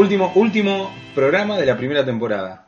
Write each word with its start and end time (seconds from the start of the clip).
último, 0.00 0.32
último 0.34 0.90
programa 1.14 1.58
de 1.58 1.66
la 1.66 1.76
primera 1.76 2.04
temporada. 2.04 2.66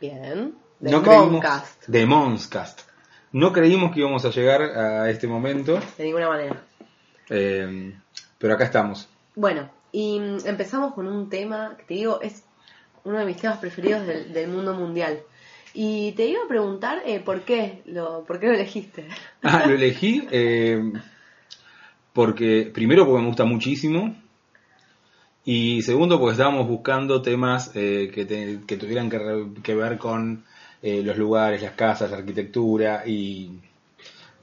Bien. 0.00 0.54
De 0.80 0.90
no 0.90 1.00
Moncast. 1.00 1.86
de 1.86 2.06
Monscast. 2.06 2.80
No 3.32 3.52
creímos 3.52 3.92
que 3.92 4.00
íbamos 4.00 4.24
a 4.24 4.30
llegar 4.30 4.62
a 4.62 5.10
este 5.10 5.26
momento, 5.26 5.80
De 5.98 6.04
ninguna 6.04 6.28
manera. 6.28 6.62
eh, 7.30 7.94
pero 8.38 8.54
acá 8.54 8.64
estamos. 8.64 9.08
Bueno, 9.34 9.70
y 9.92 10.20
mm, 10.20 10.46
empezamos 10.46 10.94
con 10.94 11.06
un 11.08 11.28
tema 11.28 11.74
que 11.78 11.84
te 11.84 11.94
digo 11.94 12.20
es 12.20 12.44
uno 13.04 13.18
de 13.18 13.24
mis 13.24 13.36
temas 13.36 13.58
preferidos 13.58 14.06
del, 14.06 14.32
del 14.32 14.48
mundo 14.48 14.74
mundial. 14.74 15.20
Y 15.72 16.12
te 16.12 16.26
iba 16.26 16.44
a 16.44 16.48
preguntar 16.48 17.02
eh, 17.04 17.18
por 17.20 17.40
qué 17.42 17.82
lo, 17.86 18.24
por 18.24 18.38
qué 18.38 18.46
lo 18.46 18.54
elegiste. 18.54 19.08
Ah, 19.42 19.64
lo 19.66 19.74
elegí 19.74 20.26
eh, 20.30 20.80
porque, 22.12 22.70
primero, 22.72 23.04
porque 23.06 23.22
me 23.22 23.26
gusta 23.28 23.44
muchísimo. 23.44 24.14
Y 25.44 25.82
segundo, 25.82 26.18
porque 26.18 26.32
estábamos 26.32 26.66
buscando 26.68 27.20
temas 27.22 27.70
eh, 27.74 28.10
que, 28.14 28.24
te- 28.24 28.60
que 28.66 28.76
tuvieran 28.76 29.10
que, 29.10 29.18
re- 29.18 29.46
que 29.62 29.74
ver 29.74 29.98
con 29.98 30.44
eh, 30.82 31.02
los 31.02 31.16
lugares, 31.18 31.62
las 31.62 31.72
casas, 31.72 32.10
la 32.10 32.18
arquitectura. 32.18 33.02
Y, 33.06 33.50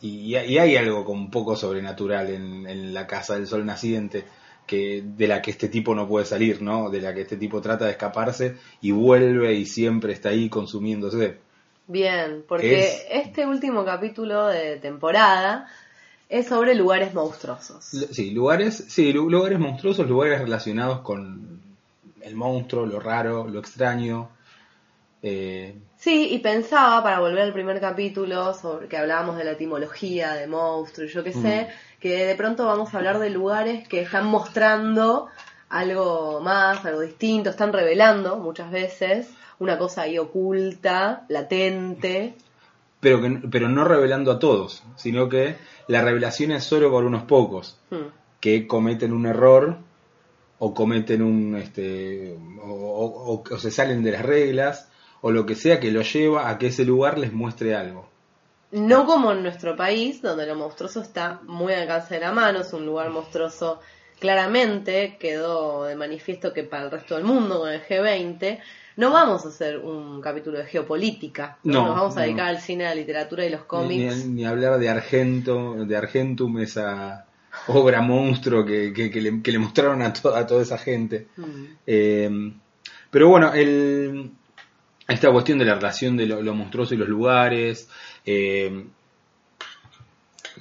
y, 0.01 0.35
y 0.35 0.57
hay 0.59 0.75
algo 0.77 1.05
como 1.05 1.21
un 1.21 1.31
poco 1.31 1.55
sobrenatural 1.55 2.29
en, 2.29 2.67
en 2.67 2.93
la 2.93 3.07
casa 3.07 3.35
del 3.35 3.47
sol 3.47 3.65
naciente. 3.65 4.25
Que, 4.67 5.03
de 5.05 5.27
la 5.27 5.41
que 5.41 5.51
este 5.51 5.67
tipo 5.69 5.93
no 5.95 6.07
puede 6.07 6.25
salir, 6.25 6.61
¿no? 6.61 6.89
De 6.89 7.01
la 7.01 7.13
que 7.13 7.21
este 7.21 7.35
tipo 7.37 7.61
trata 7.61 7.85
de 7.85 7.91
escaparse 7.91 8.55
y 8.81 8.91
vuelve 8.91 9.53
y 9.55 9.65
siempre 9.65 10.13
está 10.13 10.29
ahí 10.29 10.49
consumiéndose. 10.49 11.39
Bien, 11.87 12.45
porque 12.47 12.79
Es- 12.79 13.05
este 13.11 13.45
último 13.45 13.83
capítulo 13.83 14.47
de 14.47 14.77
temporada 14.77 15.67
es 16.31 16.47
sobre 16.47 16.73
lugares 16.75 17.13
monstruosos. 17.13 17.93
L- 17.93 18.07
Sí, 18.11 18.31
lugares, 18.31 18.85
sí, 18.87 19.11
lu- 19.13 19.29
lugares 19.29 19.59
monstruosos, 19.59 20.07
lugares 20.07 20.39
relacionados 20.41 21.01
con 21.01 21.61
el 22.21 22.35
monstruo, 22.35 22.85
lo 22.85 22.99
raro, 22.99 23.47
lo 23.47 23.59
extraño. 23.59 24.29
Eh, 25.21 25.75
Sí, 25.97 26.29
y 26.31 26.39
pensaba, 26.39 27.03
para 27.03 27.19
volver 27.19 27.41
al 27.43 27.53
primer 27.53 27.79
capítulo, 27.79 28.55
sobre 28.55 28.87
que 28.87 28.97
hablábamos 28.97 29.37
de 29.37 29.43
la 29.43 29.51
etimología 29.51 30.33
de 30.33 30.47
monstruo, 30.47 31.05
y 31.05 31.09
yo 31.11 31.23
qué 31.23 31.31
sé, 31.31 31.67
que 31.99 32.25
de 32.25 32.33
pronto 32.35 32.65
vamos 32.65 32.91
a 32.91 32.97
hablar 32.97 33.19
de 33.19 33.29
lugares 33.29 33.87
que 33.87 34.01
están 34.01 34.25
mostrando 34.25 35.27
algo 35.69 36.41
más, 36.41 36.83
algo 36.85 37.01
distinto, 37.01 37.51
están 37.51 37.71
revelando 37.71 38.37
muchas 38.37 38.71
veces 38.71 39.29
una 39.59 39.77
cosa 39.77 40.01
ahí 40.03 40.17
oculta, 40.17 41.23
latente. 41.27 42.33
Pero, 43.01 43.21
que, 43.21 43.29
pero 43.51 43.67
no 43.67 43.83
revelando 43.83 44.31
a 44.31 44.39
todos, 44.39 44.83
sino 44.95 45.27
que 45.27 45.57
la 45.87 46.01
revelación 46.01 46.51
es 46.51 46.63
solo 46.63 46.89
por 46.89 47.03
unos 47.03 47.23
pocos 47.23 47.77
Hmm. 47.89 48.07
que 48.39 48.65
cometen 48.67 49.11
un 49.11 49.25
error 49.25 49.77
o 50.59 50.73
cometen 50.73 51.21
un 51.21 51.55
este 51.57 52.37
o, 52.63 52.69
o- 52.71 53.33
o- 53.33 53.43
o 53.53 53.57
se 53.57 53.71
salen 53.71 54.01
de 54.03 54.11
las 54.13 54.21
reglas 54.23 54.87
o 55.21 55.31
lo 55.31 55.45
que 55.45 55.55
sea 55.55 55.79
que 55.79 55.91
lo 55.91 56.01
lleva 56.03 56.49
a 56.49 56.57
que 56.57 56.67
ese 56.67 56.85
lugar 56.85 57.17
les 57.19 57.33
muestre 57.33 57.75
algo. 57.75 58.09
No 58.71 59.05
como 59.05 59.31
en 59.33 59.43
nuestro 59.43 59.75
país, 59.75 60.21
donde 60.21 60.45
lo 60.45 60.55
monstruoso 60.55 61.01
está 61.01 61.41
muy 61.43 61.73
al 61.73 61.81
alcance 61.81 62.13
de 62.15 62.21
la 62.21 62.31
mano, 62.31 62.61
es 62.61 62.71
un 62.73 62.85
lugar 62.85 63.09
monstruoso. 63.09 63.79
Claramente 64.21 65.17
quedó 65.19 65.85
de 65.85 65.95
manifiesto 65.95 66.53
que 66.53 66.63
para 66.63 66.83
el 66.85 66.91
resto 66.91 67.15
del 67.15 67.23
mundo, 67.23 67.59
con 67.61 67.71
el 67.71 67.81
G20, 67.81 68.59
no 68.97 69.11
vamos 69.11 69.43
a 69.45 69.49
hacer 69.49 69.79
un 69.79 70.21
capítulo 70.21 70.59
de 70.59 70.65
geopolítica. 70.65 71.57
No, 71.63 71.73
No, 71.73 71.85
nos 71.87 71.95
vamos 71.95 72.17
a 72.17 72.19
no. 72.19 72.25
dedicar 72.27 72.47
al 72.49 72.59
cine, 72.61 72.85
a 72.85 72.89
la 72.89 72.95
literatura 72.95 73.43
y 73.43 73.49
los 73.49 73.63
cómics. 73.63 74.25
ni- 74.27 74.33
ni 74.35 74.45
hablar 74.45 74.77
de 74.77 74.89
Argento, 74.89 75.73
de 75.85 75.97
Argentum, 75.97 76.59
esa 76.59 77.25
obra 77.67 78.01
monstruo 78.01 78.63
que, 78.63 78.93
que- 78.93 79.09
que 79.09 79.21
le, 79.21 79.41
que 79.41 79.51
le 79.51 79.57
mostraron 79.57 80.03
a, 80.03 80.13
to- 80.13 80.35
a 80.35 80.45
toda 80.45 80.61
esa 80.61 80.77
gente. 80.77 81.27
Mm. 81.37 81.63
Eh, 81.87 82.53
pero 83.09 83.27
bueno, 83.27 83.51
el, 83.55 84.29
esta 85.07 85.31
cuestión 85.31 85.57
de 85.57 85.65
la 85.65 85.73
relación 85.73 86.15
de 86.15 86.27
lo, 86.27 86.43
lo 86.43 86.53
monstruoso 86.53 86.93
y 86.93 86.97
los 86.97 87.09
lugares 87.09 87.89
eh, 88.23 88.85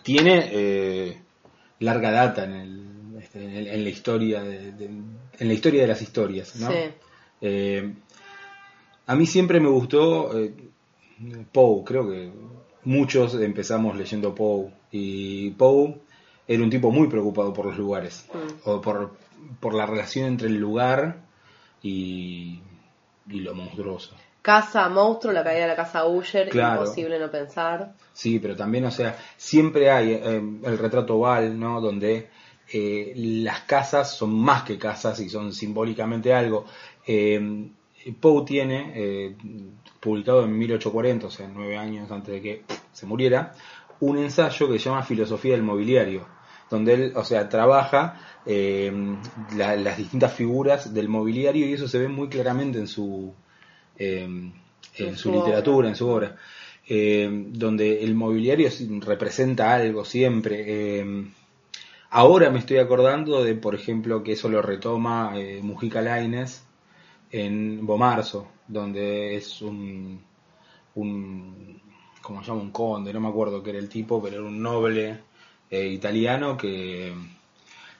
tiene 0.02 0.48
eh, 0.50 1.20
larga 1.80 2.10
data 2.10 2.44
en, 2.44 2.52
el- 2.54 2.89
este, 3.32 3.74
en, 3.74 3.84
la 3.84 3.90
historia 3.90 4.42
de, 4.42 4.72
de- 4.72 4.84
en 4.86 5.48
la 5.48 5.52
historia 5.54 5.82
de 5.82 5.88
las 5.88 6.02
historias, 6.02 6.56
¿no? 6.56 6.68
Sí. 6.70 6.76
Eh, 7.40 7.92
a 9.06 9.14
mí 9.14 9.26
siempre 9.26 9.60
me 9.60 9.68
gustó 9.68 10.38
eh, 10.38 10.52
Poe, 11.52 11.84
creo 11.84 12.08
que 12.08 12.30
muchos 12.84 13.34
empezamos 13.34 13.96
leyendo 13.96 14.34
Poe 14.34 14.70
y 14.90 15.50
Poe 15.50 15.96
era 16.46 16.62
un 16.62 16.70
tipo 16.70 16.90
muy 16.90 17.08
preocupado 17.08 17.52
por 17.52 17.66
los 17.66 17.78
lugares 17.78 18.26
Mm. 18.32 18.68
o 18.68 18.80
por, 18.80 19.16
por 19.60 19.74
la 19.74 19.86
relación 19.86 20.26
entre 20.26 20.48
el 20.48 20.56
lugar 20.56 21.22
y, 21.82 22.60
y 23.28 23.40
lo 23.40 23.54
monstruoso. 23.54 24.14
Casa 24.42 24.88
Monstruo, 24.88 25.32
la 25.34 25.44
caída 25.44 25.62
de 25.62 25.68
la 25.68 25.76
casa 25.76 26.06
Uller, 26.06 26.48
Claro. 26.48 26.80
imposible 26.82 27.18
no 27.18 27.30
pensar. 27.30 27.92
Sí, 28.14 28.38
pero 28.38 28.56
también, 28.56 28.84
o 28.86 28.90
sea, 28.90 29.18
siempre 29.36 29.90
hay 29.90 30.12
eh, 30.12 30.42
el 30.64 30.78
retrato 30.78 31.18
Val, 31.18 31.58
¿no? 31.60 31.80
Donde 31.82 32.30
eh, 32.72 33.12
las 33.17 33.61
casas 33.61 34.14
son 34.17 34.34
más 34.34 34.62
que 34.62 34.78
casas 34.78 35.20
y 35.20 35.28
son 35.28 35.52
simbólicamente 35.52 36.32
algo. 36.32 36.64
Eh, 37.06 37.69
Poe 38.20 38.44
tiene, 38.46 38.93
eh, 38.94 39.34
publicado 40.00 40.44
en 40.44 40.56
1840, 40.58 41.26
o 41.26 41.31
sea, 41.31 41.50
nueve 41.52 41.76
años 41.76 42.11
antes 42.11 42.32
de 42.34 42.40
que 42.40 42.62
se 42.93 43.06
muriera, 43.06 43.55
un 44.00 44.17
ensayo 44.19 44.70
que 44.70 44.78
se 44.78 44.87
llama 44.88 45.02
Filosofía 45.02 45.52
del 45.52 45.62
Mobiliario, 45.62 46.25
donde 46.70 46.94
él, 46.94 47.12
o 47.17 47.25
sea, 47.25 47.49
trabaja 47.49 48.19
la- 49.56 49.76
las 49.76 49.99
distintas 49.99 50.32
figuras 50.32 50.94
del 50.94 51.08
mobiliario 51.08 51.66
y 51.66 51.75
eso 51.75 51.87
se 51.88 51.99
ve 51.99 52.08
muy 52.08 52.28
claramente 52.28 52.78
en 52.78 52.87
su, 52.87 53.34
en 53.99 55.16
su 55.16 55.31
literatura, 55.31 55.88
en 55.88 55.94
su 55.96 56.08
obra, 56.08 56.37
eh, 56.88 57.28
donde 57.49 58.02
el 58.02 58.14
mobiliario 58.14 58.69
representa 59.00 59.75
algo 59.75 60.05
siempre. 60.05 60.64
eh, 61.00 61.25
ahora 62.10 62.50
me 62.50 62.58
estoy 62.58 62.78
acordando 62.78 63.42
de, 63.44 63.54
por 63.54 63.74
ejemplo, 63.74 64.22
que 64.22 64.32
eso 64.32 64.48
lo 64.48 64.62
retoma 64.62 65.32
eh, 65.36 65.60
Mujica 65.62 66.00
Lainez 66.02 66.64
en 67.32 67.86
Bomarzo, 67.86 68.48
donde 68.68 69.36
es 69.36 69.62
un, 69.62 70.22
un 70.96 71.80
¿cómo 72.22 72.42
se 72.42 72.48
llama? 72.50 72.62
Un 72.62 72.72
conde, 72.72 73.12
no 73.12 73.20
me 73.20 73.28
acuerdo 73.28 73.62
qué 73.62 73.70
era 73.70 73.78
el 73.80 73.88
tipo, 73.88 74.22
pero 74.22 74.36
era 74.38 74.44
un 74.46 74.62
noble 74.62 75.20
eh, 75.70 75.88
italiano 75.88 76.56
que, 76.56 77.14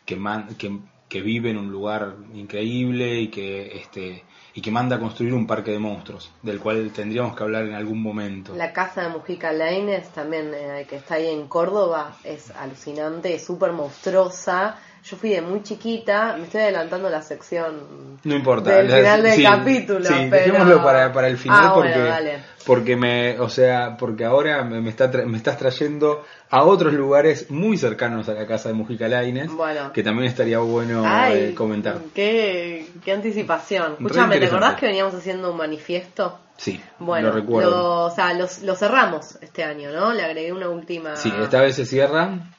que, 0.04 0.16
man- 0.16 0.56
que, 0.56 0.78
que 1.10 1.20
vive 1.20 1.50
en 1.50 1.58
un 1.58 1.72
lugar 1.72 2.14
increíble 2.34 3.20
y 3.20 3.28
que, 3.28 3.76
este, 3.76 4.22
y 4.54 4.62
que 4.62 4.70
manda 4.70 4.94
a 4.94 5.00
construir 5.00 5.34
un 5.34 5.44
parque 5.44 5.72
de 5.72 5.80
monstruos, 5.80 6.30
del 6.40 6.60
cual 6.60 6.92
tendríamos 6.94 7.36
que 7.36 7.42
hablar 7.42 7.64
en 7.64 7.74
algún 7.74 8.00
momento. 8.00 8.54
La 8.54 8.72
casa 8.72 9.02
de 9.02 9.08
Mujica 9.08 9.52
Lainez, 9.52 10.10
también 10.10 10.52
eh, 10.54 10.86
que 10.88 10.96
está 10.96 11.16
ahí 11.16 11.26
en 11.26 11.48
Córdoba, 11.48 12.16
es 12.22 12.52
alucinante, 12.52 13.34
es 13.34 13.44
súper 13.44 13.72
monstruosa. 13.72 14.78
Yo 15.02 15.17
fui 15.17 15.31
de 15.31 15.41
muy 15.41 15.62
chiquita, 15.62 16.37
me 16.37 16.44
estoy 16.44 16.61
adelantando 16.61 17.08
la 17.08 17.23
sección 17.23 18.19
No 18.23 18.35
importa. 18.35 18.70
del 18.76 18.87
final 18.91 19.23
del 19.23 19.32
sí, 19.35 19.43
capítulo. 19.43 20.05
Sí, 20.05 20.14
pero... 20.31 20.31
dejémoslo 20.52 20.82
para, 20.82 21.12
para 21.12 21.29
el 21.29 21.38
final 21.38 21.58
Ah, 21.69 21.73
porque, 21.75 21.99
bueno, 21.99 22.43
porque 22.67 22.97
me, 22.97 23.41
o 23.41 23.49
sea, 23.49 23.97
porque 23.97 24.25
ahora 24.26 24.62
me, 24.62 24.81
me 24.82 24.91
está 24.91 25.11
tra- 25.11 25.25
me 25.25 25.38
estás 25.38 25.56
trayendo 25.56 26.25
a 26.50 26.64
otros 26.64 26.93
lugares 26.93 27.50
muy 27.50 27.79
cercanos 27.79 28.29
a 28.29 28.35
la 28.35 28.47
casa 28.47 28.69
de 28.69 28.75
Mujica 28.75 29.08
Bueno. 29.49 29.93
que 29.93 30.02
también 30.02 30.29
estaría 30.29 30.58
bueno 30.58 31.02
Ay, 31.06 31.38
eh, 31.50 31.55
comentar. 31.55 31.97
Qué, 32.14 32.87
qué 33.02 33.12
anticipación. 33.12 33.93
Escúchame, 33.99 34.38
¿te 34.38 34.47
acordás 34.47 34.75
que 34.79 34.87
veníamos 34.87 35.14
haciendo 35.14 35.50
un 35.50 35.56
manifiesto? 35.56 36.38
Sí, 36.58 36.79
Bueno, 36.99 37.29
lo 37.29 37.35
recuerdo. 37.35 37.70
lo- 37.70 38.05
o 38.05 38.11
sea, 38.11 38.35
lo 38.35 38.75
cerramos 38.76 39.38
este 39.41 39.64
año, 39.64 39.91
¿no? 39.93 40.12
Le 40.12 40.23
agregué 40.23 40.52
una 40.52 40.69
última. 40.69 41.17
Sí, 41.17 41.32
esta 41.41 41.62
vez 41.62 41.75
se 41.76 41.87
cierra. 41.87 42.50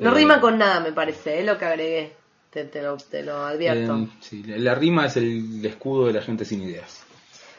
No 0.00 0.10
Eh, 0.10 0.14
rima 0.14 0.40
con 0.40 0.58
nada, 0.58 0.80
me 0.80 0.92
parece, 0.92 1.40
¿eh? 1.40 1.44
lo 1.44 1.56
que 1.58 1.64
agregué. 1.64 2.12
Te, 2.50 2.64
te 2.64 2.82
lo, 2.82 2.96
te 2.96 3.22
lo 3.22 3.36
advierto. 3.44 3.96
eh, 3.96 4.08
sí, 4.20 4.42
la 4.42 4.74
rima 4.74 5.06
es 5.06 5.16
el 5.16 5.64
escudo 5.64 6.06
de 6.08 6.14
la 6.14 6.22
gente 6.22 6.44
sin 6.44 6.62
ideas. 6.62 7.04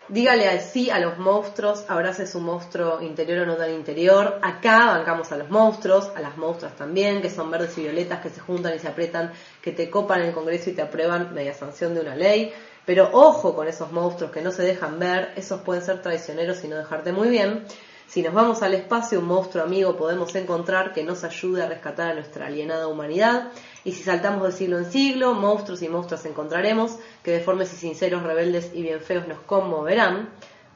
Dígale 0.10 0.50
al 0.50 0.60
sí 0.60 0.90
a 0.90 1.00
los 1.00 1.18
monstruos, 1.18 1.86
abrace 1.88 2.28
su 2.28 2.42
monstruo 2.42 3.02
interior 3.02 3.40
o 3.40 3.46
no 3.46 3.56
tan 3.56 3.72
interior. 3.72 4.40
Acá 4.42 4.88
bancamos 4.88 5.32
a 5.32 5.38
los 5.38 5.50
monstruos, 5.50 6.12
a 6.14 6.20
las 6.20 6.36
monstruas 6.36 6.76
también, 6.76 7.22
que 7.22 7.30
son 7.30 7.50
verdes 7.50 7.78
y 7.78 7.84
violetas, 7.84 8.20
que 8.20 8.30
se 8.30 8.42
juntan 8.42 8.76
y 8.76 8.80
se 8.80 8.90
apretan, 8.90 9.32
que 9.62 9.72
te 9.72 9.90
copan 9.90 10.20
en 10.22 10.28
el 10.30 10.34
Congreso 10.34 10.70
y 10.70 10.74
te 10.74 10.82
aprueban 10.82 11.34
media 11.34 11.54
sanción 11.54 11.94
de 11.94 12.02
una 12.02 12.16
ley. 12.18 12.52
Pero 12.86 13.10
ojo 13.14 13.56
con 13.56 13.70
esos 13.70 13.94
monstruos 13.94 14.32
que 14.34 14.42
no 14.42 14.52
se 14.52 14.64
dejan 14.64 15.00
ver, 15.00 15.32
esos 15.38 15.62
pueden 15.62 15.84
ser 15.84 16.02
traicioneros 16.02 16.62
y 16.66 16.68
no 16.68 16.76
dejarte 16.76 17.14
muy 17.14 17.30
bien. 17.30 17.64
Si 18.12 18.22
nos 18.22 18.34
vamos 18.34 18.62
al 18.62 18.74
espacio, 18.74 19.20
un 19.20 19.26
monstruo 19.28 19.64
amigo 19.64 19.96
podemos 19.96 20.36
encontrar 20.36 20.92
que 20.92 21.02
nos 21.02 21.24
ayude 21.24 21.64
a 21.64 21.70
rescatar 21.70 22.12
a 22.12 22.14
nuestra 22.14 22.48
alienada 22.48 22.88
humanidad. 22.88 23.54
Y 23.86 23.94
si 23.94 24.04
saltamos 24.04 24.44
de 24.44 24.52
siglo 24.52 24.80
en 24.80 24.92
siglo, 24.92 25.34
monstruos 25.34 25.82
y 25.82 25.88
monstruas 25.88 26.26
encontraremos 26.26 26.98
que 27.24 27.32
deformes 27.32 27.72
y 27.72 27.78
sinceros, 27.78 28.24
rebeldes 28.24 28.72
y 28.74 28.82
bien 28.82 29.00
feos 29.00 29.30
nos 29.30 29.40
conmoverán. 29.40 30.28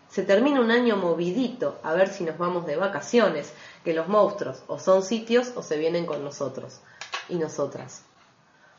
Se 0.08 0.24
termina 0.24 0.62
un 0.62 0.72
año 0.72 0.96
movidito, 0.96 1.77
a 1.84 1.92
ver 1.92 2.08
si 2.08 2.24
nos 2.24 2.38
vamos 2.38 2.65
de 2.65 2.77
vacaciones, 2.77 3.51
que 3.84 3.94
los 3.94 4.08
monstruos 4.08 4.63
o 4.68 4.80
son 4.80 5.04
sitios 5.04 5.51
o 5.58 5.62
se 5.62 5.77
vienen 5.77 6.06
con 6.06 6.24
nosotros 6.24 6.80
y 7.27 7.36
nosotras. 7.36 8.06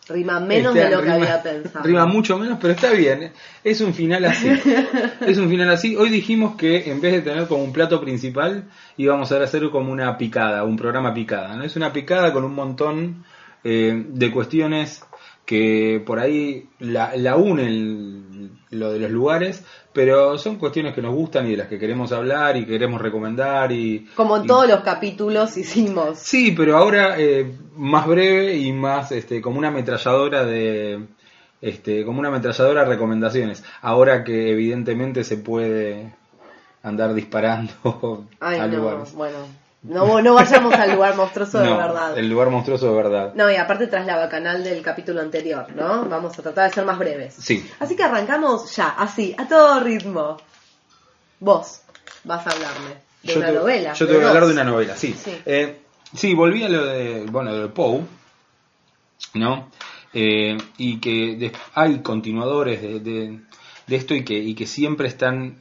Rima 0.09 0.39
menos 0.39 0.75
Está- 0.77 0.89
de 0.89 0.97
lo 0.97 1.03
que 1.03 1.11
había 1.11 1.43
pensado. 1.43 1.85
Rima 1.85 2.07
mucho 2.07 2.39
menos, 2.39 2.59
pero 2.61 2.75
está 2.75 2.93
bien. 2.93 3.33
Es 3.65 3.81
un 3.81 3.93
final 3.93 4.25
así. 4.25 4.49
es 5.27 5.39
un 5.39 5.49
final 5.49 5.69
así. 5.71 5.97
Hoy 5.97 6.11
dijimos 6.11 6.55
que 6.57 6.91
en 6.91 7.01
vez 7.01 7.13
de 7.13 7.23
tener 7.23 7.49
como 7.49 7.65
un 7.65 7.73
plato 7.73 8.01
principal, 8.01 8.69
íbamos 8.97 9.33
a 9.33 9.43
hacer 9.43 9.69
como 9.71 9.91
una 9.91 10.17
picada, 10.17 10.63
un 10.63 10.77
programa 10.77 11.13
picada. 11.13 11.57
¿no? 11.57 11.65
Es 11.65 11.75
una 11.75 11.93
picada 11.93 12.33
con 12.33 12.45
un 12.45 12.55
montón 12.55 13.25
eh, 13.65 14.05
de 14.07 14.31
cuestiones 14.31 15.03
que 15.45 16.03
por 16.05 16.19
ahí 16.21 16.69
la, 16.79 17.17
la 17.17 17.37
unen 17.37 18.06
lo 18.71 18.93
de 18.93 18.99
los 18.99 19.11
lugares, 19.11 19.65
pero 19.93 20.39
son 20.39 20.57
cuestiones 20.57 20.95
que 20.95 21.01
nos 21.03 21.15
gustan 21.15 21.47
y 21.47 21.53
de 21.53 21.57
las 21.59 21.69
que 21.69 21.79
queremos 21.79 22.11
hablar 22.13 22.57
y 22.57 22.67
queremos 22.67 23.01
recomendar 23.01 23.71
y 23.73 24.07
Como 24.17 24.37
en 24.37 24.45
y- 24.45 24.47
todos 24.49 24.69
los 24.69 24.81
capítulos 24.81 25.57
hicimos. 25.57 26.19
Sí, 26.19 26.53
pero 26.57 26.77
ahora 26.77 27.15
eh, 27.19 27.53
más 27.77 28.07
breve 28.07 28.57
y 28.57 28.73
más 28.73 29.13
este, 29.13 29.41
como 29.41 29.59
una 29.59 29.69
ametralladora 29.69 30.45
de 30.45 31.07
este, 31.63 32.05
como 32.05 32.19
una 32.21 32.29
ametralladora 32.29 32.83
de 32.83 32.89
recomendaciones. 32.89 33.63
Ahora 33.83 34.25
que 34.25 34.51
evidentemente 34.51 35.23
se 35.25 35.37
puede 35.39 36.13
andar 36.83 37.15
disparando 37.15 38.27
Ay, 38.41 38.59
a 38.61 38.67
no, 38.67 38.77
lugares. 38.79 39.13
bueno. 39.15 39.37
No, 39.89 40.21
no 40.21 40.35
vayamos 40.35 40.75
al 40.75 40.93
lugar 40.95 41.15
monstruoso 41.17 41.61
de 41.61 41.69
No, 41.71 41.77
verdad. 41.77 42.19
El 42.19 42.29
lugar 42.29 42.51
monstruoso 42.51 42.89
de 42.91 42.97
verdad. 42.97 43.33
No, 43.35 43.51
y 43.51 43.57
aparte 43.57 43.87
tras 43.87 44.05
la 44.07 44.17
bacanal 44.17 44.63
del 44.65 44.83
capítulo 44.83 45.21
anterior, 45.21 45.67
¿no? 45.75 46.05
Vamos 46.07 46.39
a 46.39 46.43
tratar 46.43 46.69
de 46.69 46.75
ser 46.75 46.85
más 46.85 46.99
breves. 46.99 47.35
Sí. 47.35 47.65
Así 47.79 47.95
que 47.97 48.03
arrancamos 48.03 48.75
ya, 48.75 48.89
así, 48.89 49.35
a 49.39 49.47
todo 49.47 49.81
ritmo. 49.81 50.37
Vos 51.41 51.81
vas 52.25 52.47
a 52.47 52.51
hablarme 52.51 52.89
de 53.23 53.33
Yo 53.33 53.39
una 53.39 53.47
te, 53.49 53.53
novela. 53.55 53.93
Yo 53.93 54.07
te 54.07 54.15
voy 54.15 54.25
a 54.25 54.29
hablar 54.29 54.47
de 54.47 54.53
una 54.53 54.65
novela, 54.65 54.97
sí. 54.97 55.15
Sí. 55.19 55.37
Eh, 55.47 55.81
sí, 56.15 56.35
volví 56.35 56.65
a 56.65 56.69
lo 56.69 56.85
de, 56.85 57.25
bueno, 57.31 57.55
de 57.55 57.69
Poe, 57.69 58.01
¿no? 59.35 59.71
Eh, 60.15 60.57
y 60.79 60.99
que 60.99 61.53
hay 61.75 61.99
continuadores 62.01 62.81
de, 62.83 63.01
de- 63.01 63.41
de 63.87 63.97
esto 63.97 64.15
y 64.15 64.25
que, 64.25 64.35
y 64.35 64.55
que 64.55 64.67
siempre 64.67 65.07
están, 65.07 65.59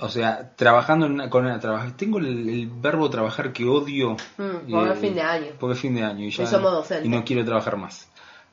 o 0.00 0.08
sea, 0.08 0.54
trabajando 0.56 1.06
en 1.06 1.12
una, 1.12 1.30
con 1.30 1.44
una, 1.44 1.60
tengo 1.96 2.18
el, 2.18 2.48
el 2.48 2.68
verbo 2.68 3.10
trabajar 3.10 3.52
que 3.52 3.64
odio. 3.64 4.16
Mm, 4.38 4.70
porque 4.70 4.92
es 4.92 4.98
fin 4.98 5.14
de 5.14 5.20
año. 5.22 5.46
Porque 5.58 5.74
es 5.74 5.80
fin 5.80 5.94
de 5.94 6.02
año 6.02 6.24
y 6.24 6.30
ya 6.30 6.44
Y 6.44 6.46
somos 6.46 6.72
docentes. 6.72 7.06
y 7.06 7.08
no 7.08 7.24
quiero 7.24 7.44
trabajar 7.44 7.76
más. 7.76 8.08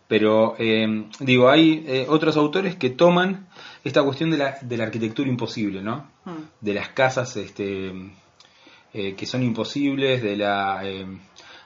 Pero 0.08 0.56
eh, 0.58 1.06
digo, 1.20 1.50
hay 1.50 1.84
eh, 1.88 2.06
otros 2.10 2.38
autores 2.38 2.76
que 2.76 2.90
toman 2.90 3.48
esta 3.84 4.04
cuestión 4.04 4.32
de 4.32 4.38
la, 4.38 4.58
de 4.62 4.78
la 4.78 4.86
arquitectura 4.86 5.30
imposible, 5.30 5.82
¿no? 5.82 6.10
Mm. 6.26 6.36
De 6.62 6.74
las 6.74 6.90
casas 6.90 7.36
este, 7.38 7.94
eh, 8.94 9.16
que 9.16 9.26
son 9.26 9.44
imposibles, 9.44 10.22
de 10.22 10.36
la, 10.38 10.80
eh, 10.84 11.06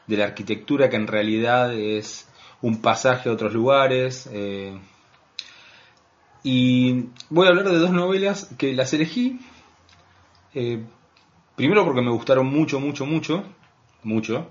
de 0.08 0.18
la 0.18 0.26
arquitectura 0.26 0.90
que 0.90 0.96
en 0.96 1.08
realidad 1.08 1.74
es 1.74 2.28
un 2.62 2.82
pasaje 2.82 3.30
a 3.30 3.34
otros 3.34 3.54
lugares. 3.54 4.30
eh. 4.32 4.78
y 6.44 7.06
voy 7.30 7.46
a 7.46 7.50
hablar 7.50 7.70
de 7.70 7.78
dos 7.78 7.92
novelas 7.92 8.50
que 8.58 8.74
las 8.74 8.94
elegí. 8.94 9.40
Eh, 10.54 10.84
primero 11.56 11.84
porque 11.86 12.02
me 12.02 12.12
gustaron 12.12 12.48
mucho, 12.48 12.80
mucho, 12.80 13.06
mucho. 13.06 13.44
Mucho. 14.04 14.50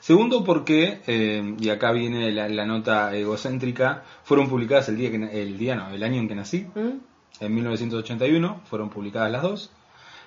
Segundo 0.00 0.42
porque, 0.44 1.00
eh, 1.06 1.54
y 1.58 1.68
acá 1.70 1.92
viene 1.92 2.30
la, 2.32 2.48
la 2.48 2.64
nota 2.66 3.14
egocéntrica, 3.14 4.04
fueron 4.24 4.48
publicadas 4.48 4.88
el 4.88 4.96
día, 4.96 5.10
que, 5.10 5.16
el 5.42 5.58
día 5.58 5.74
no, 5.76 5.90
el 5.90 6.02
año 6.02 6.20
en 6.20 6.28
que 6.28 6.34
nací, 6.34 6.66
¿Mm? 6.74 6.98
en 7.40 7.54
1981, 7.54 8.60
fueron 8.64 8.90
publicadas 8.90 9.30
las 9.30 9.42
dos. 9.42 9.70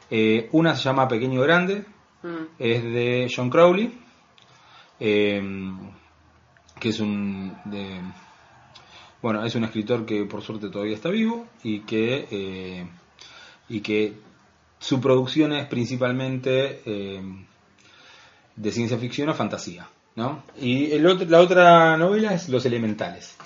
Eh, 0.10 0.50
una 0.52 0.76
se 0.76 0.84
llama 0.84 1.08
Pequeño 1.08 1.42
Grande, 1.42 1.86
Mm. 2.24 2.44
es 2.60 2.84
de 2.84 3.28
John 3.36 3.50
Crowley, 3.50 3.98
que 6.80 6.90
es 6.90 7.00
un 7.00 7.54
de- 7.66 8.00
bueno 9.22 9.44
es 9.44 9.56
un 9.56 9.64
escritor 9.64 10.06
que 10.06 10.26
por 10.26 10.42
suerte 10.42 10.70
todavía 10.70 10.96
está 10.96 11.10
vivo 11.10 11.48
y 11.64 11.80
que 11.82 12.28
eh, 12.32 12.88
y 13.70 13.82
que 13.82 14.14
su 14.82 15.00
producción 15.00 15.54
es 15.54 15.68
principalmente 15.68 16.82
eh, 16.86 17.22
de 18.56 18.72
ciencia 18.72 18.98
ficción 18.98 19.30
o 19.30 19.34
fantasía, 19.36 19.88
¿no? 20.16 20.44
Y 20.60 20.92
el 20.92 21.06
otro- 21.06 21.28
la 21.30 21.40
otra 21.40 21.96
novela 21.98 22.34
es 22.34 22.50
Los 22.50 22.66
Elementales. 22.66 23.38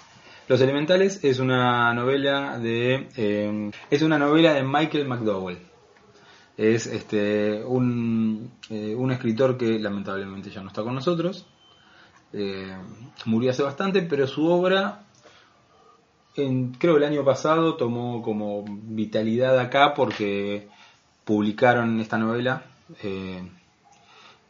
Los 0.48 0.62
Elementales 0.62 1.24
es 1.24 1.40
una 1.40 1.94
novela 1.94 2.58
de 2.58 3.10
eh, 3.18 3.72
es 3.92 4.02
una 4.02 4.18
novela 4.18 4.54
de 4.54 4.64
Michael 4.64 5.08
McDowell. 5.08 5.60
Es 6.58 6.88
este 6.88 7.62
un, 7.66 8.52
eh, 8.70 8.96
un 8.96 9.12
escritor 9.12 9.58
que 9.58 9.78
lamentablemente 9.78 10.50
ya 10.50 10.62
no 10.62 10.70
está 10.70 10.84
con 10.84 10.96
nosotros. 10.96 11.46
Murió 13.26 13.52
hace 13.52 13.64
bastante, 13.64 14.02
pero 14.04 14.26
su 14.28 14.46
obra 14.48 15.04
en, 16.36 16.74
creo 16.74 16.98
el 16.98 17.04
año 17.04 17.24
pasado 17.24 17.76
tomó 17.76 18.22
como 18.22 18.64
vitalidad 18.68 19.58
acá 19.60 19.94
porque 19.94 20.68
publicaron 21.26 22.00
esta 22.00 22.18
novela 22.18 22.64
eh, 23.04 23.44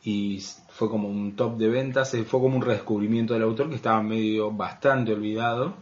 y 0.03 0.43
fue 0.69 0.89
como 0.89 1.07
un 1.07 1.35
top 1.35 1.57
de 1.57 1.69
ventas, 1.69 2.13
eh, 2.13 2.25
fue 2.25 2.39
como 2.41 2.57
un 2.57 2.61
redescubrimiento 2.61 3.33
del 3.33 3.43
autor 3.43 3.69
que 3.69 3.75
estaba 3.75 4.03
medio 4.03 4.51
bastante 4.51 5.13
olvidado. 5.13 5.73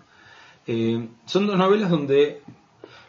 Eh, 0.65 1.09
son 1.25 1.47
dos 1.47 1.57
novelas 1.57 1.89
donde 1.89 2.41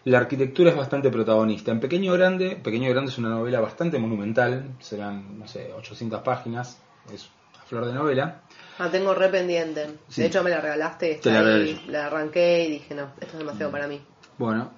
la 0.05 0.19
arquitectura 0.19 0.71
es 0.71 0.76
bastante 0.76 1.11
protagonista. 1.11 1.71
En 1.71 1.81
Pequeño 1.81 2.12
Grande, 2.14 2.57
Pequeño 2.57 2.91
Grande 2.91 3.12
es 3.12 3.19
una 3.19 3.29
novela 3.29 3.61
bastante 3.61 3.99
monumental, 3.99 4.75
serán, 4.81 5.38
no 5.38 5.47
sé, 5.47 5.73
800 5.73 6.23
páginas, 6.23 6.81
es 7.12 7.29
a 7.61 7.64
flor 7.64 7.87
de 7.87 7.93
novela. 7.93 8.41
La 8.79 8.91
tengo 8.91 9.14
re 9.14 9.29
pendiente. 9.29 9.87
Sí. 10.09 10.23
De 10.23 10.29
hecho, 10.29 10.43
me 10.43 10.50
la 10.50 10.61
regalaste. 10.61 11.07
Te 11.07 11.12
Está 11.12 11.43
la 11.43 11.64
la 11.87 12.07
arranqué 12.07 12.64
y 12.64 12.73
dije, 12.73 12.95
no, 12.95 13.11
esto 13.21 13.35
es 13.35 13.38
demasiado 13.38 13.71
para 13.71 13.87
mí. 13.87 14.00
Bueno, 14.37 14.73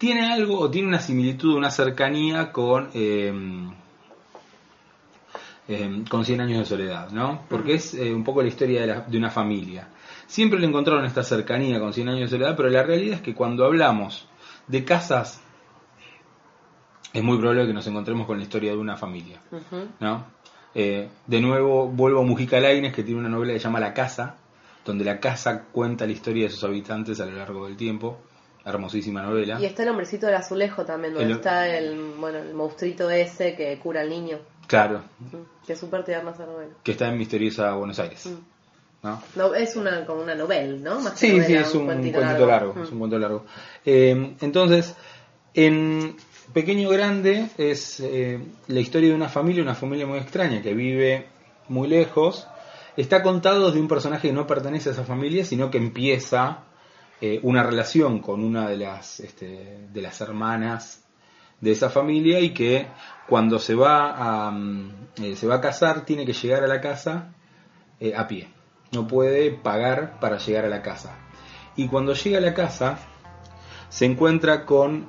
tiene 0.00 0.32
algo 0.32 0.58
o 0.58 0.70
tiene 0.70 0.88
una 0.88 0.98
similitud, 0.98 1.54
una 1.54 1.70
cercanía 1.70 2.50
con 2.52 2.88
eh, 2.94 3.32
eh, 5.68 6.04
con 6.08 6.24
100 6.24 6.40
años 6.40 6.58
de 6.60 6.64
soledad, 6.64 7.10
¿no? 7.10 7.42
Porque 7.48 7.74
es 7.74 7.94
eh, 7.94 8.12
un 8.12 8.24
poco 8.24 8.42
la 8.42 8.48
historia 8.48 8.80
de, 8.80 8.86
la- 8.88 9.00
de 9.02 9.18
una 9.18 9.30
familia. 9.30 9.88
Siempre 10.26 10.58
le 10.58 10.66
encontraron 10.66 11.04
esta 11.04 11.22
cercanía 11.22 11.78
con 11.78 11.92
100 11.92 12.08
años 12.08 12.30
de 12.30 12.36
soledad, 12.38 12.56
pero 12.56 12.70
la 12.70 12.82
realidad 12.82 13.16
es 13.16 13.20
que 13.20 13.34
cuando 13.34 13.64
hablamos 13.64 14.26
de 14.66 14.84
casas, 14.84 15.40
es 17.12 17.22
muy 17.22 17.36
probable 17.38 17.66
que 17.66 17.72
nos 17.74 17.86
encontremos 17.86 18.26
con 18.26 18.38
la 18.38 18.42
historia 18.44 18.72
de 18.72 18.78
una 18.78 18.96
familia. 18.96 19.40
¿no? 20.00 20.24
Eh, 20.74 21.08
de 21.26 21.40
nuevo 21.40 21.88
vuelvo 21.88 22.20
a 22.20 22.24
Mujica 22.24 22.58
Lainez, 22.60 22.94
que 22.94 23.02
tiene 23.02 23.20
una 23.20 23.28
novela 23.28 23.52
que 23.52 23.58
se 23.58 23.64
llama 23.64 23.80
La 23.80 23.92
Casa, 23.92 24.36
donde 24.84 25.04
la 25.04 25.20
casa 25.20 25.64
cuenta 25.72 26.06
la 26.06 26.12
historia 26.12 26.44
de 26.44 26.50
sus 26.50 26.64
habitantes 26.64 27.20
a 27.20 27.26
lo 27.26 27.36
largo 27.36 27.66
del 27.66 27.76
tiempo. 27.76 28.18
Hermosísima 28.70 29.22
novela. 29.22 29.60
Y 29.60 29.66
está 29.66 29.82
el 29.82 29.90
hombrecito 29.90 30.26
del 30.26 30.36
azulejo 30.36 30.84
también, 30.84 31.14
donde 31.14 31.30
El- 31.30 31.36
está 31.36 31.68
el, 31.68 32.14
bueno, 32.18 32.38
el 32.38 32.54
monstruito 32.54 33.10
ese 33.10 33.54
que 33.54 33.78
cura 33.78 34.00
al 34.00 34.08
niño. 34.10 34.38
Claro, 34.66 35.02
Que 35.66 35.72
es 35.74 35.78
súper 35.80 36.04
tierna 36.04 36.30
esa 36.30 36.46
novela. 36.46 36.70
que 36.82 36.92
está 36.92 37.08
en 37.08 37.18
Misteriosa 37.18 37.72
Buenos 37.74 37.98
Aires. 37.98 38.26
Mm. 38.26 38.38
¿no? 39.02 39.22
No, 39.34 39.54
es 39.54 39.76
una 39.76 40.04
como 40.04 40.22
una 40.22 40.34
novela, 40.34 40.76
¿no? 40.78 41.00
Más 41.00 41.12
que 41.14 41.18
Sí, 41.18 41.28
novela, 41.32 41.46
sí, 41.46 41.54
es 41.56 41.74
un 41.74 41.86
cuentito, 41.86 42.18
cuentito 42.20 42.46
largo. 42.46 42.74
Mm. 42.74 42.82
es 42.82 42.90
un 42.92 42.98
cuento 42.98 43.18
largo. 43.18 43.44
Eh, 43.86 44.34
entonces, 44.40 44.94
en 45.54 46.16
Pequeño 46.52 46.88
Grande 46.90 47.48
es 47.58 48.00
eh, 48.00 48.38
la 48.68 48.80
historia 48.80 49.08
de 49.08 49.14
una 49.14 49.28
familia, 49.28 49.62
una 49.62 49.74
familia 49.74 50.06
muy 50.06 50.18
extraña 50.18 50.62
que 50.62 50.74
vive 50.74 51.26
muy 51.68 51.88
lejos. 51.88 52.46
Está 52.96 53.22
contado 53.22 53.66
desde 53.68 53.80
un 53.80 53.88
personaje 53.88 54.28
que 54.28 54.34
no 54.34 54.46
pertenece 54.46 54.90
a 54.90 54.92
esa 54.92 55.04
familia, 55.04 55.44
sino 55.44 55.70
que 55.70 55.78
empieza 55.78 56.64
eh, 57.22 57.38
una 57.42 57.62
relación 57.62 58.20
con 58.20 58.42
una 58.42 58.66
de 58.66 58.78
las, 58.78 59.20
este, 59.20 59.88
de 59.92 60.02
las 60.02 60.22
hermanas 60.22 61.04
de 61.60 61.72
esa 61.72 61.90
familia 61.90 62.40
y 62.40 62.54
que 62.54 62.86
cuando 63.28 63.58
se 63.58 63.74
va 63.74 64.46
a, 64.46 64.50
mm, 64.50 65.08
eh, 65.22 65.36
se 65.36 65.46
va 65.46 65.56
a 65.56 65.60
casar 65.60 66.06
tiene 66.06 66.24
que 66.24 66.32
llegar 66.32 66.64
a 66.64 66.66
la 66.66 66.80
casa 66.80 67.34
eh, 68.00 68.14
a 68.16 68.26
pie. 68.26 68.48
No 68.92 69.06
puede 69.06 69.50
pagar 69.50 70.18
para 70.18 70.38
llegar 70.38 70.64
a 70.64 70.68
la 70.68 70.80
casa. 70.80 71.18
Y 71.76 71.88
cuando 71.88 72.14
llega 72.14 72.38
a 72.38 72.40
la 72.40 72.54
casa 72.54 72.98
se 73.90 74.06
encuentra 74.06 74.64
con 74.64 75.08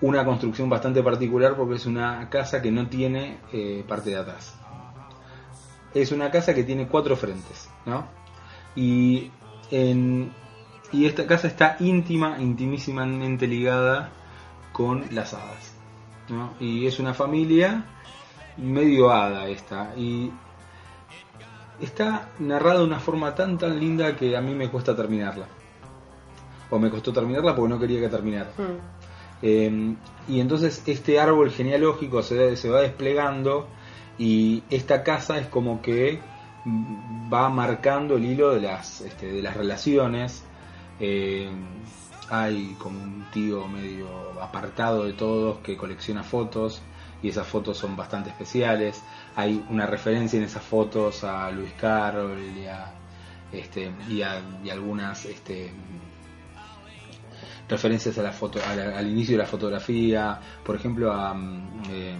una 0.00 0.24
construcción 0.24 0.70
bastante 0.70 1.02
particular 1.02 1.56
porque 1.56 1.74
es 1.74 1.84
una 1.84 2.30
casa 2.30 2.62
que 2.62 2.70
no 2.70 2.88
tiene 2.88 3.38
parte 3.86 4.10
de 4.10 4.16
atrás. 4.16 4.58
Es 5.92 6.12
una 6.12 6.30
casa 6.30 6.54
que 6.54 6.64
tiene 6.64 6.86
cuatro 6.86 7.16
frentes, 7.16 7.68
¿no? 7.84 8.06
Y, 8.76 9.30
en, 9.70 10.32
y 10.92 11.06
esta 11.06 11.26
casa 11.26 11.48
está 11.48 11.76
íntima, 11.80 12.36
intimísimamente 12.40 13.46
ligada 13.46 14.10
con 14.72 15.04
las 15.10 15.34
hadas. 15.34 15.74
¿no? 16.28 16.54
Y 16.60 16.86
es 16.86 16.98
una 16.98 17.14
familia 17.14 17.84
medio 18.56 19.10
hada 19.10 19.48
esta. 19.48 19.94
Y 19.96 20.30
está 21.80 22.30
narrada 22.38 22.78
de 22.80 22.84
una 22.84 23.00
forma 23.00 23.34
tan 23.34 23.58
tan 23.58 23.78
linda 23.78 24.16
que 24.16 24.36
a 24.36 24.40
mí 24.40 24.54
me 24.54 24.70
cuesta 24.70 24.94
terminarla. 24.94 25.46
O 26.70 26.78
me 26.78 26.90
costó 26.90 27.12
terminarla 27.12 27.54
porque 27.54 27.68
no 27.68 27.78
quería 27.78 28.00
que 28.00 28.08
terminara. 28.08 28.50
Mm. 28.56 28.96
Eh, 29.42 29.96
y 30.28 30.40
entonces 30.40 30.82
este 30.86 31.20
árbol 31.20 31.50
genealógico 31.50 32.22
se, 32.22 32.56
se 32.56 32.70
va 32.70 32.80
desplegando 32.80 33.68
y 34.18 34.62
esta 34.70 35.02
casa 35.02 35.38
es 35.38 35.46
como 35.46 35.82
que 35.82 36.20
va 36.66 37.48
marcando 37.48 38.16
el 38.16 38.24
hilo 38.24 38.52
de 38.54 38.60
las, 38.62 39.00
este, 39.00 39.26
de 39.32 39.42
las 39.42 39.56
relaciones. 39.56 40.42
Eh, 41.00 41.48
hay 42.28 42.74
como 42.78 43.00
un 43.02 43.24
tío 43.30 43.68
medio 43.68 44.08
apartado 44.42 45.04
de 45.04 45.12
todos 45.12 45.58
que 45.58 45.76
colecciona 45.76 46.24
fotos 46.24 46.82
y 47.22 47.28
esas 47.28 47.46
fotos 47.46 47.78
son 47.78 47.96
bastante 47.96 48.30
especiales. 48.30 49.02
Hay 49.36 49.64
una 49.70 49.86
referencia 49.86 50.36
en 50.38 50.44
esas 50.44 50.62
fotos 50.64 51.22
a 51.24 51.50
Luis 51.50 51.72
Carroll 51.74 52.40
y 52.56 52.66
a, 52.66 52.92
este, 53.52 53.92
y 54.08 54.22
a- 54.22 54.42
y 54.64 54.70
algunas 54.70 55.24
este, 55.26 55.72
referencias 57.68 58.18
a 58.18 58.22
la 58.22 58.32
foto, 58.32 58.58
al 58.64 59.06
inicio 59.08 59.36
de 59.36 59.42
la 59.42 59.48
fotografía, 59.48 60.40
por 60.64 60.76
ejemplo 60.76 61.12
a, 61.12 61.34
mm, 61.34 61.82
eh, 61.90 62.16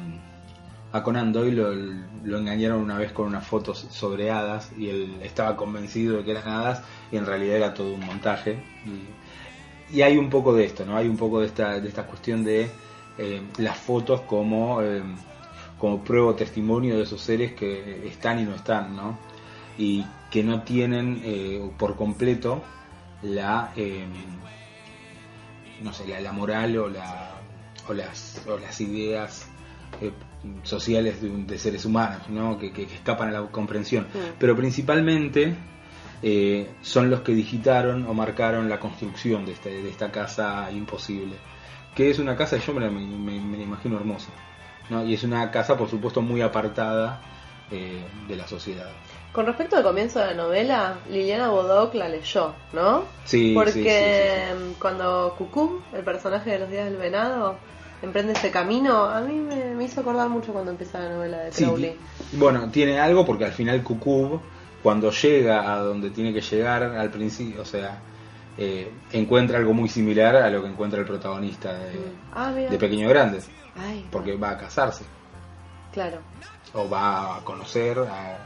a 0.96 1.02
Conan 1.02 1.32
lo, 1.32 2.38
engañaron 2.38 2.80
una 2.80 2.98
vez 2.98 3.12
con 3.12 3.26
unas 3.26 3.46
fotos 3.46 3.86
sobre 3.90 4.30
hadas 4.30 4.72
y 4.78 4.88
él 4.88 5.18
estaba 5.22 5.56
convencido 5.56 6.16
de 6.16 6.24
que 6.24 6.30
eran 6.30 6.48
hadas 6.48 6.82
y 7.12 7.16
en 7.16 7.26
realidad 7.26 7.56
era 7.56 7.74
todo 7.74 7.92
un 7.94 8.04
montaje 8.04 8.58
y, 9.92 10.02
hay 10.02 10.16
un 10.16 10.28
poco 10.28 10.52
de 10.52 10.64
esto, 10.64 10.84
¿no? 10.84 10.96
Hay 10.96 11.06
un 11.06 11.16
poco 11.16 11.38
de 11.40 11.46
esta, 11.46 11.78
de 11.80 11.88
esta 11.88 12.06
cuestión 12.06 12.42
de 12.42 12.68
eh, 13.18 13.40
las 13.58 13.76
fotos 13.76 14.22
como, 14.22 14.82
eh, 14.82 15.00
como 15.78 16.02
prueba 16.02 16.30
o 16.30 16.34
testimonio 16.34 16.96
de 16.96 17.04
esos 17.04 17.20
seres 17.20 17.52
que 17.52 18.04
están 18.08 18.40
y 18.40 18.42
no 18.42 18.56
están, 18.56 18.96
¿no? 18.96 19.16
Y 19.78 20.04
que 20.28 20.42
no 20.42 20.62
tienen 20.62 21.20
eh, 21.24 21.70
por 21.78 21.94
completo 21.94 22.64
la... 23.22 23.72
eh, 23.76 24.06
no 25.82 25.92
sé, 25.92 26.08
la, 26.08 26.20
la 26.20 26.32
moral 26.32 26.76
o, 26.78 26.88
la, 26.88 27.40
o, 27.86 27.92
las, 27.92 28.42
o 28.48 28.58
las 28.58 28.80
ideas 28.80 29.46
eh, 30.00 30.12
sociales 30.62 31.20
de, 31.22 31.28
de 31.30 31.58
seres 31.58 31.84
humanos, 31.84 32.28
¿no? 32.28 32.58
que, 32.58 32.72
que- 32.72 32.86
que 32.86 32.94
escapan 32.94 33.28
a 33.28 33.40
la 33.40 33.46
comprensión. 33.48 34.06
Pero 34.38 34.54
principalmente 34.56 35.54
eh, 36.22 36.70
son 36.82 37.10
los 37.10 37.20
que 37.20 37.32
digitaron 37.32 38.06
o 38.06 38.14
marcaron 38.14 38.68
la 38.68 38.78
construcción 38.80 39.44
de, 39.44 39.52
este- 39.52 39.82
de 39.82 39.88
esta 39.90 40.10
casa 40.10 40.70
imposible. 40.70 41.36
Que 41.94 42.10
es 42.10 42.18
una 42.18 42.36
casa, 42.36 42.56
yo 42.58 42.72
me 42.74 42.80
la, 42.82 42.90
me- 42.90 43.06
me- 43.40 43.56
la 43.56 43.62
imagino 43.62 43.96
hermosa. 43.96 44.30
¿no? 44.90 45.04
Y 45.04 45.14
es 45.14 45.24
una 45.24 45.50
casa, 45.50 45.76
por 45.76 45.88
supuesto, 45.88 46.22
muy 46.22 46.40
apartada 46.42 47.20
eh, 47.70 48.04
de 48.28 48.36
la 48.36 48.46
sociedad. 48.46 48.88
Con 49.32 49.44
respecto 49.46 49.76
al 49.76 49.82
comienzo 49.82 50.20
de 50.20 50.26
la 50.28 50.34
novela, 50.34 50.98
Liliana 51.10 51.48
Bodoc 51.48 51.92
la 51.94 52.08
leyó, 52.08 52.54
¿no? 52.72 53.04
Sí, 53.24 53.52
Porque 53.54 53.72
sí, 53.72 53.82
sí, 53.82 54.74
cuando 54.78 55.34
Cucú, 55.36 55.82
el 55.92 56.04
personaje 56.04 56.50
de 56.52 56.58
los 56.60 56.70
días 56.70 56.84
del 56.86 56.96
venado, 56.96 57.58
emprende 58.02 58.32
ese 58.32 58.50
camino, 58.50 59.04
a 59.04 59.20
mí 59.20 59.34
me, 59.34 59.74
me 59.74 59.84
hizo 59.84 60.00
acordar 60.00 60.28
mucho 60.28 60.52
cuando 60.52 60.70
empieza 60.70 61.00
la 61.00 61.10
novela 61.10 61.38
de 61.38 61.50
Crowley. 61.50 61.96
bueno, 62.32 62.68
tiene 62.70 62.98
algo 63.00 63.24
porque 63.24 63.44
al 63.44 63.52
final 63.52 63.82
Kukub, 63.82 64.40
cuando 64.82 65.10
llega 65.10 65.72
a 65.72 65.78
donde 65.80 66.10
tiene 66.10 66.32
que 66.32 66.40
llegar 66.40 66.82
al 66.82 67.10
principio, 67.10 67.62
o 67.62 67.64
sea, 67.64 67.98
eh, 68.58 68.90
encuentra 69.12 69.58
algo 69.58 69.72
muy 69.74 69.88
similar 69.88 70.36
a 70.36 70.48
lo 70.50 70.62
que 70.62 70.68
encuentra 70.68 71.00
el 71.00 71.06
protagonista 71.06 71.72
de, 71.74 71.98
Ah, 72.34 72.52
de 72.52 72.78
Pequeño 72.78 73.08
Grandes, 73.08 73.48
Ay, 73.76 74.06
porque 74.10 74.36
va 74.36 74.50
a 74.50 74.58
casarse 74.58 75.04
claro. 75.92 76.18
o 76.74 76.88
va 76.88 77.36
a 77.36 77.40
conocer 77.40 77.98
a, 77.98 78.38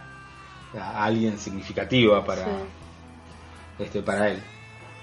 a 0.79 1.05
alguien 1.05 1.39
significativa 1.39 2.25
para, 2.25 2.45
Sí. 2.45 2.51
este, 3.81 4.03
para 4.03 4.29
él. 4.31 4.43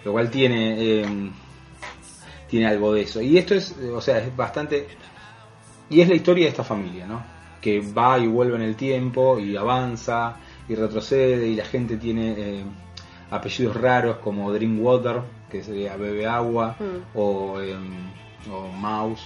Lo 0.06 0.12
cual 0.14 0.30
tiene, 0.30 0.76
eh, 1.02 1.32
tiene 2.50 2.68
algo 2.68 2.94
de 2.94 3.02
eso. 3.02 3.22
Y 3.22 3.38
esto 3.38 3.56
es, 3.56 3.76
eh, 3.82 3.90
o 3.92 4.02
sea, 4.02 4.20
es 4.20 4.36
bastante... 4.36 4.88
Y 5.90 6.02
es 6.02 6.10
la 6.10 6.16
historia 6.16 6.46
de 6.46 6.50
esta 6.50 6.64
familia, 6.64 7.06
¿no? 7.08 7.24
Que 7.62 7.80
va 7.80 8.18
y 8.20 8.28
vuelve 8.28 8.56
en 8.56 8.62
el 8.64 8.76
tiempo 8.76 9.40
y 9.40 9.56
avanza 9.56 10.36
y 10.68 10.76
retrocede 10.76 11.48
y 11.48 11.56
la 11.56 11.66
gente 11.66 11.98
tiene 11.98 12.34
eh, 12.38 12.64
apellidos 13.32 13.76
raros 13.78 14.18
como 14.18 14.52
Drinkwater, 14.52 15.22
que 15.50 15.64
sería 15.64 15.96
bebe 15.96 16.28
agua, 16.28 16.76
Mm. 16.80 17.18
o, 17.18 17.62
eh, 17.62 17.76
o 18.52 18.68
Mouse, 18.68 19.24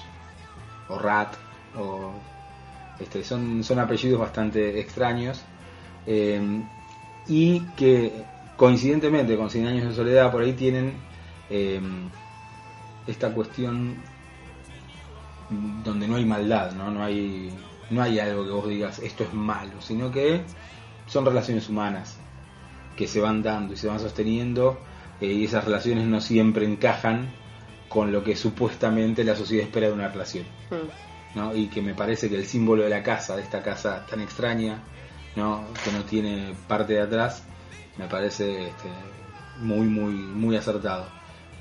o 0.90 1.00
Rat, 1.00 1.34
o 1.78 2.12
este, 3.00 3.24
son, 3.24 3.64
son 3.64 3.80
apellidos 3.80 4.20
bastante 4.20 4.80
extraños 4.80 5.42
eh, 6.06 6.40
y 7.28 7.60
que 7.76 8.24
coincidentemente 8.58 9.36
con 9.38 9.50
100 9.50 9.68
años 9.68 9.88
de 9.90 9.96
soledad 9.96 10.32
por 10.32 10.42
ahí 10.44 10.54
tienen 10.54 10.94
eh, 11.50 11.80
esta 13.12 13.34
cuestión 13.34 13.96
donde 15.84 16.08
no 16.08 16.16
hay 16.16 16.26
maldad, 16.26 16.72
¿no? 16.74 16.92
No 16.92 17.04
hay, 17.04 17.52
no 17.90 18.02
hay 18.02 18.20
algo 18.20 18.46
que 18.46 18.52
vos 18.52 18.68
digas 18.68 19.00
esto 19.00 19.24
es 19.24 19.34
malo, 19.34 19.82
sino 19.82 20.12
que 20.12 20.42
son 21.08 21.26
relaciones 21.26 21.68
humanas 21.70 22.18
que 22.96 23.08
se 23.08 23.20
van 23.20 23.44
dando 23.44 23.74
y 23.74 23.78
se 23.78 23.88
van 23.88 24.00
sosteniendo 24.00 24.80
eh, 25.20 25.28
y 25.28 25.46
esas 25.46 25.66
relaciones 25.66 26.08
no 26.08 26.22
siempre 26.22 26.66
encajan 26.66 27.34
con 27.90 28.12
lo 28.12 28.24
que 28.24 28.36
supuestamente 28.36 29.24
la 29.24 29.36
sociedad 29.36 29.66
espera 29.66 29.88
de 29.88 29.94
una 29.94 30.08
relación. 30.08 30.46
Mm. 30.70 31.12
¿no? 31.36 31.56
y 31.56 31.68
que 31.68 31.82
me 31.82 31.94
parece 31.94 32.30
que 32.30 32.36
el 32.36 32.46
símbolo 32.46 32.84
de 32.84 32.90
la 32.90 33.04
casa, 33.04 33.36
de 33.36 33.44
esta 33.44 33.62
casa 33.62 34.06
tan 34.06 34.22
extraña, 34.22 34.84
¿no? 35.36 35.66
que 35.84 35.92
no 35.92 36.04
tiene 36.04 36.54
parte 36.68 36.94
de 36.94 37.02
atrás, 37.02 37.44
me 37.98 38.08
parece 38.08 38.68
este, 38.68 38.90
muy, 39.60 39.88
muy, 39.88 40.14
muy 40.14 40.56
acertado. 40.56 41.08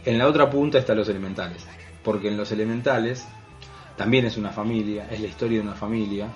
En 0.05 0.19
la 0.19 0.27
otra 0.27 0.49
punta 0.49 0.79
están 0.79 0.97
los 0.97 1.09
elementales, 1.09 1.67
porque 2.03 2.29
en 2.29 2.37
los 2.37 2.51
elementales 2.53 3.27
también 3.97 4.25
es 4.25 4.37
una 4.37 4.51
familia, 4.51 5.09
es 5.11 5.21
la 5.21 5.27
historia 5.27 5.59
de 5.59 5.65
una 5.65 5.75
familia 5.75 6.29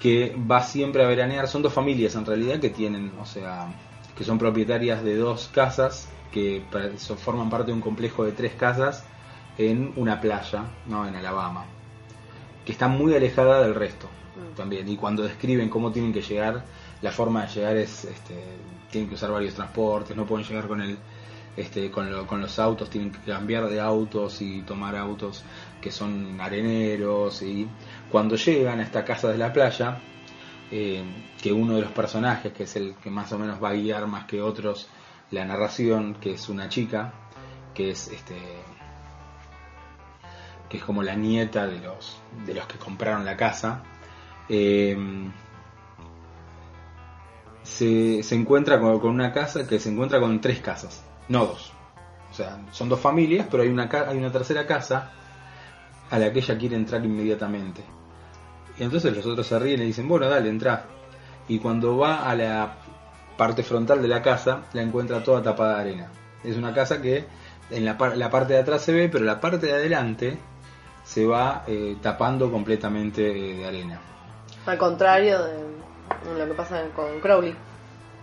que 0.00 0.36
va 0.50 0.62
siempre 0.62 1.02
a 1.02 1.08
veranear, 1.08 1.48
son 1.48 1.62
dos 1.62 1.72
familias 1.72 2.14
en 2.14 2.26
realidad 2.26 2.60
que 2.60 2.68
tienen, 2.68 3.12
o 3.20 3.24
sea, 3.24 3.68
que 4.16 4.22
son 4.22 4.38
propietarias 4.38 5.02
de 5.02 5.16
dos 5.16 5.48
casas 5.52 6.10
que 6.30 6.62
forman 7.16 7.48
parte 7.48 7.68
de 7.68 7.72
un 7.72 7.80
complejo 7.80 8.24
de 8.24 8.32
tres 8.32 8.52
casas 8.54 9.04
en 9.56 9.92
una 9.96 10.20
playa, 10.20 10.64
¿no? 10.86 11.06
en 11.06 11.14
Alabama, 11.16 11.64
que 12.66 12.72
está 12.72 12.88
muy 12.88 13.14
alejada 13.14 13.62
del 13.62 13.74
resto 13.74 14.08
Mm. 14.36 14.56
también. 14.56 14.88
Y 14.88 14.96
cuando 14.96 15.22
describen 15.22 15.68
cómo 15.68 15.92
tienen 15.92 16.12
que 16.12 16.22
llegar, 16.22 16.64
la 17.02 17.10
forma 17.10 17.46
de 17.46 17.54
llegar 17.54 17.76
es, 17.76 18.04
este, 18.04 18.34
tienen 18.90 19.08
que 19.08 19.14
usar 19.14 19.30
varios 19.30 19.54
transportes, 19.54 20.16
no 20.16 20.26
pueden 20.26 20.46
llegar 20.46 20.66
con 20.66 20.80
el, 20.80 20.98
este, 21.56 21.90
con, 21.90 22.10
lo- 22.10 22.26
con 22.26 22.40
los 22.40 22.58
autos, 22.58 22.90
tienen 22.90 23.12
que 23.12 23.20
cambiar 23.20 23.68
de 23.68 23.80
autos 23.80 24.40
y 24.42 24.62
tomar 24.62 24.96
autos 24.96 25.44
que 25.80 25.90
son 25.90 26.40
areneros. 26.40 27.42
Y 27.42 27.68
cuando 28.10 28.36
llegan 28.36 28.80
a 28.80 28.82
esta 28.82 29.04
casa 29.04 29.28
de 29.28 29.38
la 29.38 29.52
playa, 29.52 29.98
eh, 30.70 31.04
que 31.40 31.52
uno 31.52 31.74
de 31.76 31.82
los 31.82 31.92
personajes, 31.92 32.52
que 32.52 32.64
es 32.64 32.76
el 32.76 32.94
que 32.96 33.10
más 33.10 33.32
o 33.32 33.38
menos 33.38 33.62
va 33.62 33.70
a 33.70 33.74
guiar 33.74 34.06
más 34.06 34.24
que 34.24 34.40
otros 34.42 34.88
la 35.30 35.44
narración, 35.44 36.14
que 36.14 36.32
es 36.32 36.48
una 36.48 36.68
chica, 36.68 37.12
que 37.74 37.90
es 37.90 38.08
este 38.08 38.36
que 40.68 40.78
es 40.78 40.84
como 40.84 41.02
la 41.02 41.14
nieta 41.14 41.66
de 41.66 41.78
los 41.80 42.18
de 42.46 42.54
los 42.54 42.66
que 42.66 42.78
compraron 42.78 43.24
la 43.24 43.36
casa 43.36 43.82
eh, 44.48 44.96
se, 47.62 48.22
se 48.22 48.34
encuentra 48.34 48.80
con 48.80 49.04
una 49.06 49.32
casa 49.32 49.66
que 49.66 49.78
se 49.78 49.90
encuentra 49.90 50.20
con 50.20 50.40
tres 50.40 50.60
casas 50.60 51.02
no 51.28 51.46
dos 51.46 51.72
o 52.30 52.34
sea 52.34 52.58
son 52.72 52.88
dos 52.88 53.00
familias 53.00 53.46
pero 53.50 53.62
hay 53.62 53.68
una 53.68 53.88
hay 54.08 54.16
una 54.18 54.30
tercera 54.32 54.66
casa 54.66 55.10
a 56.10 56.18
la 56.18 56.32
que 56.32 56.38
ella 56.40 56.58
quiere 56.58 56.76
entrar 56.76 57.04
inmediatamente 57.04 57.82
y 58.78 58.82
entonces 58.82 59.14
los 59.16 59.24
otros 59.26 59.46
se 59.46 59.58
ríen 59.58 59.76
y 59.76 59.78
le 59.78 59.84
dicen 59.86 60.08
bueno 60.08 60.28
dale 60.28 60.48
entra 60.48 60.84
y 61.48 61.58
cuando 61.58 61.96
va 61.98 62.28
a 62.28 62.34
la 62.34 62.74
parte 63.36 63.62
frontal 63.62 64.00
de 64.02 64.08
la 64.08 64.22
casa 64.22 64.62
la 64.72 64.82
encuentra 64.82 65.22
toda 65.22 65.42
tapada 65.42 65.76
de 65.76 65.80
arena 65.80 66.08
es 66.42 66.56
una 66.56 66.72
casa 66.74 67.00
que 67.00 67.24
en 67.70 67.84
la, 67.84 67.96
par- 67.96 68.16
la 68.16 68.30
parte 68.30 68.52
de 68.54 68.60
atrás 68.60 68.82
se 68.82 68.92
ve 68.92 69.08
pero 69.08 69.24
la 69.24 69.40
parte 69.40 69.66
de 69.66 69.72
adelante 69.72 70.36
se 71.04 71.24
va 71.26 71.64
eh, 71.66 71.96
tapando 72.00 72.50
completamente 72.50 73.20
de 73.22 73.66
arena. 73.66 74.00
Al 74.64 74.78
contrario 74.78 75.38
de 75.42 76.38
lo 76.38 76.46
que 76.46 76.54
pasa 76.54 76.82
con 76.96 77.20
Crowley. 77.20 77.54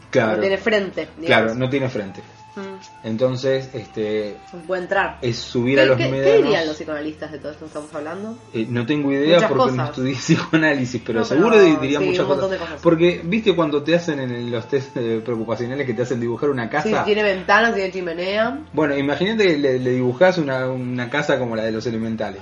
Claro, 0.10 0.34
No 0.34 0.40
tiene 0.40 0.58
frente. 0.58 1.08
digamos. 1.18 1.28
claro, 1.46 1.56
no 1.60 1.70
tiene 1.70 1.90
frente. 1.90 2.24
Mm. 2.56 3.08
Entonces, 3.08 3.70
este, 3.74 4.38
No 4.52 4.60
puede 4.60 4.82
entrar. 4.82 5.18
es 5.22 5.38
subir 5.38 5.76
¿Qué, 5.78 5.82
a 5.82 5.86
los 5.86 5.98
qué- 5.98 6.04
qué 6.04 6.12
médanos. 6.12 6.44
dirían 6.44 6.68
los 6.68 6.76
psicoanalistas 6.76 7.32
de 7.32 7.40
todo 7.40 7.52
esto 7.52 7.62
que 7.66 7.68
estamos 7.68 7.94
hablando? 7.96 8.38
Eh, 8.54 8.66
no 8.70 8.86
tengo 8.86 9.12
idea 9.12 9.36
Muchas 9.36 9.52
porque 9.52 9.72
no 9.78 9.86
estudié 9.86 10.14
psicoanálisis, 10.20 11.02
pero 11.06 11.20
No, 11.22 11.26
pero 11.28 11.40
seguro 11.42 11.62
di- 11.62 11.76
diría 11.78 12.00
sí, 12.00 12.06
muchas 12.06 12.26
un 12.28 12.38
cosas. 12.38 12.60
Porque, 12.82 13.22
viste, 13.24 13.56
cuando 13.56 13.82
te 13.84 13.96
hacen 13.96 14.20
en 14.20 14.52
los 14.52 14.68
test 14.68 14.98
eh, 14.98 15.22
preocupacionales 15.24 15.86
que 15.88 15.94
te 15.94 16.02
hacen 16.02 16.20
dibujar 16.20 16.50
una 16.50 16.70
casa. 16.70 16.90
Sí, 16.90 17.06
tiene 17.06 17.24
ventanas, 17.24 17.74
tiene 17.74 17.92
chimenea. 17.92 18.60
Bueno, 18.74 18.98
imagínate 18.98 19.48
que 19.48 19.58
le, 19.58 19.80
le 19.80 19.92
dibujás 19.92 20.38
una, 20.38 20.68
una 20.70 21.10
casa 21.10 21.40
como 21.40 21.56
la 21.56 21.64
de 21.64 21.72
los 21.72 21.86
elementales. 21.86 22.42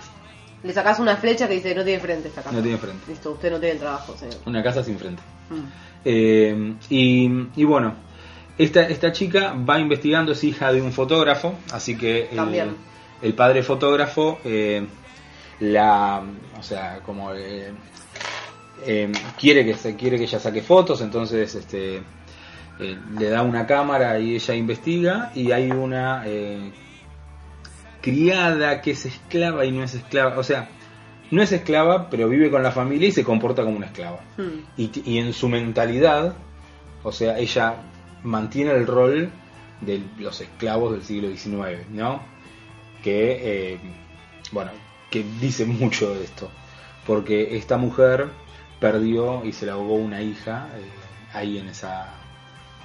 Le 0.64 0.74
sacás 0.74 1.00
una 1.00 1.16
flecha 1.18 1.48
que 1.48 1.54
dice 1.54 1.74
no 1.76 1.84
tiene 1.86 2.00
frente 2.02 2.28
esta 2.30 2.42
casa. 2.42 2.56
No 2.56 2.62
tiene 2.64 2.78
frente. 2.80 3.04
Listo, 3.08 3.32
usted 3.32 3.52
no 3.52 3.60
tiene 3.60 3.80
trabajo, 3.80 4.16
señor. 4.18 4.36
Una 4.46 4.62
casa 4.64 4.84
sin 4.84 4.98
frente. 4.98 5.22
Mm. 5.52 5.56
Eh, 6.04 6.74
y, 6.90 7.30
y 7.56 7.64
bueno, 7.64 7.94
esta, 8.60 8.84
esta 8.84 9.12
chica 9.12 9.54
va 9.68 9.80
investigando, 9.80 10.34
es 10.34 10.44
hija 10.44 10.72
de 10.72 10.82
un 10.82 10.92
fotógrafo, 10.92 11.56
así 11.72 11.98
que 11.98 12.28
el, 12.30 12.36
También. 12.36 12.76
el 13.22 13.34
padre 13.34 13.64
fotógrafo 13.64 14.40
eh, 14.44 14.86
la, 15.62 16.22
o 16.58 16.62
sea, 16.64 17.00
como 17.06 17.34
eh, 17.34 17.72
eh, 18.86 19.12
quiere 19.40 19.66
que 19.66 19.74
se 19.74 19.96
quiere 19.96 20.18
que 20.18 20.24
ella 20.26 20.40
saque 20.40 20.62
fotos, 20.62 21.02
entonces 21.02 21.56
este 21.56 21.98
eh, 22.80 22.98
le 23.18 23.30
da 23.30 23.42
una 23.42 23.66
cámara 23.66 24.20
y 24.20 24.36
ella 24.36 24.54
investiga 24.56 25.32
y 25.36 25.52
hay 25.52 25.72
una 25.72 26.24
eh, 26.26 26.72
criada 28.02 28.82
que 28.82 28.92
es 28.92 29.06
esclava 29.06 29.66
y 29.66 29.72
no 29.72 29.84
es 29.84 29.94
esclava, 29.96 30.38
o 30.38 30.44
sea, 30.44 30.70
no 31.32 31.42
es 31.42 31.52
esclava, 31.52 32.10
pero 32.10 32.28
vive 32.30 32.50
con 32.50 32.64
la 32.64 32.72
familia 32.72 33.10
y 33.10 33.12
se 33.12 33.24
comporta 33.24 33.64
como 33.64 33.78
una 33.78 33.86
esclava 33.88 34.20
Mm. 34.38 34.60
y, 34.78 34.92
y 35.06 35.18
en 35.20 35.34
su 35.34 35.50
mentalidad, 35.50 36.34
o 37.04 37.12
sea, 37.12 37.38
ella 37.38 37.76
mantiene 38.24 38.72
el 38.72 38.88
rol 38.88 39.30
de 39.82 40.04
los 40.18 40.42
esclavos 40.42 40.92
del 40.92 41.04
siglo 41.04 41.30
XIX, 41.30 41.90
¿no? 41.90 42.22
Que, 43.04 43.74
eh, 43.74 43.80
bueno, 44.52 44.72
que 45.10 45.24
dice 45.40 45.66
mucho 45.66 46.14
de 46.14 46.24
esto, 46.24 46.50
porque 47.06 47.58
esta 47.58 47.78
mujer 47.78 48.30
perdió 48.80 49.44
y 49.46 49.52
se 49.54 49.66
la 49.66 49.74
ahogó 49.74 49.96
una 49.96 50.22
hija 50.22 50.70
eh, 50.76 50.82
ahí 51.34 51.58
en 51.58 51.68
esa, 51.70 52.14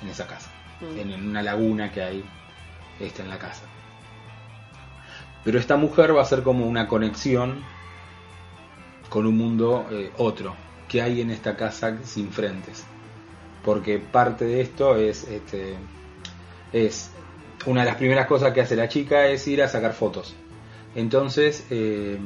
en 0.02 0.08
esa 0.08 0.26
casa, 0.26 0.50
Mm. 0.80 0.98
en, 0.98 1.10
en 1.12 1.28
una 1.28 1.42
laguna 1.42 1.92
que 1.92 2.02
hay 2.02 2.24
este, 3.00 3.22
en 3.22 3.28
la 3.30 3.38
casa. 3.38 3.62
Pero 5.44 5.58
esta 5.58 5.76
mujer 5.76 6.16
va 6.16 6.22
a 6.22 6.24
ser 6.24 6.42
como 6.42 6.66
una 6.66 6.88
conexión 6.88 7.62
con 9.08 9.26
un 9.26 9.36
mundo 9.36 9.86
eh, 9.90 10.10
otro 10.16 10.54
que 10.88 11.02
hay 11.02 11.20
en 11.20 11.30
esta 11.30 11.56
casa 11.56 11.96
sin 12.04 12.30
frentes. 12.30 12.84
Porque 13.64 13.98
parte 13.98 14.44
de 14.44 14.60
esto 14.60 14.96
es, 14.96 15.24
este, 15.24 15.74
es 16.72 17.10
una 17.66 17.80
de 17.80 17.86
las 17.86 17.96
primeras 17.96 18.26
cosas 18.26 18.52
que 18.52 18.60
hace 18.60 18.76
la 18.76 18.88
chica 18.88 19.26
es 19.26 19.46
ir 19.48 19.62
a 19.62 19.68
sacar 19.68 19.92
fotos. 19.94 20.34
Entonces, 20.94 21.66
eh, 21.70 22.18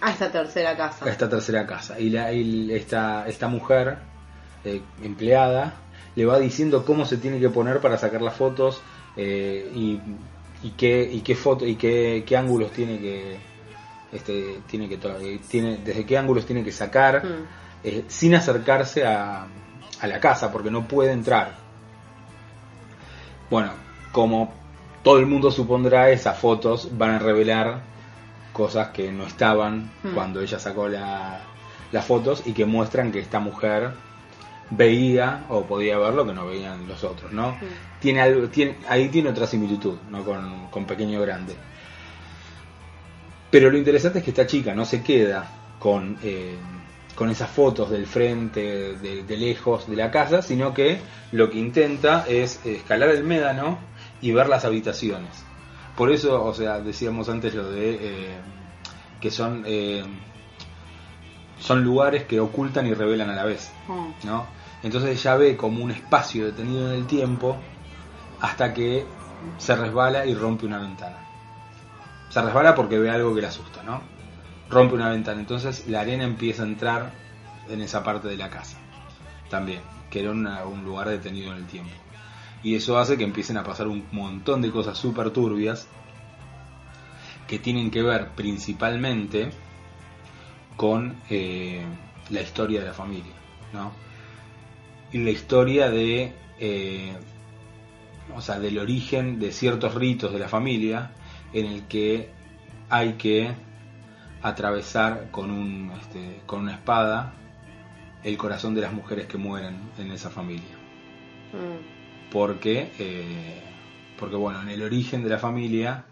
a 0.00 0.10
esta 0.10 0.30
tercera 0.30 0.76
casa. 0.76 1.04
a 1.04 1.10
esta 1.10 1.28
tercera 1.28 1.66
casa. 1.66 1.98
Y, 2.00 2.10
la, 2.10 2.32
y 2.32 2.72
esta, 2.72 3.26
esta 3.28 3.48
mujer, 3.48 3.98
eh, 4.64 4.80
empleada, 5.02 5.74
le 6.16 6.26
va 6.26 6.38
diciendo 6.38 6.84
cómo 6.84 7.06
se 7.06 7.16
tiene 7.16 7.38
que 7.38 7.48
poner 7.48 7.80
para 7.80 7.96
sacar 7.96 8.20
las 8.20 8.34
fotos 8.34 8.82
eh, 9.16 9.70
y, 9.74 10.00
y 10.62 10.70
qué, 10.70 11.08
y 11.10 11.20
qué 11.20 11.34
foto 11.34 11.66
y 11.66 11.76
qué, 11.76 12.24
qué 12.26 12.36
ángulos 12.36 12.72
tiene 12.72 12.98
que 12.98 13.36
este, 14.12 14.60
tiene 14.66 14.88
que 14.88 14.96
eh, 14.96 15.40
tiene 15.48 15.78
desde 15.82 16.04
qué 16.04 16.18
ángulos 16.18 16.44
tiene 16.44 16.62
que 16.62 16.72
sacar 16.72 17.24
Mm. 17.24 17.44
eh, 17.84 18.04
sin 18.08 18.34
acercarse 18.34 19.06
a, 19.06 19.46
a 20.02 20.06
la 20.06 20.20
casa 20.20 20.52
porque 20.52 20.70
no 20.70 20.86
puede 20.86 21.12
entrar. 21.12 21.52
Bueno, 23.50 23.70
como 24.12 24.52
todo 25.02 25.18
el 25.18 25.26
mundo 25.26 25.50
supondrá, 25.50 26.10
esas 26.10 26.38
fotos 26.38 26.90
van 26.96 27.10
a 27.12 27.18
revelar 27.18 27.80
cosas 28.52 28.88
que 28.88 29.10
no 29.10 29.24
estaban 29.24 29.90
Hmm. 30.02 30.14
cuando 30.14 30.40
ella 30.40 30.58
sacó 30.58 30.88
la- 30.88 31.40
las 31.90 32.04
fotos 32.04 32.42
y 32.46 32.52
que 32.52 32.64
muestran 32.66 33.10
que 33.12 33.20
esta 33.20 33.38
mujer 33.40 33.90
veía 34.70 35.44
o 35.50 35.64
podía 35.64 35.98
ver 35.98 36.14
lo 36.14 36.24
que 36.26 36.32
no 36.32 36.46
veían 36.46 36.88
los 36.88 37.04
otros, 37.04 37.30
¿no? 37.32 37.52
Mm. 37.52 37.58
Tiene 38.00 38.22
algo, 38.22 38.48
tiene, 38.48 38.76
ahí 38.88 39.08
tiene 39.10 39.28
otra 39.28 39.46
similitud, 39.46 39.98
¿no? 40.10 40.24
Con, 40.24 40.68
con 40.70 40.86
Pequeño 40.86 41.20
Grande. 41.20 41.54
Pero 43.50 43.70
lo 43.70 43.76
interesante 43.76 44.20
es 44.20 44.24
que 44.24 44.30
esta 44.30 44.46
chica 44.46 44.74
no 44.74 44.86
se 44.86 45.02
queda 45.02 45.46
con, 45.78 46.16
eh, 46.22 46.56
con 47.14 47.30
esas 47.30 47.50
fotos 47.50 47.90
del 47.90 48.06
frente, 48.06 48.96
de, 48.96 49.22
de 49.22 49.36
lejos 49.36 49.88
de 49.88 49.96
la 49.96 50.10
casa, 50.10 50.42
sino 50.42 50.72
que 50.72 50.98
lo 51.30 51.50
que 51.50 51.58
intenta 51.58 52.24
es 52.26 52.64
escalar 52.64 53.10
el 53.10 53.24
médano 53.24 53.78
y 54.20 54.32
ver 54.32 54.48
las 54.48 54.64
habitaciones. 54.64 55.44
Por 55.96 56.10
eso, 56.10 56.42
o 56.42 56.54
sea, 56.54 56.80
decíamos 56.80 57.28
antes 57.28 57.54
lo 57.54 57.70
de 57.70 57.98
eh, 58.00 58.36
que 59.20 59.30
son, 59.30 59.64
eh, 59.66 60.04
son 61.58 61.84
lugares 61.84 62.24
que 62.24 62.40
ocultan 62.40 62.86
y 62.86 62.94
revelan 62.94 63.28
a 63.28 63.34
la 63.34 63.44
vez. 63.44 63.70
Mm. 63.88 64.26
¿no? 64.26 64.46
Entonces 64.82 65.10
ella 65.10 65.36
ve 65.36 65.56
como 65.56 65.84
un 65.84 65.90
espacio 65.90 66.46
detenido 66.46 66.88
en 66.90 66.94
el 66.94 67.06
tiempo 67.06 67.56
hasta 68.40 68.72
que 68.72 69.04
se 69.58 69.76
resbala 69.76 70.24
y 70.24 70.34
rompe 70.34 70.66
una 70.66 70.78
ventana. 70.78 71.18
Se 72.30 72.40
resbala 72.40 72.74
porque 72.74 72.98
ve 72.98 73.10
algo 73.10 73.34
que 73.34 73.42
le 73.42 73.46
asusta, 73.46 73.82
¿no? 73.82 74.00
Rompe 74.72 74.94
una 74.94 75.10
ventana. 75.10 75.38
Entonces 75.38 75.86
la 75.86 76.00
arena 76.00 76.24
empieza 76.24 76.62
a 76.62 76.66
entrar 76.66 77.12
en 77.68 77.80
esa 77.82 78.02
parte 78.02 78.26
de 78.26 78.36
la 78.36 78.50
casa. 78.50 78.78
También, 79.50 79.82
que 80.10 80.20
era 80.20 80.30
un 80.32 80.84
lugar 80.84 81.08
detenido 81.08 81.52
en 81.52 81.58
el 81.58 81.66
tiempo. 81.66 81.92
Y 82.62 82.74
eso 82.74 82.98
hace 82.98 83.18
que 83.18 83.24
empiecen 83.24 83.56
a 83.58 83.64
pasar 83.64 83.86
un 83.86 84.06
montón 84.12 84.62
de 84.62 84.70
cosas 84.70 84.96
súper 84.96 85.30
turbias 85.30 85.88
que 87.46 87.58
tienen 87.58 87.90
que 87.90 88.02
ver 88.02 88.30
principalmente 88.30 89.50
con 90.76 91.16
eh, 91.28 91.84
la 92.30 92.40
historia 92.40 92.80
de 92.80 92.86
la 92.86 92.94
familia, 92.94 93.34
¿no? 93.72 93.92
Y 95.12 95.18
la 95.18 95.30
historia 95.30 95.90
de, 95.90 96.32
eh, 96.58 97.12
o 98.34 98.40
sea, 98.40 98.58
del 98.58 98.78
origen 98.78 99.38
de 99.38 99.52
ciertos 99.52 99.94
ritos 99.94 100.32
de 100.32 100.38
la 100.38 100.48
familia 100.48 101.12
en 101.52 101.66
el 101.66 101.82
que 101.88 102.30
hay 102.88 103.14
que 103.14 103.54
atravesar 104.42 105.30
con 105.30 105.50
un, 105.50 105.92
este, 106.00 106.40
con 106.46 106.60
una 106.60 106.72
espada 106.74 107.32
el 108.24 108.36
corazón 108.36 108.74
de 108.74 108.80
las 108.82 108.92
mujeres 108.92 109.26
que 109.26 109.38
mueren 109.38 109.76
en 109.98 110.10
esa 110.12 110.30
familia 110.30 110.76
Mm. 111.52 112.30
porque 112.32 112.90
eh, 112.98 113.62
porque 114.18 114.36
bueno 114.36 114.62
en 114.62 114.70
el 114.70 114.82
origen 114.82 115.22
de 115.22 115.28
la 115.28 115.38
familia 115.38 116.04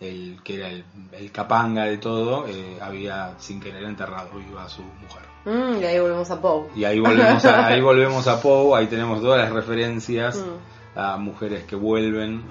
el 0.00 0.38
que 0.42 0.54
era 0.56 0.68
el, 0.70 0.84
el 1.12 1.30
capanga 1.30 1.84
de 1.84 1.98
todo 1.98 2.46
eh, 2.48 2.78
había 2.80 3.34
sin 3.38 3.60
querer 3.60 3.84
enterrado 3.84 4.30
viva 4.38 4.64
a 4.64 4.68
su 4.68 4.82
mujer 4.82 5.28
Mm, 5.44 5.80
y 5.80 5.84
ahí 5.84 5.98
volvemos 5.98 6.30
a 6.30 6.40
Poe. 6.40 6.66
y 6.76 6.84
ahí 6.84 7.00
volvemos 7.00 7.44
a, 7.46 7.66
ahí 7.66 7.80
volvemos 7.90 8.26
a 8.28 8.40
Poe 8.40 8.78
ahí 8.78 8.86
tenemos 8.86 9.20
todas 9.20 9.38
las 9.40 9.52
referencias 9.52 10.38
Mm. 10.38 10.98
a 10.98 11.16
mujeres 11.18 11.64
que 11.64 11.76
vuelven 11.76 12.42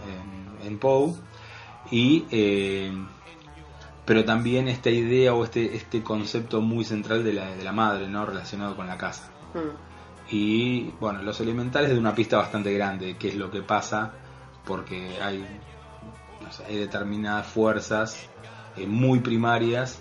en, 0.62 0.68
en 0.68 0.78
Poe 0.80 1.14
y 1.92 2.26
eh, 2.30 2.92
pero 4.10 4.26
también 4.26 4.68
esta 4.68 4.90
idea 4.90 5.34
o 5.36 5.44
este 5.44 5.78
este 5.78 6.02
concepto 6.02 6.62
muy 6.62 6.84
central 6.84 7.24
de 7.24 7.34
la, 7.34 7.56
de 7.56 7.64
la 7.64 7.72
madre 7.72 8.10
no 8.10 8.26
relacionado 8.26 8.76
con 8.76 8.88
la 8.88 8.98
casa 8.98 9.30
Mm. 9.54 10.32
y 10.32 10.92
bueno, 11.00 11.24
los 11.24 11.40
elementales 11.42 11.90
de 11.90 11.98
una 11.98 12.14
pista 12.14 12.38
bastante 12.38 12.72
grande, 12.74 13.16
qué 13.18 13.30
es 13.30 13.36
lo 13.36 13.50
que 13.50 13.62
pasa, 13.62 14.12
porque 14.66 15.18
hay, 15.22 15.44
no 16.42 16.52
sé, 16.52 16.66
hay 16.66 16.78
determinadas 16.78 17.48
fuerzas 17.48 18.28
eh, 18.78 18.86
muy 18.86 19.20
primarias 19.20 20.00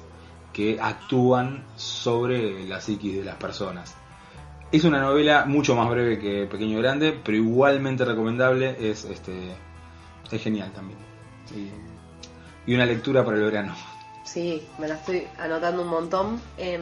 que 0.53 0.79
actúan 0.81 1.65
sobre 1.77 2.67
la 2.67 2.81
psiquis 2.81 3.17
de 3.17 3.25
las 3.25 3.37
personas. 3.37 3.95
Es 4.71 4.85
una 4.85 5.01
novela 5.01 5.47
mucho 5.47 5.75
más 5.75 5.89
breve 5.89 6.19
que 6.19 6.47
Pequeño 6.47 6.79
Grande, 6.79 7.19
pero 7.25 7.39
igualmente 7.39 8.05
recomendable, 8.05 8.77
es 8.79 9.05
este 9.07 9.57
es 10.31 10.43
genial 10.43 10.73
también. 10.73 10.99
Y, 11.57 12.71
y 12.71 12.75
una 12.75 12.85
lectura 12.85 13.25
para 13.25 13.39
el 13.39 13.45
verano. 13.45 13.75
Sí, 14.33 14.63
me 14.79 14.89
la 14.89 14.97
estoy 14.97 15.27
anotando 15.39 15.83
un 15.83 15.89
montón. 15.89 16.41
Eh, 16.59 16.79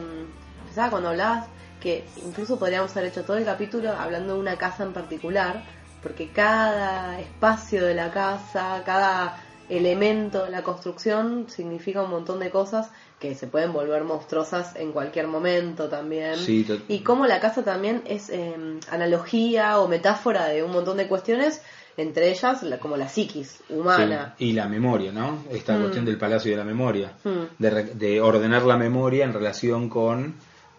pensaba 0.65 0.89
cuando 0.89 1.09
hablabas 1.09 1.47
que 1.79 2.03
incluso 2.25 2.59
podríamos 2.59 2.91
haber 2.97 3.09
hecho 3.09 3.23
todo 3.23 3.37
el 3.37 3.45
capítulo 3.45 3.91
hablando 3.91 4.33
de 4.33 4.39
una 4.39 4.57
casa 4.57 4.83
en 4.83 4.91
particular, 4.91 5.63
porque 6.03 6.29
cada 6.29 7.19
espacio 7.21 7.85
de 7.85 7.93
la 7.93 8.11
casa, 8.11 8.81
cada 8.85 9.41
elemento 9.69 10.45
de 10.45 10.51
la 10.51 10.63
construcción 10.63 11.45
significa 11.49 12.01
un 12.01 12.09
montón 12.09 12.39
de 12.39 12.49
cosas 12.49 12.89
que 13.19 13.33
se 13.35 13.47
pueden 13.47 13.73
volver 13.73 14.03
monstruosas 14.03 14.75
en 14.75 14.91
cualquier 14.91 15.27
momento 15.27 15.89
también. 15.89 16.35
Sí, 16.37 16.65
y 16.87 16.99
cómo 16.99 17.27
la 17.27 17.39
casa 17.39 17.63
también 17.63 18.03
es 18.05 18.29
eh, 18.29 18.55
analogía 18.91 19.79
o 19.79 19.87
metáfora 19.87 20.47
de 20.47 20.63
un 20.63 20.71
montón 20.71 20.97
de 20.97 21.07
cuestiones, 21.07 21.61
entre 21.97 22.29
ellas 22.29 22.61
la- 22.63 22.79
como 22.79 22.95
la 22.95 23.09
psiquis 23.09 23.59
humana. 23.69 24.35
Sí, 24.37 24.45
y 24.45 24.53
la 24.53 24.67
memoria, 24.67 25.11
¿no? 25.11 25.43
Esta 25.51 25.75
Mm. 25.77 25.81
cuestión 25.81 26.05
del 26.05 26.17
palacio 26.17 26.51
de 26.51 26.57
la 26.57 26.63
memoria, 26.63 27.13
Mm. 27.23 27.29
de, 27.57 27.83
de 27.95 28.21
ordenar 28.21 28.63
la 28.63 28.77
memoria 28.77 29.25
en 29.25 29.33
relación 29.33 29.89
con, 29.89 30.35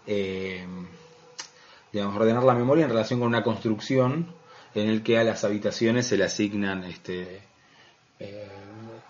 eh, 0.06 0.64
digamos, 1.92 2.16
ordenar 2.16 2.44
la 2.44 2.54
memoria 2.54 2.84
en 2.84 2.90
relación 2.90 3.18
con 3.20 3.28
una 3.28 3.42
construcción 3.42 4.26
en 4.74 4.88
el 4.88 5.02
que 5.02 5.18
a 5.18 5.24
las 5.24 5.42
habitaciones 5.44 6.06
se 6.06 6.16
le 6.16 6.24
asignan, 6.24 6.84
este, 6.84 7.42
eh, 8.20 8.48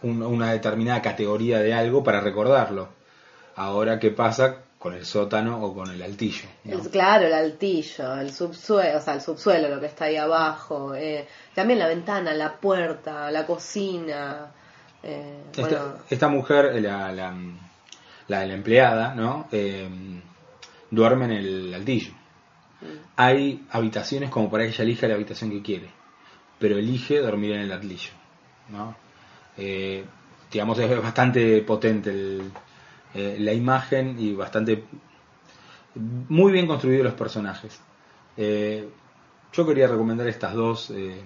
un- 0.03 0.23
una 0.23 0.53
determinada 0.53 1.03
categoría 1.03 1.59
de 1.61 1.75
algo 1.75 2.03
para 2.05 2.21
recordarlo. 2.21 2.88
Ahora, 3.57 3.99
¿qué 3.99 4.11
pasa 4.12 4.59
con 4.79 4.95
el 4.95 5.05
sótano 5.05 5.61
o 5.64 5.75
con 5.75 5.91
el 5.91 6.01
altillo? 6.03 6.49
¿no? 6.64 6.79
Claro, 6.91 7.27
el 7.27 7.33
altillo, 7.33 8.14
el 8.21 8.33
subsuelo, 8.33 8.99
o 8.99 9.01
sea, 9.01 9.14
el 9.14 9.21
subsuelo, 9.21 9.69
lo 9.69 9.81
que 9.81 9.87
está 9.87 10.05
ahí 10.05 10.17
abajo. 10.17 10.95
eh, 10.95 11.27
también 11.55 11.79
la 11.81 11.88
ventana, 11.88 12.33
la 12.35 12.55
puerta, 12.57 13.31
la 13.31 13.45
cocina. 13.47 14.53
eh, 15.03 15.43
Esta, 15.51 15.61
bueno, 15.62 15.79
esta 16.09 16.29
mujer, 16.29 16.67
eh, 16.67 16.81
la, 16.81 17.12
la, 17.12 17.35
la 18.29 18.41
de 18.41 18.47
la 18.47 18.55
empleada, 18.55 19.14
¿no? 19.14 19.49
Eh, 19.51 19.88
duerme 20.91 21.25
en 21.27 21.33
el 21.33 21.75
altillo. 21.75 22.12
Hay 23.17 23.67
habitaciones 23.71 24.31
como 24.31 24.49
para 24.51 24.62
que 24.64 24.71
ella 24.71 24.85
elija 24.85 25.09
la 25.09 25.14
habitación 25.14 25.51
que 25.51 25.62
quiere, 25.62 25.91
pero 26.61 26.79
elige 26.79 27.19
dormir 27.19 27.53
en 27.53 27.62
el 27.62 27.73
altillo, 27.73 28.12
¿no? 28.69 28.95
Eh, 29.57 30.05
digamos, 30.53 30.79
es 30.79 31.03
bastante 31.03 31.61
potente 31.62 32.11
el- 32.11 32.53
eh, 33.18 33.37
la 33.40 33.52
imagen 33.52 34.14
y 34.16 34.33
bastante 34.33 34.85
muy 36.28 36.52
bien 36.52 36.68
construidos 36.68 37.02
los 37.04 37.14
personajes. 37.14 37.81
Eh, 38.37 38.88
yo 39.52 39.66
quería 39.66 39.88
recomendar 39.88 40.28
estas 40.28 40.54
dos 40.54 40.90
eh, 40.90 41.20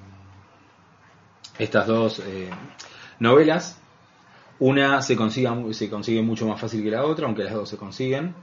estas 1.59 1.87
dos 1.87 2.23
novelas. 3.19 3.79
Una 4.59 5.03
se 5.03 5.17
consigue, 5.17 5.51
se 5.75 5.91
consigue 5.91 6.23
mucho 6.23 6.47
más 6.47 6.59
fácil 6.59 6.83
que 6.83 6.91
la 6.91 7.05
otra, 7.05 7.27
aunque 7.27 7.45
las 7.45 7.53
dos 7.53 7.69
se 7.69 7.77
consiguen. 7.77 8.35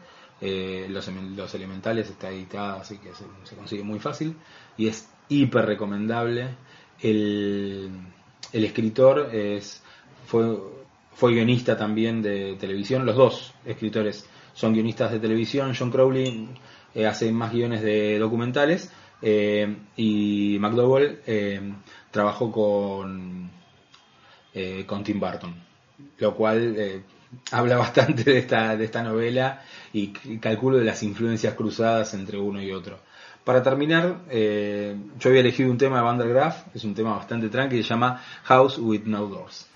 Los, 0.41 1.07
los 1.07 1.55
Elementales 1.55 2.09
está 2.09 2.29
editada, 2.29 2.81
así 2.81 2.99
que 2.99 3.13
se, 3.15 3.25
se 3.45 3.55
consigue 3.55 3.83
muy 3.83 3.97
fácil. 3.97 4.35
Y 4.77 4.87
es 4.87 5.09
hiper 5.27 5.65
recomendable. 5.65 6.55
El, 7.01 7.89
el 8.51 8.63
escritor 8.63 9.33
es, 9.33 9.81
fue, 10.27 10.55
fue 11.19 11.33
guionista 11.33 11.75
también 11.75 12.21
de 12.21 12.55
televisión. 12.55 13.05
Los 13.05 13.17
dos 13.17 13.53
escritores 13.65 14.25
son 14.53 14.73
guionistas 14.73 15.11
de 15.11 15.19
televisión. 15.19 15.73
John 15.77 15.91
Crowley 15.91 16.47
eh, 16.95 17.05
hace 17.05 17.29
más 17.33 17.51
guiones 17.51 17.81
de 17.81 18.17
documentales. 18.17 18.89
eh, 19.21 19.75
y 19.97 20.57
McDowell 20.61 21.19
eh, 21.27 21.73
trabajó 22.09 22.49
con, 22.53 23.51
Tim 24.53 25.19
Burton, 25.19 25.55
lo 26.19 26.35
cual 26.35 27.03
habla 27.51 27.75
bastante 27.75 28.23
de 28.23 28.37
esta, 28.37 28.77
de 28.77 28.85
esta 28.85 29.03
novela 29.03 29.61
y 29.91 30.07
calculo 30.39 30.77
de 30.77 30.85
las 30.85 31.03
influencias 31.03 31.53
cruzadas 31.53 32.13
entre 32.13 32.37
uno 32.37 32.61
y 32.61 32.71
otro. 32.71 32.99
Para 33.43 33.61
terminar, 33.61 34.21
yo 34.29 35.29
había 35.29 35.41
elegido 35.41 35.69
un 35.69 35.77
tema 35.77 35.97
de 35.97 36.03
Van 36.03 36.17
der 36.17 36.29
Graaf, 36.29 36.73
es 36.73 36.83
un 36.85 36.93
tema 36.93 37.15
bastante 37.15 37.49
tranqui, 37.49 37.83
se 37.83 37.89
llama 37.89 38.21
House 38.43 38.77
with 38.77 39.03
No 39.03 39.27
Doors. 39.27 39.67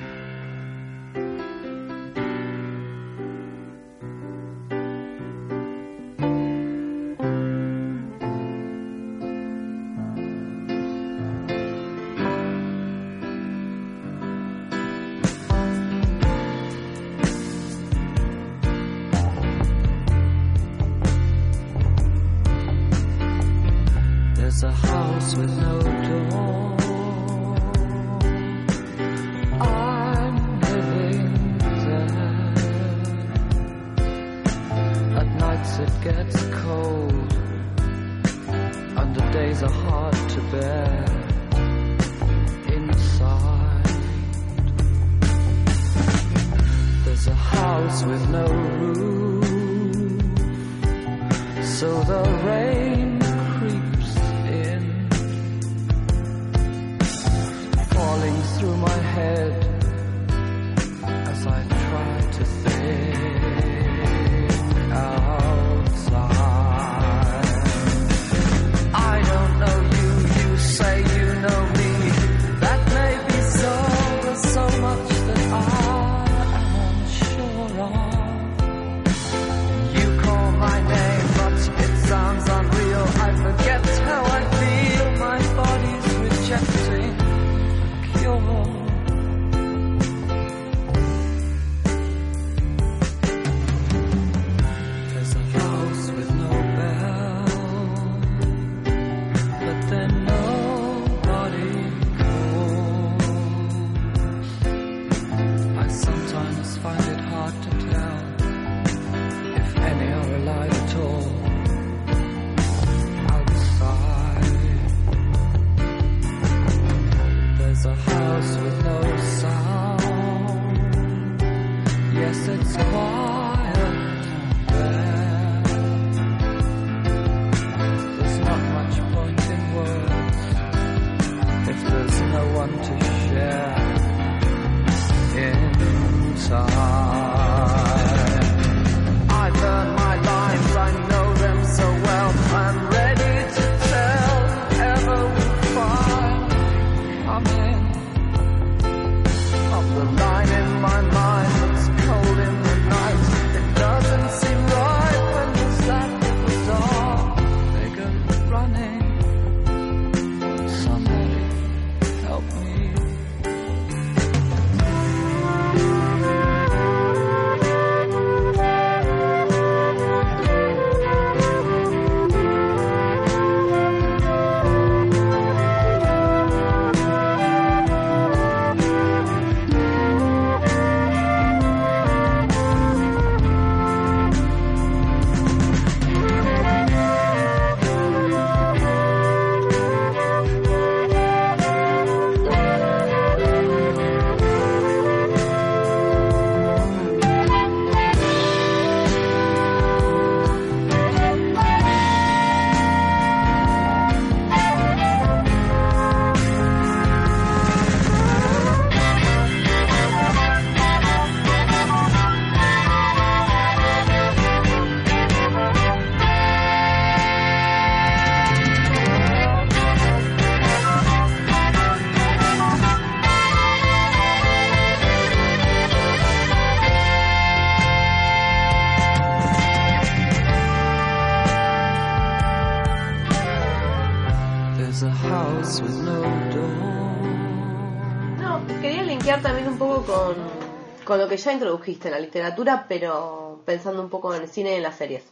Ya 241.44 241.52
introdujiste 241.54 242.08
en 242.08 242.14
la 242.14 242.20
literatura, 242.20 242.86
pero 242.88 243.62
pensando 243.66 244.02
un 244.02 244.10
poco 244.10 244.34
en 244.34 244.42
el 244.44 244.50
cine 244.50 244.72
y 244.72 244.76
en 244.76 244.84
las 244.84 244.98
series. 244.98 245.24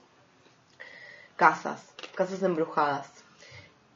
Casas, 1.35 1.81
casas 2.15 2.41
embrujadas. 2.43 3.09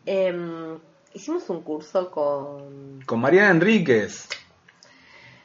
Em, 0.05 0.77
hicimos 1.13 1.49
un 1.49 1.61
curso 1.61 2.09
con 2.11 3.01
Con 3.05 3.19
Mariana 3.19 3.51
Enríquez. 3.51 4.27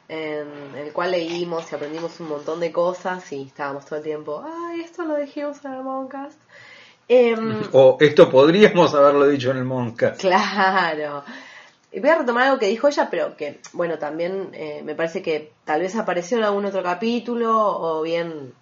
en 0.09 0.75
el 0.75 0.91
cual 0.91 1.11
leímos 1.11 1.71
y 1.71 1.75
aprendimos 1.75 2.19
un 2.19 2.27
montón 2.29 2.59
de 2.59 2.71
cosas 2.71 3.31
y 3.31 3.43
estábamos 3.43 3.85
todo 3.85 3.97
el 3.97 4.03
tiempo, 4.03 4.43
ay, 4.45 4.81
esto 4.81 5.05
lo 5.05 5.15
dijimos 5.15 5.63
en 5.63 5.73
el 5.73 5.83
Moncast. 5.83 6.37
Em, 7.07 7.61
O 7.73 7.97
esto 7.99 8.29
podríamos 8.29 8.93
haberlo 8.93 9.27
dicho 9.27 9.51
en 9.51 9.57
el 9.57 9.65
Monca. 9.65 10.13
Claro. 10.19 11.23
Y 11.91 11.99
Voy 11.99 12.09
a 12.09 12.19
retomar 12.19 12.43
algo 12.47 12.59
que 12.59 12.67
dijo 12.67 12.87
ella, 12.87 13.09
pero 13.11 13.35
que, 13.35 13.59
bueno, 13.73 13.99
también 13.99 14.51
eh, 14.53 14.81
me 14.83 14.95
parece 14.95 15.21
que 15.21 15.51
tal 15.65 15.81
vez 15.81 15.95
apareció 15.95 16.37
en 16.37 16.45
algún 16.45 16.65
otro 16.65 16.81
capítulo 16.81 17.51
o 17.53 18.01
bien 18.01 18.53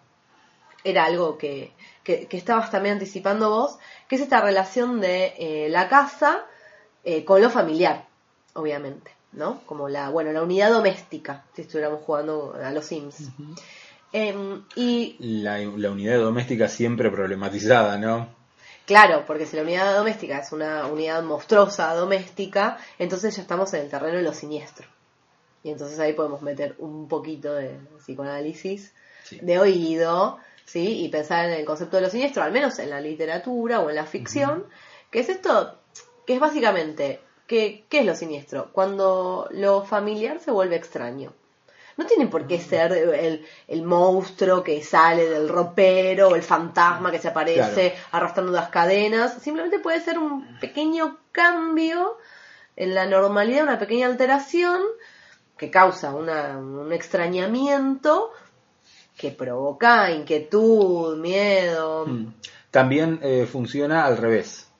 era 0.83 1.05
algo 1.05 1.37
que, 1.37 1.71
que, 2.03 2.27
que 2.27 2.37
estabas 2.37 2.71
también 2.71 2.93
anticipando 2.93 3.49
vos, 3.49 3.77
que 4.07 4.15
es 4.15 4.21
esta 4.21 4.41
relación 4.41 4.99
de 4.99 5.33
eh, 5.37 5.67
la 5.69 5.89
casa 5.89 6.45
eh, 7.03 7.23
con 7.23 7.41
lo 7.41 7.49
familiar, 7.49 8.07
obviamente, 8.53 9.11
¿no? 9.33 9.61
Como 9.65 9.89
la, 9.89 10.09
bueno, 10.09 10.31
la 10.31 10.41
unidad 10.41 10.71
doméstica, 10.71 11.45
si 11.53 11.61
estuviéramos 11.63 12.01
jugando 12.01 12.55
a 12.61 12.71
los 12.71 12.85
Sims. 12.85 13.29
Em, 14.11 14.63
y 14.75 15.17
La, 15.19 15.59
la 15.59 15.91
unidad 15.91 16.19
doméstica 16.19 16.67
siempre 16.67 17.11
problematizada, 17.11 17.97
¿no? 17.99 18.38
Claro, 18.89 19.23
porque 19.27 19.45
si 19.45 19.55
la 19.55 19.61
unidad 19.61 19.95
doméstica 19.95 20.39
es 20.39 20.51
una 20.51 20.87
unidad 20.87 21.21
monstruosa 21.21 21.93
doméstica, 21.93 22.79
entonces 22.97 23.35
ya 23.35 23.43
estamos 23.43 23.71
en 23.75 23.81
el 23.81 23.89
terreno 23.91 24.17
de 24.17 24.23
lo 24.23 24.33
siniestro. 24.33 24.87
Y 25.61 25.69
entonces 25.69 25.99
ahí 25.99 26.13
podemos 26.13 26.41
meter 26.41 26.73
un 26.79 27.07
poquito 27.07 27.53
de 27.53 27.77
psicoanálisis 27.99 28.91
Sí. 29.25 29.37
de 29.43 29.59
oído, 29.59 30.39
¿sí? 30.65 31.03
Y 31.05 31.09
pensar 31.09 31.45
en 31.45 31.51
el 31.51 31.65
concepto 31.65 31.97
de 31.97 32.01
lo 32.01 32.09
siniestro, 32.09 32.41
al 32.41 32.51
menos 32.51 32.79
en 32.79 32.89
la 32.89 32.99
literatura 32.99 33.79
o 33.79 33.91
en 33.91 33.95
la 33.95 34.07
ficción, 34.07 34.65
que 35.11 35.19
es 35.19 35.29
esto, 35.29 35.77
que 36.25 36.33
es 36.33 36.39
básicamente, 36.39 37.21
que, 37.45 37.85
¿qué 37.89 37.99
es 37.99 38.07
lo 38.07 38.15
siniestro? 38.15 38.71
Cuando 38.73 39.47
lo 39.51 39.83
familiar 39.83 40.39
se 40.39 40.49
vuelve 40.49 40.77
extraño. 40.77 41.31
No 41.99 42.05
tiene 42.05 42.27
por 42.27 42.47
qué 42.47 42.59
ser 42.61 42.93
el, 42.93 43.45
el 43.67 43.83
monstruo 43.83 44.63
que 44.63 44.81
sale 44.81 45.27
del 45.29 45.49
ropero 45.49 46.29
o 46.29 46.35
el 46.35 46.43
fantasma 46.43 47.11
que 47.11 47.19
se 47.19 47.27
aparece 47.27 47.93
arrastrando 48.11 48.53
las 48.53 48.69
cadenas. 48.69 49.33
Simplemente 49.41 49.79
puede 49.79 49.99
ser 49.99 50.17
un 50.17 50.57
pequeño 50.61 51.17
cambio 51.33 52.17
en 52.77 52.95
la 52.95 53.05
normalidad, 53.05 53.63
una 53.63 53.77
pequeña 53.77 54.07
alteración 54.07 54.81
que 55.57 55.69
causa 55.69 56.15
una- 56.15 56.57
un 56.57 56.93
extrañamiento 56.93 58.31
que 59.17 59.31
provoca 59.31 60.09
inquietud, 60.11 61.17
miedo. 61.17 62.05
Mm. 62.07 62.33
También 62.71 63.19
eh, 63.21 63.45
funciona 63.45 64.05
al 64.05 64.15
revés. 64.15 64.71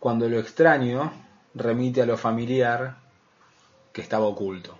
Cuando 0.00 0.28
lo 0.28 0.40
extraño 0.40 1.12
remite 1.54 2.02
a 2.02 2.06
lo 2.06 2.16
familiar 2.16 2.96
que 3.92 4.00
estaba 4.00 4.26
oculto. 4.26 4.76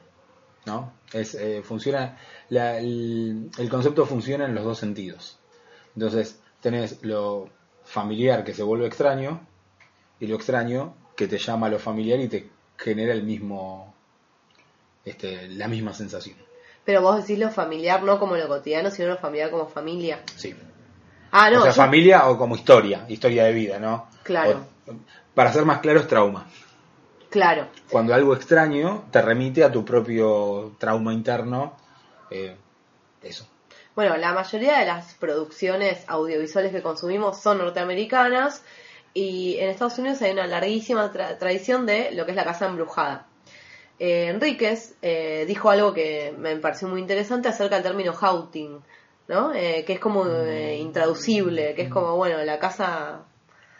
¿No? 0.66 0.92
Es, 1.12 1.34
eh, 1.34 1.62
funciona, 1.64 2.18
la- 2.48 2.78
el, 2.78 3.50
el 3.58 3.68
concepto 3.68 4.06
funciona 4.06 4.44
en 4.46 4.54
los 4.54 4.64
dos 4.64 4.78
sentidos. 4.78 5.38
Entonces, 5.94 6.40
tenés 6.60 7.02
lo 7.02 7.48
familiar 7.84 8.44
que 8.44 8.54
se 8.54 8.62
vuelve 8.62 8.86
extraño 8.86 9.40
y 10.20 10.26
lo 10.26 10.36
extraño 10.36 10.94
que 11.16 11.26
te 11.28 11.38
llama 11.38 11.66
a 11.66 11.70
lo 11.70 11.78
familiar 11.78 12.20
y 12.20 12.28
te 12.28 12.48
genera 12.78 13.12
el 13.12 13.24
mismo, 13.24 13.92
este, 15.04 15.48
la 15.48 15.68
misma 15.68 15.92
sensación. 15.92 16.36
Pero 16.84 17.02
vos 17.02 17.16
decís 17.18 17.38
lo 17.38 17.50
familiar 17.50 18.02
no 18.02 18.18
como 18.18 18.36
lo 18.36 18.48
cotidiano, 18.48 18.90
sino 18.90 19.08
lo 19.08 19.16
familiar 19.18 19.50
como 19.50 19.66
familia. 19.68 20.20
Sí. 20.36 20.54
Ah, 21.30 21.50
no, 21.50 21.60
o 21.60 21.62
sea, 21.62 21.70
yo- 21.72 21.76
familia 21.76 22.28
o 22.28 22.36
como 22.38 22.56
historia, 22.56 23.04
historia 23.08 23.44
de 23.44 23.52
vida, 23.52 23.78
¿no? 23.78 24.08
Claro. 24.22 24.64
O- 24.86 24.92
para 25.34 25.52
ser 25.52 25.64
más 25.64 25.78
claro, 25.80 26.00
es 26.00 26.08
trauma. 26.08 26.46
Claro. 27.32 27.66
Cuando 27.90 28.14
algo 28.14 28.34
extraño 28.36 29.06
te 29.10 29.20
remite 29.20 29.64
a 29.64 29.72
tu 29.72 29.84
propio 29.84 30.76
trauma 30.78 31.12
interno, 31.12 31.76
eh, 32.30 32.56
eso. 33.22 33.48
Bueno, 33.96 34.16
la 34.16 34.32
mayoría 34.32 34.78
de 34.78 34.86
las 34.86 35.14
producciones 35.14 36.04
audiovisuales 36.06 36.70
que 36.72 36.80
consumimos 36.82 37.40
son 37.42 37.58
norteamericanas 37.58 38.62
y 39.12 39.56
en 39.58 39.68
Estados 39.70 39.98
Unidos 39.98 40.22
hay 40.22 40.32
una 40.32 40.46
larguísima 40.46 41.12
tra- 41.12 41.36
tradición 41.38 41.84
de 41.84 42.12
lo 42.12 42.24
que 42.24 42.30
es 42.30 42.36
la 42.36 42.44
casa 42.44 42.66
embrujada. 42.66 43.26
Eh, 43.98 44.28
Enríquez 44.28 44.94
eh, 45.02 45.44
dijo 45.46 45.68
algo 45.70 45.92
que 45.92 46.34
me 46.38 46.56
pareció 46.56 46.88
muy 46.88 47.00
interesante 47.00 47.48
acerca 47.48 47.74
del 47.76 47.84
término 47.84 48.12
haunting, 48.14 48.80
¿no? 49.28 49.52
Eh, 49.52 49.84
que 49.86 49.92
es 49.94 50.00
como 50.00 50.26
eh, 50.26 50.76
intraducible, 50.78 51.74
que 51.74 51.82
es 51.82 51.88
como, 51.90 52.16
bueno, 52.16 52.42
la 52.44 52.58
casa 52.58 53.26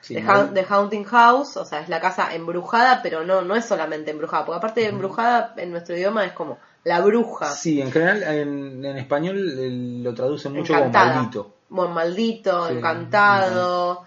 Sí, 0.02 0.14
de 0.14 0.66
Haunting 0.68 1.04
House, 1.04 1.56
o 1.56 1.64
sea, 1.64 1.80
es 1.80 1.88
la 1.88 2.00
casa 2.00 2.34
embrujada, 2.34 3.00
pero 3.02 3.24
no, 3.24 3.42
no 3.42 3.54
es 3.56 3.64
solamente 3.64 4.10
embrujada, 4.10 4.44
porque 4.44 4.58
aparte 4.58 4.80
de 4.82 4.88
embrujada 4.88 5.54
en 5.56 5.70
nuestro 5.70 5.96
idioma 5.96 6.24
es 6.26 6.32
como 6.32 6.58
la 6.84 7.00
bruja. 7.00 7.46
Sí, 7.52 7.80
en 7.80 7.90
general 7.92 8.22
en, 8.24 8.84
en 8.84 8.96
español 8.98 10.02
lo 10.02 10.12
traducen 10.12 10.52
mucho 10.52 10.74
como 10.74 10.90
maldito. 10.90 11.54
Bueno, 11.68 11.94
maldito, 11.94 12.68
Sí. 12.68 12.74
encantado. 12.74 14.04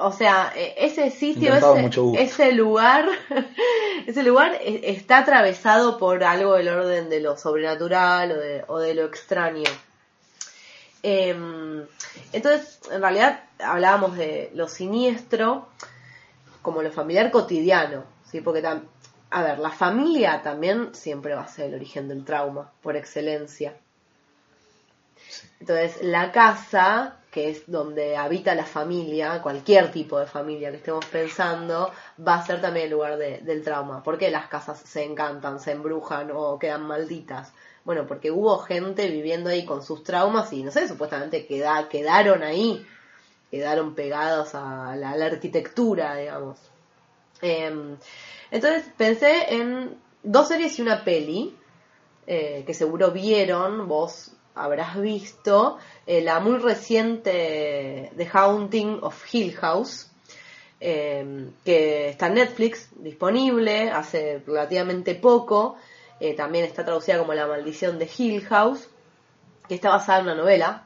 O 0.00 0.12
sea, 0.12 0.52
e- 0.54 0.74
ese 0.76 1.10
sitio, 1.10 1.48
Encantado, 1.56 2.12
ese, 2.14 2.22
ese 2.22 2.52
lugar, 2.52 3.06
ese 4.06 4.22
lugar 4.22 4.52
e- 4.60 4.90
está 4.92 5.18
atravesado 5.18 5.98
por 5.98 6.22
algo 6.22 6.54
del 6.54 6.68
orden 6.68 7.08
de 7.08 7.20
lo 7.20 7.36
sobrenatural 7.36 8.30
o 8.32 8.36
de, 8.36 8.64
o 8.68 8.78
de 8.78 8.94
lo 8.94 9.06
extraño. 9.06 9.64
Em, 11.02 11.84
entonces, 12.32 12.80
en 12.90 13.00
realidad 13.00 13.44
hablábamos 13.60 14.16
de 14.16 14.50
lo 14.54 14.68
siniestro 14.68 15.68
como 16.62 16.82
lo 16.82 16.90
familiar 16.92 17.30
cotidiano, 17.30 18.04
¿sí? 18.30 18.40
Porque, 18.40 18.66
a 19.30 19.42
ver, 19.42 19.58
la 19.58 19.70
familia 19.70 20.42
también 20.42 20.94
siempre 20.94 21.34
va 21.34 21.42
a 21.42 21.48
ser 21.48 21.66
el 21.66 21.74
origen 21.76 22.08
del 22.08 22.24
trauma, 22.24 22.70
por 22.82 22.96
excelencia. 22.96 23.74
Entonces, 25.60 26.02
la 26.02 26.32
casa, 26.32 27.16
que 27.30 27.50
es 27.50 27.62
donde 27.70 28.16
habita 28.16 28.54
la 28.54 28.64
familia, 28.64 29.42
cualquier 29.42 29.90
tipo 29.90 30.18
de 30.18 30.26
familia 30.26 30.70
que 30.70 30.76
estemos 30.78 31.04
pensando, 31.06 31.92
va 32.26 32.36
a 32.36 32.46
ser 32.46 32.60
también 32.60 32.86
el 32.86 32.92
lugar 32.92 33.16
de- 33.18 33.38
del 33.38 33.62
trauma. 33.62 34.02
¿Por 34.02 34.18
qué 34.18 34.30
las 34.30 34.48
casas 34.48 34.80
se 34.80 35.04
encantan, 35.04 35.60
se 35.60 35.72
embrujan 35.72 36.30
o 36.32 36.58
quedan 36.58 36.82
malditas? 36.86 37.52
Bueno, 37.88 38.06
porque 38.06 38.30
hubo 38.30 38.58
gente 38.58 39.08
viviendo 39.08 39.48
ahí 39.48 39.64
con 39.64 39.82
sus 39.82 40.02
traumas 40.04 40.52
y, 40.52 40.62
no 40.62 40.70
sé, 40.70 40.86
supuestamente 40.86 41.46
queda- 41.46 41.88
quedaron 41.88 42.42
ahí, 42.42 42.86
quedaron 43.50 43.94
pegados 43.94 44.54
a 44.54 44.94
la, 44.94 45.12
arquitectura, 45.24 46.16
digamos. 46.16 46.58
Em, 47.40 47.96
entonces 48.50 48.84
pensé 48.94 49.54
en 49.54 49.96
dos 50.22 50.48
series 50.48 50.78
y 50.78 50.82
una 50.82 51.02
peli 51.02 51.56
eh, 52.26 52.62
que 52.66 52.74
seguro 52.74 53.10
vieron, 53.10 53.88
vos 53.88 54.32
habrás 54.54 55.00
visto, 55.00 55.78
eh, 56.06 56.20
la 56.20 56.40
muy 56.40 56.58
reciente 56.58 58.12
The 58.14 58.28
Haunting 58.30 58.98
of 59.00 59.24
Hill 59.32 59.56
House, 59.56 60.10
eh, 60.78 61.52
que 61.64 62.10
está 62.10 62.26
en 62.26 62.34
Netflix, 62.34 62.90
disponible 62.96 63.90
hace 63.90 64.42
relativamente 64.46 65.14
poco, 65.14 65.78
eh, 66.20 66.34
también 66.34 66.64
está 66.64 66.84
traducida 66.84 67.18
como 67.18 67.34
La 67.34 67.46
maldición 67.46 67.98
de 67.98 68.08
Hill 68.16 68.44
House, 68.46 68.88
que 69.68 69.74
está 69.74 69.90
basada 69.90 70.20
en 70.20 70.24
una 70.24 70.34
novela. 70.34 70.84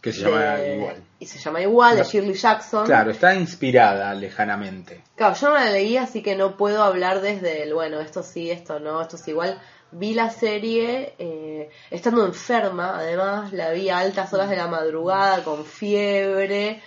Que 0.00 0.12
se 0.12 0.20
llama 0.20 0.60
igual. 0.60 1.02
Y 1.18 1.26
se 1.26 1.38
llama 1.38 1.60
igual, 1.62 1.96
de. 1.96 2.04
Shirley 2.04 2.34
Jackson. 2.34 2.84
Claro, 2.84 3.10
está 3.10 3.34
inspirada 3.34 4.12
lejanamente. 4.14 5.02
Claro, 5.16 5.34
yo 5.34 5.48
no 5.48 5.54
la 5.54 5.70
leí, 5.70 5.96
así 5.96 6.22
que 6.22 6.36
no 6.36 6.56
puedo 6.56 6.82
hablar 6.82 7.20
desde 7.20 7.62
el, 7.62 7.72
bueno, 7.72 8.00
esto 8.00 8.22
sí, 8.22 8.50
esto 8.50 8.80
no, 8.80 9.00
esto 9.00 9.16
es 9.16 9.26
igual. 9.28 9.58
Vi 9.92 10.12
la 10.12 10.28
serie 10.28 11.14
eh, 11.18 11.70
estando 11.90 12.26
enferma, 12.26 12.98
además, 12.98 13.52
la 13.52 13.70
vi 13.70 13.88
a 13.88 13.98
altas 13.98 14.32
horas 14.34 14.50
de 14.50 14.56
la 14.56 14.66
madrugada, 14.66 15.42
con 15.44 15.64
fiebre. 15.64 16.82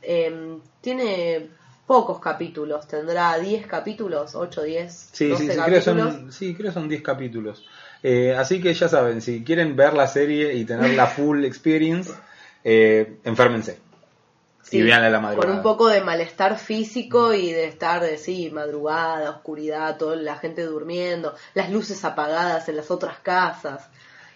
Eh, 0.00 0.58
tiene 0.80 1.50
pocos 1.86 2.20
capítulos, 2.20 2.86
tendrá 2.86 3.38
10 3.38 3.66
capítulos, 3.66 4.34
8, 4.34 4.62
10, 4.62 5.10
Sí, 5.12 5.28
12 5.28 5.42
sí, 5.42 5.50
sí, 5.50 5.54
creo 5.54 5.64
capítulos. 5.84 6.14
son, 6.14 6.32
sí, 6.32 6.54
creo 6.54 6.72
son 6.72 6.88
10 6.88 7.02
capítulos. 7.02 7.64
Eh, 8.02 8.34
así 8.36 8.60
que 8.60 8.72
ya 8.74 8.88
saben, 8.88 9.20
si 9.20 9.44
quieren 9.44 9.76
ver 9.76 9.94
la 9.94 10.06
serie 10.06 10.54
y 10.54 10.64
tener 10.64 10.94
la 10.94 11.06
full 11.16 11.44
experience, 11.44 12.12
eh, 12.64 13.18
enférmense. 13.24 13.78
Sí, 14.62 14.78
y 14.78 14.82
veanla 14.82 15.10
la 15.10 15.20
madrugada. 15.20 15.48
Con 15.48 15.56
un 15.58 15.62
poco 15.62 15.88
de 15.88 16.00
malestar 16.02 16.56
físico 16.56 17.34
y 17.34 17.52
de 17.52 17.66
estar, 17.66 18.00
de, 18.02 18.16
sí, 18.16 18.50
madrugada, 18.50 19.30
oscuridad, 19.30 19.98
toda 19.98 20.16
la 20.16 20.36
gente 20.36 20.62
durmiendo, 20.64 21.34
las 21.54 21.70
luces 21.70 22.04
apagadas 22.04 22.68
en 22.68 22.76
las 22.76 22.90
otras 22.90 23.18
casas 23.18 23.88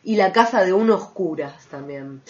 y 0.03 0.17
la 0.17 0.33
casa 0.33 0.65
de 0.65 0.73
uno 0.73 0.97
oscuras 0.97 1.67
también. 1.69 2.23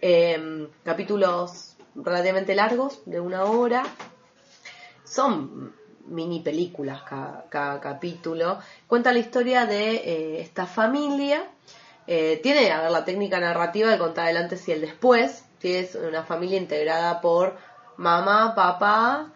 Eh, 0.00 0.68
capítulos 0.84 1.76
relativamente 1.96 2.54
largos, 2.54 3.00
de 3.06 3.18
una 3.18 3.44
hora. 3.44 3.82
Son 5.08 5.72
mini 6.06 6.40
películas 6.40 7.02
cada, 7.02 7.80
capítulo. 7.80 8.58
Cuenta 8.86 9.12
la 9.12 9.18
historia 9.18 9.66
de 9.66 9.96
eh, 9.96 10.40
esta 10.40 10.66
familia. 10.66 11.44
Eh, 12.06 12.40
tiene, 12.42 12.70
a 12.70 12.82
ver, 12.82 12.90
la 12.90 13.04
técnica 13.04 13.38
narrativa 13.40 13.90
de 13.90 13.98
contar 13.98 14.28
el 14.28 14.36
antes 14.36 14.66
y 14.68 14.72
el 14.72 14.80
después. 14.80 15.44
Que 15.60 15.80
es 15.80 15.94
una 15.94 16.22
familia 16.22 16.58
integrada 16.58 17.20
por 17.20 17.58
mamá, 17.96 18.54
papá, 18.54 19.32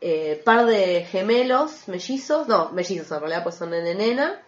eh, 0.00 0.40
par 0.44 0.64
de 0.64 1.04
gemelos, 1.04 1.88
mellizos, 1.88 2.48
no, 2.48 2.70
mellizos 2.70 3.10
en 3.12 3.20
realidad 3.20 3.42
pues 3.42 3.56
son 3.56 3.70
nene 3.70 3.94
nena, 3.94 4.40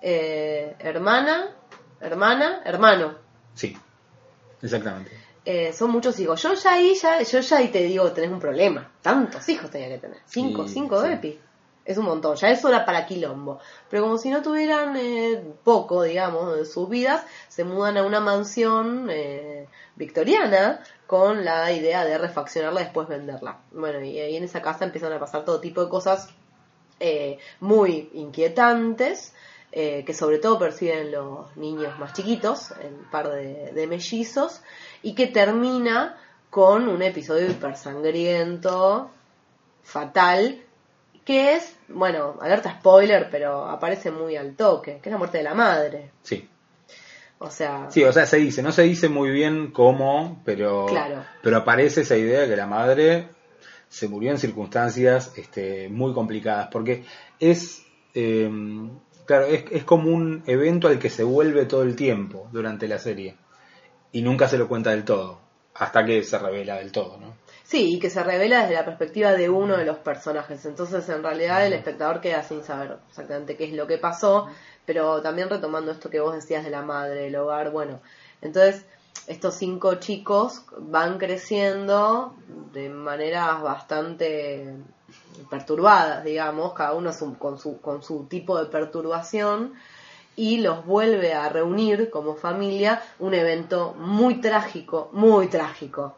hermana, 0.00 1.54
hermana, 2.00 2.60
hermano. 2.64 3.14
Sí, 3.54 3.76
exactamente. 4.60 5.27
Eh, 5.50 5.72
son 5.72 5.90
muchos 5.92 6.20
hijos. 6.20 6.42
Yo 6.42 6.52
ya 6.52 6.72
ahí, 6.74 6.94
ya, 6.94 7.22
yo 7.22 7.40
ya 7.40 7.56
ahí 7.56 7.68
te 7.68 7.82
digo, 7.82 8.12
tenés 8.12 8.30
un 8.30 8.38
problema. 8.38 8.92
Tantos 9.00 9.48
hijos 9.48 9.70
tenía 9.70 9.88
que 9.88 9.96
tener. 9.96 10.18
Cinco, 10.26 10.68
Sí, 10.68 10.74
cinco 10.74 11.00
sí. 11.00 11.08
Epi. 11.10 11.40
Es 11.86 11.96
un 11.96 12.04
montón. 12.04 12.36
Ya 12.36 12.50
eso 12.50 12.68
era 12.68 12.84
para 12.84 13.06
quilombo. 13.06 13.58
Pero 13.88 14.02
como 14.02 14.18
si 14.18 14.28
no 14.28 14.42
tuvieran 14.42 14.94
eh, 14.98 15.42
poco, 15.64 16.02
digamos, 16.02 16.54
de 16.54 16.66
sus 16.66 16.90
vidas, 16.90 17.24
se 17.48 17.64
mudan 17.64 17.96
a 17.96 18.02
una 18.02 18.20
mansión 18.20 19.08
eh, 19.10 19.66
victoriana 19.96 20.82
con 21.06 21.46
la 21.46 21.72
idea 21.72 22.04
de 22.04 22.18
refaccionarla 22.18 22.82
y 22.82 22.84
después 22.84 23.08
venderla. 23.08 23.60
Bueno, 23.72 24.02
y 24.02 24.18
ahí 24.20 24.36
en 24.36 24.44
esa 24.44 24.60
casa 24.60 24.84
empiezan 24.84 25.14
a 25.14 25.18
pasar 25.18 25.46
todo 25.46 25.60
tipo 25.62 25.82
de 25.82 25.88
cosas 25.88 26.28
eh, 27.00 27.38
muy 27.60 28.10
inquietantes 28.12 29.32
eh, 29.70 30.02
que 30.06 30.14
sobre 30.14 30.38
todo 30.38 30.58
perciben 30.58 31.12
los 31.12 31.54
niños 31.56 31.98
más 31.98 32.14
chiquitos, 32.14 32.70
el 32.82 32.94
par 33.10 33.28
de, 33.30 33.70
de 33.72 33.86
mellizos, 33.86 34.62
y 35.02 35.14
que 35.14 35.26
termina 35.26 36.16
con 36.50 36.88
un 36.88 37.02
episodio 37.02 37.50
hipersangriento, 37.50 39.10
fatal, 39.82 40.60
que 41.24 41.54
es, 41.54 41.76
bueno, 41.88 42.36
alerta 42.40 42.78
spoiler, 42.78 43.28
pero 43.30 43.66
aparece 43.66 44.10
muy 44.10 44.36
al 44.36 44.54
toque, 44.56 44.98
que 45.02 45.08
es 45.08 45.12
la 45.12 45.18
muerte 45.18 45.38
de 45.38 45.44
la 45.44 45.54
madre. 45.54 46.10
Sí. 46.22 46.48
O 47.38 47.50
sea, 47.50 47.86
Sí, 47.90 48.02
o 48.02 48.12
sea, 48.12 48.26
se 48.26 48.38
dice, 48.38 48.62
no 48.62 48.72
se 48.72 48.82
dice 48.82 49.08
muy 49.08 49.30
bien 49.30 49.70
cómo, 49.70 50.40
pero, 50.44 50.86
Claro. 50.86 51.24
pero 51.42 51.58
aparece 51.58 52.00
esa 52.00 52.16
idea 52.16 52.40
de 52.40 52.48
que 52.48 52.56
la 52.56 52.66
madre 52.66 53.28
se 53.88 54.08
murió 54.08 54.30
en 54.30 54.38
circunstancias 54.38 55.32
este, 55.36 55.88
muy 55.88 56.12
complicadas, 56.12 56.68
porque 56.72 57.04
es, 57.38 57.84
eh, 58.14 58.50
claro, 59.24 59.46
es, 59.46 59.64
es 59.70 59.84
como 59.84 60.10
un 60.10 60.42
evento 60.46 60.88
al 60.88 60.98
que 60.98 61.10
se 61.10 61.22
vuelve 61.22 61.66
todo 61.66 61.82
el 61.82 61.94
tiempo 61.94 62.48
durante 62.52 62.88
la 62.88 62.98
serie 62.98 63.36
y 64.12 64.22
nunca 64.22 64.48
se 64.48 64.58
lo 64.58 64.68
cuenta 64.68 64.90
del 64.90 65.04
todo, 65.04 65.38
hasta 65.74 66.04
que 66.04 66.22
se 66.22 66.38
revela 66.38 66.76
del 66.76 66.92
todo, 66.92 67.18
¿no? 67.18 67.34
Sí, 67.64 67.96
y 67.96 67.98
que 67.98 68.08
se 68.08 68.22
revela 68.22 68.62
desde 68.62 68.74
la 68.74 68.84
perspectiva 68.86 69.32
de 69.32 69.50
uno 69.50 69.76
de 69.76 69.84
los 69.84 69.98
personajes. 69.98 70.64
Entonces, 70.64 71.06
en 71.10 71.22
realidad, 71.22 71.66
el 71.66 71.74
espectador 71.74 72.22
queda 72.22 72.42
sin 72.42 72.64
saber 72.64 72.96
exactamente 73.10 73.56
qué 73.56 73.64
es 73.64 73.74
lo 73.74 73.86
que 73.86 73.98
pasó, 73.98 74.48
pero 74.86 75.20
también 75.20 75.50
retomando 75.50 75.92
esto 75.92 76.08
que 76.08 76.20
vos 76.20 76.34
decías 76.34 76.64
de 76.64 76.70
la 76.70 76.80
madre, 76.80 77.24
del 77.24 77.36
hogar, 77.36 77.70
bueno, 77.70 78.00
entonces 78.40 78.86
estos 79.26 79.54
cinco 79.54 79.96
chicos 79.96 80.62
van 80.78 81.18
creciendo 81.18 82.34
de 82.72 82.88
maneras 82.88 83.60
bastante 83.60 84.74
perturbadas, 85.50 86.24
digamos, 86.24 86.72
cada 86.72 86.94
uno 86.94 87.10
con, 87.38 87.58
su, 87.58 87.80
con 87.80 88.02
su 88.02 88.24
tipo 88.24 88.58
de 88.58 88.70
perturbación, 88.70 89.74
y 90.38 90.58
los 90.58 90.86
vuelve 90.86 91.34
a 91.34 91.48
reunir 91.48 92.10
como 92.10 92.34
familia, 92.36 93.02
un 93.18 93.34
evento 93.34 93.94
muy 93.98 94.40
trágico, 94.40 95.10
muy 95.12 95.48
trágico. 95.48 96.16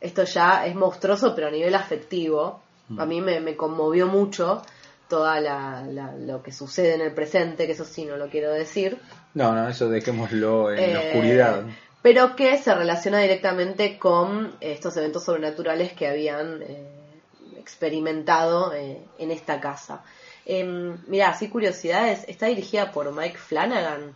Esto 0.00 0.24
ya 0.24 0.66
es 0.66 0.74
monstruoso, 0.74 1.34
pero 1.34 1.48
a 1.48 1.50
nivel 1.50 1.74
afectivo. 1.74 2.60
A 2.98 3.06
mí 3.06 3.20
me, 3.22 3.40
me 3.40 3.56
conmovió 3.56 4.06
mucho 4.08 4.60
toda 5.08 5.40
la, 5.40 5.84
la- 5.88 6.14
lo 6.16 6.42
que 6.42 6.52
sucede 6.52 6.94
en 6.94 7.00
el 7.00 7.12
presente, 7.14 7.64
que 7.66 7.72
eso 7.72 7.84
sí 7.86 8.04
no 8.04 8.16
lo 8.16 8.28
quiero 8.28 8.50
decir. 8.52 8.98
No, 9.34 9.54
no, 9.54 9.68
eso 9.68 9.88
dejémoslo 9.88 10.70
en 10.72 10.92
la 10.94 11.00
Eh, 11.02 11.08
oscuridad. 11.08 11.62
Pero 12.02 12.36
que 12.36 12.58
se 12.58 12.74
relaciona 12.74 13.20
directamente 13.20 13.98
con 13.98 14.54
estos 14.60 14.96
eventos 14.98 15.24
sobrenaturales 15.24 15.92
que 15.94 16.08
habían 16.08 16.60
eh, 16.62 16.86
experimentado 17.72 18.72
eh, 18.74 18.98
en 19.18 19.30
esta 19.30 19.60
casa. 19.60 20.02
Eh, 20.46 20.94
mira, 21.06 21.28
así 21.30 21.48
curiosidades, 21.48 22.24
está 22.28 22.46
dirigida 22.46 22.90
por 22.92 23.12
Mike 23.14 23.38
Flanagan, 23.38 24.14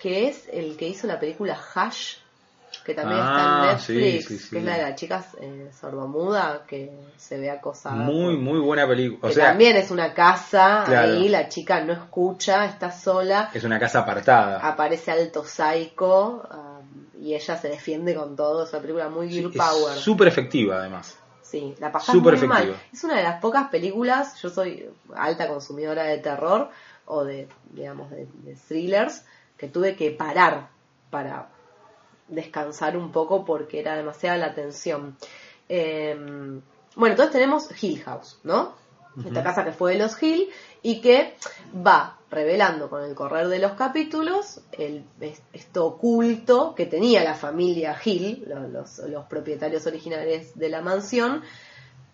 que 0.00 0.28
es 0.28 0.48
el 0.52 0.76
que 0.76 0.88
hizo 0.88 1.06
la 1.06 1.18
película 1.18 1.58
Hush, 1.74 2.16
que 2.84 2.94
también 2.94 3.20
Ah, 3.22 3.76
está 3.78 3.94
en 3.94 4.00
Netflix, 4.00 4.26
sí, 4.26 4.38
sí, 4.38 4.44
sí. 4.44 4.50
que 4.50 4.58
es 4.58 4.64
la 4.64 4.76
de 4.76 4.82
las 4.82 4.96
chicas 4.96 5.26
eh, 5.40 5.70
sordomuda, 5.78 6.64
que 6.66 6.90
se 7.16 7.38
ve 7.38 7.50
acosada. 7.50 7.94
Muy, 7.96 8.36
muy 8.36 8.58
buena 8.58 8.86
película. 8.88 9.30
O 9.30 9.32
sea, 9.32 9.48
también 9.48 9.76
es 9.76 9.90
una 9.90 10.12
casa, 10.14 10.82
Claro. 10.86 11.12
ahí 11.12 11.28
la 11.28 11.48
chica 11.48 11.80
no 11.84 11.92
escucha, 11.92 12.64
está 12.64 12.90
sola, 12.90 13.50
es 13.54 13.62
una 13.64 13.78
casa 13.78 14.00
apartada. 14.00 14.58
aparece 14.66 15.10
alto 15.10 15.44
psycho 15.44 16.42
um, 16.50 17.22
y 17.24 17.34
ella 17.34 17.56
se 17.56 17.68
defiende 17.68 18.14
con 18.14 18.34
todo. 18.36 18.64
Es 18.64 18.72
una 18.72 18.80
película 18.82 19.08
muy 19.08 19.28
girl 19.28 19.52
power. 19.52 19.94
súper 19.96 20.28
efectiva, 20.28 20.76
además. 20.78 21.16
Sí, 21.52 21.74
la 21.80 21.92
pasás 21.92 22.14
súper 22.14 22.38
muy 22.38 22.48
mal. 22.48 22.80
Es 22.90 23.04
una 23.04 23.18
de 23.18 23.24
las 23.24 23.38
pocas 23.38 23.68
películas, 23.68 24.40
yo 24.40 24.48
soy 24.48 24.88
alta 25.14 25.46
consumidora 25.48 26.04
de 26.04 26.16
terror 26.16 26.70
o 27.04 27.24
de, 27.24 27.46
digamos, 27.74 28.08
de, 28.08 28.26
de 28.42 28.54
thrillers, 28.54 29.22
que 29.58 29.68
tuve 29.68 29.94
que 29.94 30.12
parar 30.12 30.70
para 31.10 31.50
descansar 32.28 32.96
un 32.96 33.12
poco 33.12 33.44
porque 33.44 33.80
era 33.80 33.94
demasiada 33.94 34.38
la 34.38 34.54
tensión. 34.54 35.18
Eh, 35.68 36.16
bueno, 36.96 37.12
entonces 37.12 37.32
tenemos 37.32 37.68
Hill 37.82 38.02
House, 38.02 38.40
¿no? 38.44 38.74
Esta 39.22 39.42
casa 39.42 39.62
que 39.62 39.72
fue 39.72 39.92
de 39.92 39.98
los 39.98 40.22
Hill 40.22 40.48
y 40.82 41.00
que 41.00 41.36
va 41.74 42.18
revelando 42.30 42.88
con 42.90 43.04
el 43.04 43.14
correr 43.14 43.48
de 43.48 43.58
los 43.58 43.72
capítulos 43.72 44.60
el, 44.72 45.04
es- 45.20 45.42
esto 45.52 45.86
oculto 45.86 46.74
que 46.74 46.86
tenía 46.86 47.22
la 47.22 47.34
familia 47.34 47.96
Hill, 48.04 48.44
lo- 48.48 48.66
los, 48.68 48.98
los 48.98 49.24
propietarios 49.26 49.86
originales 49.86 50.58
de 50.58 50.68
la 50.68 50.80
mansión, 50.80 51.42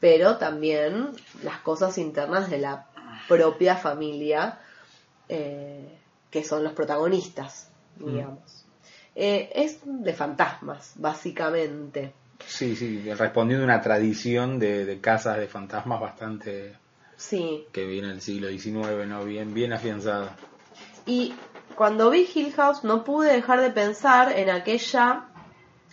pero 0.00 0.36
también 0.36 1.10
las 1.42 1.58
cosas 1.60 1.98
internas 1.98 2.50
de 2.50 2.58
la 2.58 2.86
propia 3.28 3.76
familia, 3.76 4.58
eh, 5.28 5.98
que 6.30 6.44
son 6.44 6.62
los 6.64 6.72
protagonistas, 6.72 7.70
digamos. 7.96 8.64
Eh, 9.14 9.50
es 9.54 9.80
de 9.84 10.12
fantasmas, 10.12 10.92
básicamente. 10.96 12.12
Sí, 12.46 12.76
sí, 12.76 13.12
respondiendo 13.14 13.64
a 13.64 13.66
una 13.66 13.80
tradición 13.80 14.58
de, 14.60 14.84
de 14.84 15.00
casas 15.00 15.38
de 15.38 15.48
fantasmas 15.48 16.00
bastante 16.00 16.76
Sí, 17.18 17.66
que 17.72 17.84
viene 17.84 18.08
del 18.08 18.20
siglo 18.20 18.48
XIX, 18.48 19.06
¿no? 19.08 19.24
Bien, 19.24 19.52
bien 19.52 19.72
afianzada. 19.72 20.36
Y 21.04 21.34
cuando 21.74 22.10
vi 22.10 22.28
Hill 22.32 22.52
House 22.52 22.84
no 22.84 23.02
pude 23.02 23.32
dejar 23.32 23.60
de 23.60 23.70
pensar 23.70 24.30
en 24.38 24.50
aquella 24.50 25.24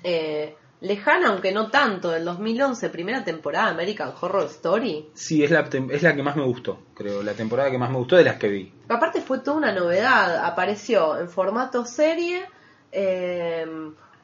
eh, 0.04 0.56
lejana, 0.82 1.30
aunque 1.30 1.52
no 1.52 1.72
tanto, 1.72 2.12
del 2.12 2.26
2011, 2.26 2.90
primera 2.90 3.24
temporada 3.24 3.66
de 3.66 3.72
American 3.72 4.14
Horror 4.22 4.46
Story. 4.46 5.10
Sí, 5.16 5.44
es 5.44 5.50
la, 5.50 5.68
es 5.90 6.04
la 6.04 6.16
que 6.16 6.22
más 6.22 6.36
me 6.36 6.44
gustó, 6.44 6.80
creo, 6.94 7.24
la 7.24 7.34
temporada 7.34 7.72
que 7.72 7.80
más 7.80 7.90
me 7.90 7.98
gustó 7.98 8.18
de 8.18 8.24
las 8.24 8.38
que 8.38 8.48
vi. 8.48 8.72
Aparte 8.88 9.22
fue 9.22 9.40
toda 9.40 9.58
una 9.58 9.74
novedad, 9.74 10.46
apareció 10.46 11.20
en 11.20 11.28
formato 11.28 11.86
serie 11.86 12.46
eh, 12.92 13.66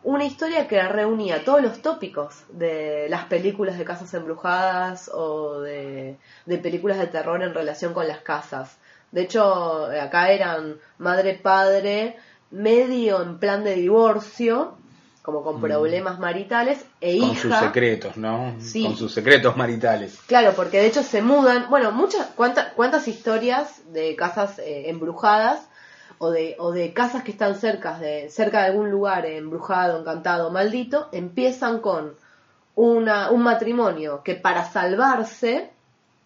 una 0.04 0.26
historia 0.26 0.68
que 0.68 0.82
reunía 0.82 1.44
todos 1.44 1.62
los 1.62 1.82
tópicos 1.82 2.44
de 2.50 3.08
las 3.10 3.26
películas 3.26 3.78
de 3.78 3.86
casas 3.86 4.14
embrujadas 4.14 5.10
o 5.14 5.62
de, 5.62 6.18
de 6.46 6.58
películas 6.58 6.98
de 6.98 7.08
terror 7.08 7.42
en 7.44 7.54
relación 7.54 7.94
con 7.94 8.08
las 8.08 8.20
casas. 8.20 8.78
De 9.12 9.22
hecho, 9.22 9.86
acá 9.86 10.32
eran 10.32 10.78
madre, 10.98 11.36
padre, 11.36 12.16
medio 12.50 13.22
en 13.22 13.38
plan 13.38 13.64
de 13.64 13.76
divorcio, 13.76 14.78
como 15.22 15.44
con 15.44 15.62
problemas 15.62 16.18
maritales, 16.18 16.84
e 17.00 17.20
Con 17.20 17.30
hija. 17.30 17.42
sus 17.42 17.58
secretos, 17.58 18.18
¿no? 18.18 18.56
Sí. 18.60 18.84
Con 18.84 18.96
sus 18.98 19.14
secretos 19.14 19.56
maritales. 19.56 20.18
Claro, 20.26 20.54
porque 20.56 20.80
de 20.80 20.88
hecho 20.88 21.04
se 21.04 21.22
mudan, 21.22 21.70
bueno, 21.70 21.92
muchas, 21.92 22.28
cuántas, 22.36 22.74
cuántas 22.74 23.08
historias 23.08 23.82
de 23.94 24.16
casas 24.16 24.58
eh, 24.60 24.90
embrujadas 24.90 25.62
o 26.24 26.30
de, 26.30 26.56
o 26.60 26.72
de 26.72 26.94
casas 26.94 27.24
que 27.24 27.32
están 27.32 27.56
cerca 27.56 27.98
de, 27.98 28.30
cerca 28.30 28.60
de 28.60 28.66
algún 28.68 28.92
lugar 28.92 29.26
embrujado, 29.26 30.00
encantado, 30.00 30.52
maldito, 30.52 31.10
empiezan 31.12 31.80
con 31.80 32.14
una, 32.76 33.32
un 33.32 33.42
matrimonio 33.42 34.22
que 34.24 34.36
para 34.36 34.70
salvarse 34.70 35.72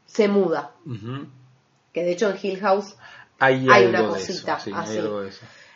se 0.06 0.28
muda. 0.28 0.72
Que 1.94 2.04
de 2.04 2.12
hecho 2.12 2.30
en 2.30 2.38
Hill 2.42 2.60
House 2.60 2.98
Hay, 3.40 3.66
una 3.86 4.06
cosita 4.06 4.56
eso, 4.58 4.66
sí, 4.66 4.72
así. 4.76 4.98
hay. 4.98 5.30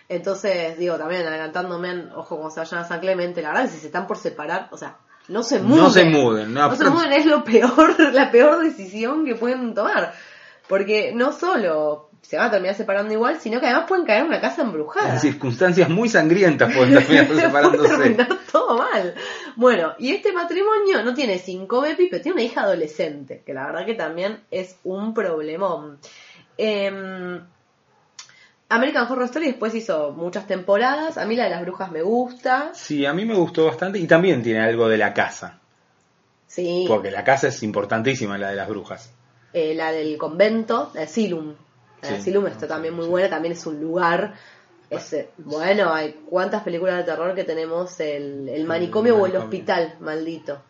Entonces, 0.10 0.78
digo, 0.78 0.98
también 0.98 1.26
adelantándome, 1.26 1.90
en- 1.92 2.12
ojo, 2.12 2.36
como 2.36 2.50
se 2.50 2.60
vayan 2.60 2.82
a 2.82 2.88
San 2.90 3.00
Clemente, 3.00 3.42
la 3.42 3.50
verdad 3.50 3.64
que 3.64 3.70
si 3.72 3.80
se 3.80 3.86
están 3.88 4.06
por 4.06 4.18
separar, 4.18 4.68
o 4.72 4.78
sea, 4.78 4.98
no 5.30 5.44
se 5.44 5.60
muden. 5.62 5.78
No 5.84 5.90
se 5.90 6.04
muden, 6.04 6.54
no, 6.54 6.68
No 6.68 6.76
se 6.76 6.90
muden 6.90 7.14
es 7.14 7.26
lo 7.26 7.46
peor, 7.46 7.98
la 8.14 8.30
peor 8.32 8.62
decisión 8.64 9.24
que 9.24 9.36
pueden 9.36 9.74
tomar. 9.74 10.14
Porque 10.68 11.14
no 11.16 11.32
solo 11.32 12.09
se 12.22 12.38
van 12.38 12.48
a 12.48 12.52
terminar 12.52 12.76
separando 12.76 13.14
igual, 13.14 13.40
sino 13.40 13.60
que 13.60 13.66
además 13.66 13.86
pueden 13.88 14.06
caer 14.06 14.22
en 14.22 14.28
una 14.28 14.42
casa 14.42 14.62
embrujada. 14.62 15.14
En 15.14 15.20
circunstancias 15.20 15.90
muy 15.90 16.10
sangrientas 16.10 16.74
pueden 16.74 16.94
terminar 16.94 17.28
separándose. 17.36 17.98
terminar 17.98 18.28
todo 18.52 18.78
mal. 18.78 19.16
Bueno, 19.56 19.94
y 19.98 20.12
este 20.12 20.32
matrimonio 20.32 21.04
no 21.04 21.14
tiene 21.14 21.40
cinco 21.40 21.82
Bepi, 21.82 22.08
pero 22.08 22.22
tiene 22.22 22.36
una 22.36 22.44
hija 22.44 22.62
adolescente, 22.62 23.42
que 23.46 23.54
la 23.54 23.66
verdad 23.66 23.86
que 23.86 23.96
también 23.96 24.42
es 24.52 24.78
un 24.84 25.14
problemón. 25.14 25.98
Em, 26.58 27.42
American 28.68 29.12
Horror 29.12 29.26
Story 29.26 29.48
después 29.48 29.74
hizo 29.74 30.12
muchas 30.12 30.46
temporadas. 30.46 31.18
A 31.18 31.26
mí 31.26 31.36
la 31.36 31.46
de 31.46 31.50
las 31.50 31.62
brujas 31.62 31.92
me 31.92 32.04
gusta. 32.04 32.72
Sí, 32.74 33.06
a 33.06 33.14
mí 33.14 33.26
me 33.26 33.34
gustó 33.34 33.66
bastante 33.66 33.98
y 33.98 34.06
también 34.06 34.44
tiene 34.44 34.60
algo 34.62 34.88
de 34.88 34.98
la 34.98 35.14
casa. 35.14 35.60
Sí. 36.46 36.86
Porque 36.88 37.10
la 37.12 37.24
casa 37.24 37.48
es 37.48 37.64
importantísima, 37.64 38.38
la 38.38 38.50
de 38.50 38.56
las 38.56 38.68
brujas. 38.68 39.12
Eh, 39.54 39.74
la 39.74 39.92
del 39.92 40.18
convento, 40.18 40.92
la 40.94 41.02
de 41.02 41.08
Silum. 41.08 41.56
La 42.02 42.10
de 42.12 42.18
Sí. 42.18 42.24
Silum 42.24 42.48
está 42.48 42.68
también 42.68 42.94
muy 42.94 43.08
buena, 43.08 43.30
también 43.30 43.54
es 43.54 43.66
un 43.66 43.80
lugar. 43.80 44.34
es, 44.90 45.16
bueno, 45.38 45.94
hay 45.94 46.14
cuántas 46.30 46.64
películas 46.64 46.98
de 46.98 47.04
terror 47.04 47.36
que 47.36 47.44
tenemos, 47.44 48.00
el, 48.00 48.50
el 48.50 48.66
manicomio 48.66 49.14
o 49.14 49.26
el 49.26 49.34
manicomio. 49.34 49.46
hospital, 49.46 49.96
maldito. 50.00 50.62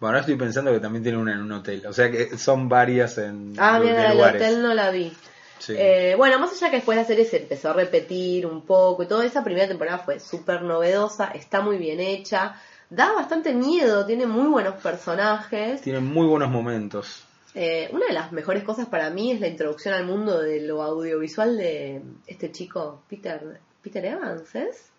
Bueno, 0.00 0.10
ahora 0.10 0.20
estoy 0.20 0.36
pensando 0.36 0.70
que 0.72 0.80
también 0.80 1.02
tiene 1.02 1.18
una 1.18 1.32
en 1.32 1.40
un 1.40 1.52
hotel. 1.52 1.84
O 1.86 1.92
sea 1.92 2.10
que 2.10 2.36
son 2.38 2.68
varias 2.68 3.18
en 3.18 3.54
Ah, 3.58 3.80
mira, 3.82 4.12
lugares. 4.14 4.42
hotel 4.42 4.62
no 4.62 4.74
la 4.74 4.90
vi. 4.90 5.12
Sí. 5.58 5.74
Eh, 5.76 6.14
bueno, 6.16 6.38
más 6.38 6.52
allá 6.52 6.70
que 6.70 6.76
después 6.76 6.96
la 6.96 7.04
serie 7.04 7.24
se 7.24 7.38
empezó 7.38 7.70
a 7.70 7.72
repetir 7.72 8.46
un 8.46 8.62
poco 8.62 9.02
y 9.02 9.06
toda 9.06 9.24
esa 9.24 9.42
primera 9.42 9.66
temporada 9.66 9.98
fue 9.98 10.20
súper 10.20 10.62
novedosa, 10.62 11.32
está 11.34 11.62
muy 11.62 11.78
bien 11.78 11.98
hecha, 11.98 12.54
da 12.90 13.12
bastante 13.12 13.52
miedo, 13.54 14.06
tiene 14.06 14.26
muy 14.26 14.46
buenos 14.48 14.74
personajes. 14.76 15.80
Tiene 15.80 15.98
muy 16.00 16.26
buenos 16.28 16.48
momentos. 16.50 17.24
Eh, 17.60 17.90
una 17.90 18.06
de 18.06 18.12
las 18.12 18.30
mejores 18.30 18.62
cosas 18.62 18.86
para 18.86 19.10
mí 19.10 19.32
es 19.32 19.40
la 19.40 19.48
introducción 19.48 19.92
al 19.92 20.06
mundo 20.06 20.40
de 20.40 20.60
lo 20.60 20.80
audiovisual 20.80 21.56
de 21.56 22.00
este 22.28 22.52
chico, 22.52 23.02
Peter, 23.10 23.58
Peter 23.82 24.04
Evans, 24.04 24.54
¿es? 24.54 24.92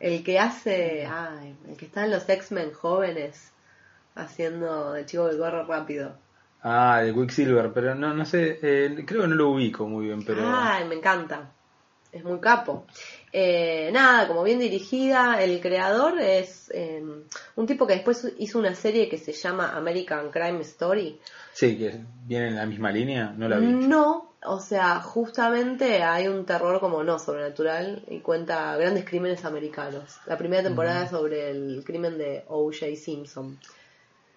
El 0.00 0.24
que 0.24 0.40
hace, 0.40 1.06
ay, 1.06 1.54
el 1.68 1.76
que 1.76 1.84
está 1.84 2.04
en 2.04 2.10
los 2.10 2.28
X-Men 2.28 2.72
jóvenes, 2.72 3.52
haciendo 4.16 4.94
de 4.94 5.06
chico 5.06 5.28
del 5.28 5.38
gorro 5.38 5.64
rápido. 5.64 6.16
Ah, 6.64 7.02
de 7.04 7.14
Quicksilver, 7.14 7.72
pero 7.72 7.94
no, 7.94 8.12
no 8.12 8.24
sé, 8.24 8.58
eh, 8.62 9.04
creo 9.06 9.22
que 9.22 9.28
no 9.28 9.36
lo 9.36 9.50
ubico 9.50 9.86
muy 9.86 10.06
bien, 10.06 10.24
pero... 10.24 10.42
Ay, 10.44 10.88
me 10.88 10.96
encanta. 10.96 11.52
Es 12.10 12.24
muy 12.24 12.40
capo. 12.40 12.84
Eh, 13.34 13.90
nada, 13.92 14.28
como 14.28 14.42
bien 14.42 14.58
dirigida, 14.58 15.42
el 15.42 15.58
creador 15.60 16.20
es 16.20 16.70
eh, 16.74 17.02
un 17.56 17.66
tipo 17.66 17.86
que 17.86 17.94
después 17.94 18.30
hizo 18.38 18.58
una 18.58 18.74
serie 18.74 19.08
que 19.08 19.16
se 19.16 19.32
llama 19.32 19.72
American 19.74 20.30
Crime 20.30 20.60
Story. 20.60 21.18
Sí, 21.54 21.78
que 21.78 21.98
viene 22.26 22.48
en 22.48 22.56
la 22.56 22.66
misma 22.66 22.90
línea, 22.92 23.32
no 23.36 23.48
la 23.48 23.58
vi. 23.58 23.66
No, 23.66 24.34
o 24.44 24.60
sea, 24.60 25.00
justamente 25.00 26.02
hay 26.02 26.28
un 26.28 26.44
terror 26.44 26.78
como 26.78 27.02
no 27.02 27.18
sobrenatural 27.18 28.02
y 28.08 28.20
cuenta 28.20 28.76
grandes 28.76 29.06
crímenes 29.06 29.44
americanos. 29.46 30.18
La 30.26 30.36
primera 30.36 30.62
temporada 30.62 31.04
es 31.04 31.10
sobre 31.10 31.50
el 31.50 31.82
crimen 31.86 32.18
de 32.18 32.44
O.J. 32.48 32.96
Simpson. 32.96 33.58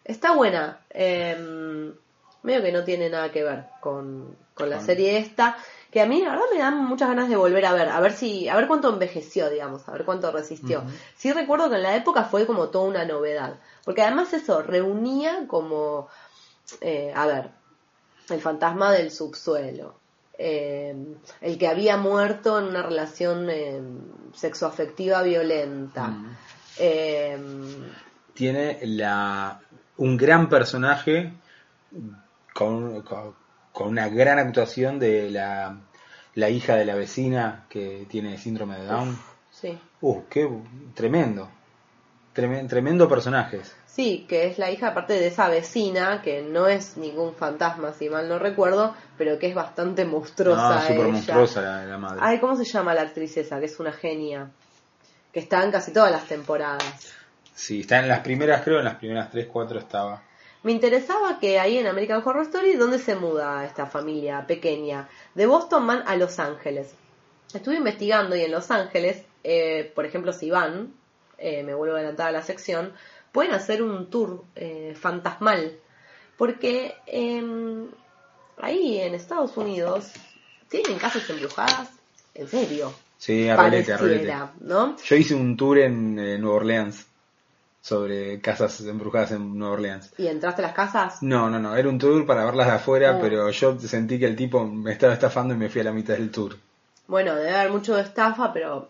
Está 0.06 0.34
buena. 0.36 0.80
eh, 0.90 1.92
medio 2.46 2.62
que 2.62 2.72
no 2.72 2.84
tiene 2.84 3.10
nada 3.10 3.32
que 3.32 3.44
ver 3.44 3.66
con, 3.82 4.36
con 4.54 4.70
la 4.70 4.80
serie 4.80 5.18
esta. 5.18 5.58
Que 5.96 6.02
a 6.02 6.06
mí 6.06 6.22
la 6.22 6.32
verdad 6.32 6.44
me 6.52 6.60
dan 6.60 6.84
muchas 6.84 7.08
ganas 7.08 7.30
de 7.30 7.38
volver 7.38 7.66
a 7.66 7.72
ver, 7.72 7.88
a 7.88 8.02
ver 8.02 8.12
si, 8.12 8.50
a 8.50 8.58
ver 8.58 8.68
cuánto 8.68 8.90
envejeció, 8.90 9.50
digamos, 9.50 9.88
a 9.88 9.94
ver 9.94 10.04
cuánto 10.04 10.30
resistió. 10.30 10.84
Sí 11.16 11.32
recuerdo 11.32 11.70
que 11.70 11.78
en 11.78 11.84
la 11.84 11.96
época 11.96 12.26
fue 12.26 12.46
como 12.46 12.68
toda 12.68 12.90
una 12.90 13.06
novedad. 13.06 13.62
Porque 13.86 14.02
además 14.02 14.34
eso, 14.34 14.62
reunía 14.62 15.48
como, 15.48 16.10
eh, 16.82 17.14
a 17.16 17.26
ver, 17.28 17.52
el 18.28 18.42
fantasma 18.42 18.92
del 18.92 19.10
subsuelo, 19.10 19.96
eh, 20.38 20.94
el 21.40 21.58
que 21.58 21.68
había 21.70 21.96
muerto 21.96 22.60
en 22.60 22.66
una 22.66 22.84
relación 22.84 23.50
eh, 23.50 23.82
sexoafectiva 24.34 25.22
violenta. 25.22 26.14
Eh, 26.78 27.40
Tiene 28.34 28.80
la, 28.84 29.62
un 29.96 30.18
gran 30.18 30.50
personaje 30.50 31.32
con, 32.54 33.02
con, 33.04 33.45
con 33.76 33.90
una 33.90 34.08
gran 34.10 34.40
actuación 34.40 34.98
de 35.00 35.30
la, 35.30 35.78
la 36.34 36.50
hija 36.50 36.76
de 36.76 36.86
la 36.86 36.96
vecina 36.96 37.66
que 37.70 38.06
tiene 38.10 38.38
síndrome 38.38 38.78
de 38.80 38.86
Down. 38.88 39.20
sí. 39.52 39.78
Uh, 40.02 40.22
qué 40.30 40.48
tremendo. 40.94 41.50
Tremen- 42.34 42.68
tremendo 42.68 43.08
personajes. 43.10 43.76
Sí, 43.86 44.26
que 44.30 44.48
es 44.48 44.58
la 44.60 44.70
hija 44.72 44.88
aparte 44.90 45.14
de 45.14 45.28
esa 45.28 45.48
vecina, 45.50 46.22
que 46.22 46.42
no 46.42 46.68
es 46.68 46.98
ningún 46.98 47.34
fantasma, 47.34 47.94
si 47.94 48.10
mal 48.10 48.28
no 48.30 48.38
recuerdo, 48.40 48.94
pero 49.18 49.40
que 49.40 49.48
es 49.48 49.56
bastante 49.56 50.04
monstruosa. 50.06 50.76
No, 50.76 50.82
súper 50.88 51.08
monstruosa 51.08 51.62
la, 51.62 51.86
la 51.86 51.98
madre. 51.98 52.20
Ay, 52.22 52.40
¿cómo 52.40 52.56
se 52.56 52.66
llama 52.66 52.94
la 52.94 53.02
actriz 53.04 53.36
esa? 53.38 53.60
Que 53.60 53.66
es 53.66 53.80
una 53.80 53.92
genia. 53.94 54.52
Que 55.32 55.40
está 55.40 55.64
en 55.64 55.72
casi 55.72 55.92
todas 55.94 56.12
las 56.12 56.26
temporadas. 56.26 57.14
Sí, 57.54 57.80
está 57.82 58.00
en 58.00 58.10
las 58.10 58.20
primeras, 58.20 58.64
creo, 58.64 58.80
en 58.80 58.86
las 58.86 58.96
primeras 58.96 59.30
3, 59.32 59.48
4 59.52 59.80
estaba. 59.80 60.22
Me 60.66 60.72
interesaba 60.72 61.38
que 61.40 61.60
ahí 61.60 61.78
en 61.78 61.86
American 61.86 62.24
Horror 62.26 62.42
Story, 62.42 62.74
¿dónde 62.74 62.98
se 62.98 63.16
muda 63.16 63.64
esta 63.66 63.86
familia 63.86 64.48
pequeña? 64.48 65.08
De 65.36 65.46
Boston 65.46 65.86
van 65.86 66.02
a 66.08 66.16
Los 66.16 66.40
Ángeles. 66.40 66.92
Estuve 67.54 67.76
investigando 67.76 68.36
y 68.36 68.42
en 68.42 68.52
Los 68.52 68.72
Ángeles, 68.72 69.22
eh, 69.44 69.92
por 69.94 70.08
ejemplo, 70.08 70.34
si 70.34 70.50
van, 70.50 70.92
eh, 71.38 71.62
me 71.62 71.76
vuelvo 71.76 71.94
a 71.94 72.00
adelantar 72.00 72.30
a 72.30 72.32
la 72.32 72.42
sección, 72.42 72.94
pueden 73.32 73.54
hacer 73.54 73.84
un 73.84 74.10
tour 74.10 74.44
eh, 74.56 74.96
fantasmal. 75.00 75.78
Porque 76.36 76.96
eh, 77.06 77.86
ahí 78.58 78.98
en 78.98 79.14
Estados 79.14 79.56
Unidos 79.58 80.14
tienen 80.68 80.98
casas 80.98 81.30
embrujadas. 81.30 81.92
En 82.34 82.48
serio. 82.48 82.92
Sí, 83.20 83.48
arrelete, 83.48 83.94
arrelete. 83.94 84.36
¿no? 84.62 84.98
Yo 84.98 85.16
hice 85.16 85.36
un 85.36 85.56
tour 85.56 85.78
en 85.78 86.18
eh, 86.18 86.40
Nueva 86.40 86.56
Orleans 86.56 87.06
sobre 87.90 88.42
casas 88.42 88.82
embrujadas 88.82 89.32
en 89.34 89.60
Nueva 89.60 89.76
Orleans. 89.76 90.12
¿Y 90.18 90.26
entraste 90.26 90.64
a 90.64 90.66
las 90.68 90.74
casas? 90.74 91.22
No, 91.22 91.52
no, 91.52 91.60
no, 91.60 91.76
era 91.76 91.88
un 91.88 92.00
tour 92.00 92.26
para 92.26 92.44
verlas 92.44 92.66
de 92.66 92.74
afuera, 92.74 93.16
Oh. 93.16 93.22
pero 93.22 93.48
yo 93.52 93.78
sentí 93.80 94.18
que 94.18 94.26
el 94.26 94.36
tipo 94.36 94.66
me 94.66 94.92
estaba 94.92 95.14
estafando 95.14 95.54
y 95.54 95.58
me 95.58 95.70
fui 95.70 95.82
a 95.82 95.84
la 95.84 95.92
mitad 95.92 96.16
del 96.16 96.32
tour. 96.32 96.58
Bueno, 97.06 97.36
debe 97.36 97.54
haber 97.56 97.72
mucho 97.72 97.96
de 97.96 98.02
estafa, 98.02 98.52
pero 98.52 98.90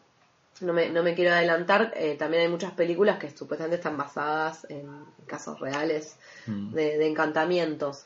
no 0.61 0.71
me, 0.71 0.89
no 0.91 1.03
me 1.03 1.13
quiero 1.13 1.33
adelantar. 1.33 1.91
Eh, 1.97 2.15
también 2.17 2.43
hay 2.43 2.47
muchas 2.49 2.71
películas 2.71 3.19
que 3.19 3.29
supuestamente 3.35 3.75
están 3.75 3.97
basadas 3.97 4.65
en 4.69 4.87
casos 5.27 5.59
reales 5.59 6.15
Mm. 6.47 6.71
de, 6.73 6.97
de 6.97 7.07
encantamientos. 7.09 8.05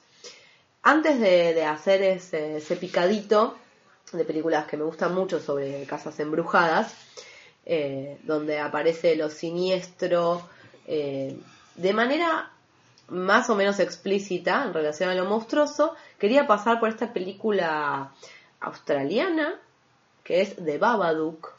Antes 0.82 1.20
de, 1.20 1.54
de 1.54 1.66
hacer 1.66 2.02
ese, 2.02 2.58
ese 2.58 2.76
picadito 2.78 3.56
de 4.12 4.26
películas 4.26 4.66
que 4.66 4.76
me 4.78 4.86
gustan 4.86 5.14
mucho 5.14 5.40
sobre 5.40 5.84
casas 5.84 6.20
embrujadas, 6.20 6.96
eh, 7.68 8.18
donde 8.24 8.58
aparece 8.60 9.16
lo 9.16 9.30
siniestro 9.30 10.42
eh, 10.92 11.38
de 11.76 11.94
manera 11.94 12.50
más 13.10 13.50
o 13.52 13.56
menos 13.56 13.80
explícita 13.80 14.66
en 14.66 14.74
relación 14.74 15.10
a 15.10 15.14
lo 15.14 15.26
monstruoso, 15.26 15.96
quería 16.18 16.48
pasar 16.48 16.80
por 16.80 16.90
esta 16.90 17.14
película 17.14 18.12
australiana 18.60 19.54
que 20.24 20.42
es 20.42 20.56
The 20.56 20.80
Babadook. 20.80 21.54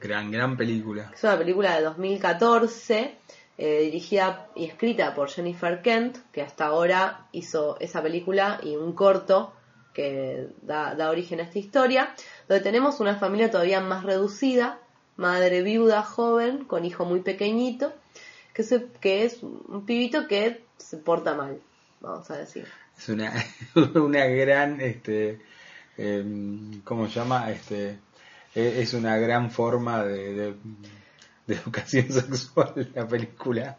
Gran, 0.00 0.30
gran 0.30 0.56
película. 0.56 1.10
Es 1.14 1.22
una 1.22 1.36
película 1.36 1.76
de 1.76 1.82
2014, 1.82 3.18
eh, 3.58 3.80
dirigida 3.82 4.48
y 4.54 4.64
escrita 4.64 5.14
por 5.14 5.28
Jennifer 5.28 5.82
Kent, 5.82 6.16
que 6.32 6.40
hasta 6.40 6.64
ahora 6.64 7.26
hizo 7.32 7.78
esa 7.78 8.02
película 8.02 8.58
y 8.62 8.74
un 8.76 8.94
corto 8.94 9.52
que 9.92 10.48
da, 10.62 10.94
da 10.94 11.10
origen 11.10 11.40
a 11.40 11.42
esta 11.42 11.58
historia, 11.58 12.14
donde 12.48 12.64
tenemos 12.64 13.00
una 13.00 13.16
familia 13.16 13.50
todavía 13.50 13.80
más 13.80 14.02
reducida, 14.02 14.78
madre 15.16 15.62
viuda 15.62 16.02
joven, 16.02 16.64
con 16.64 16.86
hijo 16.86 17.04
muy 17.04 17.20
pequeñito, 17.20 17.92
que, 18.60 18.68
se- 18.68 18.86
que 19.00 19.24
es 19.24 19.42
un 19.42 19.84
pibito 19.86 20.26
que 20.28 20.64
se 20.76 20.98
porta 20.98 21.34
mal, 21.34 21.60
vamos 22.00 22.30
a 22.30 22.36
decir. 22.38 22.66
Es 22.98 23.08
una, 23.08 23.32
una 23.94 24.24
gran, 24.26 24.80
este, 24.80 25.40
em, 25.96 26.80
¿cómo 26.82 27.06
se 27.08 27.14
llama? 27.20 27.50
Este, 27.50 27.98
e- 28.54 28.82
es 28.82 28.92
una 28.94 29.16
gran 29.16 29.50
forma 29.50 30.04
de, 30.04 30.34
de, 30.34 30.54
de 31.46 31.54
educación 31.54 32.06
sexual 32.12 32.90
la 32.94 33.06
película. 33.08 33.78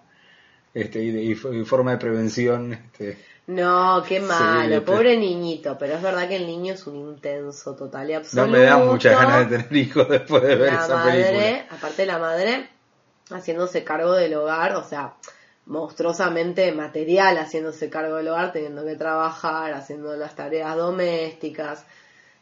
Este, 0.74 1.04
y, 1.04 1.12
de, 1.12 1.22
y 1.24 1.36
fo- 1.36 1.54
y 1.54 1.66
forma 1.66 1.92
de 1.92 1.98
prevención. 1.98 2.72
Este, 2.74 3.18
No, 3.48 4.02
qué 4.08 4.20
malo, 4.22 4.76
Sí, 4.80 4.82
pobre 4.86 5.18
niñito, 5.18 5.78
pero 5.78 5.96
es 5.96 6.02
verdad 6.02 6.28
que 6.30 6.38
el 6.38 6.48
niño 6.48 6.74
es 6.76 6.88
un 6.88 6.96
intenso 6.96 7.76
total 7.76 8.10
y 8.10 8.14
no 8.14 8.20
absoluto. 8.20 8.52
me 8.52 8.60
da 8.62 8.78
muchas 8.78 9.14
ganas 9.20 9.50
de 9.50 9.58
tener 9.58 9.76
hijos 9.78 10.08
después 10.10 10.42
de 10.44 10.56
ver 10.56 10.74
la 10.74 10.86
esa 10.86 10.96
madre, 10.96 11.24
película. 11.24 11.66
aparte 11.78 12.06
la 12.06 12.20
madre 12.20 12.70
haciéndose 13.34 13.84
cargo 13.84 14.14
del 14.14 14.34
hogar, 14.36 14.76
o 14.76 14.84
sea, 14.84 15.16
monstruosamente 15.66 16.72
material, 16.72 17.38
haciéndose 17.38 17.90
cargo 17.90 18.18
del 18.18 18.28
hogar, 18.28 18.52
teniendo 18.52 18.84
que 18.84 18.96
trabajar, 18.96 19.74
haciendo 19.74 20.16
las 20.16 20.36
tareas 20.36 20.76
domésticas. 20.76 21.86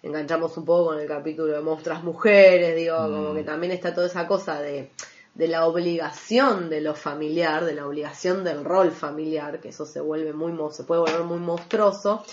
Enganchamos 0.01 0.55
un 0.57 0.65
poco 0.65 0.87
con 0.87 0.99
el 0.99 1.07
capítulo 1.07 1.53
de 1.53 1.61
monstruas 1.61 2.03
mujeres, 2.03 2.75
digo, 2.75 2.97
como 2.97 3.33
Mm. 3.33 3.35
que 3.35 3.43
también 3.43 3.73
está 3.73 3.93
toda 3.93 4.07
esa 4.07 4.27
cosa 4.27 4.61
de, 4.61 4.91
de 5.35 5.47
la 5.47 5.65
obligación 5.65 6.69
de 6.69 6.81
lo 6.81 6.95
familiar, 6.95 7.65
de 7.65 7.73
la 7.73 7.85
obligación 7.85 8.43
del 8.43 8.63
rol 8.63 8.91
familiar, 8.91 9.59
que 9.59 9.69
eso 9.69 9.85
se 9.85 9.99
vuelve 9.99 10.33
muy, 10.33 10.53
se 10.71 10.83
puede 10.83 11.01
volver 11.01 11.23
muy 11.23 11.39
monstruoso. 11.39 12.23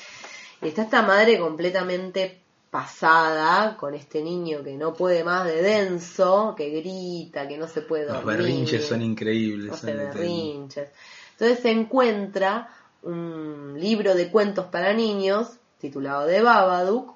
Y 0.63 0.69
está 0.69 0.83
esta 0.83 1.03
madre 1.03 1.39
completamente 1.39 2.41
pasada 2.77 3.75
con 3.79 3.95
este 3.95 4.23
niño 4.23 4.63
que 4.63 4.77
no 4.77 4.93
puede 4.93 5.25
más 5.25 5.47
de 5.47 5.63
denso, 5.63 6.55
que 6.55 6.69
grita, 6.69 7.49
que 7.49 7.57
no 7.57 7.67
se 7.69 7.81
puede 7.81 8.05
Los 8.05 8.17
dormir. 8.23 8.37
berrinches 8.37 8.87
son 8.87 9.01
increíbles. 9.01 9.73
hace 9.73 9.87
son 9.89 9.97
berrinches. 9.97 10.89
Entonces 11.33 11.61
se 11.61 11.71
encuentra 11.71 12.69
un 13.03 13.77
libro 13.81 14.15
de 14.15 14.31
cuentos 14.31 14.67
para 14.67 14.93
niños 14.93 15.53
titulado 15.81 16.27
de 16.27 16.43
Babadook, 16.43 17.15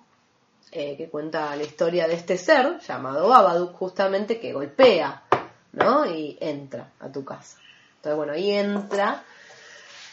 eh, 0.72 0.96
que 0.96 1.10
cuenta 1.10 1.54
la 1.56 1.62
historia 1.62 2.08
de 2.08 2.14
este 2.14 2.38
ser 2.38 2.78
llamado 2.80 3.28
Babadook, 3.28 3.74
justamente 3.74 4.40
que 4.40 4.54
golpea, 4.54 5.24
¿no? 5.72 6.06
Y 6.06 6.38
entra 6.40 6.90
a 7.00 7.12
tu 7.12 7.22
casa. 7.22 7.58
Entonces, 7.96 8.16
bueno, 8.16 8.32
ahí 8.32 8.52
entra. 8.52 9.24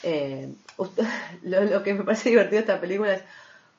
eh, 0.03 0.51
lo, 1.43 1.63
lo 1.63 1.83
que 1.83 1.93
me 1.93 2.03
parece 2.03 2.29
divertido 2.31 2.57
de 2.57 2.59
esta 2.67 2.81
película 2.81 3.13
es 3.13 3.23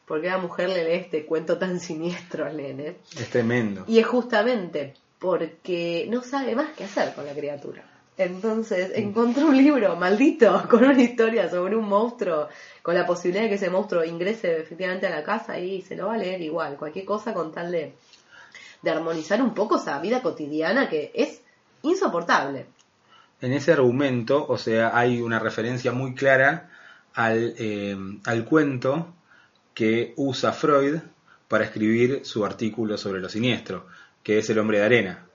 por 0.08 0.22
qué 0.22 0.28
la 0.28 0.38
mujer 0.38 0.70
le 0.70 0.84
lee 0.84 0.94
este 0.94 1.26
cuento 1.26 1.58
tan 1.58 1.78
siniestro 1.78 2.46
al 2.46 2.56
nene. 2.56 2.96
Es 3.16 3.28
tremendo. 3.28 3.84
Y 3.86 3.98
es 3.98 4.06
justamente 4.06 4.94
porque 5.18 6.06
no 6.08 6.22
sabe 6.22 6.56
más 6.56 6.70
qué 6.76 6.84
hacer 6.84 7.12
con 7.14 7.26
la 7.26 7.34
criatura. 7.34 7.84
Entonces 8.16 8.90
encontró 8.94 9.46
un 9.46 9.56
libro 9.56 9.94
maldito 9.94 10.64
con 10.70 10.82
una 10.82 11.00
historia 11.00 11.48
sobre 11.50 11.76
un 11.76 11.88
monstruo, 11.88 12.48
con 12.82 12.94
la 12.94 13.06
posibilidad 13.06 13.44
de 13.44 13.50
que 13.50 13.54
ese 13.56 13.70
monstruo 13.70 14.02
ingrese 14.02 14.58
efectivamente 14.60 15.06
a 15.06 15.10
la 15.10 15.22
casa 15.22 15.58
y 15.58 15.82
se 15.82 15.94
lo 15.94 16.06
va 16.06 16.14
a 16.14 16.18
leer 16.18 16.40
igual, 16.40 16.76
cualquier 16.76 17.04
cosa 17.04 17.32
con 17.32 17.52
tal 17.52 17.70
de, 17.70 17.94
de 18.82 18.90
armonizar 18.90 19.40
un 19.42 19.54
poco 19.54 19.76
esa 19.76 20.00
vida 20.00 20.22
cotidiana 20.22 20.88
que 20.88 21.12
es 21.14 21.42
insoportable. 21.82 22.66
En 23.40 23.52
ese 23.52 23.72
argumento, 23.72 24.44
o 24.48 24.58
sea, 24.58 24.98
hay 24.98 25.20
una 25.20 25.38
referencia 25.38 25.92
muy 25.92 26.14
clara 26.14 26.70
al, 27.14 27.54
eh, 27.56 27.96
al 28.24 28.44
cuento 28.44 29.14
que 29.78 30.12
usa 30.16 30.50
Freud 30.52 30.96
para 31.46 31.62
escribir 31.62 32.22
su 32.24 32.44
artículo 32.44 32.98
sobre 32.98 33.20
lo 33.20 33.28
siniestro, 33.28 33.86
que 34.24 34.38
es 34.38 34.50
El 34.50 34.58
hombre 34.58 34.80
de 34.80 34.84
arena, 34.84 35.26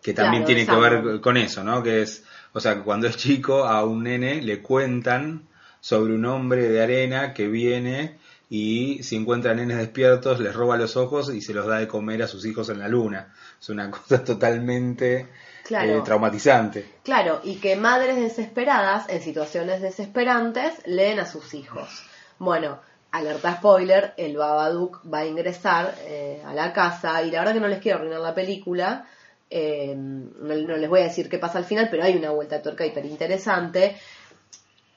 que 0.00 0.14
también 0.14 0.44
Claro, 0.44 0.46
tiene 0.56 0.66
que 0.66 0.74
ver 1.10 1.20
con 1.20 1.36
eso, 1.36 1.62
¿no? 1.62 1.82
Que 1.82 2.00
es, 2.00 2.24
o 2.54 2.60
sea, 2.60 2.76
que 2.76 2.80
cuando 2.80 3.08
es 3.08 3.18
chico 3.18 3.66
a 3.66 3.84
un 3.84 4.04
nene 4.04 4.40
le 4.40 4.62
cuentan 4.62 5.46
sobre 5.80 6.14
un 6.14 6.24
hombre 6.24 6.66
de 6.70 6.82
arena 6.82 7.34
que 7.34 7.48
viene 7.48 8.16
y 8.48 9.02
si 9.02 9.16
encuentra 9.16 9.52
nenes 9.52 9.76
despiertos 9.76 10.40
les 10.40 10.54
roba 10.54 10.78
los 10.78 10.96
ojos 10.96 11.30
y 11.34 11.42
se 11.42 11.52
los 11.52 11.66
da 11.66 11.78
de 11.78 11.86
comer 11.86 12.22
a 12.22 12.26
sus 12.26 12.46
hijos 12.46 12.70
en 12.70 12.78
la 12.78 12.88
luna. 12.88 13.34
Es 13.60 13.68
una 13.68 13.90
cosa 13.90 14.24
totalmente 14.24 15.28
Claro. 15.64 15.98
eh, 15.98 16.02
traumatizante. 16.02 16.86
Claro, 17.04 17.42
y 17.44 17.56
que 17.56 17.76
madres 17.76 18.16
desesperadas, 18.16 19.10
en 19.10 19.20
situaciones 19.20 19.82
desesperantes, 19.82 20.72
leen 20.86 21.20
a 21.20 21.26
sus 21.26 21.52
hijos. 21.52 22.02
Bueno, 22.38 22.80
alerta 23.12 23.56
spoiler, 23.56 24.14
el 24.16 24.36
Babadook 24.36 25.02
va 25.12 25.18
a 25.18 25.26
ingresar 25.26 25.94
eh, 26.02 26.42
a 26.44 26.54
la 26.54 26.72
casa, 26.72 27.22
y 27.22 27.30
la 27.30 27.40
verdad 27.40 27.54
que 27.54 27.60
no 27.60 27.68
les 27.68 27.80
quiero 27.80 27.98
arruinar 27.98 28.20
la 28.20 28.34
película, 28.34 29.06
eh, 29.48 29.94
no, 29.96 30.54
les 30.54 30.88
voy 30.88 31.00
a 31.00 31.04
decir 31.04 31.28
qué 31.28 31.38
pasa 31.38 31.58
al 31.58 31.64
final, 31.64 31.88
pero 31.90 32.04
hay 32.04 32.16
una 32.16 32.30
vuelta 32.30 32.56
de 32.56 32.62
tuerca 32.62 32.86
hiper 32.86 33.04
interesante, 33.06 33.96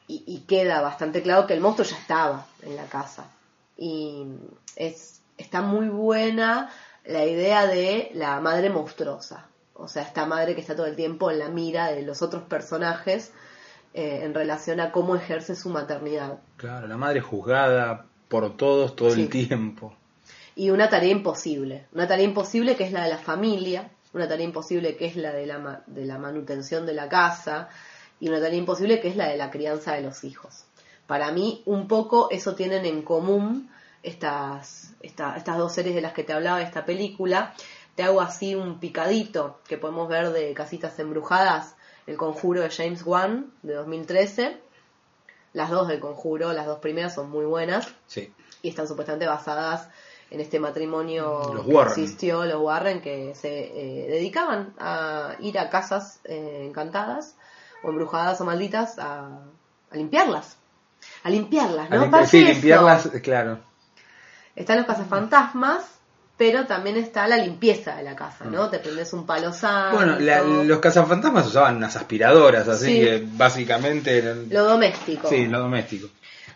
y, 0.07 0.23
y 0.27 0.39
queda 0.41 0.81
bastante 0.81 1.21
claro 1.21 1.47
que 1.47 1.53
el 1.53 1.61
monstruo 1.61 1.87
ya 1.87 1.97
estaba 1.97 2.45
en 2.61 2.75
la 2.75 2.85
casa. 2.85 3.25
Y 3.77 4.25
es, 4.75 5.21
está 5.37 5.61
muy 5.61 5.87
buena 5.87 6.69
la 7.05 7.25
idea 7.25 7.65
de 7.65 8.11
la 8.13 8.39
madre 8.39 8.69
monstruosa. 8.69 9.47
O 9.73 9.87
sea, 9.87 10.03
esta 10.03 10.25
madre 10.25 10.55
que 10.55 10.61
está 10.61 10.75
todo 10.75 10.85
el 10.85 10.95
tiempo 10.95 11.31
en 11.31 11.39
la 11.39 11.49
mira 11.49 11.91
de 11.91 12.03
los 12.03 12.21
otros 12.21 12.43
personajes 12.43 13.31
eh, 13.93 14.21
en 14.23 14.33
relación 14.33 14.79
a 14.79 14.91
cómo 14.91 15.15
ejerce 15.15 15.55
su 15.55 15.69
maternidad. 15.69 16.39
Claro, 16.57 16.87
la 16.87 16.97
madre 16.97 17.21
juzgada 17.21 18.05
por 18.27 18.55
todos 18.57 18.95
todo 18.95 19.11
Sí. 19.11 19.23
el 19.23 19.29
tiempo. 19.29 19.95
y 20.55 20.69
una 20.69 20.87
tarea 20.89 21.09
imposible. 21.11 21.85
Una 21.93 22.07
tarea 22.07 22.25
imposible 22.25 22.75
que 22.75 22.83
es 22.83 22.91
la 22.91 23.03
de 23.03 23.09
la 23.09 23.17
familia, 23.17 23.89
una 24.13 24.27
tarea 24.27 24.45
imposible 24.45 24.95
que 24.95 25.07
es 25.07 25.15
la 25.15 25.31
de 25.31 25.47
la, 25.47 25.81
de 25.87 26.05
la 26.05 26.19
manutención 26.19 26.85
de 26.85 26.93
la 26.93 27.09
casa 27.09 27.69
y 28.19 28.29
una 28.29 28.39
tarea 28.39 28.59
imposible 28.59 28.99
que 29.01 29.07
es 29.07 29.15
la 29.15 29.27
de 29.29 29.37
la 29.37 29.49
crianza 29.49 29.93
de 29.93 30.01
los 30.03 30.23
hijos. 30.23 30.65
Para 31.07 31.31
mí, 31.31 31.63
un 31.65 31.87
poco 31.87 32.29
eso 32.29 32.53
tienen 32.53 32.85
en 32.85 33.01
común 33.01 33.69
estas, 34.03 34.93
esta- 35.01 35.35
estas 35.37 35.57
dos 35.57 35.73
series 35.73 35.95
de 35.95 36.01
las 36.01 36.13
que 36.13 36.23
te 36.23 36.33
hablaba 36.33 36.59
de 36.59 36.65
esta 36.65 36.85
película. 36.85 37.53
Te 37.95 38.03
hago 38.03 38.21
así 38.21 38.53
un 38.55 38.79
picadito 38.79 39.59
que 39.67 39.77
podemos 39.77 40.07
ver 40.07 40.31
de 40.31 40.53
Casitas 40.53 40.97
Embrujadas, 40.99 41.75
El 42.07 42.17
Conjuro 42.17 42.61
de 42.61 42.69
James 42.69 43.03
Wan 43.05 43.51
de 43.61 43.73
2013. 43.75 44.57
Las 45.53 45.69
dos 45.69 45.87
del 45.87 45.99
Conjuro, 45.99 46.51
las 46.53 46.65
dos 46.65 46.79
primeras 46.79 47.13
son 47.13 47.29
muy 47.29 47.45
buenas 47.45 47.87
Sí. 48.07 48.33
y 48.61 48.69
están 48.69 48.87
supuestamente 48.87 49.27
basadas 49.27 49.87
en 50.31 50.39
este 50.41 50.59
matrimonio 50.59 51.51
Los 51.53 51.65
que 51.67 51.81
existió, 52.01 52.43
los 52.45 52.59
Warren, 52.61 53.01
que 53.01 53.35
se 53.35 53.49
eh, 54.05 54.07
dedicaban 54.09 54.73
a 54.79 55.35
ir 55.39 55.59
a 55.59 55.69
casas 55.69 56.19
eh, 56.23 56.65
encantadas 56.67 57.35
o 57.83 57.89
embrujadas 57.89 58.41
o 58.41 58.45
malditas 58.45 58.97
a, 58.97 59.27
a 59.91 59.95
limpiarlas. 59.95 60.57
A 61.23 61.29
limpiarlas, 61.29 61.89
¿no? 61.91 62.01
A 62.01 62.05
limpi- 62.07 62.25
sí, 62.25 62.41
eso, 62.41 62.51
limpiarlas, 62.53 63.07
claro. 63.21 63.59
Están 64.55 64.77
los 64.77 64.87
cazafantasmas, 64.87 65.92
pero 66.37 66.65
también 66.65 66.97
está 66.97 67.27
la 67.27 67.37
limpieza 67.37 67.95
de 67.95 68.03
la 68.03 68.15
casa, 68.15 68.45
¿no? 68.45 68.69
Te 68.69 68.79
prendes 68.79 69.13
un 69.13 69.25
palo 69.25 69.53
santo. 69.53 69.97
Bueno, 69.97 70.19
la- 70.19 70.41
los 70.41 70.79
cazafantasmas 70.79 71.47
usaban 71.47 71.77
unas 71.77 71.95
aspiradoras, 71.95 72.67
así 72.67 72.85
Sí. 72.87 72.99
que 73.01 73.23
básicamente 73.33 74.17
eran... 74.17 74.47
Lo 74.49 74.63
doméstico. 74.63 75.29
Sí, 75.29 75.45
lo 75.45 75.59
doméstico. 75.59 76.07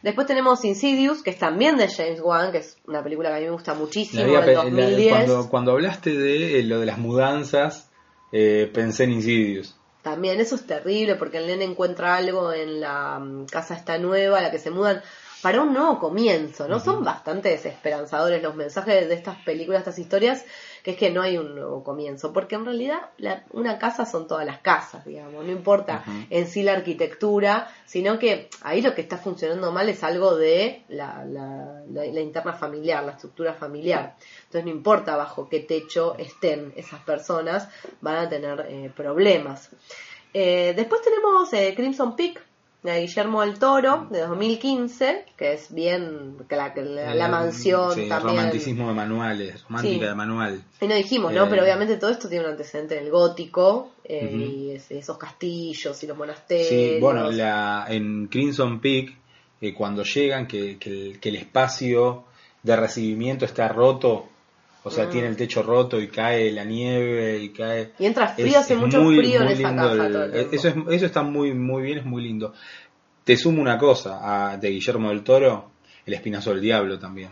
Después 0.02 0.28
tenemos 0.28 0.64
Insidious, 0.66 1.22
que 1.24 1.32
es 1.32 1.40
también 1.40 1.78
de 1.78 1.88
James 1.90 2.20
Wan, 2.22 2.52
que 2.52 2.60
es 2.60 2.78
una 2.88 3.04
película 3.04 3.30
que 3.30 3.36
a 3.36 3.40
mí 3.40 3.46
me 3.46 3.52
gusta 3.52 3.74
muchísimo, 3.74 4.22
La 4.24 4.28
había 4.28 4.40
del 4.42 4.48
pe- 4.48 4.54
la- 4.56 4.64
2010. 4.64 5.10
cuando, 5.14 5.50
cuando 5.50 5.72
hablaste 5.74 6.14
de 6.14 6.60
eh, 6.60 6.64
lo 6.64 6.80
de 6.80 6.86
las 6.86 6.98
mudanzas, 6.98 7.90
eh, 8.32 8.70
pensé 8.74 9.06
en 9.06 9.12
Insidious. 9.14 9.76
También 10.02 10.40
eso 10.40 10.56
es 10.56 10.66
terrible 10.66 11.16
porque 11.16 11.38
el 11.40 11.48
nene 11.48 11.66
encuentra 11.66 12.16
algo 12.16 12.54
en 12.54 12.80
la 12.80 13.20
mm, 13.20 13.46
casa 13.48 13.74
esta 13.76 13.98
nueva, 13.98 14.40
a 14.40 14.42
la 14.42 14.52
que 14.52 14.60
se 14.60 14.70
mudan, 14.72 15.02
para 15.42 15.62
un 15.62 15.74
nuevo 15.74 16.00
comienzo, 16.00 16.68
¿no? 16.68 16.80
Son 16.80 17.04
bastante 17.04 17.50
desesperanzadores 17.50 18.42
los 18.42 18.56
mensajes 18.56 19.08
de 19.08 19.14
estas 19.14 19.38
películas, 19.44 19.80
estas 19.82 20.00
historias, 20.00 20.44
que 20.84 20.92
es 20.92 20.98
que 20.98 21.12
no 21.12 21.22
hay 21.22 21.38
un 21.38 21.54
nuevo 21.54 21.84
comienzo, 21.84 22.34
porque 22.34 22.56
en 22.56 22.66
realidad 22.66 23.00
la- 23.18 23.44
una 23.52 23.78
casa 23.78 24.06
son 24.06 24.28
todas 24.28 24.46
las 24.46 24.60
casas, 24.60 25.06
digamos, 25.06 25.46
no 25.46 25.52
importa 25.52 26.04
en 26.30 26.48
sí 26.48 26.64
la 26.64 26.74
arquitectura, 26.74 27.68
sino 27.86 28.18
que 28.18 28.50
ahí 28.62 28.82
lo 28.82 28.96
que 28.96 29.02
está 29.02 29.18
funcionando 29.18 29.72
mal 29.72 29.88
es 29.90 30.04
algo 30.04 30.36
de 30.36 30.84
la, 30.90 31.24
la- 31.26 31.82
la- 31.90 32.06
la 32.06 32.20
interna 32.22 32.54
familiar, 32.54 33.04
la 33.04 33.12
estructura 33.12 33.54
familiar. 33.54 34.16
Entonces 34.46 34.66
no 34.66 34.72
importa 34.72 35.16
bajo 35.18 35.48
qué 35.50 35.60
techo 35.60 36.16
estén 36.18 36.74
esas 36.76 37.02
personas, 37.02 37.70
van 38.02 38.16
a 38.26 38.30
tener 38.30 38.66
eh, 38.70 38.92
problemas. 38.96 39.70
Eh, 40.34 40.74
después 40.76 41.02
tenemos 41.02 41.52
eh, 41.54 41.74
Crimson 41.76 42.16
Peak 42.16 42.42
de 42.94 43.02
Guillermo 43.02 43.42
del 43.42 43.60
Toro 43.60 44.08
de 44.10 44.22
2015, 44.22 45.26
que 45.38 45.54
es 45.54 45.74
bien 45.74 46.38
la, 46.50 46.74
la- 46.76 47.16
la 47.16 47.28
mansión 47.28 47.94
sí, 47.94 48.08
también. 48.08 48.36
romanticismo 48.38 48.88
de 48.88 48.94
manuales, 48.94 49.64
romántica 49.64 49.94
Sí. 50.04 50.10
de 50.10 50.16
manual. 50.16 50.64
Y 50.82 50.88
no 50.88 50.96
dijimos, 50.96 51.34
¿no? 51.34 51.46
Eh, 51.46 51.48
Pero 51.50 51.64
obviamente 51.64 51.98
todo 51.98 52.10
esto 52.12 52.28
tiene 52.30 52.46
un 52.46 52.52
antecedente 52.52 52.98
en 52.98 53.06
el 53.06 53.12
gótico 53.12 53.92
eh, 54.04 54.32
y 54.34 54.72
es- 54.72 54.90
esos 54.92 55.18
castillos 55.18 56.02
y 56.04 56.08
los 56.08 56.18
monasterios. 56.18 56.68
Sí, 56.70 56.98
bueno, 57.02 57.30
la, 57.32 57.86
en 57.90 58.28
Crimson 58.28 58.80
Peak, 58.80 59.14
eh, 59.62 59.74
cuando 59.74 60.04
llegan, 60.04 60.48
que, 60.48 60.78
que 60.78 60.90
el, 60.90 61.20
que 61.20 61.30
el 61.30 61.36
espacio 61.36 62.24
de 62.64 62.76
recibimiento 62.76 63.46
está 63.46 63.68
roto, 63.68 64.28
o 64.88 64.92
sea, 64.92 65.06
Mm. 65.06 65.10
tiene 65.10 65.28
el 65.28 65.36
techo 65.38 65.62
roto 65.64 66.00
y 66.02 66.08
cae 66.08 66.52
la 66.52 66.64
nieve 66.66 67.38
y 67.40 67.50
cae... 67.50 67.92
Y 68.00 68.06
entra 68.06 68.28
frío, 68.30 68.48
Es- 68.48 68.56
hace 68.58 68.74
es 68.74 68.80
mucho 68.80 69.02
muy- 69.02 69.18
frío 69.18 69.42
en 69.42 69.48
esa 69.50 69.76
casa 69.76 70.06
el- 70.08 70.12
todo 70.14 70.24
el 70.26 70.32
tiempo. 70.32 70.56
eso, 70.56 70.68
es, 70.68 70.76
eso 70.92 71.06
está 71.06 71.22
muy, 71.24 71.54
muy 71.54 71.84
bien, 71.84 72.00
es 72.00 72.06
muy 72.06 72.24
lindo. 72.24 72.54
Te 73.24 73.38
sumo 73.38 73.62
una 73.62 73.78
cosa, 73.78 74.52
a- 74.52 74.58
de 74.58 74.70
Guillermo 74.70 75.10
del 75.10 75.24
Toro, 75.24 75.72
El 76.06 76.14
Espinazo 76.14 76.52
del 76.52 76.62
Diablo 76.62 76.98
también, 76.98 77.30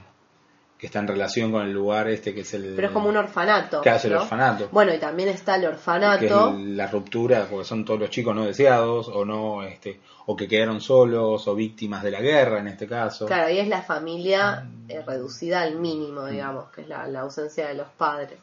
que 0.86 0.88
está 0.88 1.00
en 1.00 1.08
relación 1.08 1.52
con 1.52 1.64
el 1.64 1.74
lugar 1.74 2.08
este 2.10 2.34
que 2.36 2.42
es 2.42 2.54
el... 2.54 2.74
Pero 2.76 2.90
es 2.90 2.94
como 2.94 3.10
un 3.10 3.18
orfanato. 3.18 3.82
Que 3.82 3.90
hace 3.90 4.08
el 4.08 4.14
orfanato. 4.16 4.70
Bueno, 4.72 4.94
y 4.94 5.00
también 5.00 5.30
está 5.30 5.56
el 5.56 5.62
que 5.62 5.68
es 5.68 5.74
orfanato. 5.74 6.56
la 6.60 6.86
ruptura, 6.86 7.48
porque 7.50 7.66
son 7.66 7.84
todos 7.84 8.00
los 8.00 8.12
chicos 8.12 8.36
no 8.36 8.46
deseados, 8.46 9.08
o 9.08 9.26
no, 9.26 9.64
este, 9.64 10.00
o 10.28 10.36
que 10.36 10.48
quedaron 10.48 10.80
solos, 10.82 11.48
o 11.48 11.56
víctimas 11.56 12.04
de 12.04 12.12
la 12.12 12.22
guerra 12.22 12.60
en 12.60 12.68
este 12.68 12.88
caso. 12.88 13.26
Claro, 13.26 13.48
ahí 13.48 13.58
es 13.58 13.68
la 13.68 13.82
familia 13.82 14.66
Mm. 14.66 14.92
eh, 14.92 15.02
reducida 15.06 15.62
al 15.62 15.76
mínimo, 15.80 16.26
digamos, 16.28 16.70
que 16.72 16.82
es 16.82 16.88
la, 16.88 17.08
la 17.08 17.22
ausencia 17.22 17.68
de 17.68 17.74
los 17.74 17.88
padres. 17.98 18.38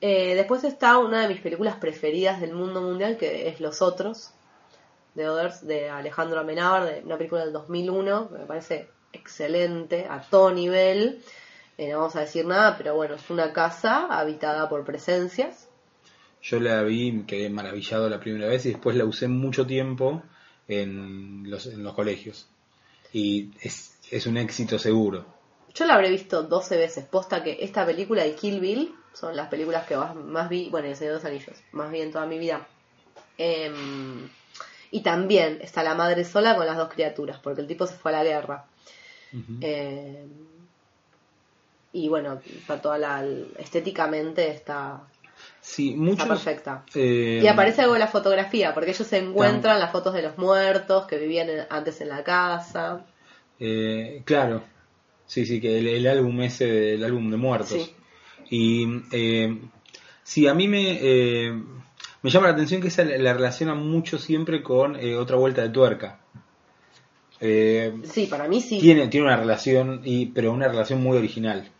Eh, 0.00 0.34
después 0.34 0.64
está 0.64 0.98
una 0.98 1.22
de 1.22 1.28
mis 1.28 1.40
películas 1.40 1.76
preferidas 1.76 2.40
del 2.40 2.52
mundo 2.54 2.82
mundial, 2.82 3.16
que 3.16 3.48
es 3.48 3.60
Los 3.60 3.82
Otros, 3.82 4.32
de 5.14 5.28
Others, 5.28 5.66
de 5.66 5.90
Alejandro 5.90 6.40
Amenábar, 6.40 6.84
de 6.86 7.02
una 7.04 7.16
película 7.16 7.42
del 7.44 7.52
2001, 7.52 8.28
que 8.30 8.38
me 8.38 8.46
parece 8.46 8.88
excelente, 9.12 10.06
a 10.08 10.20
todo 10.20 10.52
nivel. 10.52 11.22
Eh, 11.78 11.92
no 11.92 11.98
vamos 11.98 12.16
a 12.16 12.20
decir 12.20 12.44
nada, 12.44 12.76
pero 12.76 12.96
bueno, 12.96 13.14
es 13.14 13.30
una 13.30 13.52
casa 13.52 14.06
habitada 14.06 14.68
por 14.68 14.84
presencias. 14.84 15.68
Yo 16.42 16.58
la 16.58 16.82
vi, 16.82 17.24
quedé 17.24 17.48
maravillado 17.50 18.08
la 18.08 18.18
primera 18.18 18.48
vez 18.48 18.66
y 18.66 18.70
después 18.70 18.96
la 18.96 19.04
usé 19.04 19.28
mucho 19.28 19.66
tiempo 19.66 20.22
en 20.66 21.48
los, 21.48 21.66
en 21.66 21.84
los 21.84 21.94
colegios. 21.94 22.48
Y 23.12 23.52
es, 23.60 23.96
es 24.10 24.26
un 24.26 24.36
éxito 24.36 24.78
seguro. 24.78 25.24
Yo 25.74 25.86
la 25.86 25.94
habré 25.94 26.10
visto 26.10 26.42
12 26.42 26.76
veces, 26.76 27.04
posta 27.04 27.44
que 27.44 27.58
esta 27.60 27.86
película 27.86 28.26
y 28.26 28.32
Kill 28.34 28.58
Bill 28.58 28.94
son 29.12 29.36
las 29.36 29.48
películas 29.48 29.86
que 29.86 29.96
más, 29.96 30.16
más 30.16 30.48
vi, 30.48 30.68
bueno, 30.70 30.88
y 30.88 30.90
El 30.90 30.96
Señor 30.96 31.12
de 31.14 31.18
los 31.18 31.24
Anillos, 31.24 31.56
más 31.72 31.92
vi 31.92 32.00
en 32.00 32.10
toda 32.10 32.26
mi 32.26 32.38
vida. 32.38 32.66
Em, 33.36 34.28
y 34.90 35.02
también 35.02 35.58
está 35.60 35.84
la 35.84 35.94
madre 35.94 36.24
sola 36.24 36.56
con 36.56 36.66
las 36.66 36.76
dos 36.76 36.88
criaturas, 36.88 37.38
porque 37.38 37.60
el 37.60 37.68
tipo 37.68 37.86
se 37.86 37.94
fue 37.94 38.10
a 38.10 38.18
la 38.18 38.24
guerra. 38.24 38.64
Y 41.92 42.08
bueno, 42.08 42.40
está 42.46 42.80
toda 42.80 42.98
la, 42.98 43.24
estéticamente 43.58 44.50
está, 44.50 45.02
sí, 45.60 45.96
está 46.10 46.26
perfecta. 46.26 46.84
eh, 46.94 47.40
Y 47.42 47.46
aparece 47.46 47.82
algo 47.82 47.94
de 47.94 48.00
la 48.00 48.06
fotografía, 48.08 48.74
porque 48.74 48.90
ellos 48.90 49.06
se 49.06 49.18
encuentran 49.18 49.80
las 49.80 49.90
fotos 49.92 50.14
de 50.14 50.22
los 50.22 50.36
muertos 50.38 51.06
que 51.06 51.18
vivían 51.18 51.48
en- 51.50 51.66
antes 51.70 52.00
en 52.00 52.08
la 52.08 52.22
casa. 52.24 53.06
eh, 53.60 54.22
claro, 54.24 54.62
sí, 55.26 55.44
sí, 55.46 55.60
que 55.60 55.78
el, 55.78 55.86
el 55.88 56.06
álbum 56.06 56.40
ese, 56.42 56.66
del 56.66 57.04
álbum 57.04 57.30
de 57.30 57.36
muertos. 57.36 57.68
Sí. 57.70 57.94
Y 58.50 58.86
eh, 59.12 59.58
sí, 60.22 60.46
a 60.46 60.54
mí 60.54 60.68
me, 60.68 60.98
eh, 61.00 61.52
me 62.22 62.30
llama 62.30 62.46
la 62.48 62.52
atención 62.54 62.80
que 62.80 62.88
esa 62.88 63.04
la, 63.04 63.18
la 63.18 63.32
relaciona 63.34 63.74
mucho 63.74 64.18
siempre 64.18 64.62
con 64.62 64.96
eh, 64.96 65.16
otra 65.16 65.36
vuelta 65.36 65.62
de 65.62 65.70
tuerca. 65.70 66.20
Eh, 67.40 67.92
Sí, 68.04 68.26
para 68.26 68.48
mí 68.48 68.60
sí. 68.60 68.78
tiene, 68.80 69.08
tiene 69.08 69.26
una 69.26 69.36
relación, 69.36 70.00
y, 70.04 70.26
pero 70.26 70.52
una 70.52 70.68
relación 70.68 71.02
muy 71.02 71.16
original. 71.16 71.70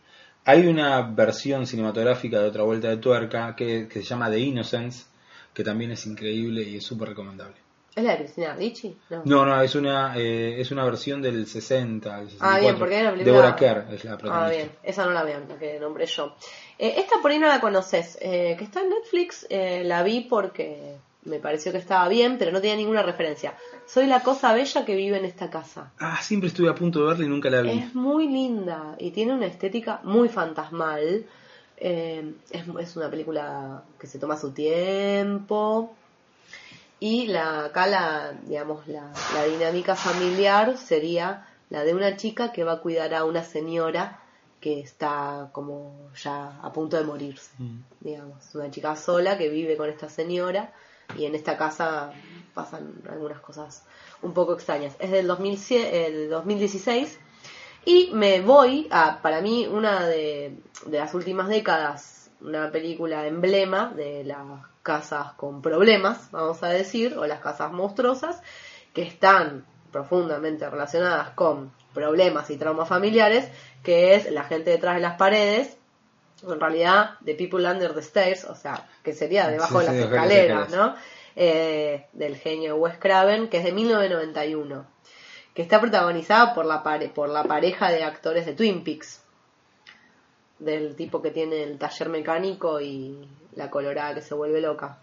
Hay 0.45 0.65
una 0.67 1.01
versión 1.01 1.67
cinematográfica 1.67 2.39
de 2.39 2.47
otra 2.47 2.63
vuelta 2.63 2.87
de 2.89 2.97
tuerca 2.97 3.55
que, 3.55 3.87
que 3.87 3.99
se 4.01 4.05
llama 4.05 4.29
The 4.31 4.39
Innocence, 4.39 5.05
que 5.53 5.63
también 5.63 5.91
es 5.91 6.05
increíble 6.07 6.63
y 6.63 6.77
es 6.77 6.83
súper 6.85 7.09
recomendable. 7.09 7.55
¿Es 7.95 8.03
la 8.03 8.11
de 8.11 8.17
Cristina 8.19 8.53
Ricci? 8.55 8.95
No. 9.09 9.21
No, 9.25 9.45
no, 9.45 9.61
es 9.61 9.75
una, 9.75 10.15
eh, 10.17 10.61
es 10.61 10.71
una 10.71 10.85
versión 10.85 11.21
del 11.21 11.45
60, 11.47 12.17
del 12.19 12.29
64. 12.29 12.39
Ah, 12.39 12.59
bien, 12.59 12.79
porque 12.79 12.95
hay 12.95 13.01
una 13.01 13.11
película- 13.11 13.33
Deborah 13.35 13.55
Kerr 13.55 13.93
es 13.93 14.03
la 14.05 14.13
Ah, 14.13 14.17
protagonista. 14.17 14.55
bien, 14.57 14.71
esa 14.83 15.05
no 15.05 15.11
la 15.11 15.23
vean, 15.23 15.45
la 15.49 15.57
que 15.57 15.79
nombré 15.79 16.05
yo. 16.05 16.35
Eh, 16.77 16.93
esta 16.97 17.15
por 17.21 17.31
ahí 17.31 17.39
no 17.39 17.47
la 17.47 17.59
conoces, 17.59 18.17
eh, 18.21 18.55
que 18.57 18.63
está 18.63 18.81
en 18.81 18.89
Netflix, 18.89 19.45
eh, 19.49 19.83
la 19.83 20.03
vi 20.03 20.21
porque 20.21 20.95
me 21.25 21.39
pareció 21.39 21.71
que 21.71 21.77
estaba 21.77 22.07
bien, 22.07 22.37
pero 22.37 22.51
no 22.51 22.61
tenía 22.61 22.75
ninguna 22.77 23.03
referencia. 23.03 23.53
Soy 23.85 24.07
la 24.07 24.21
cosa 24.21 24.53
bella 24.53 24.85
que 24.85 24.95
vive 24.95 25.17
en 25.17 25.25
esta 25.25 25.49
casa. 25.49 25.91
Ah, 25.99 26.19
siempre 26.21 26.47
estuve 26.47 26.69
a 26.69 26.75
punto 26.75 26.99
de 27.01 27.07
verla 27.07 27.25
y 27.25 27.29
nunca 27.29 27.49
la 27.49 27.61
vi. 27.61 27.71
Es 27.79 27.93
muy 27.95 28.27
linda 28.27 28.95
y 28.97 29.11
tiene 29.11 29.33
una 29.33 29.45
estética 29.47 29.99
muy 30.03 30.29
fantasmal. 30.29 31.25
Eh, 31.77 32.33
es, 32.51 32.63
es 32.79 32.95
una 32.95 33.09
película 33.09 33.83
que 33.99 34.07
se 34.07 34.19
toma 34.19 34.37
su 34.37 34.51
tiempo. 34.51 35.93
Y 36.99 37.27
la, 37.27 37.65
acá 37.65 37.87
la, 37.87 38.33
digamos, 38.45 38.87
la, 38.87 39.11
la 39.33 39.45
dinámica 39.45 39.95
familiar 39.95 40.77
sería 40.77 41.45
la 41.69 41.83
de 41.83 41.93
una 41.93 42.17
chica 42.17 42.51
que 42.51 42.63
va 42.63 42.73
a 42.73 42.79
cuidar 42.81 43.13
a 43.13 43.23
una 43.25 43.43
señora 43.43 44.19
que 44.59 44.81
está 44.81 45.49
como 45.53 46.09
ya 46.21 46.59
a 46.61 46.73
punto 46.73 46.97
de 46.97 47.03
morirse, 47.05 47.51
Mm. 47.59 47.77
digamos, 48.01 48.55
una 48.55 48.69
chica 48.69 48.95
sola 48.97 49.37
que 49.37 49.47
vive 49.49 49.77
con 49.77 49.89
esta 49.89 50.09
señora 50.09 50.73
y 51.17 51.25
en 51.25 51.35
esta 51.35 51.57
casa 51.57 52.11
pasan 52.53 53.01
algunas 53.09 53.39
cosas 53.39 53.85
un 54.21 54.33
poco 54.33 54.53
extrañas. 54.53 54.95
Es 54.99 55.11
del 55.11 55.27
2007, 55.27 56.07
el 56.07 56.29
2016 56.29 57.19
y 57.85 58.11
me 58.13 58.41
voy 58.41 58.87
a, 58.91 59.19
para 59.21 59.41
mí, 59.41 59.67
una 59.67 60.05
de, 60.05 60.57
las 60.91 61.13
últimas 61.15 61.47
décadas, 61.47 62.29
una 62.39 62.71
película 62.71 63.25
emblema 63.25 63.91
de 63.95 64.23
las 64.23 64.45
casas 64.83 65.33
con 65.33 65.61
problemas, 65.61 66.29
vamos 66.31 66.61
a 66.61 66.67
decir, 66.67 67.17
o 67.17 67.25
las 67.25 67.39
casas 67.39 67.71
monstruosas, 67.71 68.43
que 68.93 69.01
están 69.01 69.65
profundamente 69.91 70.69
relacionadas 70.69 71.31
con 71.31 71.71
problemas 71.93 72.51
y 72.51 72.57
traumas 72.57 72.87
familiares, 72.87 73.49
que 73.81 74.13
es 74.13 74.31
la 74.31 74.43
gente 74.43 74.69
detrás 74.69 74.93
de 74.93 75.01
las 75.01 75.17
paredes, 75.17 75.78
en 76.43 76.59
realidad 76.59 77.11
The 77.25 77.35
People 77.35 77.65
Under 77.69 77.93
the 77.93 78.01
Stairs, 78.01 78.45
o 78.45 78.55
sea, 78.55 78.87
que 79.03 79.13
sería 79.13 79.47
debajo 79.49 79.79
Sí, 79.81 79.85
de 79.87 79.91
las 79.93 79.95
escaleras. 80.11 80.69
¿no? 80.71 80.95
Eh, 81.35 82.05
del 82.13 82.35
genio 82.37 82.75
Wes 82.77 82.97
Craven, 82.97 83.49
que 83.49 83.57
es 83.57 83.63
de 83.63 83.71
1991, 83.71 84.85
que 85.53 85.61
está 85.61 85.79
protagonizada 85.79 86.53
por 86.53 86.65
la, 86.65 86.83
pare- 86.83 87.09
por 87.09 87.29
la 87.29 87.43
pareja 87.43 87.89
de 87.91 88.03
actores 88.03 88.45
de 88.45 88.53
Twin 88.53 88.83
Peaks, 88.83 89.21
del 90.59 90.95
tipo 90.95 91.21
que 91.21 91.31
tiene 91.31 91.63
el 91.63 91.77
taller 91.77 92.09
mecánico 92.09 92.81
y 92.81 93.27
la 93.55 93.69
colorada 93.69 94.15
que 94.15 94.21
se 94.21 94.33
vuelve 94.35 94.59
loca. 94.61 94.97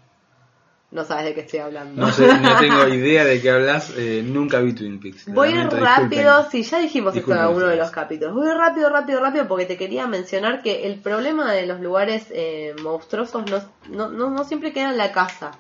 No 0.90 1.04
sabes 1.04 1.24
de 1.24 1.34
qué 1.34 1.40
estoy 1.40 1.58
hablando. 1.60 2.00
No 2.00 2.12
sé, 2.12 2.26
no 2.38 2.56
tengo 2.60 2.86
idea 2.88 3.24
de 3.24 3.40
qué 3.40 3.50
hablas. 3.50 3.92
eh, 3.96 4.22
nunca 4.24 4.60
vi 4.60 4.72
Twin 4.72 5.00
Peaks. 5.00 5.26
Voy 5.32 5.50
Lamento, 5.50 5.76
rápido, 5.76 6.38
disculpen. 6.38 6.50
sí, 6.64 6.70
ya 6.70 6.78
dijimos 6.78 7.08
esto 7.16 7.18
en 7.32 7.36
Disculpen 7.36 7.38
alguno 7.44 7.66
de 7.66 7.76
los 7.76 7.90
capítulos. 7.90 8.34
Voy 8.34 8.48
rápido, 8.52 8.88
rápido, 8.88 9.20
rápido 9.20 9.48
porque 9.48 9.66
te 9.66 9.76
quería 9.76 10.06
mencionar 10.06 10.62
que 10.62 10.86
el 10.86 11.00
problema 11.00 11.52
de 11.52 11.66
los 11.66 11.80
lugares 11.80 12.26
eh, 12.30 12.74
monstruosos 12.82 13.44
no, 13.50 13.60
no, 13.88 14.08
no, 14.10 14.30
no 14.30 14.44
siempre 14.44 14.72
queda 14.72 14.90
en 14.90 14.98
la 14.98 15.12
casa. 15.12 15.52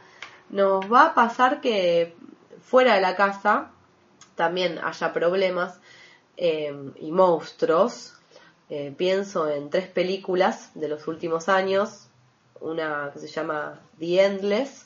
Nos 0.50 0.90
va 0.90 1.06
a 1.06 1.14
pasar 1.14 1.60
que 1.60 2.14
fuera 2.62 2.94
de 2.94 3.00
la 3.00 3.16
casa 3.16 3.70
también 4.36 4.78
haya 4.78 5.12
problemas 5.12 5.80
eh, 6.36 6.72
y 7.00 7.10
monstruos. 7.10 8.12
Eh, 8.68 8.92
pienso 8.96 9.48
en 9.48 9.70
tres 9.70 9.88
películas 9.88 10.70
de 10.74 10.88
los 10.88 11.08
últimos 11.08 11.48
años. 11.48 12.08
Una 12.60 13.10
que 13.12 13.18
se 13.18 13.28
llama 13.28 13.80
The 13.98 14.24
Endless, 14.24 14.85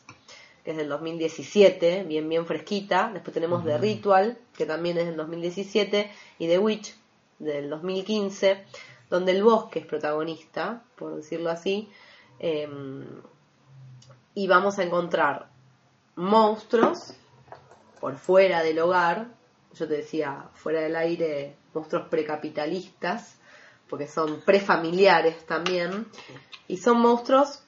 que 0.64 0.72
es 0.72 0.76
del 0.76 0.88
2017, 0.88 2.04
bien, 2.04 2.28
bien 2.28 2.46
fresquita. 2.46 3.10
Después 3.12 3.34
tenemos 3.34 3.64
The 3.64 3.78
Ritual, 3.78 4.38
que 4.56 4.66
también 4.66 4.98
es 4.98 5.06
del 5.06 5.16
2017, 5.16 6.10
y 6.38 6.46
The 6.46 6.58
Witch, 6.58 6.94
del 7.38 7.70
2015, 7.70 8.64
donde 9.08 9.32
el 9.32 9.42
bosque 9.42 9.80
es 9.80 9.86
protagonista, 9.86 10.82
por 10.96 11.16
decirlo 11.16 11.50
así. 11.50 11.88
eh, 12.38 12.68
y 14.34 14.46
vamos 14.46 14.78
a 14.78 14.84
encontrar 14.84 15.48
monstruos 16.16 17.14
por 18.00 18.16
fuera 18.16 18.62
del 18.62 18.78
hogar, 18.78 19.28
yo 19.74 19.86
te 19.88 19.98
decía, 19.98 20.48
fuera 20.54 20.80
del 20.80 20.96
aire, 20.96 21.56
monstruos 21.74 22.08
precapitalistas, 22.08 23.36
porque 23.88 24.06
son 24.06 24.40
prefamiliares 24.42 25.44
también, 25.46 26.06
y 26.68 26.78
son 26.78 27.00
monstruos 27.00 27.62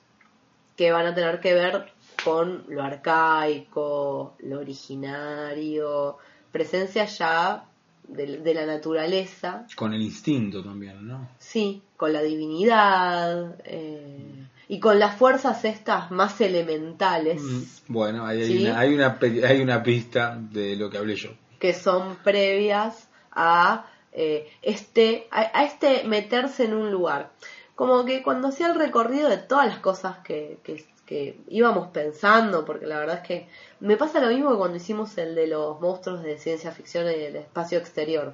que 0.77 0.93
van 0.93 1.07
a 1.07 1.15
tener 1.15 1.41
que 1.41 1.55
ver 1.55 1.93
con 2.25 2.65
lo 2.69 2.83
arcaico, 2.83 4.37
lo 4.41 4.61
originario, 4.61 6.19
presencia 6.51 7.05
ya 7.07 7.65
de, 8.09 8.39
de 8.39 8.55
la 8.55 8.67
naturaleza, 8.67 9.67
Con 9.77 9.95
el 9.95 10.03
instinto 10.03 10.63
también, 10.63 11.07
¿no? 11.07 11.29
sí, 11.39 11.83
con 11.97 12.13
la 12.13 12.21
divinidad 12.23 13.57
eh, 13.65 14.47
y 14.69 14.81
con 14.81 14.99
las 14.99 15.17
fuerzas 15.17 15.65
estas 15.65 16.11
más 16.11 16.41
elementales 16.41 17.41
Mm, 17.41 17.63
Bueno, 17.89 18.27
ahí 18.27 18.43
hay, 18.43 18.47
Sí. 18.49 18.67
una, 18.67 18.79
hay, 18.79 18.95
una, 18.95 19.19
hay 19.49 19.61
una 19.61 19.83
pista 19.83 20.37
de 20.39 20.77
lo 20.77 20.91
que 20.91 20.99
hablé 20.99 21.15
yo. 21.17 21.31
que 21.59 21.75
son 21.75 22.17
previas 22.25 23.09
a 23.31 23.87
eh, 24.13 24.47
este 24.63 25.27
a, 25.31 25.59
a 25.59 25.65
este 25.65 26.05
meterse 26.05 26.65
en 26.65 26.75
un 26.75 26.91
lugar 26.91 27.31
como 27.75 28.05
que 28.05 28.23
cuando 28.23 28.49
hacía 28.49 28.67
el 28.67 28.75
recorrido 28.79 29.29
de 29.31 29.39
todas 29.39 29.67
las 29.67 29.79
cosas 29.79 30.19
que, 30.19 30.59
que, 30.65 30.85
que 31.13 31.37
íbamos 31.49 31.89
pensando 31.89 32.65
porque 32.65 32.87
la 32.87 32.99
verdad 32.99 33.17
es 33.17 33.29
que 33.29 33.49
me 33.81 33.99
pasa 33.99 34.19
lo 34.19 34.29
mismo 34.29 34.51
que 34.51 34.57
cuando 34.57 34.79
hicimos 34.79 35.19
el 35.19 35.35
de 35.35 35.47
los 35.47 35.79
monstruos 35.79 36.23
de 36.23 36.39
ciencia 36.39 36.73
ficción 36.73 37.05
y 37.11 37.19
del 37.19 37.37
espacio 37.37 37.79
exterior 37.79 38.33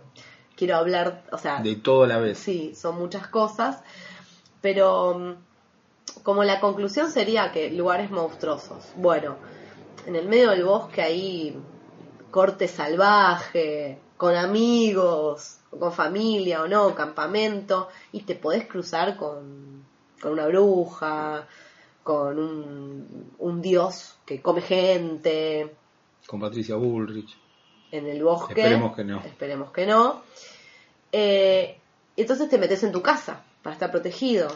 quiero 0.54 0.76
hablar 0.76 1.24
o 1.32 1.38
sea 1.38 1.60
De 1.60 1.74
todo 1.74 2.04
a 2.04 2.06
la 2.06 2.18
vez. 2.18 2.38
Sí, 2.38 2.74
son 2.76 2.96
muchas 2.96 3.26
cosas, 3.26 3.82
pero 4.60 5.18
mm, 5.18 6.22
como 6.22 6.44
la 6.44 6.60
conclusión 6.60 7.10
sería 7.10 7.50
que 7.50 7.70
lugares 7.70 8.12
monstruosos. 8.12 8.84
Bueno, 8.94 9.36
en 10.06 10.14
el 10.14 10.28
medio 10.28 10.50
del 10.50 10.64
bosque 10.64 11.02
ahí 11.02 11.56
corte 12.30 12.68
salvaje, 12.68 13.98
con 14.16 14.36
amigos, 14.36 15.58
o 15.72 15.78
con 15.78 15.92
familia 15.92 16.62
o 16.62 16.68
no, 16.68 16.94
campamento, 16.94 17.88
y 18.12 18.22
te 18.22 18.36
podés 18.36 18.66
cruzar 18.66 19.16
con, 19.16 19.84
con 20.20 20.32
una 20.32 20.46
bruja, 20.46 21.46
con 22.08 22.38
un, 22.38 23.34
un 23.36 23.60
dios 23.60 24.16
que 24.24 24.40
come 24.40 24.62
gente 24.62 25.76
Con 26.26 26.40
Patricia 26.40 26.74
Bullrich. 26.74 27.36
en 27.92 28.06
el 28.06 28.24
bosque. 28.24 28.54
Esperemos 28.62 28.96
que 28.96 29.04
no. 29.04 29.20
Esperemos 29.20 29.72
que 29.72 29.84
no. 29.86 30.22
Eh, 31.12 31.78
entonces 32.16 32.48
te 32.48 32.56
metes 32.56 32.82
en 32.82 32.92
tu 32.92 33.02
casa 33.02 33.44
para 33.62 33.74
estar 33.74 33.90
protegido. 33.90 34.48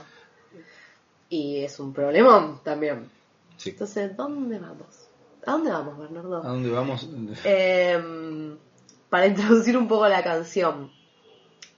Y 1.28 1.59
es 1.59 1.78
un 1.78 1.92
problemón 1.92 2.61
también. 2.64 3.11
Sí. 3.59 3.68
Entonces, 3.68 4.16
¿dónde 4.16 4.59
vamos? 4.59 5.11
¿A 5.44 5.53
dónde 5.53 5.72
vamos, 5.72 5.98
Bernardo? 5.98 6.38
¿A 6.38 6.48
dónde 6.48 6.70
vamos? 6.70 7.07
Em, 7.44 8.57
para 9.11 9.26
introducir 9.26 9.76
un 9.76 9.88
poco 9.88 10.09
la 10.09 10.24
canción, 10.24 10.90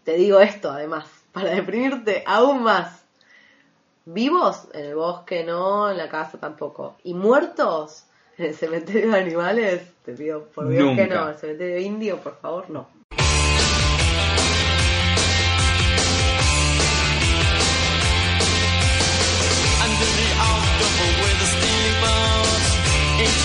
te 0.04 0.14
digo 0.14 0.38
esto 0.38 0.70
además, 0.70 1.08
para 1.32 1.50
deprimirte 1.50 2.22
aún 2.28 2.62
más. 2.62 3.03
Vivos 4.06 4.68
en 4.74 4.84
el 4.84 4.94
bosque, 4.94 5.44
no, 5.44 5.90
en 5.90 5.96
la 5.96 6.08
casa 6.08 6.38
tampoco. 6.38 6.96
Y 7.04 7.14
muertos 7.14 8.04
en 8.36 8.46
el 8.46 8.54
cementerio 8.54 9.10
de 9.10 9.18
animales, 9.18 9.82
te 10.04 10.12
pido 10.12 10.44
por 10.44 10.68
Dios 10.68 10.94
que 10.96 11.06
no. 11.06 11.28
El 11.28 11.36
cementerio 11.36 11.78
indio, 11.78 12.18
por 12.18 12.36
favor, 12.36 12.68
no. 12.68 12.88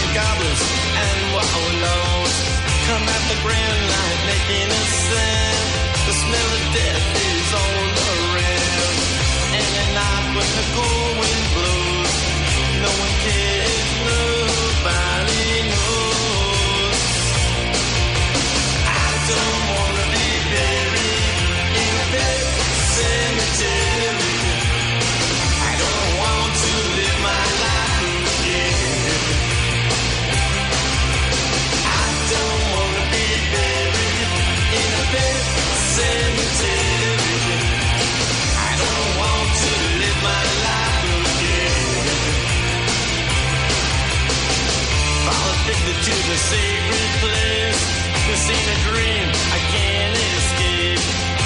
Goblins 0.09 0.61
and 1.05 1.33
wallows 1.35 2.35
come 2.87 3.07
at 3.07 3.23
the 3.29 3.37
grand 3.43 3.81
light 3.91 4.19
making 4.25 4.69
a 4.71 4.83
sound. 5.05 5.48
gonna 10.61 10.75
go. 10.75 10.98
To 46.09 46.17
the 46.25 46.37
sacred 46.37 47.09
place. 47.21 47.81
This 48.25 48.41
ain't 48.49 48.69
a 48.73 48.77
dream, 48.89 49.27
I 49.29 49.59
can't 49.73 50.17
escape. 50.17 51.01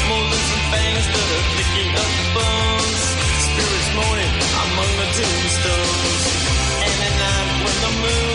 Molding 0.08 0.46
some 0.52 0.64
fangs 0.72 1.06
that 1.12 1.28
are 1.36 1.48
picking 1.60 1.92
up 2.04 2.14
bones. 2.32 3.02
Spirits 3.44 3.90
moaning 4.00 4.36
among 4.64 4.92
the 5.00 5.08
tombstones. 5.20 6.24
And 6.80 6.98
at 7.08 7.16
night 7.24 7.50
when 7.64 7.78
the 7.84 7.94
moon 8.04 8.33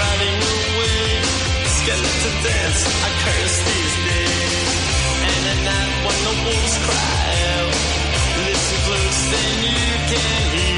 riding 0.00 0.38
away. 0.56 1.02
Scared 1.76 2.10
to 2.22 2.30
dance, 2.46 2.80
I 3.06 3.10
curse 3.24 3.56
these 3.68 3.96
days. 4.08 4.66
And 5.30 5.42
at 5.52 5.60
night 5.70 5.94
when 6.06 6.18
the 6.26 6.34
wolves 6.44 6.76
cry 6.86 7.24
out, 7.58 7.74
listen 8.46 8.78
close 8.86 9.22
and 9.42 9.58
you 9.66 9.90
can 10.10 10.42
hear. 10.56 10.77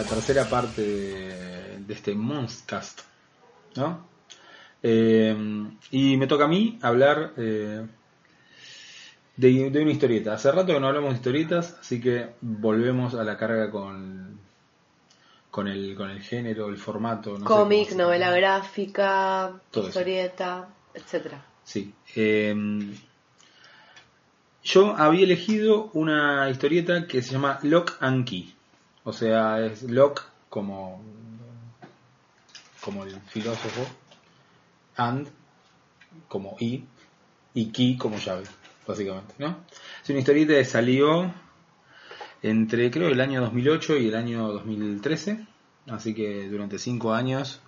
La 0.00 0.08
tercera 0.08 0.44
parte 0.48 0.80
de, 0.82 1.78
de 1.86 1.94
este 1.94 2.14
Monstcast, 2.14 3.00
¿no? 3.76 4.08
Eh, 4.82 5.36
y 5.90 6.16
me 6.16 6.26
toca 6.26 6.44
a 6.44 6.48
mí 6.48 6.78
hablar 6.80 7.34
eh, 7.36 7.86
de, 9.36 9.70
de 9.70 9.82
una 9.82 9.92
historieta. 9.92 10.32
Hace 10.32 10.50
rato 10.52 10.72
que 10.72 10.80
no 10.80 10.88
hablamos 10.88 11.10
de 11.10 11.16
historietas, 11.16 11.76
así 11.80 12.00
que 12.00 12.30
volvemos 12.40 13.14
a 13.14 13.24
la 13.24 13.36
carga 13.36 13.70
con, 13.70 14.38
con, 15.50 15.68
el, 15.68 15.94
con 15.94 16.08
el 16.08 16.22
género, 16.22 16.68
el 16.68 16.78
formato. 16.78 17.38
no 17.38 17.44
Cómic, 17.44 17.92
novela 17.92 18.30
gráfica, 18.30 19.52
Todo 19.70 19.88
historieta, 19.88 20.66
etcétera. 20.94 21.44
Sí. 21.62 21.92
eh, 22.16 22.54
yo 24.62 24.94
había 24.96 25.24
elegido 25.24 25.90
una 25.94 26.48
historieta 26.50 27.06
que 27.06 27.22
se 27.22 27.32
llama 27.32 27.58
Lock 27.62 27.96
and 28.00 28.26
Key. 28.26 28.54
O 29.04 29.12
sea, 29.12 29.64
es 29.64 29.82
Lock 29.84 30.24
como, 30.48 31.02
como 32.80 33.04
el 33.04 33.20
filósofo, 33.22 33.86
and 34.96 35.28
como 36.28 36.56
I, 36.60 36.84
y 37.54 37.66
Key 37.72 37.96
como 37.96 38.18
llave, 38.18 38.44
básicamente. 38.86 39.34
¿no? 39.38 39.56
Es 40.02 40.10
una 40.10 40.18
historieta 40.18 40.54
que 40.54 40.64
salió 40.64 41.32
entre 42.42 42.90
creo 42.90 43.08
el 43.08 43.20
año 43.20 43.40
2008 43.40 43.98
y 43.98 44.08
el 44.08 44.14
año 44.14 44.48
2013. 44.52 45.46
Así 45.88 46.14
que 46.14 46.48
durante 46.48 46.78
cinco 46.78 47.12
años 47.12 47.60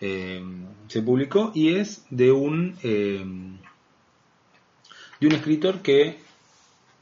eh, 0.00 0.42
se 0.86 1.02
publicó 1.02 1.50
y 1.54 1.74
es 1.76 2.04
de 2.10 2.30
un 2.30 2.76
eh, 2.82 3.24
de 5.20 5.26
un 5.26 5.32
escritor 5.32 5.82
que 5.82 6.18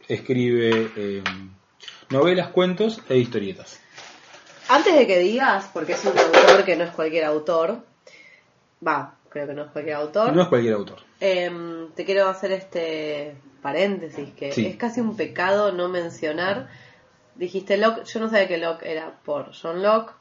escribe 0.09 0.91
eh, 0.97 1.23
novelas, 2.11 2.49
cuentos 2.49 3.01
e 3.09 3.17
historietas. 3.19 3.81
Antes 4.69 4.95
de 4.97 5.07
que 5.07 5.19
digas, 5.21 5.69
porque 5.73 5.93
es 5.93 6.05
un 6.05 6.19
autor 6.19 6.65
que 6.65 6.77
no 6.77 6.85
es 6.85 6.91
cualquier 6.91 7.25
autor, 7.25 7.79
va, 8.87 9.15
creo 9.29 9.47
que 9.47 9.55
no 9.55 9.63
es 9.65 9.71
cualquier 9.71 9.97
autor, 9.97 10.35
No 10.35 10.43
es 10.43 10.49
cualquier 10.49 10.75
autor. 10.75 10.99
em, 11.21 11.91
te 11.93 12.05
quiero 12.05 12.29
hacer 12.29 12.53
este 12.53 13.37
paréntesis, 13.63 14.31
que 14.35 14.53
Sí. 14.53 14.67
es 14.67 14.77
casi 14.77 15.01
un 15.01 15.17
pecado 15.17 15.73
no 15.73 15.89
mencionar. 15.89 16.69
Dijiste 17.37 17.77
Locke, 17.77 18.05
yo 18.05 18.21
no 18.21 18.29
sabía 18.31 18.49
que 18.49 18.59
Locke 18.59 18.87
era 18.91 19.13
por 19.25 19.53
John 19.61 19.83
Locke, 19.83 20.13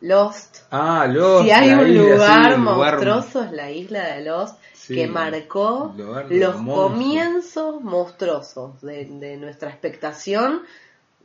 Lost. 0.00 0.58
Ah, 0.70 1.06
Lost. 1.08 1.44
si 1.44 1.50
hay 1.52 1.70
un 1.70 1.80
isla, 1.80 1.86
sí, 1.86 1.94
lugar 2.10 2.52
el 2.52 2.60
lugar- 2.60 2.92
monstruoso 2.94 3.44
es 3.44 3.52
la 3.52 3.70
isla 3.70 4.04
de 4.14 4.24
Lost, 4.24 4.58
Sí, 4.84 4.96
que 4.96 5.06
marcó 5.06 5.94
los 6.28 6.56
comienzos 6.56 7.80
monstruosos 7.82 8.80
de, 8.82 9.04
de 9.04 9.36
nuestra 9.36 9.70
expectación 9.70 10.62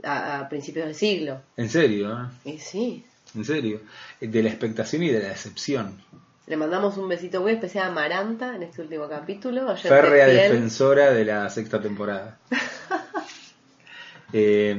a, 0.03 0.41
a 0.41 0.49
principios 0.49 0.86
del 0.86 0.93
siglo. 0.93 1.41
En 1.55 1.68
serio, 1.70 2.30
¿eh? 2.45 2.51
Y 2.53 2.58
sí, 2.60 3.03
en 3.36 3.43
serio. 3.45 3.82
De 4.22 4.43
la 4.43 4.49
expectación 4.49 5.01
y 5.03 5.10
de 5.10 5.24
la 5.24 5.30
decepción. 5.30 5.99
le 6.45 6.55
mandamos 6.55 6.97
un 6.97 7.08
besito 7.10 7.41
muy 7.41 7.53
especial 7.53 7.88
a 7.88 7.91
Maranta 7.91 8.55
en 8.55 8.62
este 8.62 8.84
último 8.84 9.10
capítulo. 9.10 9.76
Férrea 9.76 10.28
defensora 10.28 11.12
de 11.12 11.26
la 11.26 11.49
sexta 11.49 11.82
temporada. 11.82 12.38
Eh, 14.34 14.76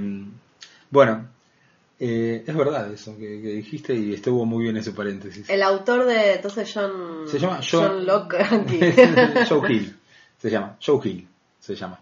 bueno, 0.90 1.26
eh, 2.00 2.44
es 2.46 2.56
verdad 2.56 2.92
eso 2.92 3.16
que, 3.18 3.40
que 3.42 3.48
dijiste 3.48 3.94
y 3.94 4.14
estuvo 4.14 4.44
muy 4.44 4.64
bien 4.64 4.76
ese 4.76 4.92
paréntesis. 4.92 5.48
El 5.50 5.62
autor 5.62 6.04
de 6.06 6.34
entonces 6.34 6.70
John, 6.72 7.26
Se 7.26 7.38
llama 7.38 7.60
John- 7.68 7.88
John 7.88 8.06
Locke. 8.06 8.44
Joe 9.48 9.72
Hill. 9.72 9.96
Se 10.38 10.50
llama. 10.50 10.76
Joe 10.84 11.00
Hill. 11.08 11.28
Se 11.58 11.74
llama. 11.74 11.98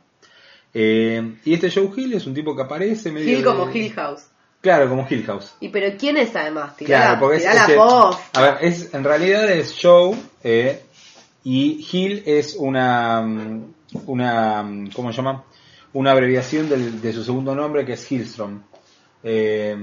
Eh, 0.74 1.36
y 1.44 1.54
este 1.54 1.70
Joe 1.70 1.90
Hill 1.96 2.12
es 2.14 2.26
un 2.26 2.34
tipo 2.34 2.54
que 2.54 2.62
aparece 2.62 3.10
medio. 3.10 3.28
Hill 3.30 3.38
de- 3.38 3.44
como 3.44 3.70
Hill 3.70 3.92
House. 3.94 4.22
Claro, 4.60 4.88
como 4.88 5.06
Hill 5.08 5.24
House. 5.24 5.54
¿Y 5.60 5.68
pero 5.68 5.96
quién 5.98 6.16
es 6.16 6.34
además? 6.34 6.76
Tirá 6.76 6.88
Claro, 6.98 7.12
la, 7.14 7.20
porque 7.20 7.36
es, 7.36 7.42
tirá 7.42 7.54
la 7.54 7.60
es 7.62 7.66
que- 7.68 7.76
voz. 7.76 8.16
A 8.34 8.42
ver, 8.42 8.56
es, 8.62 8.94
en 8.94 9.04
realidad 9.04 9.50
es 9.50 9.76
Joe 9.80 10.16
eh, 10.44 10.82
y 11.44 11.86
Hill 11.90 12.22
es 12.26 12.56
una. 12.58 13.20
una 14.06 14.66
¿Cómo 14.94 15.10
se 15.12 15.16
llama? 15.16 15.44
Una 15.92 16.10
abreviación 16.12 16.68
del- 16.68 17.00
de 17.00 17.12
su 17.12 17.24
segundo 17.24 17.54
nombre 17.54 17.84
que 17.86 17.94
es 17.94 18.10
Hillstrom. 18.12 18.62
Eh, 19.28 19.76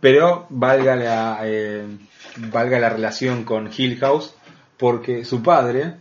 pero 0.00 0.46
valga 0.50 0.94
la, 0.94 1.40
eh, 1.42 1.84
valga 2.36 2.78
la 2.78 2.90
relación 2.90 3.42
con 3.42 3.68
Hill 3.76 3.98
House 3.98 4.36
porque 4.76 5.24
su 5.24 5.42
padre 5.42 5.96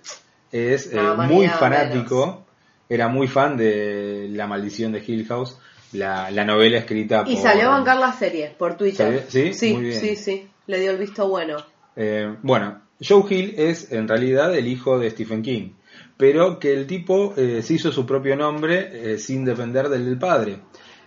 es 0.52 0.94
eh, 0.94 0.96
más 0.96 1.28
muy 1.28 1.48
fanático, 1.48 2.46
era 2.88 3.08
muy 3.08 3.28
fan 3.28 3.58
de 3.58 4.28
La 4.30 4.46
maldición 4.46 4.92
de 4.92 5.04
Hill 5.06 5.26
House, 5.26 5.58
la, 5.94 6.30
la 6.30 6.46
novela 6.46 6.78
escrita 6.78 7.24
Y 7.26 7.34
por... 7.34 7.44
salió 7.44 7.70
a 7.70 7.70
bancar 7.70 7.98
la 7.98 8.14
serie 8.14 8.54
por 8.56 8.78
Twitter. 8.78 9.26
¿Sí? 9.28 9.54
Sí, 9.54 9.74
Muy 9.74 9.86
bien. 9.86 10.00
sí, 10.00 10.16
sí. 10.16 10.48
Le 10.68 10.80
dio 10.80 10.92
el 10.92 11.00
visto 11.00 11.28
bueno. 11.28 11.58
Eh, 11.96 12.32
bueno, 12.44 12.80
Joe 13.02 13.24
Hill 13.28 13.56
es 13.58 13.92
en 13.92 14.08
realidad 14.08 14.56
el 14.56 14.68
hijo 14.68 15.00
de 15.00 15.10
Stephen 15.10 15.42
King, 15.42 15.72
pero 16.16 16.60
que 16.60 16.74
el 16.74 16.86
tipo 16.86 17.34
se 17.36 17.74
hizo 17.74 17.92
su 17.92 18.06
propio 18.06 18.36
nombre 18.36 19.18
sin 19.18 19.44
depender 19.46 19.90
del 19.90 20.06
del 20.06 20.20
padre. 20.20 20.60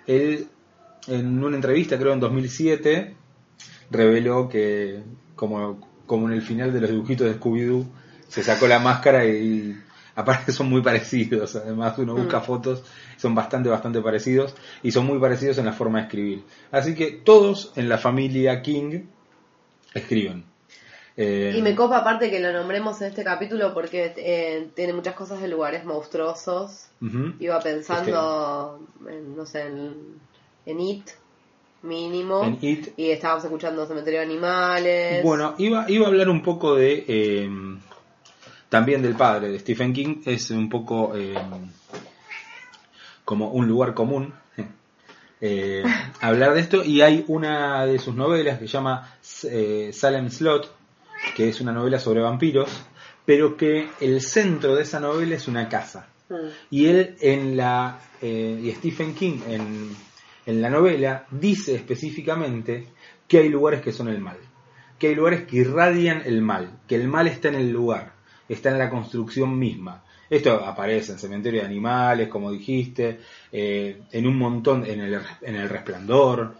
Él, 0.09 0.49
en 1.07 1.43
una 1.43 1.57
entrevista, 1.57 1.99
creo 1.99 2.13
en 2.13 2.21
2007, 2.21 3.15
reveló 3.91 4.49
que, 4.49 5.03
como, 5.37 5.89
como 6.07 6.29
en 6.29 6.35
el 6.35 6.43
final 6.43 6.73
de 6.73 6.81
los 6.81 6.91
dibujitos 6.91 7.27
de 7.27 7.39
Scooby-Doo, 7.39 7.87
se 8.29 8.43
sacó 8.43 8.67
la 8.69 8.79
máscara 8.79 9.25
y, 9.27 9.77
aparte 10.15 10.53
son 10.53 10.69
muy 10.69 10.83
parecidos. 10.83 11.57
Además, 11.57 11.99
uno 11.99 12.15
busca 12.15 12.41
Mm. 12.41 12.45
fotos, 12.45 12.83
son 13.17 13.35
bastante, 13.35 13.69
bastante 13.69 14.01
parecidos 14.01 14.55
y 14.83 14.93
son 14.93 15.07
muy 15.07 15.19
parecidos 15.19 15.59
en 15.59 15.67
la 15.67 15.73
forma 15.73 15.99
de 15.99 16.05
escribir. 16.05 16.45
Así 16.71 16.95
que 16.95 17.11
todos 17.13 17.73
en 17.77 17.89
la 17.89 17.99
familia 17.99 18.63
King 18.63 19.05
escriben. 19.95 20.45
Eh, 21.17 21.55
Y 21.57 21.63
me 21.63 21.75
copa 21.75 21.99
aparte 21.99 22.31
que 22.31 22.41
lo 22.41 22.53
nombremos 22.53 23.01
en 23.03 23.09
este 23.09 23.25
capítulo 23.25 23.75
porque 23.75 24.15
eh, 24.17 24.71
tiene 24.75 24.93
muchas 24.93 25.15
cosas 25.15 25.41
de 25.41 25.49
lugares 25.49 25.85
monstruosos. 25.85 26.87
Iba 27.41 27.61
pensando, 27.61 28.87
en, 29.09 29.37
no 29.37 29.47
sé, 29.47 29.63
en, 29.63 30.21
en 30.71 30.81
It, 30.81 31.11
mínimo. 31.83 32.45
En 32.45 32.59
It. 32.61 32.89
Y 32.97 33.11
estábamos 33.11 33.45
escuchando 33.45 33.87
Cementerio 33.87 34.21
de 34.21 34.27
Animales. 34.27 35.25
Bueno, 35.25 35.55
iba, 35.59 35.85
iba 35.89 36.07
a 36.07 36.09
hablar 36.09 36.29
un 36.29 36.43
poco 36.43 36.77
de. 36.77 37.05
eh, 37.07 37.51
también 38.69 39.03
del 39.03 39.17
padre 39.17 39.51
de 39.51 39.59
Stephen 39.59 39.93
King. 39.93 40.23
Es 40.25 40.51
un 40.51 40.69
poco. 40.69 41.17
eh, 41.17 41.35
como 43.25 43.51
un 43.51 43.69
lugar 43.69 43.95
común. 43.95 44.33
eh, 45.41 45.83
hablar 46.21 46.55
de 46.55 46.61
esto. 46.61 46.85
Y 46.85 47.01
hay 47.01 47.25
una 47.29 47.85
de 47.87 47.99
sus 47.99 48.15
novelas 48.15 48.59
que 48.59 48.67
se 48.67 48.73
llama 48.73 49.17
Salem 49.21 50.31
Slot. 50.31 50.77
Que 51.37 51.49
es 51.49 51.61
una 51.61 51.73
novela 51.73 51.99
sobre 51.99 52.21
vampiros. 52.21 52.71
Pero 53.27 53.57
que 53.57 53.89
el 54.01 54.23
centro 54.23 54.75
de 54.75 54.83
esa 54.83 55.01
novela 55.01 55.35
es 55.35 55.49
una 55.49 55.69
casa. 55.69 56.09
Mm. 56.29 56.35
Y 56.71 56.87
él 56.87 57.17
en 57.21 57.57
la 57.57 57.99
y 58.23 58.71
Stephen 58.73 59.15
King 59.15 59.41
en, 59.49 59.97
en 60.51 60.61
la 60.63 60.71
novela 60.71 61.27
dice 61.31 61.75
específicamente 61.75 62.87
que 63.29 63.39
hay 63.39 63.49
lugares 63.49 63.81
que 63.81 63.93
son 63.93 64.09
el 64.09 64.21
mal, 64.21 64.37
que 64.99 65.09
hay 65.09 65.15
lugares 65.15 65.45
que 65.45 65.57
irradian 65.59 66.23
el 66.27 66.43
mal, 66.43 66.81
que 66.89 66.97
el 66.97 67.09
mal 67.09 67.27
está 67.29 67.49
en 67.49 67.55
el 67.55 67.71
lugar, 67.71 68.13
está 68.49 68.71
en 68.71 68.79
la 68.79 68.91
construcción 68.91 69.59
misma. 69.59 70.05
Esto 70.29 70.65
aparece 70.65 71.13
en 71.13 71.19
Cementerio 71.19 71.61
de 71.61 71.67
Animales, 71.67 72.29
como 72.29 72.53
dijiste, 72.53 73.19
eh, 73.51 74.03
en 74.13 74.27
un 74.27 74.37
montón, 74.39 74.85
en 74.87 75.01
el, 75.01 75.21
en 75.43 75.55
el 75.57 75.69
Resplandor, 75.69 76.55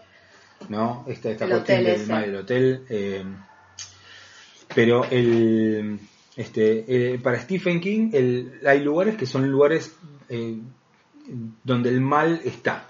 ¿no? 0.69 1.05
Esta, 1.07 1.29
esta 1.31 1.45
El 1.45 1.51
cuestión 1.51 1.79
hotel 1.79 1.97
del 1.99 2.07
mal 2.07 2.21
del 2.25 2.35
hotel. 2.35 2.85
eh, 2.89 3.23
pero 4.75 5.05
el, 5.09 5.99
este, 6.35 6.85
eh, 7.13 7.19
para 7.19 7.39
Stephen 7.39 7.79
King 7.81 8.09
el- 8.13 8.59
hay 8.65 8.79
lugares 8.81 9.15
que 9.15 9.25
son 9.25 9.49
lugares 9.49 9.93
donde 11.63 11.89
el 11.89 12.01
mal 12.01 12.41
está. 12.45 12.87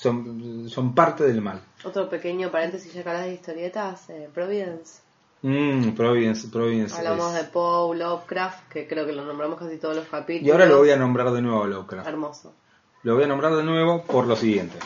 Son, 0.00 0.68
son 0.70 0.94
parte 0.94 1.24
del 1.24 1.42
mal. 1.42 1.60
Otro 1.84 2.08
pequeño 2.08 2.50
paréntesis, 2.50 2.92
ya 2.94 3.02
que 3.02 3.08
hablas 3.10 3.26
de 3.26 3.34
historietas, 3.34 4.08
eh, 4.08 4.30
Providence. 4.32 5.02
Mm, 5.42 5.90
Providence, 5.90 6.48
Providence. 6.48 6.96
Hablamos 6.96 7.34
es- 7.34 7.42
de 7.42 7.48
Poe, 7.52 7.96
Lovecraft, 7.98 8.68
que 8.70 8.86
creo 8.86 9.04
que 9.04 9.12
lo 9.12 9.24
nombramos 9.26 9.58
casi 9.58 9.76
todos 9.76 9.96
los 9.96 10.06
capítulos. 10.06 10.46
Y 10.46 10.50
ahora 10.50 10.64
lo 10.66 10.78
voy 10.78 10.90
a 10.90 10.96
nombrar 10.96 11.30
de 11.32 11.42
nuevo 11.42 11.66
Lovecraft. 11.66 12.08
Hermoso. 12.08 12.54
Lo 13.02 13.14
voy 13.14 13.24
a 13.24 13.26
nombrar 13.26 13.54
de 13.54 13.62
nuevo 13.62 14.02
por 14.04 14.26
lo 14.26 14.36
siguiente. 14.36 14.78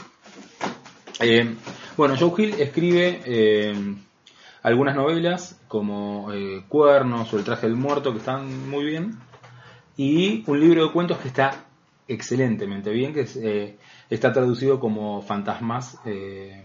Eh, 1.21 1.55
bueno, 1.97 2.17
Joe 2.19 2.33
Hill 2.37 2.61
escribe 2.61 3.21
eh, 3.25 3.95
algunas 4.65 4.97
novelas 4.97 5.61
como 5.69 6.33
eh, 6.33 6.65
Cuernos 6.69 7.33
o 7.33 7.39
El 7.39 7.45
traje 7.45 7.67
del 7.69 7.77
muerto 7.77 8.13
que 8.13 8.19
están 8.19 8.69
muy 8.69 8.85
bien 8.85 9.17
y 9.97 10.43
un 10.49 10.59
libro 10.61 10.87
de 10.87 10.93
cuentos 10.93 11.19
que 11.19 11.29
está 11.29 11.67
excelentemente 12.09 12.91
bien 12.91 13.15
que 13.15 13.21
es, 13.23 13.37
está 14.11 14.33
traducido 14.33 14.79
como 14.81 15.23
Fantasmas 15.23 15.99
eh, 16.05 16.65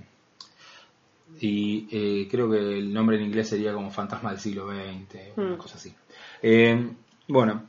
y 1.40 1.88
eh, 1.92 2.28
creo 2.30 2.50
que 2.50 2.58
el 2.58 2.94
nombre 2.94 3.18
en 3.18 3.24
inglés 3.26 3.50
sería 3.50 3.74
como 3.74 3.92
Fantasma 3.92 4.32
del 4.32 4.40
siglo 4.40 4.68
XX, 4.70 5.38
una 5.38 5.52
Mm. 5.56 5.58
cosa 5.58 5.78
así. 5.78 5.94
Eh, 6.42 6.90
bueno, 7.28 7.64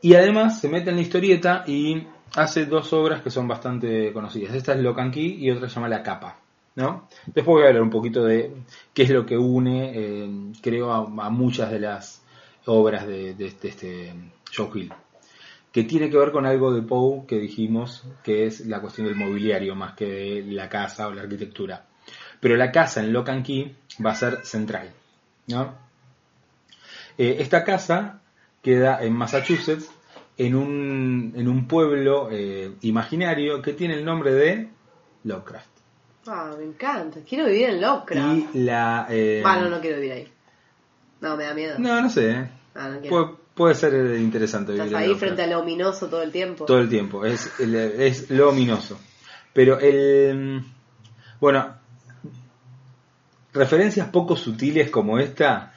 y 0.00 0.14
además 0.14 0.60
se 0.60 0.68
mete 0.68 0.90
en 0.90 0.96
la 0.96 1.02
historieta 1.02 1.64
y 1.66 2.06
hace 2.36 2.66
dos 2.66 2.92
obras 2.92 3.20
que 3.22 3.30
son 3.30 3.48
bastante 3.48 4.12
conocidas. 4.12 4.54
Esta 4.54 4.72
es 4.74 4.80
Locan 4.80 5.10
Key 5.10 5.36
y 5.44 5.50
otra 5.50 5.68
se 5.68 5.74
llama 5.76 5.88
La 5.88 6.02
Capa. 6.02 6.38
¿no? 6.76 7.08
Después 7.26 7.46
voy 7.46 7.62
a 7.64 7.68
hablar 7.68 7.82
un 7.82 7.90
poquito 7.90 8.24
de 8.24 8.52
qué 8.92 9.04
es 9.04 9.10
lo 9.10 9.24
que 9.24 9.38
une, 9.38 9.92
eh, 9.94 10.28
creo, 10.60 10.92
a, 10.92 10.98
a 11.26 11.30
muchas 11.30 11.70
de 11.70 11.78
las 11.78 12.20
obras 12.66 13.06
de, 13.06 13.34
de- 13.34 13.50
de 13.52 13.68
este 13.68 14.12
Joe 14.52 14.68
Hill. 14.74 14.92
Que 15.74 15.82
tiene 15.82 16.08
que 16.08 16.16
ver 16.16 16.30
con 16.30 16.46
algo 16.46 16.72
de 16.72 16.82
Poe 16.82 17.26
que 17.26 17.36
dijimos, 17.38 18.04
que 18.22 18.46
es 18.46 18.64
la 18.66 18.80
cuestión 18.80 19.08
del 19.08 19.16
mobiliario 19.16 19.74
más 19.74 19.94
que 19.94 20.06
de 20.06 20.52
la 20.52 20.68
casa 20.68 21.08
o 21.08 21.12
la 21.12 21.22
arquitectura. 21.22 21.84
Pero 22.38 22.56
la 22.56 22.70
casa 22.70 23.00
en 23.00 23.12
Locan 23.12 23.42
Key 23.42 23.74
va 24.04 24.12
a 24.12 24.14
ser 24.14 24.46
central. 24.46 24.90
¿no? 25.48 25.74
Eh, 27.18 27.36
esta 27.40 27.64
casa 27.64 28.20
queda 28.62 29.02
en 29.02 29.14
Massachusetts, 29.14 29.90
en 30.38 30.54
un, 30.54 31.32
en 31.36 31.48
un 31.48 31.66
pueblo 31.66 32.28
eh, 32.30 32.72
imaginario 32.82 33.60
que 33.60 33.72
tiene 33.72 33.94
el 33.94 34.04
nombre 34.04 34.32
de 34.32 34.68
Lovecraft. 35.24 35.68
Ah, 36.26 36.52
me 36.56 36.64
encanta. 36.64 37.20
Quiero 37.28 37.46
vivir 37.46 37.70
en 37.70 37.80
Lovecraft. 37.80 38.54
Y 38.54 38.58
la... 38.64 39.06
eh, 39.10 39.42
Ah, 39.44 39.58
no, 39.60 39.68
no 39.70 39.80
quiero 39.80 39.96
vivir 39.96 40.12
ahí. 40.12 40.28
No, 41.20 41.36
me 41.36 41.44
da 41.44 41.54
miedo. 41.54 41.78
no, 41.78 42.00
no 42.00 42.08
sé. 42.10 42.30
eh. 42.30 42.48
Ah, 42.74 42.88
no 42.88 43.00
quiero. 43.00 43.43
Puede 43.54 43.74
ser 43.74 43.94
eh, 43.94 44.20
interesante 44.20 44.72
Estás 44.72 44.92
ahí 44.94 45.14
frente 45.14 45.42
a 45.42 45.46
lo 45.46 45.60
ominoso 45.60 46.08
todo 46.08 46.22
el 46.22 46.32
tiempo. 46.32 46.64
Todo 46.64 46.78
el 46.78 46.88
tiempo, 46.88 47.24
es, 47.24 47.52
es 47.58 48.30
lo 48.30 48.50
ominoso. 48.50 48.98
Pero 49.52 49.78
el... 49.78 50.62
Bueno, 51.40 51.74
referencias 53.52 54.08
poco 54.08 54.36
sutiles 54.36 54.90
como 54.90 55.18
esta 55.18 55.72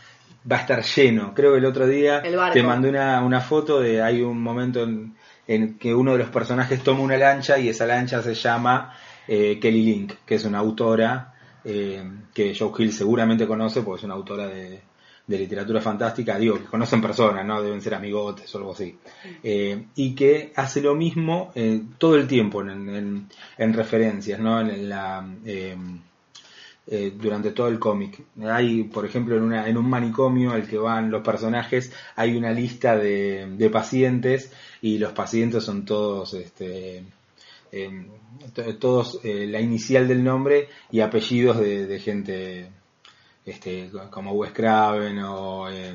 va 0.49 0.57
a 0.57 0.59
estar 0.61 0.84
lleno. 0.84 1.34
Creo 1.36 1.53
que 1.53 1.59
el 1.59 1.65
otro 1.65 1.88
día 1.88 2.19
El 2.19 2.38
te 2.51 2.63
mandé 2.63 2.89
una, 2.89 3.21
una 3.23 3.41
foto 3.41 3.80
de... 3.80 4.01
Hay 4.01 4.21
un 4.21 4.41
momento 4.41 4.84
en, 4.84 5.15
en 5.47 5.78
que 5.78 5.93
uno 5.93 6.13
de 6.13 6.19
los 6.19 6.30
personajes 6.30 6.84
toma 6.84 7.01
una 7.01 7.17
lancha 7.17 7.57
y 7.57 7.69
esa 7.69 7.86
lancha 7.86 8.21
se 8.21 8.34
llama 8.34 8.93
eh, 9.28 9.59
Kelly 9.59 9.84
Link, 9.84 10.13
que 10.25 10.36
es 10.36 10.45
una 10.45 10.59
autora 10.59 11.34
eh, 11.63 12.03
que 12.34 12.55
Joe 12.57 12.71
Hill 12.78 12.93
seguramente 12.93 13.45
conoce 13.45 13.82
porque 13.82 13.99
es 13.99 14.03
una 14.05 14.13
autora 14.15 14.47
de, 14.47 14.82
de 15.28 15.38
literatura 15.38 15.82
fantástica, 15.82 16.38
digo, 16.39 16.55
que 16.57 16.63
conocen 16.65 17.01
personas, 17.01 17.45
¿no? 17.45 17.61
Deben 17.61 17.82
ser 17.82 17.93
amigotes 17.95 18.53
o 18.55 18.59
algo 18.59 18.71
así. 18.71 18.95
Eh, 19.43 19.88
y 19.95 20.15
que 20.15 20.53
hace 20.55 20.82
lo 20.82 20.95
mismo 20.95 21.51
eh, 21.53 21.82
todo 21.97 22.15
el 22.15 22.28
tiempo 22.28 22.61
en, 22.61 22.69
en- 22.89 23.28
en 23.57 23.73
referencias, 23.73 24.39
¿no? 24.39 24.61
En 24.61 24.88
la, 24.88 25.28
eh, 25.45 25.75
eh, 26.89 27.11
durante 27.19 27.51
todo 27.51 27.67
el 27.67 27.78
cómic. 27.80 28.21
Hay, 28.43 28.84
por 28.86 29.05
ejemplo, 29.05 29.36
en, 29.36 29.43
una, 29.43 29.67
en 29.67 29.78
un 29.78 29.89
manicomio 29.89 30.51
al 30.51 30.65
que 30.65 30.78
van 30.78 31.11
los 31.11 31.21
personajes, 31.21 31.91
hay 32.15 32.38
una 32.38 32.51
lista 32.53 32.95
de, 32.97 33.53
pacientes 33.69 34.51
y 34.82 34.97
los 34.97 35.11
pacientes 35.11 35.63
son 35.65 35.84
todos, 35.84 36.34
este, 36.36 37.03
to- 38.53 38.75
todos 38.78 39.19
eh, 39.23 39.45
la 39.47 39.59
inicial 39.59 40.07
del 40.07 40.23
nombre 40.23 40.69
y 40.89 41.01
apellidos 41.01 41.59
de 41.59 41.99
gente 41.99 42.69
este, 43.48 43.89
como 44.12 44.34
Wes 44.34 44.52
Craven 44.52 45.20
o, 45.20 45.70
eh, 45.72 45.93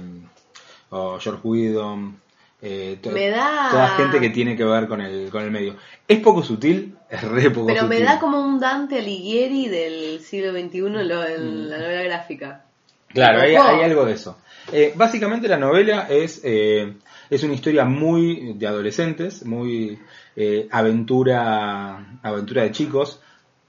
o 0.91 1.19
George 1.21 1.41
Whedon. 1.45 2.21
eh, 2.61 2.99
to- 3.03 3.11
Me 3.11 3.29
da- 3.29 3.69
Toda 3.71 3.89
gente 3.97 4.21
que 4.21 4.31
tiene 4.31 4.57
que 4.57 4.65
ver 4.65 4.87
con 4.89 5.01
el, 5.01 5.31
con 5.31 5.43
el 5.43 5.51
medio. 5.51 5.77
Es 6.07 6.19
poco 6.21 6.43
sutil, 6.43 6.97
es 7.11 7.23
re 7.23 7.51
poco 7.51 7.67
Pero 7.67 7.87
me 7.87 8.01
da 8.01 8.19
como 8.21 8.41
un 8.41 8.59
Dante 8.61 8.99
Alighieri 8.99 9.69
del 9.69 10.21
siglo 10.21 10.53
XXI 10.53 10.79
en, 10.79 11.09
lo- 11.09 11.27
en 11.27 11.69
la 11.71 11.79
novela 11.79 12.03
gráfica. 12.03 12.65
Claro, 13.09 13.41
hay, 13.41 13.55
hay 13.57 13.83
algo 13.83 14.05
de 14.05 14.13
eso. 14.13 14.39
Eh, 14.73 14.93
básicamente 14.95 15.49
la 15.49 15.59
novela 15.59 16.07
es, 16.09 16.41
eh, 16.45 16.95
es 17.29 17.43
una 17.43 17.53
historia 17.55 17.85
muy 17.85 18.55
de 18.55 18.67
adolescentes, 18.67 19.45
muy 19.45 19.99
eh, 20.37 20.69
aventura, 20.71 22.19
aventura 22.23 22.63
de 22.63 22.71
chicos. 22.73 23.21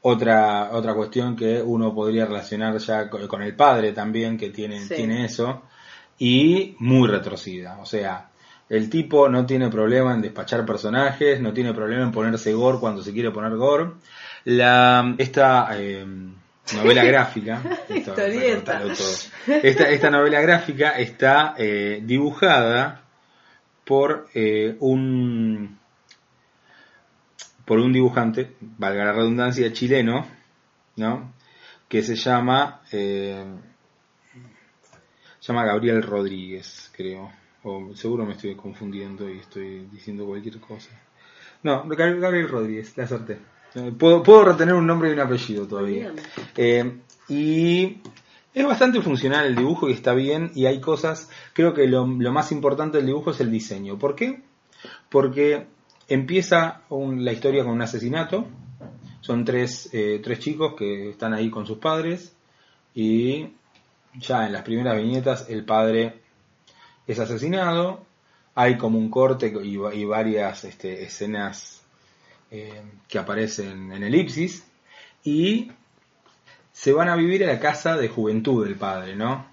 Otra, 0.06 0.72
otra 0.74 0.94
cuestión 0.94 1.34
que 1.34 1.62
uno 1.62 1.94
podría 1.96 2.26
relacionar 2.26 2.78
ya 2.78 3.10
con, 3.10 3.42
el 3.42 3.56
padre 3.56 3.94
también, 3.94 4.38
que 4.38 4.50
tiene, 4.50 4.82
Sí. 4.82 4.96
tiene 4.96 5.26
eso. 5.26 5.64
Y 6.20 6.76
muy 6.80 7.08
retrocida. 7.08 7.78
O 7.80 7.86
sea, 7.86 8.30
el 8.68 8.90
tipo 8.90 9.30
no 9.30 9.46
tiene 9.46 9.70
problema 9.70 10.14
en 10.14 10.22
despachar 10.22 10.66
personajes, 10.66 11.40
no 11.40 11.54
tiene 11.54 11.74
problema 11.74 12.04
en 12.04 12.12
ponerse 12.12 12.52
gore 12.54 12.80
cuando 12.80 13.02
se 13.02 13.14
quiere 13.14 13.32
poner 13.32 13.56
gore. 13.56 13.92
La, 14.46 15.16
esta 15.18 15.70
eh, 15.80 16.06
novela 16.76 17.04
gráfica, 17.06 17.62
esto, 17.88 18.14
todo. 18.14 18.26
Esta, 19.62 19.90
esta 19.90 20.10
novela 20.10 20.42
gráfica 20.42 20.92
está 20.92 21.56
eh, 21.58 22.02
dibujada 22.04 23.04
por 23.86 24.28
eh, 24.34 24.76
un 24.80 25.80
por 27.66 27.80
un 27.80 27.94
dibujante, 27.94 28.56
valga 28.78 29.06
la 29.06 29.14
redundancia, 29.14 29.72
chileno, 29.74 30.26
¿no? 30.98 31.34
Que 31.88 32.02
se 32.04 32.16
llama 32.16 32.82
eh, 32.92 33.44
se 35.40 35.48
llama 35.52 35.66
Gabriel 35.66 36.02
Rodríguez, 36.04 36.92
creo. 36.96 37.32
O 37.64 37.96
seguro 37.96 38.26
me 38.26 38.34
estoy 38.34 38.56
confundiendo 38.56 39.30
y 39.30 39.40
estoy 39.40 39.88
diciendo 39.92 40.26
cualquier 40.26 40.60
cosa. 40.60 40.90
No, 41.64 41.86
Gab- 41.86 42.20
Gabriel 42.20 42.50
Rodríguez, 42.50 42.98
la 42.98 43.06
acerté. 43.06 43.40
Puedo, 43.98 44.22
puedo 44.22 44.44
retener 44.46 44.76
un 44.76 44.86
nombre 44.86 45.10
y 45.10 45.14
un 45.14 45.20
apellido 45.22 45.66
todavía. 45.68 46.12
Eh, 46.58 47.00
y 47.30 48.00
es 48.54 48.66
bastante 48.66 49.02
funcional 49.02 49.46
el 49.48 49.56
dibujo 49.56 49.90
y 49.90 49.94
está 49.94 50.14
bien. 50.14 50.52
Y 50.56 50.66
hay 50.66 50.80
cosas, 50.82 51.30
creo 51.54 51.74
que 51.74 51.88
lo, 51.88 52.06
lo 52.06 52.32
más 52.32 52.52
importante 52.52 52.98
del 52.98 53.08
dibujo 53.08 53.32
es 53.32 53.40
el 53.40 53.50
diseño. 53.50 53.98
¿Por 53.98 54.16
qué? 54.16 54.44
Porque 55.10 55.68
empieza 56.08 56.82
la 56.90 57.32
historia 57.32 57.64
con 57.64 57.74
un 57.74 57.82
asesinato. 57.82 58.46
Son 59.22 59.46
tres, 59.46 59.90
eh, 59.94 60.20
tres 60.24 60.40
chicos 60.40 60.74
que 60.78 61.12
están 61.12 61.34
ahí 61.34 61.50
con 61.50 61.66
sus 61.66 61.78
padres. 61.78 62.36
Y 62.94 63.50
ya 64.16 64.46
en 64.46 64.54
las 64.54 64.64
primeras 64.64 64.98
viñetas 64.98 65.50
el 65.50 65.64
padre 65.66 66.22
es 67.08 67.20
asesinado. 67.20 68.06
Hay 68.56 68.78
como 68.78 69.00
un 69.00 69.10
corte 69.10 69.52
y, 69.64 69.78
va- 69.78 69.96
y 69.96 70.06
varias 70.06 70.64
este, 70.66 71.04
escenas 71.04 71.82
eh, 72.52 72.84
que 73.08 73.18
aparecen 73.18 73.92
en 73.92 74.04
elipsis. 74.04 74.66
Y 75.24 75.72
se 76.72 76.92
van 76.92 77.08
a 77.10 77.16
vivir 77.16 77.44
a 77.44 77.48
la 77.48 77.60
casa 77.60 77.96
de 77.98 78.10
juventud 78.10 78.66
del 78.66 78.76
padre, 78.76 79.16
¿no? 79.16 79.48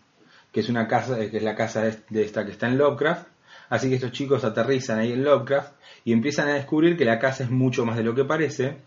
Que 0.53 0.61
es 0.61 0.69
una 0.69 0.89
casa, 0.89 1.17
que 1.31 1.37
es 1.37 1.43
la 1.43 1.55
casa 1.55 1.83
de 1.83 2.23
esta 2.25 2.45
que 2.45 2.51
está 2.53 2.67
en 2.67 2.77
Lovecraft. 2.77 3.29
Así 3.71 3.89
que 3.89 3.95
estos 3.95 4.13
chicos 4.13 4.45
aterrizan 4.45 4.99
ahí 4.99 5.13
en 5.13 5.25
Lovecraft 5.25 5.73
y 6.05 6.13
empiezan 6.13 6.49
a 6.49 6.55
descubrir 6.55 6.97
que 6.97 7.05
la 7.05 7.21
casa 7.21 7.45
es 7.45 7.51
mucho 7.51 7.87
más 7.87 7.97
de 7.97 8.03
lo 8.03 8.15
que 8.15 8.25
parece. 8.25 8.79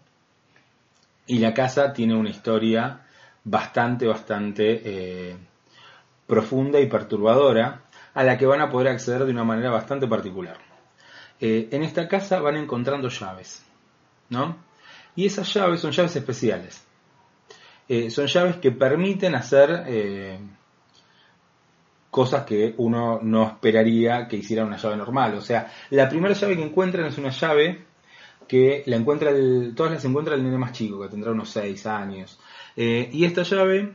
Y 1.26 1.40
la 1.40 1.54
casa 1.54 1.94
tiene 1.94 2.16
una 2.16 2.30
historia 2.30 3.00
bastante, 3.46 4.06
bastante 4.06 4.82
eh, 4.84 5.38
profunda 6.28 6.82
y 6.82 6.88
perturbadora 6.88 7.84
a 8.14 8.24
la 8.26 8.38
que 8.38 8.46
van 8.46 8.60
a 8.60 8.70
poder 8.70 8.90
acceder 8.90 9.24
de 9.24 9.32
una 9.32 9.46
manera 9.46 9.72
bastante 9.72 10.06
particular. 10.06 10.58
Eh, 11.40 11.70
en 11.72 11.84
esta 11.84 12.10
casa 12.10 12.42
van 12.42 12.58
encontrando 12.58 13.08
llaves, 13.08 13.66
¿no? 14.30 14.58
Y 15.16 15.26
esas 15.26 15.52
llaves 15.54 15.80
son 15.80 15.92
llaves 15.92 16.16
especiales. 16.18 16.86
Eh, 17.88 18.10
son 18.10 18.28
llaves 18.28 18.58
que 18.58 18.72
permiten 18.72 19.34
hacer 19.36 19.86
cosas 22.14 22.46
que 22.46 22.76
uno 22.78 23.20
no 23.24 23.48
esperaría 23.48 24.28
que 24.28 24.38
hiciera 24.38 24.64
una 24.64 24.78
llave 24.78 24.98
normal. 24.98 25.34
O 25.34 25.42
sea, 25.42 25.74
la 25.90 26.08
primera 26.08 26.36
llave 26.36 26.56
que 26.56 26.62
encuentran 26.62 27.08
es 27.08 27.18
una 27.18 27.32
llave 27.32 27.86
que 28.48 28.84
la 28.86 28.98
encuentra 28.98 29.32
el, 29.32 29.74
todas 29.76 29.94
las 29.94 30.06
encuentra 30.06 30.36
el 30.36 30.44
nene 30.44 30.60
más 30.60 30.74
chico, 30.74 31.02
que 31.02 31.08
tendrá 31.08 31.32
unos 31.32 31.50
6 31.50 31.88
años. 31.88 32.40
Eh, 32.78 33.10
y 33.12 33.26
esta 33.26 33.42
llave 33.42 33.94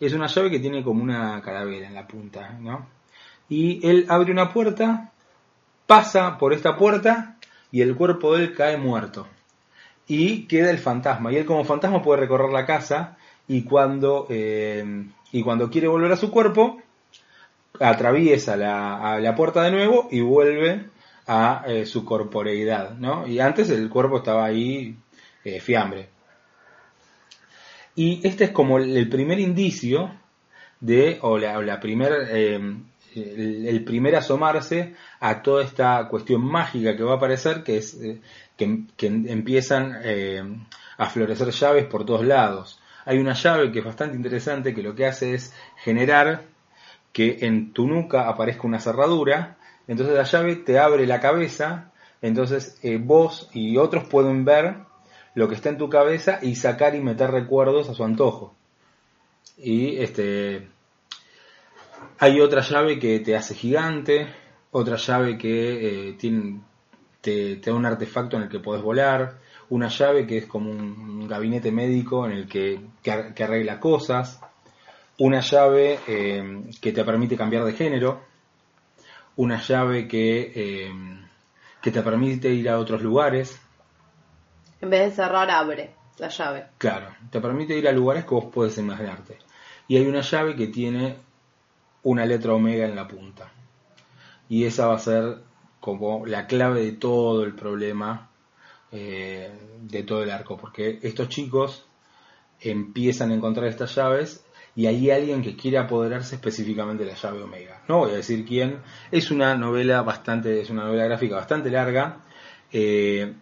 es 0.00 0.12
una 0.12 0.26
llave 0.26 0.50
que 0.50 0.58
tiene 0.58 0.82
como 0.82 1.00
una 1.00 1.40
calavera 1.42 1.86
en 1.86 1.94
la 1.94 2.08
punta, 2.08 2.58
¿no? 2.60 2.88
Y 3.48 3.86
él 3.88 4.04
abre 4.08 4.32
una 4.32 4.52
puerta, 4.52 5.12
pasa 5.86 6.38
por 6.38 6.52
esta 6.52 6.76
puerta 6.76 7.36
y 7.70 7.82
el 7.82 7.94
cuerpo 7.94 8.34
de 8.34 8.46
él 8.46 8.54
cae 8.56 8.78
muerto. 8.78 9.28
Y 10.08 10.48
queda 10.48 10.72
el 10.72 10.78
fantasma. 10.78 11.32
Y 11.32 11.36
él 11.36 11.46
como 11.46 11.64
fantasma 11.64 12.02
puede 12.02 12.22
recorrer 12.22 12.50
la 12.50 12.66
casa 12.66 13.16
y 13.46 13.62
cuando, 13.62 14.26
eh, 14.28 15.04
y 15.30 15.42
cuando 15.44 15.70
quiere 15.70 15.86
volver 15.86 16.10
a 16.10 16.16
su 16.16 16.32
cuerpo, 16.32 16.82
atraviesa 17.80 18.56
la, 18.56 19.14
a 19.14 19.18
la 19.18 19.34
puerta 19.34 19.64
de 19.64 19.72
nuevo 19.72 20.08
y 20.10 20.20
vuelve 20.20 20.86
a 21.26 21.64
eh, 21.66 21.86
su 21.86 22.04
corporeidad, 22.04 22.96
¿no? 22.96 23.26
Y 23.26 23.40
antes 23.40 23.70
el 23.70 23.88
cuerpo 23.88 24.18
estaba 24.18 24.44
ahí 24.44 24.96
eh, 25.44 25.60
fiambre. 25.60 26.08
Y 27.94 28.26
este 28.26 28.44
es 28.44 28.50
como 28.50 28.78
el 28.78 29.08
primer 29.08 29.40
indicio 29.40 30.10
de, 30.80 31.18
o 31.22 31.38
la, 31.38 31.80
primer, 31.80 32.12
eh, 32.30 32.60
el, 33.14 33.84
primer 33.84 34.16
asomarse 34.16 34.94
a 35.20 35.42
toda 35.42 35.64
esta 35.64 36.08
cuestión 36.08 36.42
mágica 36.42 36.96
que 36.96 37.02
va 37.02 37.12
a 37.12 37.16
aparecer, 37.16 37.62
que 37.62 37.76
es 37.76 37.94
eh, 38.00 38.20
que, 38.56 38.84
que 38.96 39.06
empiezan 39.06 39.98
eh, 40.02 40.42
a 40.96 41.06
florecer 41.06 41.50
llaves 41.50 41.86
por 41.86 42.04
todos 42.04 42.24
lados. 42.24 42.80
Hay 43.04 43.18
una 43.18 43.34
llave 43.34 43.72
que 43.72 43.80
es 43.80 43.84
bastante 43.84 44.16
interesante 44.16 44.74
que 44.74 44.82
lo 44.82 44.94
que 44.94 45.06
hace 45.06 45.34
es 45.34 45.54
generar 45.82 46.44
que 47.12 47.38
en 47.40 47.72
tu 47.72 47.86
nuca 47.86 48.28
aparezca 48.28 48.66
una 48.66 48.80
cerradura, 48.80 49.56
entonces 49.88 50.14
la 50.14 50.24
llave 50.24 50.56
te 50.56 50.78
abre 50.78 51.06
la 51.06 51.20
cabeza 51.20 51.90
Entonces 52.22 52.78
eh, 52.82 52.98
vos 52.98 53.48
y 53.52 53.76
otros 53.76 54.04
pueden 54.04 54.44
ver 54.44 54.76
lo 55.34 55.48
que 55.48 55.54
está 55.54 55.70
en 55.70 55.78
tu 55.78 55.88
cabeza 55.88 56.38
y 56.42 56.54
sacar 56.56 56.94
y 56.94 57.00
meter 57.00 57.30
recuerdos 57.30 57.88
a 57.88 57.94
su 57.94 58.04
antojo. 58.04 58.54
Y 59.56 59.96
este 59.96 60.68
hay 62.18 62.40
otra 62.40 62.60
llave 62.60 62.98
que 62.98 63.20
te 63.20 63.36
hace 63.36 63.54
gigante, 63.54 64.28
otra 64.70 64.96
llave 64.96 65.38
que 65.38 66.10
eh, 66.10 66.12
tiene, 66.14 66.60
te, 67.20 67.56
da 67.56 67.74
un 67.74 67.86
artefacto 67.86 68.36
en 68.36 68.44
el 68.44 68.48
que 68.48 68.60
podés 68.60 68.82
volar, 68.82 69.38
una 69.70 69.88
llave 69.88 70.26
que 70.26 70.38
es 70.38 70.46
como 70.46 70.70
un 70.70 71.26
gabinete 71.28 71.72
médico 71.72 72.26
en 72.26 72.32
el 72.32 72.48
que, 72.48 72.80
que 73.02 73.44
arregla 73.44 73.80
cosas, 73.80 74.40
una 75.20 75.40
llave 75.40 76.00
eh, 76.06 76.62
que 76.80 76.92
te 76.92 77.04
permite 77.04 77.36
cambiar 77.36 77.64
de 77.64 77.74
género, 77.74 78.22
una 79.36 79.60
llave 79.60 80.08
que, 80.08 80.52
eh, 80.54 80.92
que 81.82 81.90
te 81.90 82.00
permite 82.00 82.48
ir 82.48 82.70
a 82.70 82.78
otros 82.78 83.02
lugares, 83.02 83.60
En 84.80 84.88
vez 84.88 85.10
de 85.10 85.16
cerrar, 85.16 85.50
abre 85.50 85.94
la 86.16 86.28
llave. 86.28 86.68
Claro, 86.78 87.08
te 87.30 87.38
permite 87.38 87.76
ir 87.76 87.86
a 87.86 87.92
lugares 87.92 88.24
que 88.24 88.34
vos 88.34 88.46
puedes 88.50 88.78
imaginarte. 88.78 89.36
Y 89.88 89.98
hay 89.98 90.06
una 90.06 90.22
llave 90.22 90.56
que 90.56 90.68
tiene 90.68 91.16
una 92.02 92.24
letra 92.24 92.54
omega 92.54 92.86
en 92.86 92.96
la 92.96 93.06
punta. 93.06 93.52
Y 94.48 94.64
esa 94.64 94.86
va 94.86 94.94
a 94.94 95.00
ser 95.00 95.42
como 95.80 96.24
la 96.24 96.46
clave 96.46 96.82
de 96.82 96.92
todo 96.92 97.44
el 97.44 97.54
problema, 97.54 98.30
eh, 98.90 99.52
de 99.82 100.02
todo 100.02 100.22
el 100.22 100.30
arco. 100.30 100.56
Porque 100.56 100.98
estos 101.02 101.28
chicos 101.28 101.84
empiezan 102.58 103.32
a 103.32 103.34
encontrar 103.34 103.66
estas 103.66 103.94
llaves 103.94 104.46
y 104.80 104.86
hay 104.86 105.10
alguien 105.10 105.42
que 105.42 105.56
quiere 105.56 105.76
apoderarse 105.78 106.36
específicamente 106.36 107.04
de 107.04 107.10
la 107.10 107.16
llave 107.16 107.42
omega. 107.42 107.82
No 107.88 107.98
voy 107.98 108.12
a 108.12 108.14
decir 108.16 108.44
quién. 108.46 108.78
Es 109.10 109.30
una 109.30 109.54
novela 109.54 110.00
bastante, 110.02 110.60
es 110.60 110.70
una 110.70 110.84
novela 110.84 111.04
gráfica 111.04 111.36
bastante 111.36 111.70
larga. 111.70 112.20
Eh, 112.72 113.32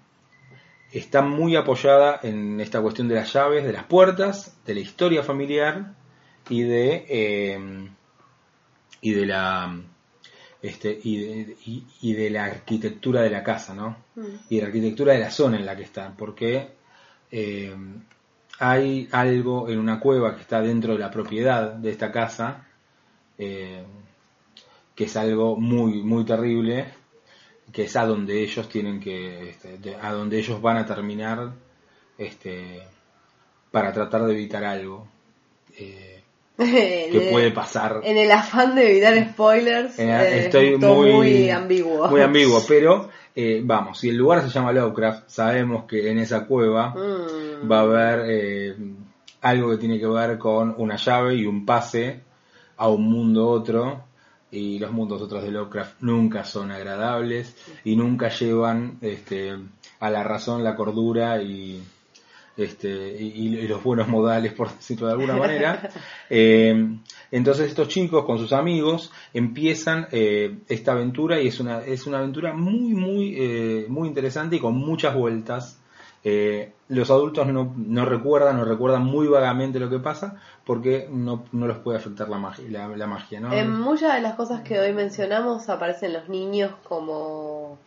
está 0.92 1.22
muy 1.22 1.54
apoyada 1.54 2.18
en 2.22 2.60
esta 2.60 2.80
cuestión 2.80 3.06
de 3.08 3.14
las 3.16 3.32
llaves, 3.32 3.64
de 3.64 3.72
las 3.72 3.84
puertas, 3.84 4.56
de 4.66 4.74
la 4.74 4.80
historia 4.80 5.22
familiar 5.22 5.94
y 6.48 6.62
de 6.62 7.04
eh, 7.08 7.88
y 9.00 9.12
de 9.12 9.26
la 9.26 9.80
este 10.60 10.98
y 11.04 11.18
de, 11.18 11.56
y- 11.66 11.84
y 12.02 12.14
de 12.14 12.30
la 12.30 12.46
arquitectura 12.46 13.22
de 13.22 13.30
la 13.30 13.44
casa, 13.44 13.74
¿no? 13.74 13.96
Y 14.50 14.56
de 14.56 14.62
la 14.62 14.66
arquitectura 14.68 15.12
de 15.12 15.20
la 15.20 15.30
zona 15.30 15.56
en 15.58 15.66
la 15.66 15.76
que 15.76 15.84
están, 15.84 16.16
porque 16.16 16.68
eh, 17.30 17.76
hay 18.58 19.08
algo 19.12 19.68
en 19.68 19.78
una 19.78 20.00
cueva 20.00 20.34
que 20.34 20.42
está 20.42 20.60
dentro 20.60 20.94
de 20.94 20.98
la 20.98 21.10
propiedad 21.10 21.72
de 21.74 21.90
esta 21.90 22.10
casa 22.10 22.66
eh, 23.36 23.84
que 24.94 25.04
es 25.04 25.16
algo 25.16 25.56
muy 25.56 26.02
muy 26.02 26.24
terrible 26.24 26.86
que 27.72 27.84
es 27.84 27.96
a 27.96 28.06
donde 28.06 28.42
ellos 28.42 28.68
tienen 28.68 29.00
que 29.00 29.50
este, 29.50 29.96
a 30.00 30.12
donde 30.12 30.38
ellos 30.38 30.60
van 30.60 30.78
a 30.78 30.86
terminar 30.86 31.52
este 32.16 32.82
para 33.70 33.92
tratar 33.92 34.24
de 34.24 34.32
evitar 34.32 34.64
algo. 34.64 35.06
Eh, 35.76 36.17
que 37.12 37.28
puede 37.30 37.50
pasar 37.52 38.00
En 38.04 38.16
el 38.18 38.30
afán 38.32 38.74
de 38.74 38.90
evitar 38.90 39.30
spoilers, 39.32 39.98
Eh, 39.98 40.10
eh, 40.10 40.44
estoy 40.46 40.78
todo 40.78 40.96
muy, 41.02 41.48
ambiguo. 41.50 42.08
muy 42.08 42.20
ambiguo 42.20 42.60
pero 42.68 43.08
eh, 43.36 43.60
vamos 43.64 43.98
si 44.00 44.08
el 44.08 44.16
lugar 44.16 44.42
se 44.42 44.48
llama 44.50 44.72
Lovecraft 44.72 45.28
sabemos 45.28 45.84
que 45.84 46.10
en 46.10 46.18
esa 46.18 46.46
cueva 46.46 46.94
Mm. 46.96 47.70
va 47.70 47.78
a 47.78 47.82
haber 47.82 48.24
eh, 48.28 48.76
algo 49.42 49.70
que 49.70 49.76
tiene 49.76 49.98
que 50.00 50.06
ver 50.06 50.36
con 50.38 50.74
una 50.78 50.96
llave 50.96 51.36
y 51.36 51.46
un 51.46 51.64
pase 51.64 52.20
a 52.76 52.88
un 52.88 53.04
mundo 53.08 53.46
otro 53.48 54.04
y 54.50 54.78
los 54.78 54.90
mundos 54.92 55.20
otros 55.22 55.42
de 55.44 55.50
Lovecraft 55.52 56.00
nunca 56.00 56.42
son 56.44 56.72
agradables 56.72 57.54
y 57.84 57.94
nunca 57.96 58.30
llevan 58.30 58.98
este, 59.02 59.54
a 60.00 60.10
la 60.10 60.24
razón 60.24 60.64
la 60.64 60.74
cordura 60.74 61.40
y 61.42 61.82
este 62.58 63.16
y, 63.18 63.56
y 63.56 63.68
los 63.68 63.82
buenos 63.82 64.08
modales 64.08 64.52
por 64.52 64.72
decirlo 64.74 65.06
de 65.06 65.12
alguna 65.12 65.36
manera 65.36 65.88
Eh, 66.30 66.98
entonces 67.30 67.68
estos 67.68 67.88
chicos 67.88 68.24
con 68.24 68.38
sus 68.38 68.52
amigos 68.52 69.10
empiezan 69.32 70.08
eh, 70.12 70.58
esta 70.68 70.92
aventura 70.92 71.40
y 71.40 71.48
es 71.48 71.58
una 71.58 71.80
es 71.80 72.06
una 72.06 72.18
aventura 72.18 72.52
muy 72.52 72.94
muy 72.94 73.34
eh, 73.38 73.86
muy 73.88 74.08
interesante 74.08 74.56
y 74.56 74.60
con 74.60 74.76
muchas 74.76 75.14
vueltas 75.14 75.78
eh, 76.24 76.72
los 76.88 77.10
adultos 77.10 77.46
no, 77.46 77.72
no 77.76 78.04
recuerdan 78.04 78.58
o 78.58 78.64
recuerdan 78.64 79.04
muy 79.04 79.28
vagamente 79.28 79.78
lo 79.78 79.88
que 79.88 80.00
pasa 80.00 80.36
porque 80.64 81.08
no, 81.10 81.44
no 81.52 81.66
los 81.66 81.78
puede 81.78 81.98
afectar 81.98 82.28
la 82.28 82.38
magia, 82.38 82.64
la, 82.68 82.88
la 82.88 83.06
magia 83.06 83.40
¿no? 83.40 83.52
En 83.52 83.78
muchas 83.78 84.14
de 84.14 84.20
las 84.22 84.34
cosas 84.34 84.62
que 84.62 84.80
hoy 84.80 84.92
mencionamos 84.92 85.68
aparecen 85.68 86.12
los 86.12 86.28
niños 86.28 86.72
como, 86.82 87.78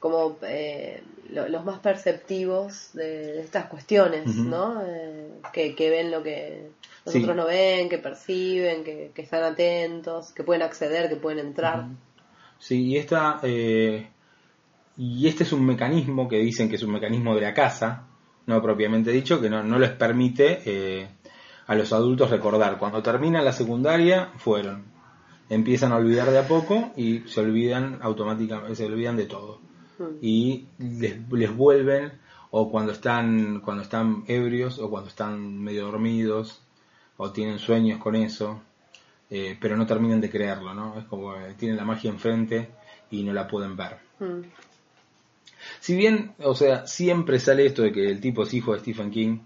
como 0.00 0.38
eh, 0.42 1.02
lo- 1.30 1.48
los 1.48 1.64
más 1.64 1.78
perceptivos 1.80 2.90
de, 2.94 3.32
de 3.32 3.40
estas 3.40 3.66
cuestiones. 3.66 4.26
¿no? 4.36 4.82
Eh, 4.86 5.30
que, 5.52 5.74
que 5.74 5.90
ven 5.90 6.10
lo 6.10 6.22
que 6.22 6.70
nosotros 7.04 7.30
Sí. 7.34 7.36
no 7.36 7.46
ven, 7.46 7.88
que 7.88 7.98
perciben, 7.98 8.84
que, 8.84 9.10
que 9.14 9.22
están 9.22 9.42
atentos, 9.44 10.32
que 10.32 10.42
pueden 10.44 10.62
acceder, 10.62 11.08
que 11.08 11.16
pueden 11.16 11.38
entrar. 11.38 11.86
Sí, 12.58 12.82
y 12.86 12.96
esta 12.96 13.38
eh, 13.42 14.08
y 14.96 15.28
este 15.28 15.44
es 15.44 15.52
un 15.52 15.64
mecanismo 15.66 16.26
que 16.28 16.38
dicen 16.38 16.68
que 16.68 16.76
es 16.76 16.82
un 16.82 16.92
mecanismo 16.92 17.34
de 17.34 17.42
la 17.42 17.52
casa, 17.54 18.06
no 18.46 18.62
propiamente 18.62 19.10
dicho, 19.10 19.40
que 19.40 19.50
no, 19.50 19.62
no 19.62 19.78
les 19.78 19.90
permite 19.90 20.62
eh, 20.64 21.08
a 21.66 21.74
los 21.74 21.92
adultos 21.92 22.30
recordar. 22.30 22.78
Cuando 22.78 23.02
terminan 23.02 23.44
la 23.44 23.52
secundaria, 23.52 24.30
fueron. 24.38 24.84
Empiezan 25.48 25.92
a 25.92 25.96
olvidar 25.96 26.30
de 26.30 26.38
a 26.38 26.48
poco 26.48 26.92
y 26.96 27.20
se 27.26 27.40
olvidan 27.40 27.98
automáticamente, 28.02 28.74
se 28.74 28.86
olvidan 28.86 29.16
de 29.16 29.26
todo. 29.26 29.60
Mm. 29.98 30.04
Y 30.20 30.66
les, 30.78 31.16
les 31.30 31.56
vuelven, 31.56 32.12
o 32.50 32.70
cuando 32.70 32.92
están, 32.92 33.60
cuando 33.60 33.82
están 33.82 34.24
ebrios, 34.26 34.78
o 34.78 34.90
cuando 34.90 35.08
están 35.08 35.58
medio 35.58 35.86
dormidos, 35.86 36.62
o 37.16 37.30
tienen 37.30 37.58
sueños 37.58 38.00
con 38.00 38.16
eso, 38.16 38.60
eh, 39.30 39.56
pero 39.60 39.76
no 39.76 39.86
terminan 39.86 40.20
de 40.20 40.30
creerlo, 40.30 40.74
¿no? 40.74 40.98
Es 40.98 41.04
como 41.06 41.34
eh, 41.34 41.54
tienen 41.56 41.76
la 41.76 41.84
magia 41.84 42.10
enfrente 42.10 42.70
y 43.10 43.22
no 43.22 43.32
la 43.32 43.48
pueden 43.48 43.76
ver. 43.76 43.98
Mm. 44.20 44.42
Si 45.80 45.96
bien, 45.96 46.34
o 46.38 46.54
sea, 46.54 46.86
siempre 46.86 47.40
sale 47.40 47.66
esto 47.66 47.82
de 47.82 47.92
que 47.92 48.08
el 48.08 48.20
tipo 48.20 48.42
es 48.42 48.54
hijo 48.54 48.72
de 48.72 48.80
Stephen 48.80 49.10
King, 49.10 49.38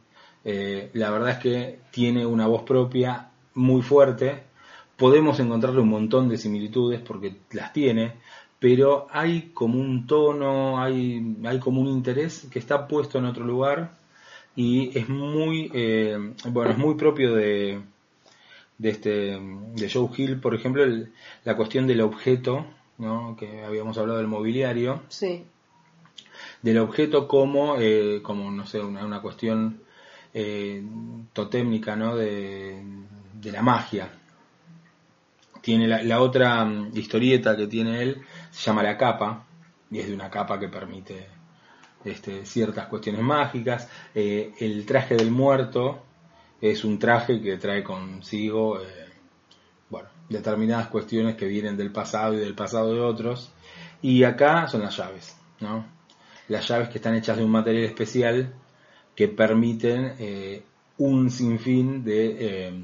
eh, 0.44 0.90
la 0.94 1.10
verdad 1.10 1.30
es 1.30 1.38
que 1.38 1.80
tiene 1.90 2.26
una 2.26 2.46
voz 2.46 2.62
propia 2.62 3.30
muy 3.54 3.82
fuerte, 3.82 4.44
podemos 5.00 5.40
encontrarle 5.40 5.80
un 5.80 5.88
montón 5.88 6.28
de 6.28 6.36
similitudes 6.36 7.00
porque 7.00 7.34
las 7.52 7.72
tiene, 7.72 8.12
pero 8.60 9.06
hay 9.10 9.50
como 9.54 9.80
un 9.80 10.06
tono, 10.06 10.78
hay, 10.80 11.36
hay 11.44 11.58
como 11.58 11.80
un 11.80 11.88
interés 11.88 12.46
que 12.52 12.58
está 12.58 12.86
puesto 12.86 13.18
en 13.18 13.24
otro 13.24 13.44
lugar 13.44 13.96
y 14.54 14.96
es 14.96 15.08
muy, 15.08 15.70
eh, 15.74 16.34
bueno, 16.50 16.72
es 16.72 16.78
muy 16.78 16.94
propio 16.96 17.34
de, 17.34 17.80
de 18.76 18.88
este 18.90 19.10
de 19.40 19.90
Joe 19.90 20.10
Hill, 20.16 20.38
por 20.38 20.54
ejemplo, 20.54 20.84
el- 20.84 21.12
la 21.44 21.56
cuestión 21.56 21.86
del 21.86 22.02
objeto, 22.02 22.66
¿no? 22.98 23.34
que 23.38 23.64
habíamos 23.64 23.96
hablado 23.96 24.18
del 24.18 24.28
mobiliario, 24.28 25.00
Sí. 25.08 25.44
del 26.60 26.78
objeto 26.78 27.26
como, 27.26 27.76
eh, 27.78 28.20
como 28.22 28.50
no 28.50 28.66
sé, 28.66 28.80
una, 28.80 29.06
una 29.06 29.22
cuestión 29.22 29.80
eh, 30.34 30.82
totémica, 31.32 31.96
¿no? 31.96 32.14
De, 32.16 32.82
de 33.40 33.50
la 33.52 33.62
magia. 33.62 34.10
Tiene 35.60 35.86
la, 35.86 36.02
la 36.02 36.20
otra 36.20 36.64
mm, 36.64 36.90
historieta 36.94 37.56
que 37.56 37.66
tiene 37.66 38.02
él, 38.02 38.22
se 38.50 38.62
llama 38.62 38.82
La 38.82 38.96
Capa, 38.96 39.46
y 39.90 39.98
es 39.98 40.08
de 40.08 40.14
una 40.14 40.30
capa 40.30 40.58
que 40.58 40.68
permite 40.68 41.26
este, 42.04 42.46
ciertas 42.46 42.86
cuestiones 42.86 43.22
mágicas. 43.22 43.88
Eh, 44.14 44.52
el 44.60 44.86
traje 44.86 45.16
del 45.16 45.30
muerto 45.30 46.04
es 46.60 46.84
un 46.84 46.98
traje 46.98 47.40
que 47.40 47.56
trae 47.56 47.82
consigo, 47.82 48.80
eh, 48.80 49.08
bueno, 49.88 50.08
determinadas 50.28 50.88
cuestiones 50.88 51.36
que 51.36 51.46
vienen 51.46 51.76
del 51.76 51.90
pasado 51.90 52.34
y 52.34 52.38
del 52.38 52.54
pasado 52.54 52.94
de 52.94 53.00
otros. 53.00 53.52
Y 54.02 54.22
acá 54.24 54.66
son 54.68 54.82
las 54.82 54.96
llaves, 54.96 55.36
¿no? 55.60 55.86
Las 56.48 56.66
llaves 56.68 56.88
que 56.88 56.98
están 56.98 57.14
hechas 57.14 57.36
de 57.36 57.44
un 57.44 57.50
material 57.50 57.84
especial 57.84 58.54
que 59.14 59.28
permiten 59.28 60.14
eh, 60.18 60.62
un 60.98 61.30
sinfín 61.30 62.04
de, 62.04 62.82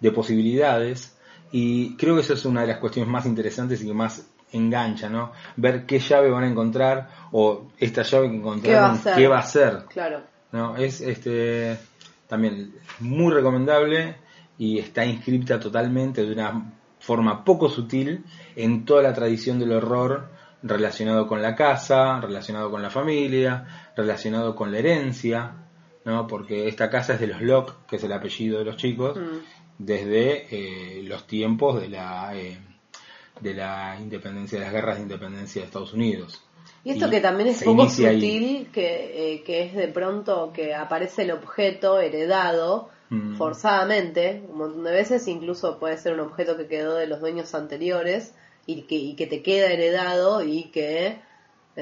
de 0.00 0.12
posibilidades. 0.12 1.17
Y 1.50 1.96
creo 1.96 2.14
que 2.14 2.20
esa 2.20 2.34
es 2.34 2.44
una 2.44 2.62
de 2.62 2.68
las 2.68 2.78
cuestiones 2.78 3.10
más 3.10 3.26
interesantes 3.26 3.82
y 3.82 3.86
que 3.86 3.94
más 3.94 4.28
engancha, 4.52 5.08
¿no? 5.08 5.32
Ver 5.56 5.86
qué 5.86 5.98
llave 5.98 6.30
van 6.30 6.44
a 6.44 6.48
encontrar 6.48 7.08
o 7.32 7.68
esta 7.78 8.02
llave 8.02 8.30
que 8.30 8.36
encontraron, 8.36 9.00
qué 9.14 9.28
va 9.28 9.38
a 9.38 9.42
ser. 9.42 9.84
Claro. 9.88 10.22
No, 10.52 10.76
es 10.76 11.00
este 11.00 11.78
también 12.26 12.74
muy 13.00 13.32
recomendable 13.32 14.16
y 14.58 14.78
está 14.78 15.04
inscripta 15.04 15.58
totalmente 15.58 16.24
de 16.24 16.32
una 16.32 16.72
forma 16.98 17.44
poco 17.44 17.68
sutil 17.68 18.24
en 18.56 18.84
toda 18.84 19.02
la 19.02 19.14
tradición 19.14 19.58
del 19.58 19.72
horror 19.72 20.30
relacionado 20.62 21.26
con 21.26 21.40
la 21.40 21.54
casa, 21.54 22.20
relacionado 22.20 22.70
con 22.70 22.82
la 22.82 22.90
familia, 22.90 23.92
relacionado 23.96 24.56
con 24.56 24.72
la 24.72 24.78
herencia, 24.78 25.52
¿no? 26.04 26.26
Porque 26.26 26.68
esta 26.68 26.90
casa 26.90 27.14
es 27.14 27.20
de 27.20 27.28
los 27.28 27.40
Locke, 27.40 27.74
que 27.86 27.96
es 27.96 28.04
el 28.04 28.12
apellido 28.12 28.58
de 28.58 28.64
los 28.64 28.76
chicos, 28.76 29.16
Mm. 29.16 29.38
Desde 29.78 30.46
eh, 30.50 31.02
los 31.04 31.26
tiempos 31.26 31.80
de 31.80 31.88
la 31.88 32.36
eh, 32.36 32.58
de 33.40 33.54
la 33.54 33.96
independencia, 34.00 34.58
de 34.58 34.64
las 34.64 34.74
guerras 34.74 34.96
de 34.96 35.02
independencia 35.02 35.62
de 35.62 35.66
Estados 35.66 35.92
Unidos. 35.92 36.42
Y 36.84 36.90
esto 36.90 37.06
Y 37.06 37.10
que 37.10 37.20
también 37.20 37.48
es 37.48 37.62
poco 37.62 37.88
sutil, 37.88 38.68
que, 38.72 39.34
eh, 39.34 39.42
que 39.42 39.62
es 39.62 39.74
de 39.74 39.88
pronto 39.88 40.52
que 40.52 40.74
aparece 40.74 41.22
el 41.22 41.30
objeto 41.30 42.00
heredado 42.00 42.90
Mm. 43.10 43.36
forzadamente, 43.36 44.42
un 44.50 44.58
montón 44.58 44.84
de 44.84 44.92
veces, 44.92 45.26
incluso 45.28 45.78
puede 45.78 45.96
ser 45.96 46.12
un 46.14 46.20
objeto 46.20 46.56
que 46.56 46.66
quedó 46.66 46.94
de 46.94 47.06
los 47.06 47.20
dueños 47.20 47.54
anteriores 47.54 48.34
y 48.66 48.82
que, 48.82 48.96
y 48.96 49.14
que 49.16 49.26
te 49.26 49.42
queda 49.42 49.72
heredado 49.72 50.42
y 50.42 50.64
que 50.64 51.18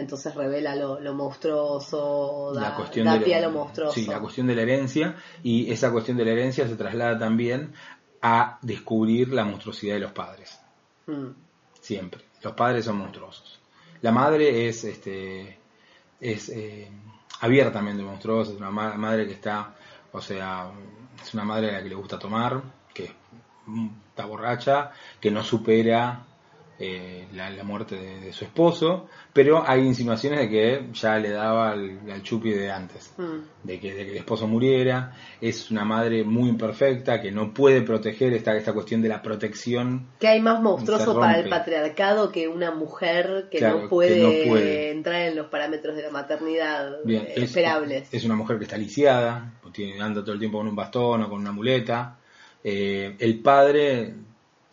entonces 0.00 0.34
revela 0.34 0.74
lo, 0.76 1.00
lo 1.00 1.14
monstruoso, 1.14 2.52
da, 2.54 2.60
la 2.60 2.74
cuestión 2.76 3.06
da 3.06 3.12
de 3.14 3.18
la- 3.20 3.24
pie 3.24 3.34
a 3.36 3.40
lo 3.40 3.50
monstruoso. 3.50 3.92
Sí, 3.94 4.06
la 4.06 4.20
cuestión 4.20 4.46
de 4.46 4.54
la 4.54 4.62
herencia 4.62 5.16
y 5.42 5.70
esa 5.72 5.90
cuestión 5.90 6.16
de 6.16 6.24
la 6.24 6.32
herencia 6.32 6.66
se 6.68 6.76
traslada 6.76 7.18
también 7.18 7.72
a 8.22 8.58
descubrir 8.62 9.32
la 9.32 9.44
monstruosidad 9.44 9.94
de 9.94 10.00
los 10.00 10.12
padres. 10.12 10.58
Mm. 11.06 11.28
Siempre. 11.80 12.22
Los 12.42 12.52
padres 12.54 12.84
son 12.84 12.98
monstruosos. 12.98 13.58
La 14.02 14.12
madre 14.12 14.68
es 14.68 14.84
este 14.84 15.58
es 16.20 16.48
eh, 16.50 16.90
abiertamente 17.40 18.02
monstruosa, 18.02 18.52
es 18.52 18.58
una 18.58 18.70
ma- 18.70 18.94
madre 18.94 19.26
que 19.26 19.32
está, 19.34 19.74
o 20.12 20.20
sea, 20.20 20.70
es 21.22 21.34
una 21.34 21.44
madre 21.44 21.70
a 21.70 21.72
la 21.74 21.82
que 21.82 21.88
le 21.88 21.94
gusta 21.94 22.18
tomar, 22.18 22.60
que 22.94 23.10
mm, 23.66 23.88
está 24.10 24.24
borracha, 24.26 24.92
que 25.20 25.30
no 25.30 25.42
supera 25.42 26.24
eh, 26.78 27.26
la, 27.32 27.48
la 27.50 27.64
muerte 27.64 27.96
de, 27.96 28.20
de 28.20 28.32
su 28.32 28.44
esposo, 28.44 29.08
pero 29.32 29.62
hay 29.66 29.80
insinuaciones 29.80 30.40
de 30.40 30.48
que 30.50 30.86
ya 30.92 31.16
le 31.18 31.30
daba 31.30 31.70
al, 31.72 32.00
al 32.10 32.22
chupi 32.22 32.50
de 32.50 32.70
antes 32.70 33.14
Mm. 33.16 33.38
de 33.66 33.80
que, 33.80 33.94
de 33.94 34.04
que 34.04 34.10
el 34.12 34.16
esposo 34.18 34.46
muriera, 34.46 35.12
es 35.40 35.70
una 35.70 35.84
madre 35.84 36.22
muy 36.24 36.50
imperfecta 36.50 37.20
que 37.20 37.32
no 37.32 37.54
puede 37.54 37.80
proteger 37.82 38.34
esta, 38.34 38.54
esta 38.56 38.72
cuestión 38.74 39.00
de 39.00 39.08
la 39.08 39.22
protección. 39.22 40.08
Que 40.20 40.28
hay 40.28 40.40
más 40.42 40.60
monstruoso 40.62 41.18
para 41.18 41.38
el 41.40 41.48
patriarcado 41.48 42.30
que 42.30 42.46
una 42.48 42.70
mujer 42.72 43.48
que, 43.50 43.58
Claro, 43.58 43.76
no, 43.76 43.82
que 43.82 43.88
puede 43.88 44.22
no 44.44 44.48
puede. 44.50 44.90
entrar 44.90 45.22
en 45.22 45.36
los 45.36 45.46
parámetros 45.46 45.96
de 45.96 46.02
la 46.02 46.10
maternidad 46.10 46.96
Bien, 47.04 47.22
eh, 47.22 47.32
es, 47.36 47.42
esperables. 47.44 48.08
es 48.12 48.24
una 48.24 48.36
mujer 48.36 48.58
que 48.58 48.64
está 48.64 48.76
lisiada, 48.76 49.52
tiene, 49.72 50.00
anda 50.00 50.22
todo 50.22 50.32
el 50.32 50.38
tiempo 50.38 50.58
con 50.58 50.68
un 50.68 50.76
bastón 50.76 51.22
o 51.22 51.28
con 51.30 51.40
una 51.40 51.52
muleta. 51.52 52.18
Eh, 52.64 53.14
el 53.18 53.40
padre, 53.40 54.14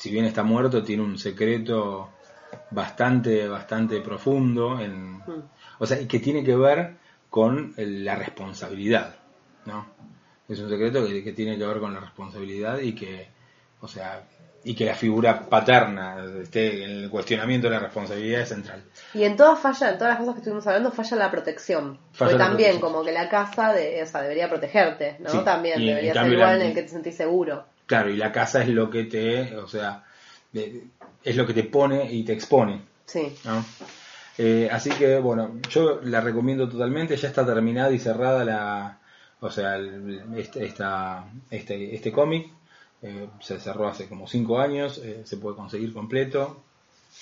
si 0.03 0.11
bien 0.11 0.25
está 0.25 0.43
muerto, 0.43 0.84
tiene 0.84 1.01
un 1.01 1.17
secreto 1.17 2.09
bastante, 2.71 3.47
bastante 3.47 4.01
profundo, 4.01 4.80
en, 4.81 5.13
Mm. 5.19 5.43
o 5.80 5.85
sea, 5.85 5.99
y 6.01 6.07
que 6.07 6.19
tiene 6.19 6.43
que 6.43 6.55
ver 6.57 6.95
con 7.30 7.73
el- 7.77 8.03
la 8.03 8.15
responsabilidad, 8.15 9.15
¿no? 9.65 9.85
Es 10.49 10.59
un 10.59 10.69
secreto 10.69 11.05
que, 11.07 11.23
que 11.23 11.31
tiene 11.31 11.57
que 11.57 11.65
ver 11.65 11.80
con 11.80 11.93
la 11.93 12.01
responsabilidad 12.01 12.80
y 12.80 12.93
que, 12.93 13.30
o 13.80 13.88
sea, 13.88 14.23
y 14.65 14.75
que 14.75 14.85
la 14.85 14.93
figura 14.95 15.41
paterna 15.49 16.17
esté 16.41 16.84
en 16.84 16.91
el 17.03 17.09
cuestionamiento 17.09 17.67
de 17.67 17.73
la 17.75 17.80
responsabilidad 17.80 18.41
es 18.41 18.49
central. 18.49 18.84
Y 19.13 19.23
en 19.23 19.35
todas 19.38 19.57
falla, 19.59 19.91
en 19.91 19.97
todas 19.97 20.11
las 20.13 20.19
cosas 20.19 20.34
que 20.35 20.39
estuvimos 20.39 20.67
hablando, 20.67 20.91
falla 20.91 21.17
la 21.17 21.31
protección. 21.31 21.97
Falla 22.11 22.31
Porque 22.31 22.34
la 22.38 22.45
también, 22.49 22.69
protección. 22.71 22.91
como 22.93 23.05
que 23.05 23.11
la 23.13 23.30
casa 23.30 23.71
de, 23.73 24.03
o 24.03 24.05
sea, 24.05 24.21
debería 24.21 24.49
protegerte, 24.49 25.15
¿no? 25.19 25.30
Sí, 25.30 25.39
También 25.45 25.81
y 25.81 25.85
debería 25.88 26.13
ser 26.13 26.31
igual 26.34 26.59
la- 26.59 26.63
en 26.65 26.69
el 26.69 26.73
que 26.75 26.84
te 26.84 26.89
sentís 26.89 27.15
seguro. 27.15 27.65
Claro, 27.85 28.10
y 28.10 28.15
la 28.18 28.31
casa 28.31 28.61
es 28.64 28.69
lo 28.69 28.89
que 28.89 29.03
te, 29.03 29.55
o 29.57 29.68
sea, 29.68 30.03
es 31.23 31.35
lo 31.35 31.45
que 31.45 31.53
te 31.53 31.64
pone 31.64 32.11
y 32.11 32.23
te 32.23 32.34
expone, 32.34 32.81
Sí. 33.05 33.35
¿no? 33.45 33.64
Eh, 34.38 34.68
así 34.72 34.89
que, 34.91 35.19
bueno, 35.19 35.60
yo 35.69 35.99
la 36.03 36.22
recomiendo 36.22 36.68
totalmente, 36.68 37.15
ya 37.18 37.27
está 37.27 37.45
terminada 37.45 37.91
y 37.91 37.99
cerrada 37.99 38.43
la, 38.43 38.99
o 39.41 39.51
sea, 39.51 39.76
el- 39.76 40.23
este, 40.38 40.65
esta, 40.65 41.26
este, 41.51 41.93
este 41.95 42.11
cómic, 42.11 42.47
eh, 43.03 43.27
se 43.41 43.60
cerró 43.60 43.88
hace 43.88 44.07
como 44.07 44.27
cinco 44.27 44.60
años, 44.60 44.97
eh, 45.03 45.22
se 45.26 45.38
puede 45.38 45.55
conseguir 45.55 45.93
completo 45.93 46.64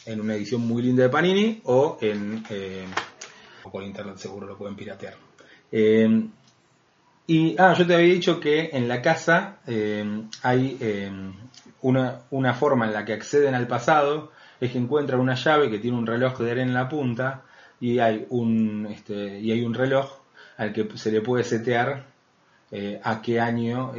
en 0.06 0.22
una 0.22 0.36
edición 0.36 0.62
muy 0.62 0.84
linda 0.84 1.04
de 1.04 1.10
Panini 1.10 1.62
o 1.66 1.98
en, 2.02 2.46
eh, 2.50 2.86
o 3.64 3.72
por 3.72 3.84
internet 3.84 4.18
seguro 4.18 4.48
lo 4.48 4.58
pueden 4.58 4.76
piratear. 4.76 5.16
Y, 7.32 7.56
ah, 7.58 7.74
yo 7.78 7.88
te 7.88 7.96
había 7.96 8.14
dicho 8.14 8.42
que 8.42 8.72
en 8.74 8.90
la 8.90 9.02
casa 9.02 9.60
eh, 9.66 10.04
hay 10.44 10.78
eh, 10.82 11.10
una, 11.82 12.24
una 12.30 12.54
forma 12.54 12.86
en 12.86 12.92
la 12.92 13.06
que 13.06 13.14
acceden 13.14 13.56
al 13.56 13.68
pasado, 13.68 14.34
es 14.60 14.74
que 14.74 14.78
encuentran 14.78 15.22
una 15.22 15.36
llave 15.36 15.70
que 15.70 15.80
tiene 15.80 15.98
un 15.98 16.06
reloj 16.06 16.38
de 16.40 16.52
arena 16.52 16.68
en 16.68 16.74
la 16.74 16.90
punta 16.90 17.44
y 17.80 18.00
hay 18.00 18.26
un, 18.32 18.86
este, 18.92 19.40
y 19.40 19.50
hay 19.50 19.64
un 19.64 19.74
reloj 19.74 20.12
al 20.58 20.74
que 20.74 20.86
se 20.96 21.10
le 21.10 21.22
puede 21.22 21.46
setear 21.46 22.04
eh, 22.70 23.00
a 23.02 23.22
qué 23.22 23.40
año 23.40 23.94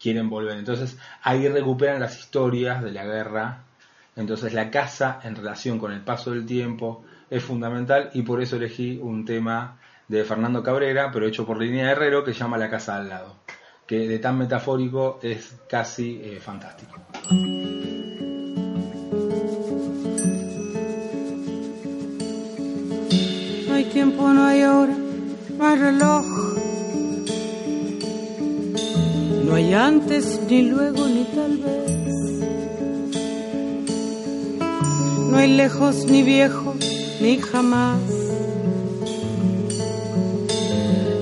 quieren 0.00 0.30
volver. 0.30 0.56
Entonces 0.56 0.96
ahí 1.22 1.48
recuperan 1.48 1.98
las 1.98 2.16
historias 2.16 2.80
de 2.80 2.92
la 2.92 3.04
guerra. 3.06 3.64
Entonces 4.14 4.54
la 4.54 4.70
casa 4.70 5.18
en 5.24 5.34
relación 5.34 5.80
con 5.80 5.90
el 5.90 6.02
paso 6.02 6.30
del 6.30 6.46
tiempo 6.46 7.04
es 7.28 7.42
fundamental 7.42 8.10
y 8.14 8.22
por 8.22 8.40
eso 8.40 8.54
elegí 8.54 9.00
un 9.02 9.24
tema 9.24 9.80
de 10.10 10.24
Fernando 10.24 10.60
Cabrera, 10.60 11.10
pero 11.12 11.28
hecho 11.28 11.46
por 11.46 11.62
Línea 11.62 11.92
Herrero, 11.92 12.24
que 12.24 12.32
llama 12.32 12.58
La 12.58 12.68
casa 12.68 12.96
al 12.96 13.08
lado, 13.08 13.36
que 13.86 14.08
de 14.08 14.18
tan 14.18 14.36
metafórico 14.38 15.20
es 15.22 15.54
casi 15.68 16.20
eh, 16.24 16.40
fantástico. 16.40 16.98
No 23.68 23.74
hay 23.74 23.84
tiempo, 23.84 24.28
no 24.30 24.46
hay 24.46 24.64
hora, 24.64 24.96
no 25.56 25.66
hay 25.68 25.78
reloj. 25.78 26.26
No 29.44 29.54
hay 29.54 29.74
antes, 29.74 30.40
ni 30.48 30.62
luego, 30.70 31.06
ni 31.06 31.24
tal 31.24 31.56
vez. 31.56 31.90
No 35.30 35.36
hay 35.36 35.56
lejos, 35.56 36.04
ni 36.06 36.24
viejo, 36.24 36.74
ni 37.20 37.38
jamás. 37.38 38.19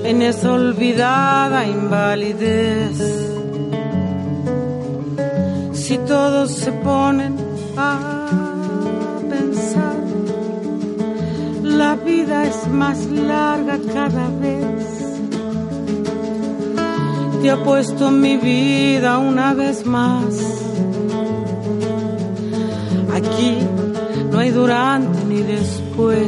En 0.09 0.23
esa 0.23 0.51
olvidada 0.51 1.67
invalidez. 1.67 2.97
Si 5.73 5.97
todos 5.99 6.51
se 6.51 6.71
ponen 6.71 7.35
a 7.77 9.19
pensar 9.29 9.97
la 11.63 11.95
vida 11.95 12.45
es 12.45 12.67
más 12.67 13.05
larga 13.05 13.77
cada 13.93 14.27
vez. 14.45 14.83
Te 17.41 17.51
apuesto 17.51 18.09
mi 18.09 18.35
vida 18.37 19.19
una 19.19 19.53
vez 19.53 19.85
más. 19.85 20.25
Aquí 23.13 23.59
no 24.31 24.39
hay 24.39 24.49
durante 24.49 25.23
ni 25.25 25.41
después. 25.43 26.27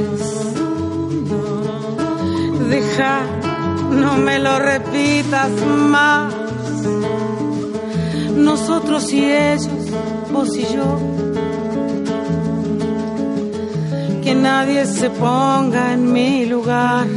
Deja, 2.70 3.41
no 3.92 4.18
me 4.18 4.40
lo 4.40 4.58
repitas 4.60 5.52
más. 5.94 6.34
Nosotros 8.36 9.12
y 9.12 9.24
ellos, 9.24 9.70
vos 10.32 10.56
y 10.58 10.64
yo. 10.74 11.00
Que 14.24 14.36
nadie 14.36 14.86
se 14.86 15.10
ponga 15.10 15.94
en 15.94 16.12
mi 16.12 16.46
lugar, 16.46 17.08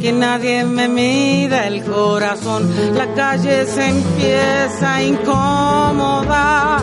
que 0.00 0.12
nadie 0.12 0.64
me 0.64 0.88
mida 0.88 1.66
el 1.66 1.84
corazón, 1.84 2.70
la 2.94 3.06
calle 3.14 3.66
se 3.66 3.88
empieza 3.88 4.94
a 4.94 5.02
incomodar, 5.02 6.82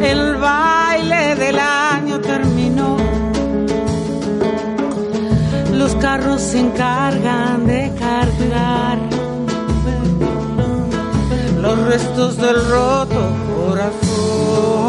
el 0.00 0.36
baile 0.36 1.34
del 1.36 1.58
año 1.58 1.77
carros 6.00 6.40
se 6.40 6.60
encargan 6.60 7.66
de 7.66 7.92
cargar 7.98 8.98
los 11.60 11.78
restos 11.86 12.36
del 12.36 12.56
roto 12.68 13.20
corazón. 13.56 14.87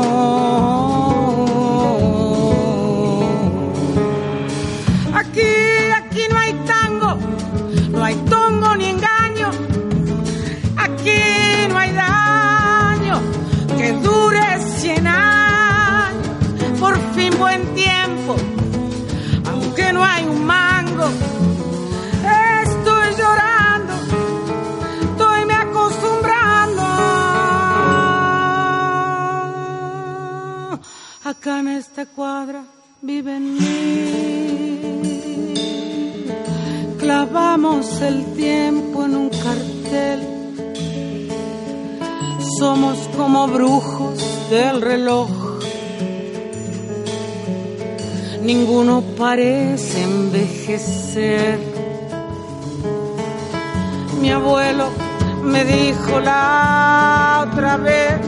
Acá 31.24 31.60
en 31.60 31.68
esta 31.70 32.06
cuadra 32.06 32.64
viven 33.02 33.54
mil. 33.54 35.20
Clavamos 37.00 38.02
el 38.02 38.26
tiempo 38.36 39.06
en 39.06 39.16
un 39.16 39.30
cartel. 39.30 40.20
Somos 42.60 42.98
como 43.16 43.48
brujos 43.48 44.50
del 44.50 44.82
reloj. 44.82 45.50
ninguno 48.42 49.04
parece 49.18 50.02
envejecer. 50.02 51.60
Mi 54.22 54.32
abuelo 54.32 54.90
me 55.44 55.64
dijo 55.64 56.20
la 56.20 57.46
otra 57.48 57.78
vez, 57.78 58.20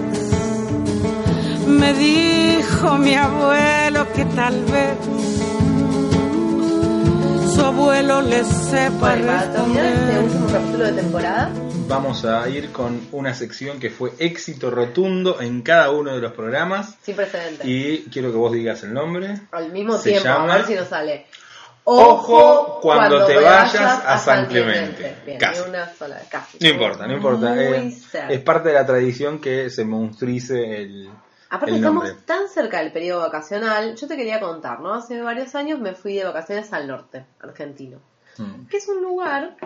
me 1.80 1.94
dijo 1.94 2.98
mi 2.98 3.16
abuelo 3.16 4.12
que 4.14 4.26
tal 4.26 4.64
vez 4.66 4.98
su 7.54 7.62
abuelo 7.62 8.22
le 8.22 8.44
sepa 8.44 8.98
Bueno, 9.16 9.26
para 9.28 9.52
terminar 9.52 9.86
este 9.86 10.06
responder. 10.06 10.24
último 10.24 10.48
capítulo 10.52 10.84
de 10.86 10.94
temporada, 10.94 11.52
Vamos 11.88 12.24
a 12.24 12.48
ir 12.48 12.72
con 12.72 13.02
una 13.12 13.34
sección 13.34 13.78
que 13.78 13.90
fue 13.90 14.14
éxito 14.18 14.72
rotundo 14.72 15.42
en 15.42 15.62
cada 15.62 15.90
uno 15.92 16.14
de 16.16 16.22
los 16.22 16.32
programas. 16.32 16.96
sin 17.02 17.18
precedentes. 17.18 17.68
Y 17.68 18.06
quiero 18.10 18.32
que 18.32 18.38
vos 18.38 18.54
digas 18.54 18.82
el 18.84 18.94
nombre. 18.94 19.42
Al 19.52 19.74
mismo 19.74 19.98
Se 19.98 20.12
tiempo, 20.12 20.24
llama 20.30 20.54
a 20.54 20.58
ver 20.58 20.66
si 20.68 20.76
nos 20.76 20.88
sale. 20.88 21.26
Ojo 21.84 22.80
cuando 22.82 23.26
te 23.26 23.36
vayas 23.36 23.76
a 24.06 24.18
San 24.20 24.46
Clemente. 24.46 25.18
Bien, 25.26 25.38
Casi. 25.38 25.64
ni 25.64 25.70
una 25.70 25.92
sola, 25.94 26.22
casi. 26.30 26.60
No 26.62 26.70
importa, 26.70 27.08
no 27.08 27.14
importa. 27.16 27.50
Muy 27.56 27.64
eh, 27.64 27.92
cerca. 27.92 28.30
es 28.30 28.40
parte 28.40 28.70
de 28.70 28.76
la 28.76 28.86
tradición 28.86 29.42
que 29.42 29.70
se 29.70 29.84
monstrice 29.84 30.78
el, 30.84 31.10
Aparte 31.54 31.76
estamos 31.76 32.10
tan 32.26 32.48
cerca 32.48 32.80
del 32.80 32.94
periodo 32.94 33.20
vacacional, 33.22 33.96
yo 33.98 34.08
te 34.08 34.16
quería 34.16 34.40
contar, 34.40 34.80
¿no? 34.80 34.94
Hace 34.94 35.22
varios 35.22 35.54
años 35.54 35.80
me 35.82 35.94
fui 35.94 36.16
de 36.16 36.24
vacaciones 36.24 36.72
al 36.72 36.88
norte, 36.88 37.26
argentino, 37.42 38.00
Mm. 38.38 38.68
que 38.68 38.78
es 38.78 38.88
un 38.88 39.02
lugar, 39.04 39.58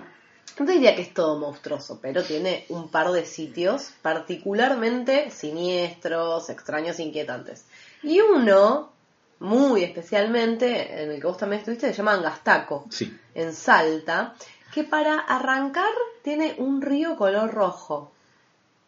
no 0.60 0.66
te 0.66 0.72
diría 0.72 0.96
que 0.96 1.04
es 1.04 1.14
todo 1.14 1.38
monstruoso, 1.38 2.00
pero 2.02 2.24
tiene 2.24 2.66
un 2.70 2.90
par 2.90 3.12
de 3.12 3.24
sitios 3.26 3.94
particularmente 4.02 5.30
siniestros, 5.30 6.50
extraños, 6.50 7.00
inquietantes. 7.00 7.68
Y 8.02 8.20
uno, 8.20 8.92
muy 9.40 9.84
especialmente, 9.84 11.04
en 11.04 11.12
el 11.12 11.22
que 11.22 11.28
vos 11.28 11.38
también 11.38 11.60
estuviste, 11.60 11.88
se 11.88 11.94
llama 11.94 12.14
Angastaco, 12.14 12.86
Sí. 12.90 13.16
en 13.36 13.54
Salta, 13.54 14.34
que 14.74 14.84
para 14.84 15.20
arrancar 15.20 15.94
tiene 16.24 16.56
un 16.58 16.82
río 16.82 17.16
color 17.16 17.54
rojo, 17.54 18.12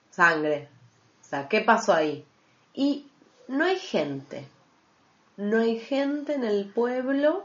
sangre. 0.09 0.67
O 1.21 1.29
sea, 1.29 1.47
¿qué 1.47 1.61
pasó 1.61 1.93
ahí? 1.93 2.25
Y 2.77 3.07
no 3.47 3.65
hay 3.65 3.77
gente, 3.79 4.47
no 5.35 5.59
hay 5.59 5.79
gente 5.79 6.33
en 6.35 6.43
el 6.43 6.65
pueblo. 6.65 7.43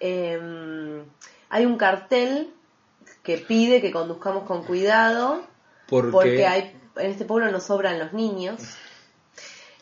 Eh, 0.00 1.02
hay 1.48 1.64
un 1.66 1.76
cartel 1.78 2.50
que 3.22 3.38
pide 3.38 3.80
que 3.80 3.90
conduzcamos 3.90 4.44
con 4.44 4.62
cuidado 4.64 5.42
Porque, 5.88 6.10
porque 6.12 6.46
hay 6.46 6.74
en 6.96 7.10
este 7.10 7.24
pueblo 7.24 7.50
nos 7.50 7.64
sobran 7.64 7.98
los 7.98 8.12
niños. 8.12 8.60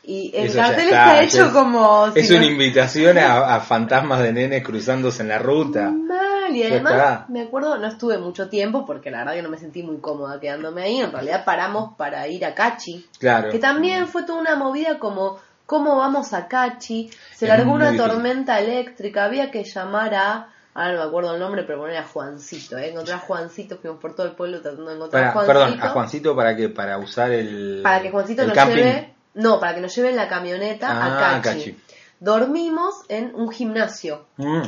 Y 0.05 0.31
el 0.37 0.47
Eso 0.47 0.59
cartel 0.59 0.85
está, 0.87 1.23
hecho 1.23 1.47
es- 1.47 1.53
como... 1.53 2.07
es 2.15 2.31
una 2.31 2.45
invitación 2.45 3.19
a, 3.19 3.57
a 3.57 3.61
fantasmas 3.61 4.21
de 4.23 4.33
nenes 4.33 4.63
cruzándose 4.63 5.23
en 5.23 5.29
la 5.31 5.39
ruta. 5.39 5.91
Mal, 5.91 6.26
y 6.55 6.63
además 6.63 7.29
me 7.29 7.43
acuerdo, 7.43 7.79
no 7.79 7.87
estuve 7.87 8.19
mucho 8.19 8.49
tiempo 8.49 8.85
porque 8.87 9.11
la 9.11 9.19
verdad 9.19 9.33
que 9.35 9.43
no 9.43 9.49
me 9.51 9.59
sentí 9.59 9.83
muy 9.83 9.99
cómoda 9.99 10.39
quedándome 10.39 10.83
ahí. 10.83 10.99
En 11.01 11.11
realidad 11.13 11.45
paramos 11.45 11.95
para 11.97 12.27
ir 12.29 12.45
a 12.45 12.55
Cachi, 12.55 13.07
Claro. 13.19 13.51
que 13.51 13.59
también 13.59 14.07
fue 14.07 14.25
toda 14.25 14.41
una 14.41 14.55
movida 14.57 14.99
como 14.99 15.39
cómo 15.67 15.97
vamos 15.97 16.33
a 16.33 16.47
Cachi. 16.49 17.11
Se 17.35 17.47
Es 17.47 17.49
largó 17.49 17.73
una 17.73 17.91
difícil. 17.91 18.11
tormenta 18.11 18.61
eléctrica, 18.61 19.25
había 19.25 19.51
que 19.51 19.65
llamar 19.65 20.15
a 20.15 20.49
ahora 20.75 20.93
no 20.93 20.99
me 21.01 21.05
acuerdo 21.07 21.33
el 21.35 21.41
nombre, 21.41 21.63
pero 21.63 21.79
poner 21.81 21.97
a 21.97 22.03
Juancito, 22.05 22.77
¿eh? 22.77 22.91
encontrar 22.91 23.17
a 23.17 23.21
Juancito, 23.21 23.79
fuimos 23.79 23.99
por 23.99 24.15
todo 24.15 24.27
el 24.27 24.33
pueblo 24.33 24.61
tratando 24.61 24.91
de 24.91 24.97
encontrar 24.97 25.23
Para- 25.23 25.31
a 25.31 25.33
Juancito. 25.33 25.53
perdón, 25.59 25.81
a 25.83 25.89
Juancito 25.89 26.37
para 26.37 26.55
que 26.55 26.69
para 26.69 26.99
usar 26.99 27.33
el 27.33 27.81
para 27.83 28.03
que 28.03 28.11
Juancito 28.11 28.45
nos 28.45 28.53
camping. 28.55 28.75
lleve, 28.77 29.15
no, 29.35 29.59
para 29.59 29.75
que 29.75 29.81
nos 29.81 29.97
lleve 29.97 30.11
en 30.11 30.17
la 30.17 30.29
camioneta 30.29 30.89
Ah, 30.91 31.37
a 31.37 31.41
Cachi. 31.41 31.59
Cachi. 31.61 31.77
Dormimos 32.21 32.95
en 33.09 33.35
un 33.35 33.51
gimnasio. 33.51 34.27
Mm. 34.37 34.63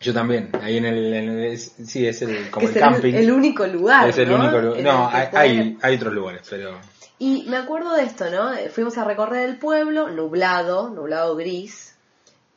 Yo 0.00 0.12
también, 0.12 0.50
ahí 0.60 0.76
en 0.76 0.84
el, 0.86 1.14
en 1.14 1.28
el- 1.30 1.44
es- 1.52 1.72
sí 1.86 2.06
es 2.06 2.20
el 2.22 2.50
como 2.50 2.68
el 2.68 2.74
camping. 2.74 3.14
el 3.14 3.32
único 3.32 3.66
lugar. 3.66 4.08
es 4.08 4.18
el 4.18 4.28
¿no? 4.28 4.36
único 4.36 4.58
lugar. 4.58 4.82
No, 4.82 5.08
hay, 5.08 5.28
hay, 5.32 5.78
hay 5.80 5.96
otros 5.96 6.12
lugares, 6.14 6.46
pero 6.50 6.78
Y 7.18 7.44
me 7.48 7.56
acuerdo 7.56 7.92
de 7.94 8.02
esto, 8.02 8.28
¿no? 8.30 8.52
Eh, 8.52 8.68
Fuimos 8.68 8.98
a 8.98 9.04
recorrer 9.04 9.48
el 9.48 9.58
pueblo, 9.58 10.10
nublado, 10.10 10.90
nublado 10.90 11.36
gris, 11.36 11.94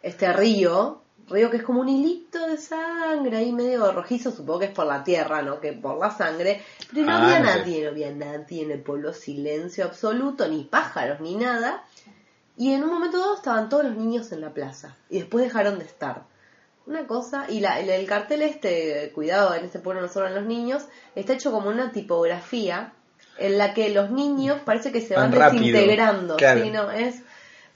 este 0.01 0.33
río, 0.33 1.01
río 1.29 1.49
que 1.49 1.57
es 1.57 1.63
como 1.63 1.81
un 1.81 1.89
hilito 1.89 2.45
de 2.47 2.57
sangre 2.57 3.37
ahí 3.37 3.51
medio 3.53 3.91
rojizo, 3.93 4.31
supongo 4.31 4.59
que 4.59 4.65
es 4.65 4.71
por 4.71 4.85
la 4.87 5.03
tierra, 5.03 5.41
¿no? 5.41 5.59
Que 5.61 5.73
por 5.73 5.97
la 5.99 6.11
sangre, 6.11 6.61
pero 6.93 7.05
no 7.05 7.11
Ah, 7.13 7.23
había 7.23 7.39
no 7.39 7.49
sé. 7.51 7.59
nadie, 7.59 7.83
no 7.83 7.89
había 7.91 8.11
nadie 8.11 8.63
en 8.63 8.71
el 8.71 8.81
pueblo, 8.81 9.13
silencio 9.13 9.85
absoluto, 9.85 10.47
ni 10.49 10.63
pájaros, 10.65 11.21
ni 11.21 11.35
nada. 11.35 11.83
Y 12.57 12.73
en 12.73 12.83
un 12.83 12.89
momento 12.89 13.19
dado 13.19 13.35
estaban 13.35 13.69
todos 13.69 13.83
los 13.85 13.95
niños 13.95 14.31
en 14.31 14.41
la 14.41 14.49
plaza 14.53 14.97
y 15.09 15.19
después 15.19 15.45
dejaron 15.45 15.77
de 15.79 15.85
estar. 15.85 16.23
Una 16.87 17.05
cosa, 17.05 17.45
y 17.49 17.59
la, 17.59 17.79
el, 17.79 17.89
el 17.89 18.07
cartel 18.07 18.41
este, 18.41 19.11
cuidado, 19.13 19.53
en 19.53 19.65
este 19.65 19.79
pueblo 19.79 20.01
no 20.01 20.07
sobran 20.07 20.33
los 20.33 20.45
niños, 20.45 20.85
está 21.15 21.33
hecho 21.33 21.51
como 21.51 21.69
una 21.69 21.91
tipografía 21.91 22.93
en 23.37 23.57
la 23.57 23.73
que 23.73 23.89
los 23.89 24.09
niños 24.09 24.61
parece 24.65 24.91
que 24.91 25.01
se 25.01 25.15
van, 25.15 25.31
rápido, 25.31 25.63
desintegrando. 25.63 26.37
claro. 26.37 26.63
¿sí? 26.63 26.71
¿no? 26.71 26.91
Es, 26.91 27.21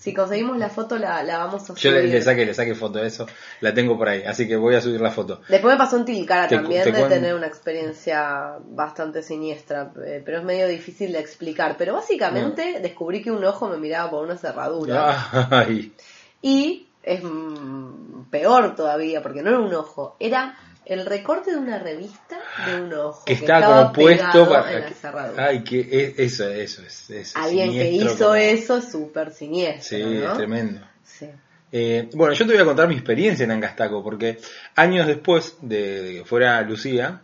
si 0.01 0.15
conseguimos 0.15 0.57
la 0.57 0.69
foto 0.69 0.97
la, 0.97 1.21
la 1.21 1.38
vamos 1.38 1.69
a 1.69 1.75
yo 1.75 1.91
le, 1.91 1.99
subir. 1.99 2.11
le 2.13 2.21
saqué, 2.23 2.45
le 2.45 2.53
saqué 2.55 2.73
foto 2.73 2.97
de 2.97 3.07
eso, 3.07 3.27
la 3.59 3.71
tengo 3.71 3.97
por 3.99 4.09
ahí, 4.09 4.23
así 4.23 4.47
que 4.47 4.55
voy 4.55 4.73
a 4.73 4.81
subir 4.81 4.99
la 4.99 5.11
foto. 5.11 5.41
Después 5.47 5.73
me 5.73 5.77
pasó 5.77 5.97
en 5.97 6.05
Tilcara 6.05 6.47
Te 6.47 6.55
también 6.55 6.83
te 6.83 6.91
de 6.91 7.03
tener 7.03 7.35
una 7.35 7.45
experiencia 7.45 8.55
bastante 8.65 9.21
siniestra, 9.21 9.91
eh, 10.03 10.23
pero 10.25 10.39
es 10.39 10.43
medio 10.43 10.67
difícil 10.67 11.11
de 11.11 11.19
explicar. 11.19 11.75
Pero 11.77 11.93
básicamente 11.93 12.79
descubrí 12.81 13.21
que 13.21 13.29
un 13.29 13.45
ojo 13.45 13.69
me 13.69 13.77
miraba 13.77 14.09
por 14.09 14.23
una 14.23 14.38
cerradura. 14.38 15.47
Ay, 15.51 15.93
Y 16.41 16.88
es 17.03 17.23
mm, 17.23 18.23
peor 18.29 18.75
todavía, 18.75 19.21
porque 19.21 19.41
no 19.41 19.49
era 19.49 19.59
un 19.59 19.73
ojo, 19.73 20.15
era 20.19 20.57
el 20.85 21.05
recorte 21.05 21.51
de 21.51 21.57
una 21.57 21.77
revista 21.79 22.37
de 22.65 22.81
un 22.81 22.93
ojo. 22.93 23.23
que 23.25 23.33
está 23.33 23.59
estaba 23.59 23.81
como 23.83 23.93
puesto 23.93 24.49
para 24.49 24.77
en 24.87 25.35
la. 25.35 25.45
Ay, 25.47 25.63
que 25.63 25.79
es- 25.91 26.19
eso, 26.19 26.49
eso 26.49 26.81
es, 26.81 27.09
es 27.09 27.35
Alguien 27.35 27.71
que 27.71 27.89
hizo 27.91 28.17
como- 28.25 28.35
eso 28.35 28.77
es 28.77 28.91
súper 28.91 29.31
siniestro. 29.31 29.97
Sí, 29.97 30.03
¿no? 30.03 30.31
es 30.31 30.37
tremendo. 30.37 30.81
Sí. 31.03 31.27
Eh, 31.73 32.09
bueno, 32.15 32.33
yo 32.33 32.45
te 32.45 32.51
voy 32.53 32.61
a 32.61 32.65
contar 32.65 32.87
mi 32.89 32.95
experiencia 32.95 33.43
en 33.45 33.51
Angastaco, 33.51 34.03
porque 34.03 34.39
años 34.75 35.07
después 35.07 35.55
de, 35.61 36.01
de 36.01 36.13
que 36.19 36.25
fuera 36.25 36.61
Lucía, 36.63 37.21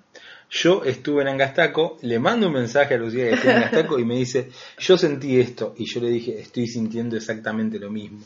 yo 0.49 0.83
estuve 0.85 1.21
en 1.23 1.27
Angastaco, 1.29 1.97
le 2.01 2.19
mando 2.19 2.47
un 2.47 2.53
mensaje 2.53 2.93
a 2.93 2.97
Lucía 2.97 3.25
que 3.25 3.33
estoy 3.35 3.49
en 3.49 3.55
Angastaco 3.57 3.99
y 3.99 4.05
me 4.05 4.15
dice, 4.15 4.49
yo 4.79 4.97
sentí 4.97 5.39
esto, 5.39 5.73
y 5.77 5.85
yo 5.85 5.99
le 6.01 6.09
dije, 6.09 6.39
estoy 6.39 6.67
sintiendo 6.67 7.17
exactamente 7.17 7.79
lo 7.79 7.89
mismo. 7.91 8.19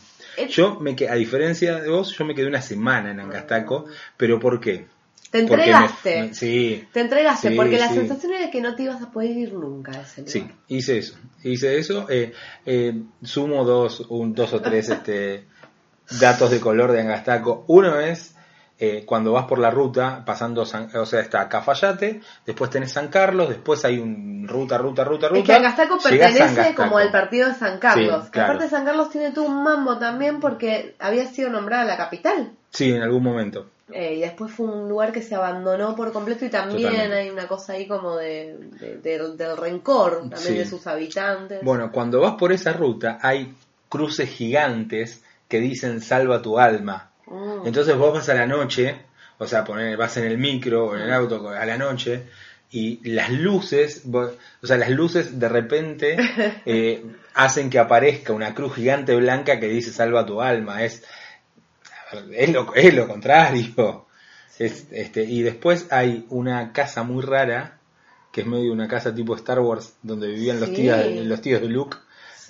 Yo, 0.50 0.80
me 0.80 0.96
que 0.96 1.10
a 1.10 1.16
diferencia 1.16 1.80
de 1.80 1.90
vos, 1.90 2.16
yo 2.18 2.24
me 2.26 2.34
quedé 2.36 2.48
una 2.48 2.62
semana 2.62 3.12
en 3.12 3.20
Angastaco, 3.20 3.86
pero 4.18 4.40
¿por 4.40 4.60
qué? 4.60 4.86
Te 5.32 5.38
me- 5.38 5.44
entregaste. 5.44 6.22
me- 6.22 6.34
sí, 6.34 6.84
Te 6.92 7.00
entregaste, 7.02 7.50
Sí, 7.50 7.56
porque 7.56 7.78
la 7.78 7.88
sí. 7.88 7.96
sensación 7.96 8.34
era 8.34 8.52
que 8.52 8.62
no 8.62 8.76
te 8.76 8.84
ibas 8.84 9.02
a 9.02 9.12
poder 9.12 9.32
ir 9.32 9.54
nunca 9.54 9.92
a 9.94 10.02
ese 10.02 10.22
lugar. 10.22 10.32
Sí, 10.34 10.48
hice 10.68 10.98
eso. 11.00 11.16
Hice 11.44 11.78
eso. 11.78 12.06
eh, 12.10 12.34
eh, 12.66 13.02
sumo 13.24 13.64
dos, 13.66 14.06
un, 14.10 14.34
dos 14.36 14.54
o 14.54 14.62
tres 14.62 14.90
este, 14.90 15.46
datos 16.20 16.52
de 16.52 16.60
color 16.60 16.92
de 16.92 17.02
Angastaco. 17.02 17.64
Uno 17.68 18.00
es 18.00 18.36
eh, 18.84 19.04
cuando 19.06 19.32
vas 19.34 19.46
por 19.46 19.60
la 19.60 19.70
ruta, 19.70 20.24
pasando, 20.26 20.66
San- 20.66 20.90
o 20.96 21.06
sea, 21.06 21.20
está 21.20 21.48
Cafayate, 21.48 22.20
después 22.48 22.72
tenés 22.72 22.92
San 22.92 23.10
Carlos, 23.10 23.48
después 23.50 23.86
hay 23.86 24.00
un 24.00 24.48
ruta, 24.48 24.76
ruta, 24.80 25.04
ruta, 25.04 25.28
ruta. 25.30 25.40
Es 25.56 25.76
que 25.76 26.10
pertenece 26.10 26.74
como 26.74 26.98
al 26.98 27.12
partido 27.12 27.48
de 27.50 27.54
San 27.54 27.78
Carlos. 27.78 28.26
Sí, 28.26 28.32
claro. 28.32 28.54
aparte 28.54 28.70
San 28.70 28.84
Carlos 28.84 29.12
tiene 29.12 29.30
todo 29.32 29.46
un 29.46 29.64
mambo 29.64 30.00
también 30.00 30.40
porque 30.40 30.96
había 30.98 31.28
sido 31.28 31.52
nombrada 31.52 31.86
la 31.86 31.96
capital. 31.96 32.54
Sí, 32.72 32.92
en 32.92 33.04
algún 33.04 33.22
momento. 33.22 33.68
Eh, 33.94 34.16
y 34.16 34.20
después 34.22 34.52
fue 34.52 34.66
un 34.66 34.90
lugar 34.90 35.12
que 35.12 35.22
se 35.22 35.36
abandonó 35.36 35.96
por 35.96 36.12
completo 36.12 36.46
y 36.46 36.50
también 36.50 36.82
Totalmente. 36.90 37.18
hay 37.18 37.30
una 37.30 37.48
cosa 37.48 37.74
ahí 37.74 37.86
como 37.88 38.16
de, 38.16 38.58
de- 38.80 38.98
del- 38.98 39.38
del 39.38 39.58
rencor 39.58 40.22
también 40.22 40.40
Sí. 40.40 40.54
de 40.58 40.66
sus 40.66 40.88
habitantes. 40.88 41.60
Bueno, 41.62 41.92
cuando 41.92 42.20
vas 42.22 42.34
por 42.36 42.52
esa 42.52 42.74
ruta 42.74 43.20
hay 43.22 43.54
cruces 43.90 44.28
gigantes 44.30 45.22
que 45.48 45.60
dicen 45.60 46.02
salva 46.02 46.42
tu 46.42 46.58
alma. 46.58 47.11
Mm. 47.32 47.68
Entonces 47.68 47.96
vos 47.96 48.14
vas 48.14 48.30
a 48.30 48.34
la 48.34 48.46
noche, 48.48 48.96
o 49.38 49.48
sea, 49.48 49.64
poner, 49.64 49.98
vas 49.98 50.18
en 50.18 50.26
el 50.26 50.38
micro 50.38 50.88
o 50.88 50.96
en 50.96 51.04
el 51.04 51.14
auto 51.14 51.50
a 51.50 51.66
la 51.66 51.78
noche 51.78 52.24
y 52.72 53.00
las 53.12 53.30
luces, 53.32 54.02
vos- 54.06 54.32
o 54.62 54.68
sea, 54.68 54.78
las 54.78 54.90
luces 54.90 55.40
de 55.40 55.50
repente 55.50 56.18
eh, 56.66 57.06
hacen 57.34 57.70
que 57.70 57.80
aparezca 57.80 58.34
una 58.34 58.54
cruz 58.54 58.76
gigante 58.76 59.16
blanca 59.16 59.60
que 59.60 59.68
dice 59.68 59.92
salva 59.92 60.26
tu 60.26 60.42
alma. 60.42 60.84
Es, 60.84 61.04
es, 62.34 62.52
lo, 62.52 62.74
es 62.76 62.94
lo 62.94 63.08
contrario. 63.08 64.06
Es, 64.60 64.88
este, 64.92 65.24
y 65.24 65.42
después 65.42 65.88
hay 65.92 66.26
una 66.30 66.72
casa 66.72 67.04
muy 67.04 67.24
rara, 67.24 67.80
que 68.32 68.42
es 68.42 68.48
medio 68.48 68.72
una 68.72 68.88
casa 68.88 69.14
tipo 69.16 69.36
Star 69.36 69.60
Wars, 69.60 69.96
donde 70.04 70.28
vivían 70.28 70.60
los, 70.60 70.70
Sí. 70.70 70.76
tías, 70.76 71.06
los 71.08 71.42
tíos 71.42 71.62
de 71.62 71.68
Luke. 71.68 71.98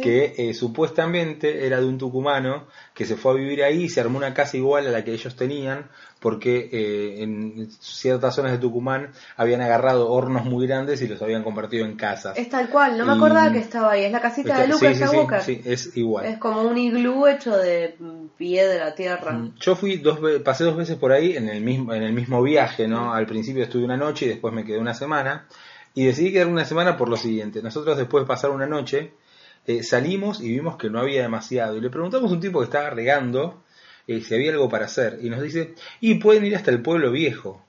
Sí. 0.01 0.09
Que 0.09 0.33
eh, 0.37 0.53
supuestamente 0.53 1.65
era 1.65 1.79
de 1.79 1.85
un 1.85 1.97
tucumano 1.97 2.65
que 2.93 3.05
se 3.05 3.15
fue 3.15 3.31
a 3.31 3.35
vivir 3.35 3.63
ahí 3.63 3.83
y 3.83 3.89
se 3.89 4.01
armó 4.01 4.17
una 4.17 4.33
casa 4.33 4.57
igual 4.57 4.87
a 4.87 4.91
la 4.91 5.03
que 5.03 5.13
ellos 5.13 5.35
tenían 5.35 5.89
porque 6.19 6.69
eh, 6.71 7.23
en 7.23 7.71
ciertas 7.79 8.35
zonas 8.35 8.51
de 8.51 8.59
Tucumán 8.59 9.09
habían 9.37 9.61
agarrado 9.61 10.11
hornos 10.11 10.45
muy 10.45 10.67
grandes 10.67 11.01
y 11.01 11.07
los 11.07 11.19
habían 11.23 11.43
convertido 11.43 11.83
en 11.85 11.95
casas. 11.95 12.37
Es 12.37 12.47
tal 12.47 12.69
cual, 12.69 12.95
no 12.97 13.05
me 13.07 13.13
Y- 13.13 13.15
acordaba 13.15 13.51
que 13.51 13.57
estaba 13.57 13.91
ahí. 13.93 14.03
Es 14.03 14.11
la 14.11 14.21
casita 14.21 14.59
de 14.61 14.67
Lucas 14.67 14.97
sí, 14.97 15.03
sí, 15.45 15.55
sí, 15.55 15.61
es 15.65 15.97
igual. 15.97 16.25
Es 16.25 16.37
como 16.37 16.61
un 16.61 16.77
iglú 16.77 17.25
hecho 17.25 17.57
de 17.57 17.95
mm, 17.97 18.25
piedra, 18.37 18.93
tierra. 18.93 19.31
Mm, 19.31 19.55
Yo 19.59 19.75
fui 19.75 19.97
dos 19.97 20.19
pasé 20.43 20.63
dos 20.63 20.77
veces 20.77 20.95
por 20.97 21.11
ahí 21.11 21.35
en 21.35 21.49
el 21.49 21.61
mismo 21.61 21.91
en 21.93 22.03
el 22.03 22.13
mismo 22.13 22.41
viaje, 22.43 22.87
¿no? 22.87 23.13
Al 23.13 23.25
principio 23.25 23.63
estuve 23.63 23.83
una 23.85 23.97
noche 23.97 24.25
y 24.25 24.29
después 24.29 24.53
me 24.53 24.63
quedé 24.63 24.77
una 24.77 24.93
semana 24.93 25.47
y 25.95 26.05
decidí 26.05 26.31
quedarme 26.31 26.53
una 26.53 26.65
semana 26.65 26.97
por 26.97 27.09
lo 27.09 27.17
siguiente. 27.17 27.63
Nosotros 27.63 27.97
después 27.97 28.23
de 28.23 28.27
pasar 28.27 28.51
una 28.51 28.67
noche 28.67 29.13
eh, 29.67 29.83
salimos 29.83 30.41
y 30.41 30.49
vimos 30.49 30.77
que 30.77 30.89
no 30.89 30.99
había 30.99 31.21
demasiado 31.21 31.77
y 31.77 31.81
le 31.81 31.89
preguntamos 31.89 32.31
a 32.31 32.33
un 32.33 32.39
tipo 32.39 32.59
que 32.59 32.65
estaba 32.65 32.89
regando 32.89 33.63
eh, 34.07 34.21
si 34.21 34.33
había 34.33 34.51
algo 34.51 34.69
para 34.69 34.85
hacer 34.85 35.19
y 35.21 35.29
nos 35.29 35.41
dice 35.41 35.75
y 35.99 36.15
pueden 36.15 36.45
ir 36.45 36.55
hasta 36.55 36.71
el 36.71 36.81
pueblo 36.81 37.11
viejo. 37.11 37.61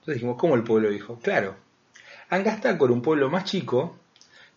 Entonces 0.00 0.14
dijimos 0.16 0.36
¿cómo 0.38 0.54
el 0.54 0.64
pueblo 0.64 0.90
viejo? 0.90 1.18
Claro. 1.22 1.56
Angastaco 2.30 2.84
era 2.84 2.94
un 2.94 3.02
pueblo 3.02 3.30
más 3.30 3.44
chico 3.44 3.96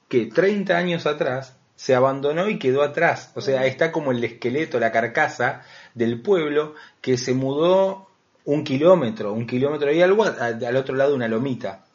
que 0.10 0.26
30 0.26 0.78
años 0.78 1.06
atrás 1.06 1.56
se 1.82 1.96
abandonó 1.96 2.48
y 2.48 2.60
quedó 2.60 2.84
atrás. 2.84 3.32
O 3.34 3.42
sea, 3.42 3.66
está 3.66 3.92
como 3.92 4.12
el 4.12 4.24
esqueleto, 4.24 4.80
la 4.80 4.92
carcasa 4.92 5.64
del 5.96 6.22
pueblo 6.22 6.76
que 7.02 7.18
se 7.18 7.34
mudó 7.34 8.08
un 8.46 8.64
kilómetro, 8.64 9.34
un 9.34 9.48
kilómetro 9.48 9.92
y 9.92 10.00
algo 10.02 10.24
al 10.24 10.76
otro 10.76 10.96
lado 10.96 11.16
una 11.16 11.28
lomita. 11.28 11.86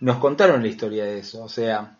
Nos 0.00 0.16
contaron 0.16 0.62
la 0.62 0.68
historia 0.68 1.04
de 1.04 1.18
eso. 1.18 1.44
O 1.44 1.50
sea, 1.50 1.98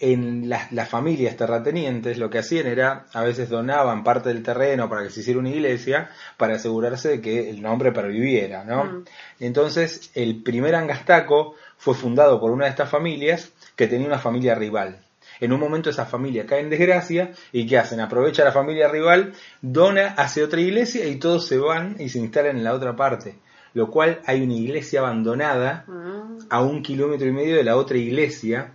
en 0.00 0.48
las, 0.48 0.70
las 0.72 0.88
familias 0.88 1.36
terratenientes 1.36 2.18
lo 2.18 2.30
que 2.30 2.38
hacían 2.38 2.66
era, 2.66 3.06
a 3.12 3.22
veces 3.22 3.48
donaban 3.48 4.04
parte 4.04 4.28
del 4.28 4.42
terreno 4.42 4.88
para 4.88 5.02
que 5.02 5.10
se 5.10 5.20
hiciera 5.20 5.40
una 5.40 5.50
iglesia, 5.50 6.10
para 6.36 6.54
asegurarse 6.54 7.08
de 7.08 7.20
que 7.20 7.50
el 7.50 7.60
nombre 7.60 7.92
perviviera, 7.92 8.64
¿no? 8.64 8.84
Mm. 8.84 9.04
Entonces, 9.40 10.10
el 10.14 10.42
primer 10.42 10.74
Angastaco 10.74 11.56
fue 11.76 11.94
fundado 11.94 12.40
por 12.40 12.52
una 12.52 12.66
de 12.66 12.70
estas 12.70 12.88
familias 12.88 13.52
que 13.74 13.88
tenía 13.88 14.06
una 14.06 14.18
familia 14.18 14.54
rival. 14.54 15.00
En 15.40 15.52
un 15.52 15.60
momento 15.60 15.90
esa 15.90 16.06
familia 16.06 16.46
cae 16.46 16.60
en 16.60 16.70
desgracia 16.70 17.32
y 17.52 17.66
¿qué 17.66 17.78
hacen? 17.78 18.00
Aprovecha 18.00 18.44
la 18.44 18.52
familia 18.52 18.88
rival, 18.88 19.34
dona 19.62 20.08
hacia 20.16 20.44
otra 20.44 20.60
iglesia 20.60 21.06
y 21.06 21.16
todos 21.16 21.46
se 21.46 21.58
van 21.58 21.96
y 21.98 22.08
se 22.08 22.18
instalan 22.18 22.56
en 22.56 22.64
la 22.64 22.74
otra 22.74 22.96
parte. 22.96 23.36
Lo 23.74 23.90
cual 23.90 24.20
hay 24.26 24.42
una 24.42 24.54
iglesia 24.54 25.00
abandonada 25.00 25.84
Mm. 25.86 26.46
a 26.50 26.62
un 26.62 26.82
kilómetro 26.82 27.28
y 27.28 27.32
medio 27.32 27.56
de 27.56 27.64
la 27.64 27.76
otra 27.76 27.98
iglesia. 27.98 28.72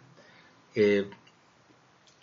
Eh, 0.76 1.10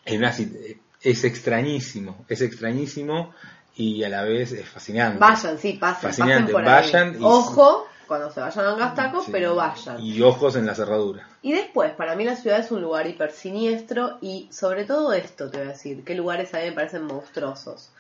en 0.05 0.19
una 0.19 0.33
sit- 0.33 0.79
es 1.03 1.25
extrañísimo, 1.25 2.25
es 2.29 2.41
extrañísimo 2.43 3.33
y 3.77 4.03
a 4.05 4.09
la 4.09 4.23
vez 4.25 4.53
es 4.53 4.69
fascinante. 4.69 5.19
Vayan, 5.19 5.59
sí, 5.59 5.75
pasen, 5.75 6.03
Fascinante, 6.11 6.53
pasen 6.53 6.53
por 6.53 6.65
vayan 6.65 7.09
ahí. 7.15 7.21
y- 7.21 7.25
Ojo 7.25 7.87
cuando 8.07 8.31
se 8.33 8.41
vayan 8.41 8.65
a 8.67 8.73
Angastaco, 8.73 9.23
Sí. 9.23 9.31
pero 9.31 9.55
vayan. 9.55 10.01
Y 10.01 10.21
ojos 10.21 10.57
en 10.57 10.67
la 10.67 10.75
cerradura. 10.75 11.29
Y 11.43 11.53
después, 11.53 11.93
para 11.93 12.17
mí 12.17 12.25
la 12.25 12.35
ciudad 12.35 12.59
es 12.59 12.71
un 12.73 12.83
lugar 12.83 13.07
hiper 13.07 13.31
siniestro 13.31 14.19
y 14.21 14.49
sobre 14.53 14.85
todo 14.85 15.13
esto 15.13 15.49
te 15.49 15.59
voy 15.59 15.69
a 15.69 15.71
decir, 15.71 16.03
qué 16.05 16.15
lugares 16.17 16.53
a 16.55 16.59
mí 16.59 16.65
me 16.67 16.73
parecen 16.73 17.05
monstruosos. 17.05 17.91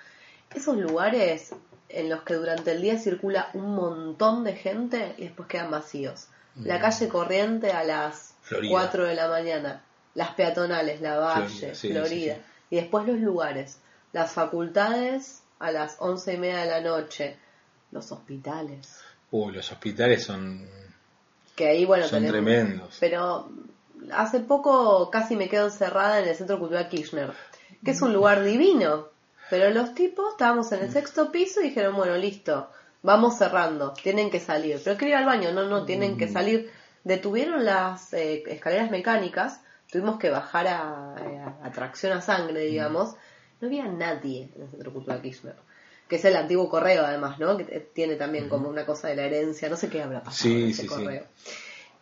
Esos 0.53 0.77
lugares 0.77 1.55
en 1.89 2.09
los 2.11 2.23
que 2.23 2.35
durante 2.35 2.73
el 2.73 2.83
día 2.83 2.99
circula 2.99 3.51
un 3.55 3.75
montón 3.77 4.43
de 4.43 4.55
gente 4.55 5.15
y 5.17 5.23
después 5.25 5.49
quedan 5.49 5.71
vacíos. 5.71 6.27
La 6.57 6.81
calle 6.81 7.09
corriente 7.09 7.71
a 7.71 7.85
las 7.85 8.31
Mm. 8.33 8.43
Florida. 8.43 8.71
4 8.73 9.05
de 9.05 9.15
la 9.15 9.29
mañana, 9.29 9.85
las 10.15 10.31
peatonales, 10.35 11.01
la 11.01 11.19
Valle, 11.19 11.49
Florida, 11.49 11.75
sí, 11.75 11.89
Florida, 11.93 12.35
sí, 12.35 12.41
sí. 12.41 12.47
y 12.71 12.77
después 12.77 13.07
los 13.07 13.19
lugares, 13.19 13.79
las 14.13 14.33
facultades 14.33 15.43
a 15.59 15.71
las 15.73 15.97
once 16.01 16.35
y 16.35 16.37
media 16.39 16.61
de 16.61 16.67
la 16.67 16.81
noche, 16.81 17.37
los 17.93 18.11
hospitales, 18.13 18.99
Uy, 19.33 19.53
los 19.53 19.71
hospitales 19.71 20.25
son, 20.25 20.67
que 21.55 21.69
ahí 21.69 21.85
bueno 21.85 22.05
son 22.09 22.23
tenemos- 22.25 22.33
tremendos. 22.33 22.97
pero 22.99 23.49
hace 24.13 24.41
poco 24.41 25.09
casi 25.11 25.37
me 25.37 25.49
quedo 25.49 25.67
encerrada 25.67 26.21
en 26.21 26.29
el 26.29 26.35
Centro 26.35 26.59
Cultural 26.59 26.89
Kirchner, 26.89 27.33
que 27.85 27.93
es 27.93 28.03
un 28.03 28.13
lugar 28.13 28.43
divino. 28.43 29.09
Pero 29.51 29.71
los 29.71 29.95
tipos 29.95 30.31
estábamos 30.33 30.71
en 30.73 30.83
el 30.85 30.93
sexto 30.93 31.33
piso 31.33 31.61
y 31.61 31.65
dijeron, 31.71 31.97
bueno, 31.97 32.17
listo, 32.17 32.71
vamos 33.03 33.37
cerrando, 33.37 33.93
tienen 33.95 34.31
que 34.31 34.39
salir. 34.39 34.81
Pero 34.85 34.97
quiero 34.97 35.11
ir 35.11 35.17
al 35.17 35.27
baño, 35.27 35.53
no, 35.53 35.65
no, 35.65 35.85
tienen 35.85 36.17
que 36.17 36.29
salir. 36.29 36.71
Detuvieron 37.03 37.65
las 37.65 38.13
eh, 38.13 38.45
escaleras 38.47 38.91
mecánicas, 38.93 39.61
tuvimos 39.91 40.19
que 40.19 40.31
bajar 40.31 40.67
a, 40.69 41.15
a- 41.15 41.59
a 41.63 41.71
tracción 41.73 42.13
a 42.13 42.21
sangre, 42.21 42.61
digamos. 42.61 43.15
No 43.61 43.69
había 43.69 43.87
nadie 43.87 44.51
en 44.57 44.63
el 44.63 44.69
Centro 44.71 44.93
Cultural 44.93 45.21
Kirchner. 45.21 45.55
Que 46.09 46.17
es 46.17 46.25
el 46.25 46.35
antiguo 46.35 46.69
correo, 46.69 47.05
además, 47.05 47.39
¿no? 47.39 47.57
Que 47.57 47.65
tiene 47.95 48.17
también 48.17 48.49
como 48.49 48.69
una 48.69 48.85
cosa 48.87 49.09
de 49.09 49.17
la 49.17 49.25
herencia, 49.27 49.69
no 49.69 49.77
sé 49.77 49.89
qué 49.89 50.03
habrá 50.03 50.23
pasado 50.23 50.43
Sí, 50.51 50.63
en 50.65 50.69
ese 50.71 50.83
sí, 50.83 50.89
sí. 50.89 50.95
correo. 50.95 51.25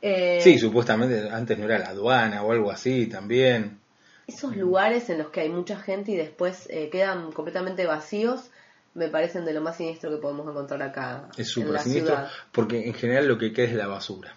Eh, 0.00 0.40
Sí, 0.42 0.58
supuestamente 0.58 1.28
antes 1.30 1.58
no 1.58 1.64
era 1.66 1.78
la 1.78 1.88
aduana 1.88 2.42
o 2.42 2.52
algo 2.52 2.70
así 2.70 3.06
también. 3.06 3.80
Esos 4.26 4.56
lugares 4.56 5.10
en 5.10 5.18
los 5.18 5.28
que 5.30 5.40
hay 5.40 5.48
mucha 5.48 5.76
gente 5.78 6.12
y 6.12 6.16
después 6.16 6.66
eh, 6.70 6.88
quedan 6.90 7.32
completamente 7.32 7.84
vacíos, 7.86 8.50
me 8.94 9.08
parecen 9.08 9.44
de 9.44 9.52
lo 9.54 9.60
más 9.60 9.76
siniestro 9.76 10.10
que 10.10 10.16
podemos 10.18 10.46
encontrar 10.48 10.82
acá 10.82 11.28
Es 11.36 11.48
súper 11.48 11.78
siniestro 11.80 12.14
ciudad. 12.16 12.30
porque 12.52 12.86
en 12.86 12.94
general 12.94 13.26
lo 13.26 13.36
que 13.38 13.52
queda 13.52 13.66
es 13.66 13.74
la 13.74 13.86
basura. 13.88 14.34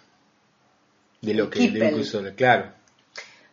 De 1.20 1.34
lo 1.34 1.48
que, 1.48 1.70
de 1.70 1.78
lo 1.78 1.88
que 1.96 2.00
usó, 2.02 2.22
claro. 2.34 2.72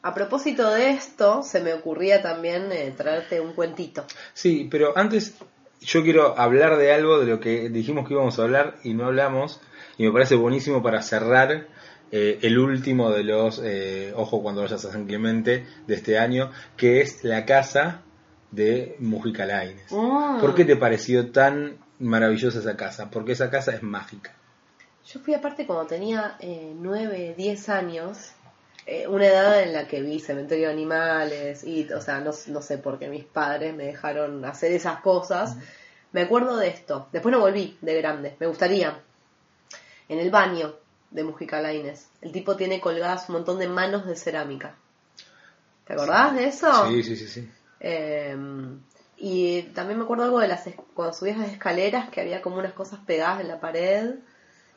A 0.02 0.14
propósito 0.14 0.72
de 0.72 0.92
esto, 0.92 1.44
se 1.44 1.60
me 1.60 1.74
ocurría 1.74 2.22
también 2.22 2.72
eh, 2.72 2.94
traerte 2.96 3.42
un 3.42 3.54
cuentito. 3.54 4.06
Sí, 4.34 4.68
pero 4.72 4.98
antes 4.98 5.36
yo 5.82 6.04
quiero 6.04 6.38
hablar 6.38 6.78
de 6.78 6.94
algo 6.94 7.20
de 7.20 7.26
lo 7.26 7.40
que 7.40 7.70
dijimos 7.70 8.08
que 8.08 8.14
íbamos 8.14 8.40
a 8.40 8.44
hablar 8.44 8.76
y 8.84 8.94
no 8.94 9.06
hablamos 9.06 9.60
y 9.98 10.06
me 10.06 10.12
parece 10.12 10.36
buenísimo 10.36 10.82
para 10.82 11.02
cerrar 11.02 11.68
eh, 12.12 12.40
el 12.42 12.58
último 12.58 13.12
de 13.12 13.24
los 13.24 13.62
eh, 13.64 14.14
Ojo 14.16 14.42
cuando 14.42 14.62
vayas 14.62 14.86
a 14.86 14.92
San 14.92 15.06
Clemente 15.06 15.66
de 15.86 15.96
este 15.96 16.18
año, 16.18 16.52
que 16.76 17.02
es 17.02 17.24
la 17.24 17.46
casa 17.46 18.02
de 18.52 18.96
Mujica 19.00 19.46
Lainez. 19.46 19.92
Mm. 19.92 20.40
¿Por 20.40 20.56
qué 20.56 20.66
te 20.66 20.76
pareció 20.76 21.32
tan 21.32 21.78
maravillosa 22.00 22.60
esa 22.60 22.76
casa? 22.76 23.10
Porque 23.12 23.34
esa 23.34 23.50
casa 23.50 23.74
es 23.74 23.84
mágica. 23.84 24.34
Yo 25.06 25.20
fui 25.20 25.34
aparte 25.34 25.66
cuando 25.66 25.86
tenía 25.86 26.38
eh, 26.40 26.74
9, 26.76 27.36
10 27.38 27.70
años, 27.70 28.32
eh, 28.86 29.08
una 29.08 29.28
edad 29.28 29.62
en 29.62 29.74
la 29.74 29.88
que 29.88 30.02
vi 30.02 30.20
cementerio 30.20 30.68
de 30.68 30.74
animales 30.74 31.64
y, 31.64 31.92
o 31.92 32.02
sea, 32.02 32.20
no, 32.20 32.32
no 32.48 32.62
sé 32.62 32.78
por 32.78 33.00
qué 33.00 33.08
mis 33.08 33.26
padres 33.26 33.76
me 33.76 33.86
dejaron 33.86 34.44
hacer 34.46 34.72
esas 34.72 35.02
cosas. 35.02 35.58
Me 36.12 36.22
acuerdo 36.22 36.58
de 36.58 36.70
esto. 36.70 37.08
Después 37.12 37.32
no 37.32 37.40
volví 37.40 37.78
de 37.82 38.02
grande. 38.02 38.36
Me 38.40 38.48
gustaría. 38.48 39.00
En 40.08 40.20
el 40.20 40.32
baño 40.32 40.76
de 41.12 41.24
Mujica 41.24 41.62
Lainez, 41.62 42.08
el 42.22 42.32
tipo 42.32 42.56
tiene 42.56 42.82
colgadas 42.82 43.30
un 43.30 43.36
montón 43.36 43.60
de 43.60 43.68
manos 43.68 44.08
de 44.08 44.16
cerámica. 44.16 44.76
¿Te 45.86 45.94
acordás 45.94 46.36
de 46.36 46.48
eso? 46.48 46.88
Sí, 46.88 47.04
sí, 47.04 47.16
sí, 47.16 47.28
sí. 47.28 47.50
Eh, 47.80 48.36
y 49.18 49.64
también 49.74 50.00
me 50.00 50.06
acuerdo 50.06 50.24
algo 50.24 50.40
de 50.40 50.48
las 50.48 50.64
cuando 50.94 51.14
subías 51.14 51.38
las 51.38 51.52
escaleras 51.52 52.10
que 52.10 52.22
había 52.22 52.42
como 52.42 52.58
unas 52.58 52.74
cosas 52.74 53.00
pegadas 53.06 53.42
en 53.42 53.50
la 53.50 53.60
pared. 53.60 54.16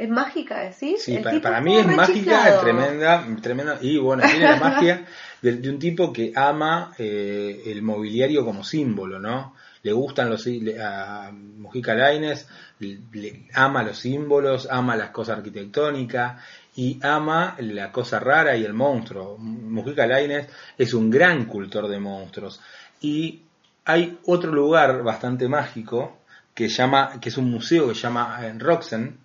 ¿Es 0.02 0.08
mágica 0.08 0.60
decir? 0.60 0.98
Sí, 0.98 1.14
El 1.16 1.40
para, 1.40 1.60
mí 1.60 1.76
es 1.78 1.86
mágica, 1.86 2.48
es 2.48 2.60
tremenda, 2.60 3.26
tremenda. 3.40 3.78
Y 3.80 3.98
bueno, 3.98 4.22
tiene 4.28 4.48
la 4.48 4.56
magia 4.70 5.04
de, 5.40 5.52
de 5.58 5.70
un 5.70 5.78
tipo 5.78 6.12
que 6.12 6.32
ama 6.34 6.92
eh, 6.98 7.62
el 7.66 7.82
mobiliario 7.82 8.44
como 8.44 8.64
símbolo, 8.64 9.20
¿no? 9.20 9.54
Le 9.84 9.92
gustan 9.92 10.30
los 10.30 10.42
sí- 10.42 10.74
a 10.80 11.30
Mujica 11.32 11.94
Lainez, 11.94 12.46
le, 12.80 12.98
le- 13.12 13.48
ama 13.54 13.82
los 13.82 13.98
símbolos, 13.98 14.66
ama 14.70 14.96
las 14.96 15.10
cosas 15.10 15.38
arquitectónicas 15.38 16.42
y 16.76 16.98
ama 17.02 17.56
la 17.60 17.92
cosa 17.92 18.18
rara 18.18 18.56
y 18.56 18.64
el 18.64 18.72
monstruo. 18.74 19.36
Mujica 19.38 20.06
Lainez 20.06 20.48
es 20.78 20.94
un 20.94 21.10
gran 21.10 21.44
cultor 21.46 21.86
de 21.88 21.98
monstruos. 22.00 22.60
Y 23.00 23.42
hay 23.84 24.18
otro 24.26 24.50
lugar 24.52 25.02
bastante 25.04 25.48
mágico 25.48 26.18
que 26.54 26.68
llama, 26.68 27.18
que 27.20 27.28
es 27.30 27.36
un 27.36 27.50
museo 27.50 27.88
que 27.88 27.94
se 27.94 28.02
llama 28.02 28.38
eh, 28.42 28.52
Roxen, 28.58 29.18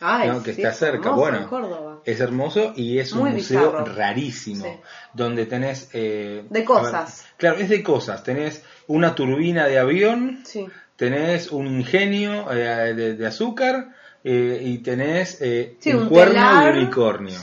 Ay, 0.00 0.28
¿no? 0.28 0.42
que 0.42 0.52
sí, 0.52 0.60
está 0.60 0.72
es 0.72 0.78
cerca. 0.78 0.96
hermoso, 1.08 1.16
Bueno, 1.20 1.38
en 1.38 1.44
Córdoba. 1.44 2.00
es 2.04 2.20
hermoso 2.20 2.72
y 2.76 2.98
es 2.98 3.12
un 3.12 3.30
museo 3.32 3.70
bizarro. 3.72 3.84
rarísimo, 3.94 4.64
Sí. 4.64 4.70
donde 5.14 5.46
tenés... 5.46 5.88
eh, 5.94 6.44
De 6.50 6.64
cosas. 6.64 7.22
ver, 7.24 7.32
claro, 7.38 7.56
es 7.58 7.68
de 7.68 7.82
cosas. 7.82 8.22
Tenés 8.22 8.62
una 8.88 9.14
turbina 9.14 9.66
de 9.66 9.78
avión, 9.78 10.40
Sí. 10.44 10.66
tenés 10.96 11.50
un 11.50 11.66
ingenio 11.66 12.50
eh, 12.52 12.94
de, 12.94 13.14
de 13.14 13.26
azúcar 13.26 13.94
eh, 14.22 14.60
y 14.62 14.78
tenés 14.78 15.40
eh, 15.40 15.76
un, 15.86 15.94
un 16.02 16.08
cuerno 16.08 16.32
telar, 16.34 16.74
de 16.74 16.80
unicornio. 16.80 17.34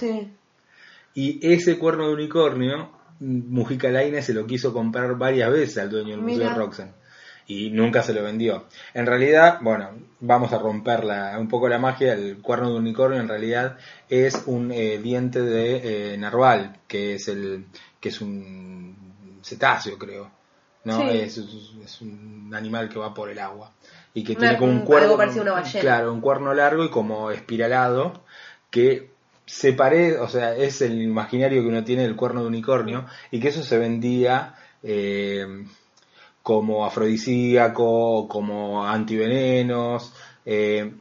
Y 1.15 1.39
ese 1.53 1.77
cuerno 1.77 2.07
de 2.07 2.13
unicornio, 2.13 2.91
Mujica 3.19 3.89
Lainez 3.89 4.25
se 4.25 4.33
lo 4.33 4.45
quiso 4.45 4.73
comprar 4.73 5.15
varias 5.17 5.51
veces 5.51 5.77
al 5.77 5.89
dueño 5.89 6.09
del 6.11 6.21
Museo 6.21 6.49
de 6.49 6.55
Roxen. 6.55 6.91
Y 7.47 7.69
nunca 7.71 8.03
se 8.03 8.13
lo 8.13 8.23
vendió. 8.23 8.65
En 8.93 9.05
realidad, 9.05 9.59
bueno, 9.61 9.89
vamos 10.21 10.53
a 10.53 10.57
romper 10.59 11.03
la- 11.03 11.37
un 11.39 11.47
poco 11.49 11.67
la 11.67 11.77
magia. 11.79 12.13
El 12.13 12.37
cuerno 12.41 12.69
de 12.71 12.77
unicornio 12.79 13.19
en 13.19 13.27
realidad 13.27 13.77
es 14.09 14.43
un 14.45 14.71
eh, 14.71 14.97
diente 14.99 15.41
de 15.41 16.13
eh, 16.13 16.17
narval, 16.17 16.77
que 16.87 17.15
es 17.15 17.27
el 17.27 17.65
que 17.99 18.09
es 18.09 18.21
un 18.21 18.95
cetáceo, 19.43 19.97
creo. 19.97 20.31
¿no? 20.85 20.99
Sí. 20.99 21.07
Es, 21.17 21.37
es 21.37 22.01
un 22.01 22.51
animal 22.53 22.89
que 22.89 22.99
va 22.99 23.13
por 23.13 23.29
el 23.29 23.39
agua 23.39 23.71
y 24.13 24.23
que 24.23 24.33
Una- 24.33 24.39
tiene 24.41 24.57
como 24.57 24.71
un 24.73 24.81
cuerno, 24.85 25.05
algo 25.07 25.17
parecido 25.17 25.41
a 25.41 25.45
una 25.45 25.53
ballena. 25.53 25.79
claro, 25.81 26.13
un 26.13 26.19
cuerno 26.21 26.53
largo 26.53 26.83
y 26.83 26.89
como 26.89 27.31
espiralado 27.31 28.23
que 28.69 29.11
se 29.45 29.73
parece, 29.73 30.17
o 30.19 30.27
sea, 30.27 30.55
es 30.55 30.81
el 30.81 31.01
imaginario 31.01 31.61
que 31.61 31.67
uno 31.69 31.83
tiene 31.83 32.03
del 32.03 32.15
cuerno 32.17 32.41
de 32.41 32.47
unicornio 32.47 33.05
y 33.31 33.39
que 33.39 33.47
eso 33.49 33.63
se 33.63 33.77
vendía 33.77 34.55
eh, 34.83 35.65
como 36.43 36.85
afrodisíaco, 36.85 38.27
como 38.27 38.85
antivenenos, 38.85 40.13
eh, 40.45 40.93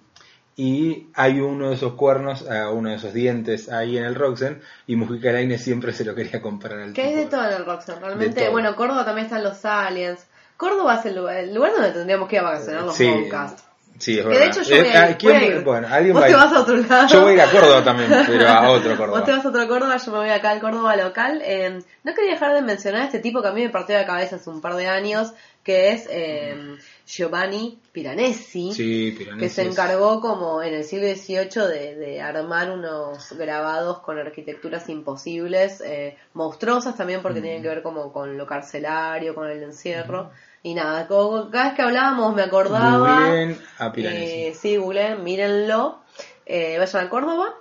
y 0.55 1.09
hay 1.14 1.40
uno 1.40 1.70
de 1.70 1.74
esos 1.74 1.94
cuernos, 1.94 2.43
eh, 2.48 2.64
uno 2.73 2.90
de 2.90 2.97
esos 2.97 3.12
dientes 3.12 3.69
ahí 3.70 3.98
en 3.98 4.05
el 4.05 4.14
Roxen, 4.14 4.60
y 4.86 4.97
Mujica 4.97 5.32
Lainez 5.32 5.62
siempre 5.62 5.93
se 5.93 6.05
lo 6.05 6.14
quería 6.14 6.40
comprar 6.40 6.78
al 6.78 6.93
Que 6.93 7.02
tipo. 7.09 7.16
de 7.16 7.27
todo 7.27 7.44
en 7.44 7.52
el 7.55 7.64
De 7.64 7.94
realmente. 8.01 8.48
Bueno, 8.51 8.77
Córdoba 8.77 9.05
también 9.05 9.27
están 9.27 9.43
los 9.43 9.64
aliens. 9.64 10.27
Córdoba 10.56 10.97
es 11.01 11.06
el 11.06 11.16
lugar, 11.16 11.36
el 11.39 11.55
lugar 11.55 11.73
donde 11.73 11.90
tendríamos 11.90 12.28
que 12.28 12.36
ir 12.36 12.43
a 12.43 12.44
vacacionar 12.44 12.85
los 12.85 12.94
Sí, 12.94 13.10
podcasts. 13.10 13.64
Sí, 14.02 14.18
es 14.18 14.22
Que 14.22 14.28
verdad. 14.28 14.40
de 14.40 14.46
hecho 14.46 14.62
yo 14.62 14.76
voy 14.76 14.86
Eh, 14.86 14.96
a 14.96 15.02
ah, 15.02 15.10
ir. 15.10 15.16
¿quién- 15.16 15.32
voy 15.32 15.42
a 15.42 15.46
ir. 15.46 15.64
Bueno, 15.64 15.88
alguien 15.90 16.12
Vos 16.14 16.22
va 16.22 16.26
te 16.26 16.32
ir. 16.32 16.36
vas 16.38 16.52
a 16.52 16.60
otro 16.60 16.76
lado. 16.76 17.08
Yo 17.08 17.20
voy 17.22 17.30
a 17.30 17.34
ir 17.34 17.40
a 17.40 17.50
Córdoba 17.50 17.84
también, 17.84 18.10
pero 18.26 18.48
a 18.48 18.70
otro 18.70 18.96
Córdoba. 18.96 19.18
Vos 19.18 19.26
te 19.26 19.32
vas 19.32 19.44
a 19.44 19.48
otro 19.48 19.68
Córdoba, 19.68 19.96
yo 19.96 20.12
me 20.12 20.18
voy 20.18 20.28
acá 20.30 20.50
al 20.50 20.60
Córdoba 20.60 20.96
local. 20.96 21.40
Eh, 21.44 21.78
no 22.04 22.14
quería 22.14 22.32
dejar 22.32 22.54
de 22.54 22.62
mencionar 22.62 23.02
a 23.02 23.04
este 23.06 23.20
tipo 23.20 23.40
que 23.42 23.48
a 23.48 23.52
mí 23.52 23.62
me 23.62 23.70
partió 23.70 23.96
la 23.96 24.04
cabeza 24.06 24.36
hace 24.36 24.50
un 24.50 24.60
par 24.60 24.74
de 24.74 24.86
años, 24.88 25.32
que 25.64 25.90
es 25.92 26.08
eh, 26.10 26.76
Giovanni 27.06 27.78
Piranesi. 27.92 28.72
Sí, 28.72 29.14
que 29.16 29.24
Piranesi 29.24 29.48
se 29.54 29.62
es- 29.62 29.68
encargó 29.68 30.20
como 30.20 30.62
en 30.62 30.74
el 30.74 30.82
siglo 30.84 31.06
XVIII 31.06 31.68
de, 31.68 31.94
de 31.96 32.20
armar 32.20 32.70
unos 32.70 33.32
grabados 33.38 34.00
con 34.00 34.18
arquitecturas 34.18 34.88
imposibles, 34.88 35.80
eh, 35.84 36.16
monstruosas 36.34 36.96
también 36.96 37.22
porque 37.22 37.38
Mm. 37.40 37.42
tienen 37.42 37.62
que 37.62 37.68
ver 37.68 37.82
como 37.82 38.12
con 38.12 38.36
lo 38.36 38.46
carcelario, 38.46 39.34
con 39.34 39.48
el 39.48 39.62
encierro. 39.62 40.30
Y 40.62 40.74
nada, 40.74 41.09
como 41.09 41.51
cada 41.51 41.64
vez 41.66 41.74
que 41.74 41.82
hablábamos 41.82 42.34
me 42.34 42.43
acordaba. 42.43 42.98
Googleen 42.98 43.59
a 43.78 43.93
Piranesi. 43.93 44.32
Eh, 44.32 44.55
sí, 44.55 44.76
googleen, 44.76 45.22
mírenlo. 45.24 46.01
Eh, 46.47 46.76
vayan 46.78 47.06
a 47.06 47.10
Córdoba, 47.10 47.55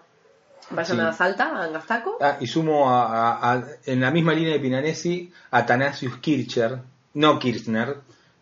vayan 0.69 0.97
Sí. 0.97 1.03
a 1.03 1.13
Salta, 1.13 1.45
a 1.49 1.63
Angastaco. 1.63 2.17
Ah, 2.21 2.37
y 2.39 2.47
sumo 2.47 2.89
a, 2.91 3.05
a- 3.37 3.53
a- 3.53 3.63
en 3.85 4.01
la 4.01 4.11
misma 4.11 4.33
línea 4.33 4.53
de 4.53 4.59
Piranesi, 4.59 5.31
Athanasius 5.51 6.17
Kircher, 6.17 6.79
no 7.15 7.39
Kirchner, 7.39 7.97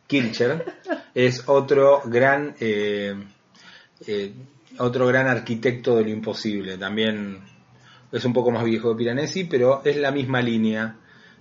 Kircher, 0.08 0.66
es 1.16 1.48
otro 1.48 2.02
gran 2.06 2.56
eh, 2.60 3.16
eh, 4.08 4.34
otro 4.80 5.08
gran 5.08 5.28
arquitecto 5.28 5.96
de 5.98 6.04
lo 6.04 6.10
imposible. 6.10 6.78
También 6.78 7.40
es 8.12 8.26
un 8.26 8.34
poco 8.34 8.52
más 8.52 8.64
viejo 8.64 8.90
de 8.90 8.96
Piranesi, 8.96 9.44
pero 9.46 9.82
es 9.86 9.96
la 9.98 10.12
misma 10.12 10.42
línea 10.42 10.96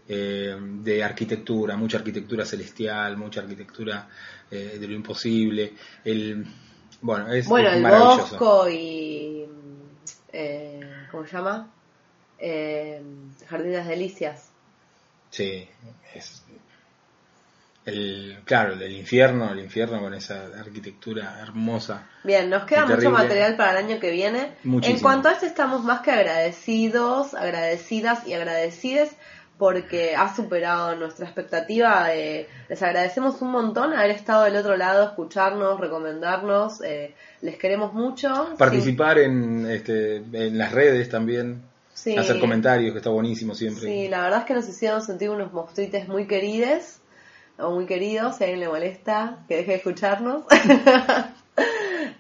eh, 0.09 0.56
de 0.59 1.05
arquitectura, 1.05 1.76
mucha 1.76 1.98
arquitectura 1.98 2.44
celestial, 2.44 3.16
mucha 3.16 3.40
arquitectura 3.40 4.09
eh, 4.51 4.78
de 4.80 4.89
lo 4.89 4.94
imposible. 4.94 5.74
El, 6.05 6.47
bueno, 7.02 7.32
es, 7.32 7.47
Bueno, 7.47 7.68
es 7.68 7.76
el 7.76 7.82
maravilloso. 7.82 8.39
Bosco 8.39 8.68
y. 8.70 9.47
Eh, 10.32 10.80
¿Cómo 11.10 11.26
se 11.26 11.32
llama? 11.32 11.70
Eh, 12.39 13.02
Jardín 13.48 13.72
de 13.72 13.76
las 13.78 13.89
Delicias. 13.89 14.51
Sí, 15.30 15.68
es 16.14 16.43
el 17.89 18.40
claro, 18.44 18.74
el 18.74 18.78
del 18.78 18.93
infierno, 18.93 19.51
el 19.51 19.60
infierno 19.60 20.01
con 20.01 20.12
esa 20.12 20.47
arquitectura 20.59 21.39
hermosa. 21.40 22.06
Bien, 22.22 22.51
nos 22.51 22.64
queda 22.64 22.85
mucho 22.85 23.10
material 23.10 23.56
para 23.56 23.72
el 23.72 23.86
año 23.86 23.98
que 23.98 24.10
viene. 24.10 24.52
Muchísimo. 24.64 24.97
En 24.97 25.02
cuanto 25.02 25.28
a 25.28 25.32
este, 25.32 25.47
estamos 25.47 25.82
más 25.85 26.01
que 26.01 26.10
agradecidos, 26.10 27.32
agradecidas 27.32 28.26
y 28.26 28.35
agradecides 28.35 29.16
porque 29.59 30.14
ha 30.16 30.35
superado 30.35 30.94
nuestra 30.97 31.26
expectativa. 31.26 32.14
eh, 32.14 32.47
les 32.68 32.82
agradecemos 32.82 33.43
un 33.43 33.51
montón 33.51 33.93
haber 33.93 34.12
estado 34.12 34.44
del 34.44 34.56
otro 34.56 34.76
lado, 34.76 35.05
escucharnos, 35.05 35.80
recomendarnos. 35.80 36.80
eh, 36.82 37.14
les 37.43 37.56
queremos 37.56 37.93
mucho. 37.93 38.55
Participar 38.56 39.18
en 39.18 39.66
este 39.70 40.16
en 40.16 40.56
las 40.59 40.72
redes 40.72 41.09
también, 41.09 41.62
Sí. 41.94 42.16
hacer 42.16 42.39
comentarios, 42.39 42.93
que 42.93 42.98
está 42.98 43.10
buenísimo 43.10 43.55
siempre. 43.55 43.86
Sí, 43.86 44.09
la 44.09 44.22
verdad 44.22 44.40
es 44.40 44.44
que 44.47 44.55
nos 44.55 44.68
hicieron 44.68 45.02
sentir 45.02 45.30
unos 45.30 45.52
monstruites 45.52 46.06
muy 46.09 46.26
querides 46.28 47.01
o 47.59 47.72
muy 47.72 47.86
queridos, 47.86 48.36
si 48.36 48.44
a 48.44 48.47
alguien 48.47 48.60
le 48.60 48.68
molesta, 48.68 49.39
que 49.48 49.56
deje 49.56 49.72
de 49.72 49.76
escucharnos. 49.78 50.44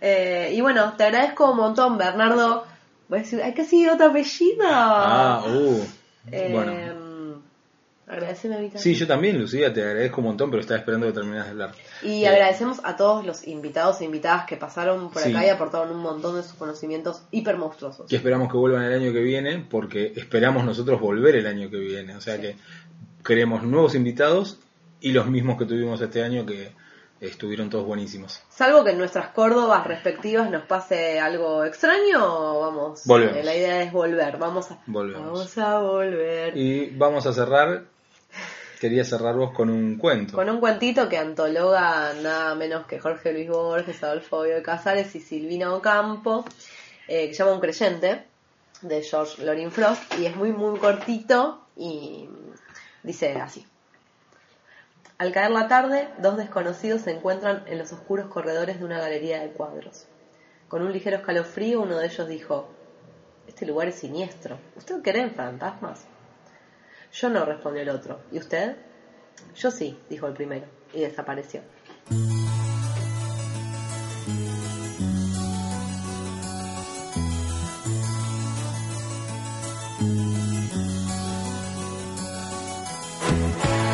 Eh, 0.00 0.52
y 0.54 0.60
bueno, 0.60 0.94
te 0.96 1.04
agradezco 1.04 1.50
un 1.50 1.56
montón, 1.56 1.98
Bernardo. 1.98 2.64
Voy 3.08 3.18
a 3.18 3.22
decir, 3.22 3.42
hay 3.42 3.52
que 3.54 3.64
seguir 3.64 3.90
otro 3.90 4.06
apellido. 4.06 4.64
Ah, 4.64 5.42
uh. 5.46 5.84
Eh, 6.30 6.50
bueno. 6.52 6.72
Agradeceme 8.08 8.54
a 8.54 8.58
mí 8.58 8.64
también. 8.68 8.82
Sí, 8.82 8.94
yo 8.94 9.06
también, 9.06 9.38
Lucía, 9.38 9.72
te 9.72 9.82
agradezco 9.82 10.20
un 10.22 10.28
montón, 10.28 10.50
pero 10.50 10.60
estaba 10.62 10.78
esperando 10.78 11.06
que 11.06 11.12
terminas 11.12 11.44
de 11.44 11.50
hablar. 11.50 11.72
Y 12.02 12.24
Eh, 12.24 12.28
agradecemos 12.28 12.80
a 12.82 12.96
todos 12.96 13.26
los 13.26 13.46
invitados 13.46 14.00
e 14.00 14.04
invitadas 14.06 14.46
que 14.46 14.56
pasaron 14.56 15.10
por 15.10 15.20
Sí. 15.22 15.30
acá 15.30 15.44
y 15.46 15.50
aportaron 15.50 15.90
un 15.90 16.00
montón 16.02 16.36
de 16.36 16.42
sus 16.42 16.54
conocimientos 16.54 17.22
hiper 17.30 17.56
monstruosos. 17.58 18.08
que 18.08 18.16
esperamos 18.16 18.50
que 18.50 18.56
vuelvan 18.56 18.84
el 18.84 18.94
año 18.94 19.12
que 19.12 19.20
viene, 19.20 19.64
porque 19.70 20.12
esperamos 20.16 20.64
nosotros 20.64 21.00
volver 21.00 21.36
el 21.36 21.46
año 21.46 21.68
que 21.70 21.78
viene. 21.78 22.16
O 22.16 22.20
sea 22.20 22.40
que 22.40 22.56
queremos 23.24 23.62
nuevos 23.62 23.94
invitados 23.94 24.58
y 25.00 25.12
los 25.12 25.26
mismos 25.26 25.58
que 25.58 25.66
tuvimos 25.66 26.00
este 26.00 26.22
año 26.22 26.46
que 26.46 26.72
estuvieron 27.20 27.68
todos 27.68 27.84
buenísimos. 27.84 28.42
Salvo 28.48 28.84
que 28.84 28.92
en 28.92 28.98
nuestras 28.98 29.28
Córdobas 29.30 29.84
respectivas 29.86 30.48
nos 30.50 30.62
pase 30.66 31.18
algo 31.20 31.64
extraño, 31.64 32.60
vamos. 32.60 33.02
Volvemos. 33.04 33.44
La 33.44 33.54
idea 33.56 33.82
es 33.82 33.92
volver, 33.92 34.38
vamos 34.38 34.70
a, 34.70 34.78
Volvemos. 34.86 35.26
vamos 35.26 35.58
a 35.58 35.78
volver. 35.80 36.56
Y 36.56 36.90
vamos 36.90 37.26
a 37.26 37.32
cerrar, 37.32 37.82
quería 38.78 39.04
cerrar 39.04 39.36
vos 39.36 39.52
con 39.52 39.70
un 39.70 39.96
cuento. 39.96 40.34
Con 40.34 40.48
un 40.48 40.60
cuentito 40.60 41.08
que 41.08 41.18
antologa 41.18 42.12
nada 42.14 42.54
menos 42.54 42.86
que 42.86 42.98
Jorge 42.98 43.32
Luis 43.32 43.48
Borges, 43.48 44.02
Adolfo 44.02 44.42
Bioy 44.42 44.62
Casares 44.62 45.14
y 45.14 45.20
Silvina 45.20 45.74
Ocampo, 45.74 46.44
eh, 47.06 47.28
que 47.28 47.34
se 47.34 47.38
llama 47.38 47.54
Un 47.54 47.60
creyente, 47.60 48.24
de 48.82 49.02
George 49.02 49.44
Lorin 49.44 49.70
Frost, 49.70 50.18
y 50.18 50.26
es 50.26 50.36
muy, 50.36 50.52
muy 50.52 50.78
cortito 50.78 51.66
y 51.76 52.28
dice 53.02 53.32
así. 53.32 53.66
Al 55.18 55.32
caer 55.32 55.50
la 55.50 55.66
tarde, 55.66 56.08
dos 56.18 56.36
desconocidos 56.36 57.02
se 57.02 57.10
encuentran 57.10 57.64
en 57.66 57.78
los 57.78 57.92
oscuros 57.92 58.28
corredores 58.28 58.78
de 58.78 58.84
una 58.84 59.00
galería 59.00 59.40
de 59.40 59.50
cuadros. 59.50 60.06
Con 60.68 60.82
un 60.82 60.92
ligero 60.92 61.16
escalofrío, 61.16 61.80
uno 61.80 61.98
de 61.98 62.06
ellos 62.06 62.28
dijo, 62.28 62.68
Este 63.48 63.66
lugar 63.66 63.88
es 63.88 63.96
siniestro. 63.96 64.58
¿Usted 64.76 65.02
cree 65.02 65.22
en 65.22 65.34
fantasmas? 65.34 66.06
Yo 67.12 67.28
no, 67.28 67.44
respondió 67.44 67.82
el 67.82 67.88
otro. 67.90 68.20
¿Y 68.30 68.38
usted? 68.38 68.76
Yo 69.56 69.70
sí, 69.70 69.98
dijo 70.08 70.26
el 70.26 70.34
primero, 70.34 70.66
y 70.92 71.00
desapareció. 71.00 71.62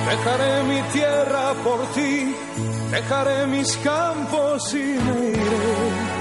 Dejaré 0.09 0.63
mi 0.65 0.83
tierra 0.93 1.55
por 1.63 1.87
ti, 1.93 2.35
dejaré 2.91 3.47
mis 3.47 3.77
campos 3.79 4.75
y 4.75 4.79
me 4.79 5.29
iré 5.31 6.15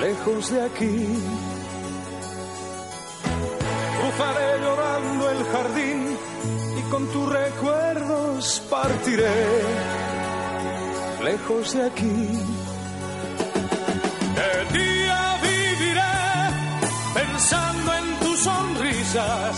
lejos 0.00 0.50
de 0.50 0.62
aquí. 0.62 1.18
Jardín 5.58 6.16
y 6.78 6.82
con 6.90 7.06
tus 7.08 7.28
recuerdos 7.28 8.62
partiré 8.70 9.38
lejos 11.24 11.74
de 11.74 11.82
aquí. 11.86 12.18
De 14.38 14.78
día 14.78 15.20
viviré 15.42 16.16
pensando 17.14 17.94
en 17.94 18.06
tus 18.20 18.38
sonrisas, 18.40 19.56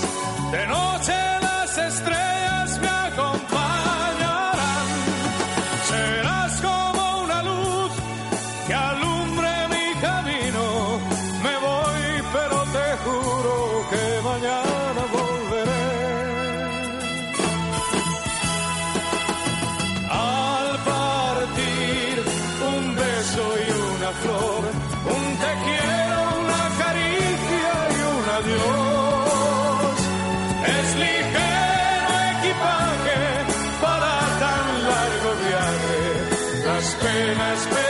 same 37.31 37.41
as 37.41 37.67
me. 37.67 37.90